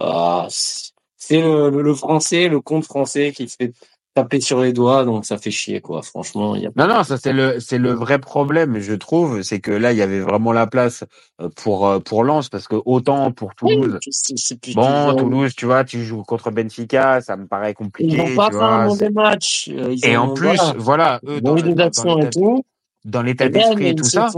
ah, 0.00 0.46
c'est 0.50 1.40
le, 1.40 1.70
le, 1.70 1.82
le 1.82 1.94
français, 1.94 2.48
le 2.48 2.60
compte 2.60 2.84
français 2.84 3.32
qui 3.32 3.48
se 3.48 3.56
fait 3.56 3.72
taper 4.14 4.40
sur 4.40 4.60
les 4.60 4.72
doigts, 4.72 5.04
donc 5.04 5.24
ça 5.26 5.38
fait 5.38 5.50
chier, 5.50 5.80
quoi. 5.80 6.02
Franchement, 6.02 6.54
il 6.54 6.62
y 6.62 6.66
a 6.66 6.70
Non 6.76 6.86
non, 6.86 7.02
ça 7.02 7.16
c'est 7.16 7.32
le 7.32 7.58
c'est 7.60 7.78
le 7.78 7.92
vrai 7.92 8.18
problème, 8.18 8.78
je 8.78 8.94
trouve, 8.94 9.42
c'est 9.42 9.60
que 9.60 9.72
là 9.72 9.92
il 9.92 9.98
y 9.98 10.02
avait 10.02 10.20
vraiment 10.20 10.52
la 10.52 10.66
place 10.66 11.04
euh, 11.40 11.48
pour 11.56 11.88
euh, 11.88 11.98
pour 11.98 12.22
Lens 12.24 12.48
parce 12.48 12.68
que 12.68 12.76
autant 12.84 13.32
pour 13.32 13.54
Toulouse. 13.54 13.98
C'est 14.10 14.58
Bon, 14.74 15.12
ils 15.12 15.16
Toulouse, 15.16 15.54
tu 15.56 15.66
vois, 15.66 15.84
tu 15.84 16.04
joues 16.04 16.22
contre 16.22 16.50
Benfica, 16.50 17.20
ça 17.20 17.36
me 17.36 17.46
paraît 17.46 17.74
Ils 17.74 17.74
compliqué, 17.74 18.16
n'ont 18.16 18.36
pas 18.36 18.50
fait 18.50 18.62
un 18.62 18.86
mauvais 18.88 19.10
match. 19.10 19.68
euh, 19.70 19.92
Ils 19.92 20.08
Et 20.08 20.16
en 20.16 20.28
plus, 20.34 20.60
voilà, 20.78 21.20
eux 21.26 21.40
ils 21.58 21.74
dans 21.74 21.90
dans- 21.90 22.18
et 22.18 22.30
tout. 22.30 22.64
Dans 23.04 23.22
l'état 23.22 23.48
d'esprit 23.48 23.88
et 23.88 23.94
tout 23.94 24.04
ça. 24.04 24.30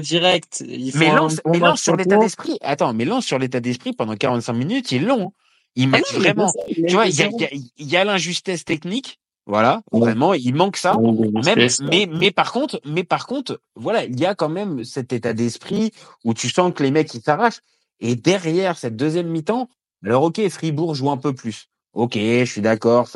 direct. 0.00 0.64
Mais 0.94 1.10
lance, 1.14 1.40
mais 1.46 1.60
sur 1.76 1.96
l'état 1.96 2.16
d'esprit. 2.18 2.58
Attends, 2.62 2.94
mais 2.94 3.04
lance 3.04 3.24
sur 3.24 3.38
l'état 3.38 3.60
d'esprit 3.60 3.92
pendant 3.92 4.16
45 4.16 4.52
minutes, 4.52 4.92
ils 4.92 5.04
l'ont. 5.04 5.32
Ils 5.74 5.86
Ah 5.86 5.98
mettent 5.98 6.12
non, 6.12 6.18
vraiment. 6.20 6.52
Tu 6.86 6.94
vois, 6.94 7.06
il 7.06 7.16
y 7.16 7.22
a, 7.22 7.28
y 7.28 7.44
a, 7.44 7.48
y 7.78 7.96
a 7.96 8.04
l'injustesse 8.04 8.64
technique. 8.64 9.18
Voilà, 9.46 9.82
Ouais. 9.90 10.00
vraiment, 10.00 10.34
il 10.34 10.54
manque 10.54 10.76
ça. 10.76 10.96
Ouais, 10.96 11.28
Même, 11.44 11.68
mais 12.16 12.30
par 12.30 12.52
contre, 12.52 12.80
mais 12.84 13.02
par 13.02 13.26
contre, 13.26 13.60
voilà, 13.74 14.04
il 14.04 14.18
y 14.18 14.24
a 14.24 14.34
quand 14.36 14.48
même 14.48 14.84
cet 14.84 15.12
état 15.12 15.32
d'esprit 15.32 15.90
où 16.24 16.32
tu 16.32 16.48
sens 16.48 16.72
que 16.72 16.82
les 16.82 16.92
mecs 16.92 17.12
ils 17.14 17.22
s'arrachent. 17.22 17.60
Et 18.00 18.14
derrière 18.14 18.78
cette 18.78 18.96
deuxième 18.96 19.28
mi-temps, 19.28 19.68
alors 20.04 20.22
ok, 20.24 20.48
Fribourg 20.48 20.94
joue 20.94 21.10
un 21.10 21.16
peu 21.16 21.34
plus. 21.34 21.68
Ok, 21.92 22.14
je 22.14 22.44
suis 22.44 22.60
d'accord, 22.60 23.08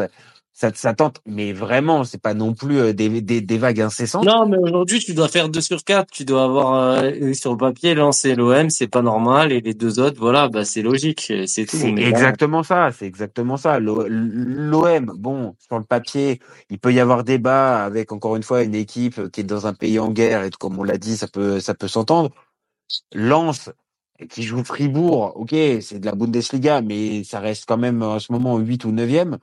ça, 0.58 0.70
ça, 0.74 0.94
tente, 0.94 1.20
mais 1.26 1.52
vraiment, 1.52 2.02
c'est 2.04 2.20
pas 2.20 2.32
non 2.32 2.54
plus 2.54 2.78
euh, 2.78 2.92
des, 2.94 3.20
des, 3.20 3.42
des 3.42 3.58
vagues 3.58 3.82
incessantes. 3.82 4.24
Non, 4.24 4.48
mais 4.48 4.56
aujourd'hui, 4.56 5.00
tu 5.00 5.12
dois 5.12 5.28
faire 5.28 5.50
2 5.50 5.60
sur 5.60 5.84
4. 5.84 6.10
Tu 6.10 6.24
dois 6.24 6.44
avoir 6.44 7.02
euh, 7.02 7.34
sur 7.34 7.50
le 7.52 7.58
papier 7.58 7.94
lancer 7.94 8.34
l'OM, 8.34 8.70
c'est 8.70 8.88
pas 8.88 9.02
normal. 9.02 9.52
Et 9.52 9.60
les 9.60 9.74
deux 9.74 10.00
autres, 10.00 10.18
voilà, 10.18 10.48
bah 10.48 10.64
c'est 10.64 10.80
logique, 10.80 11.30
c'est 11.46 11.66
tout. 11.66 11.76
C'est 11.76 11.92
là, 11.92 12.08
exactement 12.08 12.62
ça, 12.62 12.90
c'est 12.90 13.04
exactement 13.04 13.58
ça. 13.58 13.78
L'O- 13.78 14.06
L'OM, 14.08 15.12
bon, 15.18 15.54
sur 15.58 15.78
le 15.78 15.84
papier, 15.84 16.40
il 16.70 16.78
peut 16.78 16.92
y 16.94 17.00
avoir 17.00 17.22
débat 17.22 17.84
avec 17.84 18.10
encore 18.10 18.34
une 18.36 18.42
fois 18.42 18.62
une 18.62 18.74
équipe 18.74 19.28
qui 19.32 19.42
est 19.42 19.44
dans 19.44 19.66
un 19.66 19.74
pays 19.74 19.98
en 19.98 20.10
guerre 20.10 20.42
et 20.42 20.50
comme 20.50 20.78
on 20.78 20.84
l'a 20.84 20.96
dit, 20.96 21.18
ça 21.18 21.28
peut 21.28 21.60
ça 21.60 21.74
peut 21.74 21.88
s'entendre. 21.88 22.30
Lens 23.12 23.70
qui 24.30 24.42
joue 24.42 24.64
Fribourg, 24.64 25.32
ok, 25.36 25.50
c'est 25.82 25.98
de 25.98 26.06
la 26.06 26.14
Bundesliga, 26.14 26.80
mais 26.80 27.24
ça 27.24 27.40
reste 27.40 27.66
quand 27.66 27.76
même 27.76 28.02
en 28.02 28.18
ce 28.18 28.32
moment 28.32 28.56
8 28.58 28.86
ou 28.86 28.92
9e. 28.92 29.36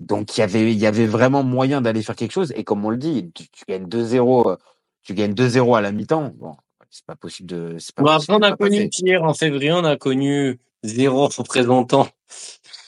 Donc 0.00 0.36
il 0.36 0.40
y 0.40 0.42
avait 0.42 0.72
il 0.72 0.78
y 0.78 0.86
avait 0.86 1.06
vraiment 1.06 1.42
moyen 1.42 1.80
d'aller 1.80 2.02
faire 2.02 2.16
quelque 2.16 2.32
chose 2.32 2.52
et 2.56 2.64
comme 2.64 2.84
on 2.84 2.90
le 2.90 2.98
dit, 2.98 3.30
tu, 3.34 3.48
tu 3.48 3.64
gagnes 3.68 3.86
2-0, 3.86 4.50
euh, 4.50 4.56
tu 5.02 5.14
gagnes 5.14 5.32
2-0 5.34 5.76
à 5.76 5.80
la 5.80 5.92
mi-temps. 5.92 6.32
Bon, 6.36 6.54
c'est 6.90 7.06
pas 7.06 7.16
possible 7.16 7.48
de 7.48 7.76
c'est 7.78 7.94
pas 7.94 8.02
Bon, 8.02 8.14
possible 8.14 8.34
après, 8.34 8.48
on 8.50 8.52
a 8.52 8.56
connu. 8.56 8.88
Pierre 8.90 9.22
en 9.24 9.34
février, 9.34 9.72
on 9.72 9.84
a 9.84 9.96
connu 9.96 10.58
zéro 10.82 11.28
représentant. 11.28 12.08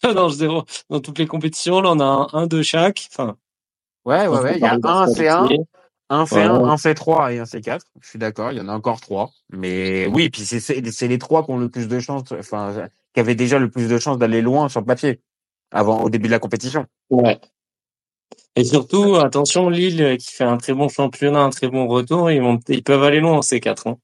non, 0.15 0.29
zéro 0.29 0.65
dans 0.91 1.01
toutes 1.01 1.19
les 1.19 1.27
compétitions. 1.27 1.81
Là, 1.81 1.93
on 1.93 2.01
a 2.01 2.05
un, 2.05 2.29
un 2.33 2.47
de 2.47 2.63
chaque. 2.63 3.09
Enfin, 3.13 3.37
Ouais, 4.05 4.27
ouais, 4.27 4.41
ouais, 4.41 4.55
il 4.57 4.61
y 4.61 4.65
a 4.65 4.73
un 4.75 5.07
C1, 5.07 5.65
un 6.09 6.25
C1, 6.25 6.27
Voilà. 6.29 6.55
un 6.55 6.77
C3 6.77 7.35
et 7.35 7.39
un 7.41 7.45
C4. 7.45 7.81
Je 8.01 8.09
suis 8.09 8.19
d'accord, 8.19 8.53
il 8.53 8.59
y 8.59 8.61
en 8.61 8.69
a 8.69 8.73
encore 8.73 9.01
trois. 9.01 9.31
Mais 9.51 10.07
oui, 10.07 10.31
puis 10.31 10.43
c'est 10.43 10.61
c'est 10.61 10.85
c'est 10.91 11.09
les 11.09 11.19
trois 11.19 11.45
qui 11.45 11.51
ont 11.51 11.59
le 11.59 11.69
plus 11.69 11.89
de 11.89 11.99
chances, 12.01 12.33
enfin, 12.33 12.89
qui 13.13 13.21
avaient 13.21 13.35
déjà 13.35 13.59
le 13.59 13.71
plus 13.71 13.89
de 13.89 13.99
chances 13.99 14.17
d'aller 14.19 14.41
loin 14.41 14.69
sur 14.71 14.81
le 14.81 14.87
papier 14.87 15.21
avant 15.71 16.03
au 16.03 16.11
début 16.11 16.29
de 16.29 16.33
la 16.33 16.39
compétition. 16.39 16.87
Ouais. 17.11 17.39
Et 18.57 18.65
surtout, 18.65 19.17
attention, 19.17 19.69
Lille 19.69 20.03
euh, 20.03 20.17
qui 20.17 20.33
fait 20.33 20.45
un 20.45 20.57
très 20.57 20.75
bon 20.75 20.89
championnat, 20.89 21.41
un 21.41 21.51
très 21.51 21.69
bon 21.69 21.87
retour, 21.87 22.31
ils 22.31 22.43
vont, 22.43 22.59
ils 22.69 22.83
peuvent 22.83 23.05
aller 23.05 23.21
loin 23.21 23.35
en 23.35 23.41
C4. 23.41 23.89
Hein. 23.89 23.97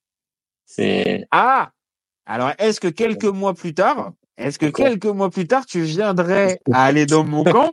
C'est 0.65 1.27
Ah, 1.31 1.73
alors 2.27 2.53
est-ce 2.59 2.81
que 2.81 2.89
quelques 2.89 3.25
mois 3.25 3.55
plus 3.55 3.75
tard, 3.75 4.13
est-ce 4.37 4.59
que 4.59 4.67
quelques 4.67 5.07
mois 5.07 5.31
plus 5.31 5.47
tard, 5.47 5.67
tu 5.67 5.83
viendrais 5.83 6.61
à 6.73 6.85
aller 6.85 7.07
dans 7.07 7.25
mon 7.25 7.45
camp 7.45 7.71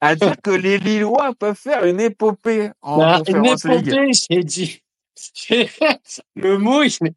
à 0.00 0.14
dire 0.16 0.34
que 0.42 0.50
les 0.50 0.78
Lillois 0.78 1.34
peuvent 1.38 1.56
faire 1.56 1.84
une 1.84 2.00
épopée 2.00 2.70
en 2.82 3.18
une 3.18 3.24
Conférence 3.24 3.64
League? 3.64 3.88
épopée, 3.88 4.10
j'ai 4.12 4.44
dit. 4.44 4.82
Le 6.36 6.58
mot, 6.58 6.82
il. 6.82 7.14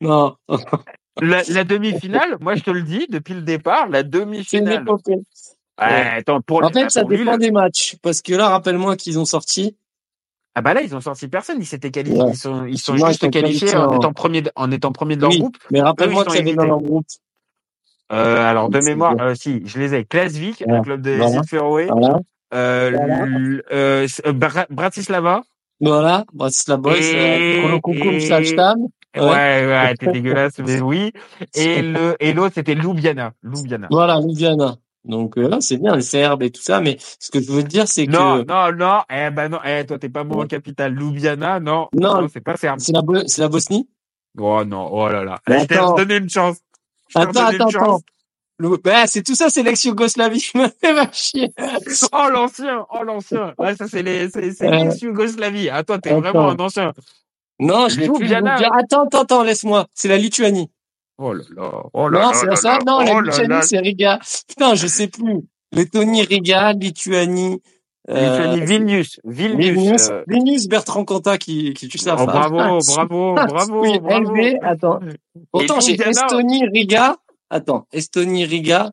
Non, 0.00 0.36
La, 1.20 1.42
la 1.48 1.64
demi-finale, 1.64 2.36
moi 2.40 2.54
je 2.54 2.62
te 2.62 2.70
le 2.70 2.82
dis 2.82 3.06
depuis 3.08 3.34
le 3.34 3.42
départ, 3.42 3.88
la 3.88 4.00
c'est 4.00 4.04
une 4.04 4.10
demi-finale. 4.10 4.84
Épopée. 5.78 5.94
Ouais, 5.94 6.10
attends, 6.18 6.40
pour 6.40 6.64
En 6.64 6.68
fait, 6.70 6.90
ça 6.90 7.00
pour 7.02 7.10
dépend 7.10 7.36
des 7.38 7.50
matchs. 7.50 7.96
Parce 8.02 8.20
que 8.22 8.34
là, 8.34 8.48
rappelle-moi 8.48 8.96
qu'ils 8.96 9.18
ont 9.18 9.24
sorti 9.24 9.76
Ah 10.54 10.60
bah 10.62 10.74
là, 10.74 10.82
ils 10.82 10.94
ont 10.96 11.00
sorti 11.00 11.28
personne. 11.28 11.58
Ils 11.60 11.66
s'étaient 11.66 11.90
qualifiés. 11.90 12.20
Ouais. 12.22 12.30
Ils 12.32 12.36
sont, 12.36 12.64
ils 12.66 12.78
sont 12.78 12.94
ils 12.96 13.06
juste 13.06 13.20
sont 13.20 13.30
qualifiés 13.30 13.74
en 13.76 13.86
en- 13.92 13.96
étant 13.96 14.12
premier, 14.12 14.42
de- 14.42 14.50
en 14.56 14.70
étant 14.72 14.90
premier 14.92 15.16
de 15.16 15.20
leur 15.22 15.30
Oui, 15.30 15.38
groupe. 15.38 15.56
mais 15.70 15.80
rappelle-moi 15.80 16.24
qui 16.24 16.38
avait 16.38 16.54
dans 16.54 16.64
leur 16.64 16.80
groupe. 16.80 17.06
Euh, 18.10 18.38
alors 18.48 18.70
de 18.70 18.78
mémoire, 18.80 19.14
euh, 19.20 19.34
si, 19.34 19.62
je 19.66 19.78
les 19.78 19.94
ai. 19.94 20.04
Klasvik, 20.04 20.62
Voilà. 20.64 20.78
le 20.78 20.84
club 20.84 21.00
des 21.02 21.16
Voilà. 21.18 21.40
Voilà. 21.90 22.20
Euh, 22.54 22.90
Voilà. 23.70 24.66
Bratislava. 24.70 25.42
Voilà, 25.80 26.24
Bratislava 26.32 26.96
Et- 26.96 27.60
et-. 27.60 27.62
Ouais, 29.16 29.22
Ouais. 29.22 29.66
ouais, 29.66 29.94
t'es 29.94 30.12
dégueulasse, 30.12 30.58
mais 30.58 30.80
oui. 30.80 31.12
Et 31.54 31.82
le, 31.82 32.16
et 32.20 32.32
l'autre, 32.32 32.54
c'était 32.54 32.74
Ljubljana. 32.74 33.32
Ljubljana. 33.42 33.88
Voilà, 33.90 34.20
Ljubljana. 34.20 34.76
Donc 35.04 35.38
euh, 35.38 35.48
là, 35.48 35.60
c'est 35.60 35.76
bien 35.78 35.94
les 35.96 36.02
Serbes 36.02 36.42
et 36.42 36.50
tout 36.50 36.60
ça, 36.60 36.80
mais 36.80 36.98
ce 37.18 37.30
que 37.30 37.40
je 37.40 37.50
veux 37.50 37.62
dire, 37.62 37.86
c'est 37.88 38.06
Non, 38.06 38.44
que 38.44 38.48
non, 38.48 38.76
non, 38.76 39.00
eh 39.10 39.30
ben 39.30 39.48
non, 39.48 39.58
eh, 39.64 39.86
toi, 39.86 39.98
t'es 39.98 40.08
pas 40.08 40.24
bon 40.24 40.42
en 40.42 40.46
capitale. 40.46 40.94
Ljubljana, 40.94 41.60
non, 41.60 41.88
Non. 41.94 42.22
non, 42.22 42.28
c'est 42.32 42.40
pas 42.40 42.56
serbe. 42.56 42.80
c'est 42.80 42.92
la, 42.92 43.02
Bo- 43.02 43.26
c'est 43.26 43.40
la 43.40 43.48
Bosnie? 43.48 43.88
Oh 44.38 44.64
non, 44.64 44.88
oh 44.92 45.08
là 45.08 45.24
là. 45.24 45.38
Je 45.48 45.64
t'ai 45.66 45.76
donné 45.76 46.16
une 46.16 46.28
chance. 46.28 46.58
Je 47.08 47.18
Attends, 47.18 47.46
attends, 47.46 47.68
attends. 47.68 48.00
Le- 48.58 48.76
bah, 48.76 49.06
c'est 49.06 49.22
tout 49.22 49.34
ça, 49.36 49.50
c'est 49.50 49.62
l'ex-Yougoslavie. 49.62 50.50
Oh 52.12 52.28
l'ancien, 52.30 52.86
oh 52.92 53.02
l'ancien. 53.04 53.54
Ouais, 53.58 53.74
ça 53.76 53.86
c'est 53.88 54.02
les, 54.02 54.28
c'est, 54.30 54.52
c'est 54.52 54.66
Euh, 54.66 54.70
l'ex-Yougoslavie. 54.70 55.70
Ah, 55.70 55.84
toi, 55.84 55.98
t'es 55.98 56.10
vraiment 56.12 56.50
un 56.50 56.56
ancien. 56.58 56.92
Non, 57.60 57.88
je 57.88 58.00
l'ai 58.00 58.08
plus. 58.08 58.32
Attends, 58.32 59.04
attends, 59.04 59.20
attends, 59.20 59.42
laisse-moi. 59.42 59.86
C'est 59.94 60.08
la 60.08 60.18
Lituanie. 60.18 60.70
Oh 61.18 61.32
là 61.32 61.42
là, 61.56 61.82
oh 61.92 62.08
là 62.08 62.20
Non, 62.20 62.28
là 62.30 62.32
c'est 62.34 62.56
ça. 62.56 62.78
Non, 62.86 63.00
la 63.00 63.14
Oh 63.16 63.20
Lituanie, 63.20 63.62
c'est 63.62 63.78
Riga. 63.78 64.20
Putain, 64.48 64.74
je 64.76 64.86
sais 64.86 65.08
plus. 65.08 65.40
Lettonie, 65.72 66.22
Riga, 66.22 66.72
Lituanie. 66.72 67.60
euh, 68.08 68.54
Lituanie, 68.54 68.64
Vilnius, 68.64 69.20
Vilnius. 69.24 69.58
Vilnius, 69.74 70.08
euh, 70.10 70.22
Vilnius, 70.28 70.68
Bertrand 70.68 71.04
Cantat 71.04 71.36
qui, 71.38 71.74
qui 71.74 71.88
tue 71.88 71.98
ça. 71.98 72.16
oh, 72.18 72.24
bravo, 72.24 72.56
bravo, 72.86 73.34
bravo, 73.34 73.80
Oui, 73.82 73.98
bravo. 73.98 74.32
LV, 74.34 74.58
attends. 74.62 75.00
Autant 75.52 75.80
j'ai. 75.80 76.00
Estonie, 76.00 76.64
Riga. 76.72 77.16
Attends, 77.50 77.86
Estonie, 77.92 78.44
Riga. 78.44 78.92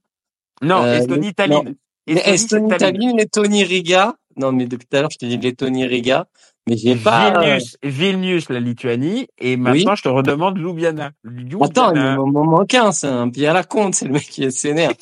Non, 0.61 0.83
Euh, 0.83 0.97
Estonie. 0.99 1.33
Tallinn. 1.33 1.75
Estonie, 2.07 2.69
Tallinn, 2.77 3.17
Lettonie, 3.17 3.63
Riga. 3.63 4.15
Non, 4.37 4.51
mais 4.51 4.65
depuis 4.65 4.87
tout 4.87 4.97
à 4.97 5.01
l'heure, 5.01 5.11
je 5.11 5.17
t'ai 5.17 5.27
dit 5.27 5.37
Lettonie, 5.37 5.85
Riga. 5.85 6.27
Mais 6.67 6.77
j'ai 6.77 6.95
pas. 6.95 7.31
euh, 7.37 7.41
Vilnius, 7.41 7.77
Vilnius, 7.83 8.49
la 8.49 8.59
Lituanie. 8.59 9.27
Et 9.37 9.55
maintenant, 9.55 9.95
je 9.95 10.01
te 10.03 10.09
redemande 10.09 10.57
Ljubljana. 10.57 11.11
Ljubljana. 11.23 11.65
Attends, 11.65 11.93
il 12.25 12.31
m'en 12.31 12.43
manque 12.45 12.73
un, 12.73 12.91
c'est 12.91 13.07
un 13.07 13.29
pied 13.29 13.47
à 13.47 13.53
la 13.53 13.63
compte, 13.63 13.93
c'est 13.95 14.05
le 14.05 14.13
mec 14.13 14.23
qui 14.23 14.51
s'énerve. 14.51 14.95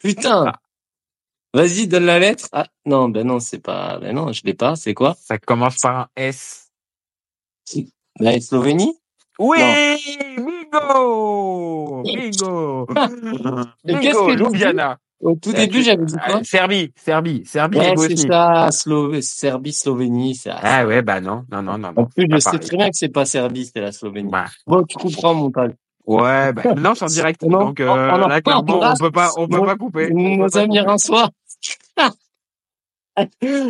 Putain. 0.00 0.46
Ah. 0.48 0.58
Vas-y, 1.54 1.88
donne 1.88 2.04
la 2.04 2.18
lettre. 2.18 2.48
Ah, 2.52 2.66
non, 2.86 3.08
ben 3.08 3.26
non, 3.26 3.40
c'est 3.40 3.58
pas, 3.58 3.98
ben 3.98 4.14
non, 4.14 4.32
je 4.32 4.42
l'ai 4.44 4.54
pas, 4.54 4.76
c'est 4.76 4.94
quoi? 4.94 5.16
Ça 5.20 5.38
commence 5.38 5.78
par 5.78 5.96
un 5.98 6.08
S. 6.16 6.70
La 8.18 8.38
Slovénie? 8.40 8.94
Oui, 9.38 9.58
bingo, 10.36 12.02
bingo, 12.04 12.86
Mais 13.84 13.98
qu'est-ce 14.00 14.18
bingo, 14.18 14.26
que 14.26 14.32
Ljubljana. 14.32 14.98
Au 15.20 15.34
tout 15.34 15.50
Euh, 15.50 15.52
début, 15.54 15.82
j'avais 15.82 16.04
dit 16.04 16.14
quoi? 16.14 16.36
Ah, 16.40 16.44
Serbie, 16.44 16.92
Serbie, 16.96 17.42
Serbie 17.44 17.76
et 17.76 17.80
Ouais, 17.80 17.86
c'est 17.88 17.94
Bosnie. 18.14 18.26
ça, 18.28 18.68
Slo- 18.70 19.20
Serbie, 19.20 19.72
Slovénie, 19.72 20.34
ça. 20.34 20.58
Ah 20.62 20.86
ouais, 20.86 21.02
bah 21.02 21.20
non, 21.20 21.44
non, 21.52 21.62
non, 21.62 21.76
non. 21.78 21.92
En 21.96 22.04
plus, 22.06 22.26
je 22.30 22.38
sais 22.38 22.58
très 22.58 22.76
bien 22.76 22.86
que 22.88 22.96
c'est 22.96 23.10
pas 23.10 23.26
Serbie, 23.26 23.66
c'était 23.66 23.82
la 23.82 23.92
Slovénie. 23.92 24.30
Bah, 24.30 24.46
Bon, 24.66 24.82
tu 24.84 24.96
comprends 24.96 25.34
mon 25.34 25.42
montage. 25.44 25.72
ouais, 26.06 26.52
bah, 26.54 26.62
non, 26.74 26.94
c'est 26.94 27.04
en 27.04 27.08
direct. 27.34 27.42
Non, 27.42 27.66
donc, 27.66 27.80
euh, 27.80 27.88
on- 27.88 28.14
on 28.24 28.28
là, 28.28 28.40
clairement, 28.40 28.80
on 28.80 28.96
peut 28.96 29.10
pas, 29.10 29.30
on 29.36 29.46
peut 29.46 29.60
pas 29.62 29.76
couper. 29.76 30.10
On 30.14 30.36
Nos 30.38 30.56
amis 30.56 30.80
rinçois. 30.80 31.28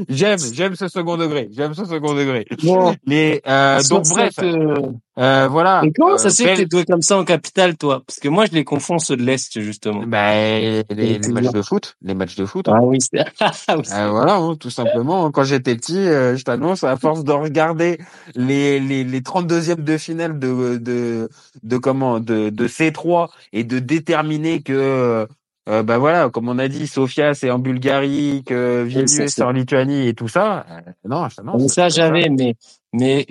J'aime, 0.08 0.38
j'aime 0.52 0.74
ce 0.76 0.88
second 0.88 1.16
degré. 1.16 1.48
J'aime 1.52 1.74
ce 1.74 1.84
second 1.84 2.14
degré. 2.14 2.46
Bon, 2.62 2.94
Mais 3.06 3.40
euh, 3.46 3.80
sur 3.80 3.96
donc 3.96 4.08
bref, 4.08 4.32
euh, 4.42 4.76
euh, 5.18 5.48
voilà. 5.48 5.82
Et 5.84 5.92
comment 5.92 6.14
Euh, 6.14 6.18
ça 6.18 6.30
se 6.30 6.42
fait 6.42 6.52
que 6.52 6.56
t'es 6.58 6.66
doué 6.66 6.84
comme 6.84 7.02
ça 7.02 7.18
en 7.18 7.24
capitale, 7.24 7.76
toi? 7.76 8.02
Parce 8.06 8.20
que 8.20 8.28
moi, 8.28 8.46
je 8.46 8.52
les 8.52 8.64
confonds 8.64 8.98
ceux 8.98 9.16
de 9.16 9.22
l'Est, 9.22 9.60
justement. 9.60 10.02
bah, 10.06 10.34
les, 10.36 10.84
matchs 11.32 11.52
de 11.52 11.62
foot, 11.62 11.96
les 12.02 12.14
matchs 12.14 12.36
de 12.36 12.46
foot. 12.46 12.68
hein. 12.68 12.74
Ah 12.76 12.84
oui, 12.84 12.98
c'est... 13.00 13.24
Ah 13.40 13.52
Euh, 13.68 14.08
voilà, 14.10 14.36
hein, 14.36 14.56
tout 14.56 14.70
simplement. 14.70 15.30
Quand 15.30 15.44
j'étais 15.44 15.74
petit, 15.74 15.98
euh, 15.98 16.36
je 16.36 16.44
t'annonce, 16.44 16.84
à 16.84 16.96
force 16.96 17.24
de 17.24 17.32
regarder 17.32 17.98
les 18.34 18.78
les, 18.80 19.04
les 19.04 19.20
32e 19.20 19.82
de 19.82 19.98
finale 19.98 20.38
de 20.38 20.76
de 20.76 21.28
de 21.62 21.76
comment 21.78 22.20
de 22.20 22.50
de 22.50 22.68
C3 22.68 23.28
et 23.52 23.64
de 23.64 23.78
déterminer 23.78 24.62
que 24.62 25.26
euh, 25.70 25.82
bah 25.82 25.98
voilà, 25.98 26.28
comme 26.30 26.48
on 26.48 26.58
a 26.58 26.68
dit, 26.68 26.86
Sofia 26.86 27.32
c'est 27.34 27.50
en 27.50 27.58
Bulgarie, 27.58 28.42
que 28.44 28.82
Vilnius 28.82 29.30
c'est- 29.34 29.42
en 29.42 29.52
Lituanie 29.52 30.08
et 30.08 30.14
tout 30.14 30.28
ça. 30.28 30.66
euh, 30.70 30.80
non, 31.08 31.28
t'annonce. 31.28 31.62
mais 31.62 31.68
ça, 31.68 31.88
j'avais, 31.88 32.28
mais, 32.28 32.54
mais, 32.92 33.26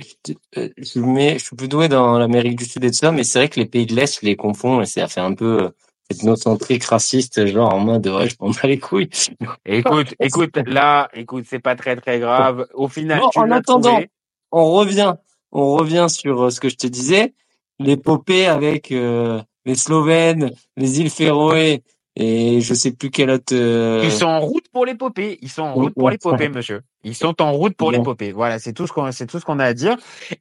euh, 0.58 0.70
je 0.78 1.00
mets, 1.00 1.38
je 1.40 1.46
suis 1.46 1.56
plus 1.56 1.68
doué 1.68 1.90
dans 1.90 2.18
l'Amérique 2.18 2.58
du 2.58 2.66
Sud 2.66 2.84
et 2.84 2.90
tout 2.92 2.98
ça, 2.98 3.12
mais 3.12 3.24
c'est 3.24 3.40
vrai 3.40 3.50
que 3.50 3.60
les 3.60 3.66
pays 3.66 3.86
de 3.86 3.96
l'Est, 3.96 4.20
je 4.22 4.26
les 4.26 4.36
confonds 4.36 4.82
et 4.82 4.86
ça 4.86 5.08
fait 5.08 5.22
un 5.22 5.34
peu 5.34 5.64
euh, 5.64 5.70
ethnocentrique, 6.10 6.84
raciste, 6.86 7.46
genre 7.46 7.74
en 7.74 7.80
mode, 7.80 8.08
ouais, 8.08 8.30
je 8.30 8.36
m'en 8.40 8.50
bats 8.50 8.60
les 8.64 8.80
couilles. 8.80 9.10
Écoute, 9.66 10.16
écoute, 10.20 10.58
là, 10.66 11.10
écoute, 11.14 11.46
c'est 11.48 11.60
pas 11.60 11.76
très 11.76 11.96
très 11.96 12.20
grave. 12.20 12.66
Au 12.74 12.88
final, 12.88 13.22
tu 13.32 13.40
en 13.40 13.52
attendant, 13.52 13.90
trouvé. 13.92 14.10
On 14.52 14.72
revient, 14.72 15.14
on 15.52 15.74
revient 15.74 16.08
sur 16.10 16.44
euh, 16.46 16.50
ce 16.50 16.60
que 16.60 16.70
je 16.70 16.76
te 16.76 16.88
disais, 16.88 17.34
l'épopée 17.80 18.48
avec 18.48 18.92
euh, 18.92 19.42
les 19.66 19.76
Slovènes, 19.76 20.52
les 20.78 21.00
îles 21.00 21.10
Féroé 21.10 21.84
et 22.16 22.60
je 22.62 22.74
sais 22.74 22.92
plus 22.92 23.10
quel 23.12 23.30
autre. 23.30 23.54
euh, 23.54 24.02
Ils 24.04 24.12
sont 24.12 24.26
en 24.26 24.40
route 24.42 24.66
pour 24.74 24.86
l'épopée. 24.86 25.38
Ils 25.42 25.50
sont 25.50 25.62
en 25.64 25.74
route 25.74 25.94
pour 25.94 26.10
l'épopée, 26.10 26.50
monsieur. 26.56 26.82
Ils 27.04 27.16
sont 27.16 27.42
en 27.42 27.52
route 27.54 27.76
pour 27.78 27.92
l'épopée. 28.00 28.32
Voilà, 28.34 28.60
c'est 28.60 28.74
tout 28.74 28.86
ce 28.88 28.92
qu'on, 28.92 29.12
c'est 29.12 29.26
tout 29.26 29.40
ce 29.40 29.46
qu'on 29.46 29.60
a 29.60 29.66
à 29.66 29.74
dire. 29.74 29.96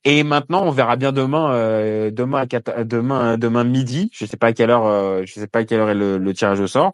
Et 0.04 0.24
maintenant, 0.24 0.64
on 0.64 0.70
verra 0.70 0.96
bien 0.96 1.12
demain, 1.12 1.52
euh, 1.52 2.10
demain, 2.10 2.40
à 2.40 2.46
quatre- 2.46 2.82
demain, 2.84 3.38
demain 3.38 3.62
midi. 3.64 4.10
Je 4.12 4.26
sais 4.26 4.36
pas 4.36 4.48
à 4.48 4.52
quelle 4.52 4.70
heure, 4.70 4.86
euh, 4.86 5.22
je 5.24 5.34
sais 5.34 5.46
pas 5.46 5.60
à 5.60 5.64
quelle 5.64 5.80
heure 5.80 5.90
est 5.90 5.94
le, 5.94 6.18
le 6.18 6.34
tirage 6.34 6.58
au 6.60 6.66
sort. 6.66 6.92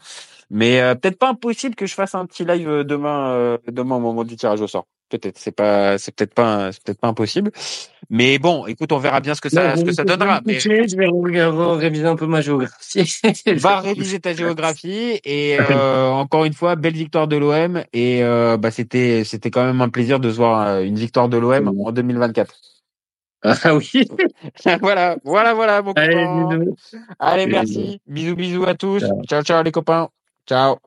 Mais 0.54 0.80
euh, 0.80 0.94
peut-être 0.94 1.18
pas 1.18 1.30
impossible 1.30 1.74
que 1.74 1.84
je 1.84 1.94
fasse 1.94 2.14
un 2.14 2.26
petit 2.26 2.44
live 2.44 2.68
euh, 2.68 2.84
demain, 2.84 3.32
euh, 3.32 3.58
demain 3.66 3.96
au 3.96 4.00
moment 4.00 4.22
du 4.22 4.36
tirage 4.36 4.60
au 4.60 4.68
sort. 4.68 4.86
Peut-être, 5.08 5.36
c'est 5.36 5.50
pas, 5.50 5.98
c'est 5.98 6.14
peut-être 6.14 6.32
pas, 6.32 6.70
c'est 6.70 6.80
peut-être 6.84 7.00
pas 7.00 7.08
impossible. 7.08 7.50
Mais 8.08 8.38
bon, 8.38 8.64
écoute, 8.66 8.92
on 8.92 8.98
verra 8.98 9.20
bien 9.20 9.34
ce 9.34 9.40
que 9.40 9.48
ça, 9.48 9.64
Là, 9.64 9.76
ce 9.76 9.82
que 9.82 9.90
ça 9.90 10.04
donnera. 10.04 10.42
Mais 10.46 10.60
Je 10.60 10.68
vais 10.68 11.76
réviser 11.76 12.06
un 12.06 12.14
peu 12.14 12.26
ma 12.26 12.40
géographie. 12.40 13.02
va 13.56 13.80
réviser 13.80 14.20
ta 14.20 14.32
géographie 14.32 15.20
et 15.24 15.58
euh, 15.70 16.08
encore 16.10 16.44
une 16.44 16.52
fois 16.52 16.76
belle 16.76 16.94
victoire 16.94 17.26
de 17.26 17.36
l'OM 17.36 17.82
et 17.92 18.22
euh, 18.22 18.56
bah 18.56 18.70
c'était 18.70 19.24
c'était 19.24 19.50
quand 19.50 19.64
même 19.64 19.80
un 19.80 19.88
plaisir 19.88 20.20
de 20.20 20.30
se 20.30 20.36
voir 20.36 20.68
euh, 20.68 20.82
une 20.82 20.96
victoire 20.96 21.28
de 21.28 21.36
l'OM 21.36 21.68
en 21.80 21.90
2024. 21.90 22.54
Ah 23.42 23.74
oui. 23.74 24.08
voilà, 24.80 25.16
voilà 25.24 25.52
voilà 25.52 25.82
mon 25.82 25.94
Allez, 25.94 26.14
copain. 26.14 26.56
bisous. 26.56 26.76
Allez, 27.18 27.46
merci. 27.46 28.00
Bisous 28.06 28.36
bisous 28.36 28.64
à 28.64 28.74
tous. 28.74 29.00
Ciao. 29.00 29.24
Ciao 29.24 29.42
ciao 29.42 29.62
les 29.64 29.72
copains. 29.72 30.08
Ciao. 30.46 30.80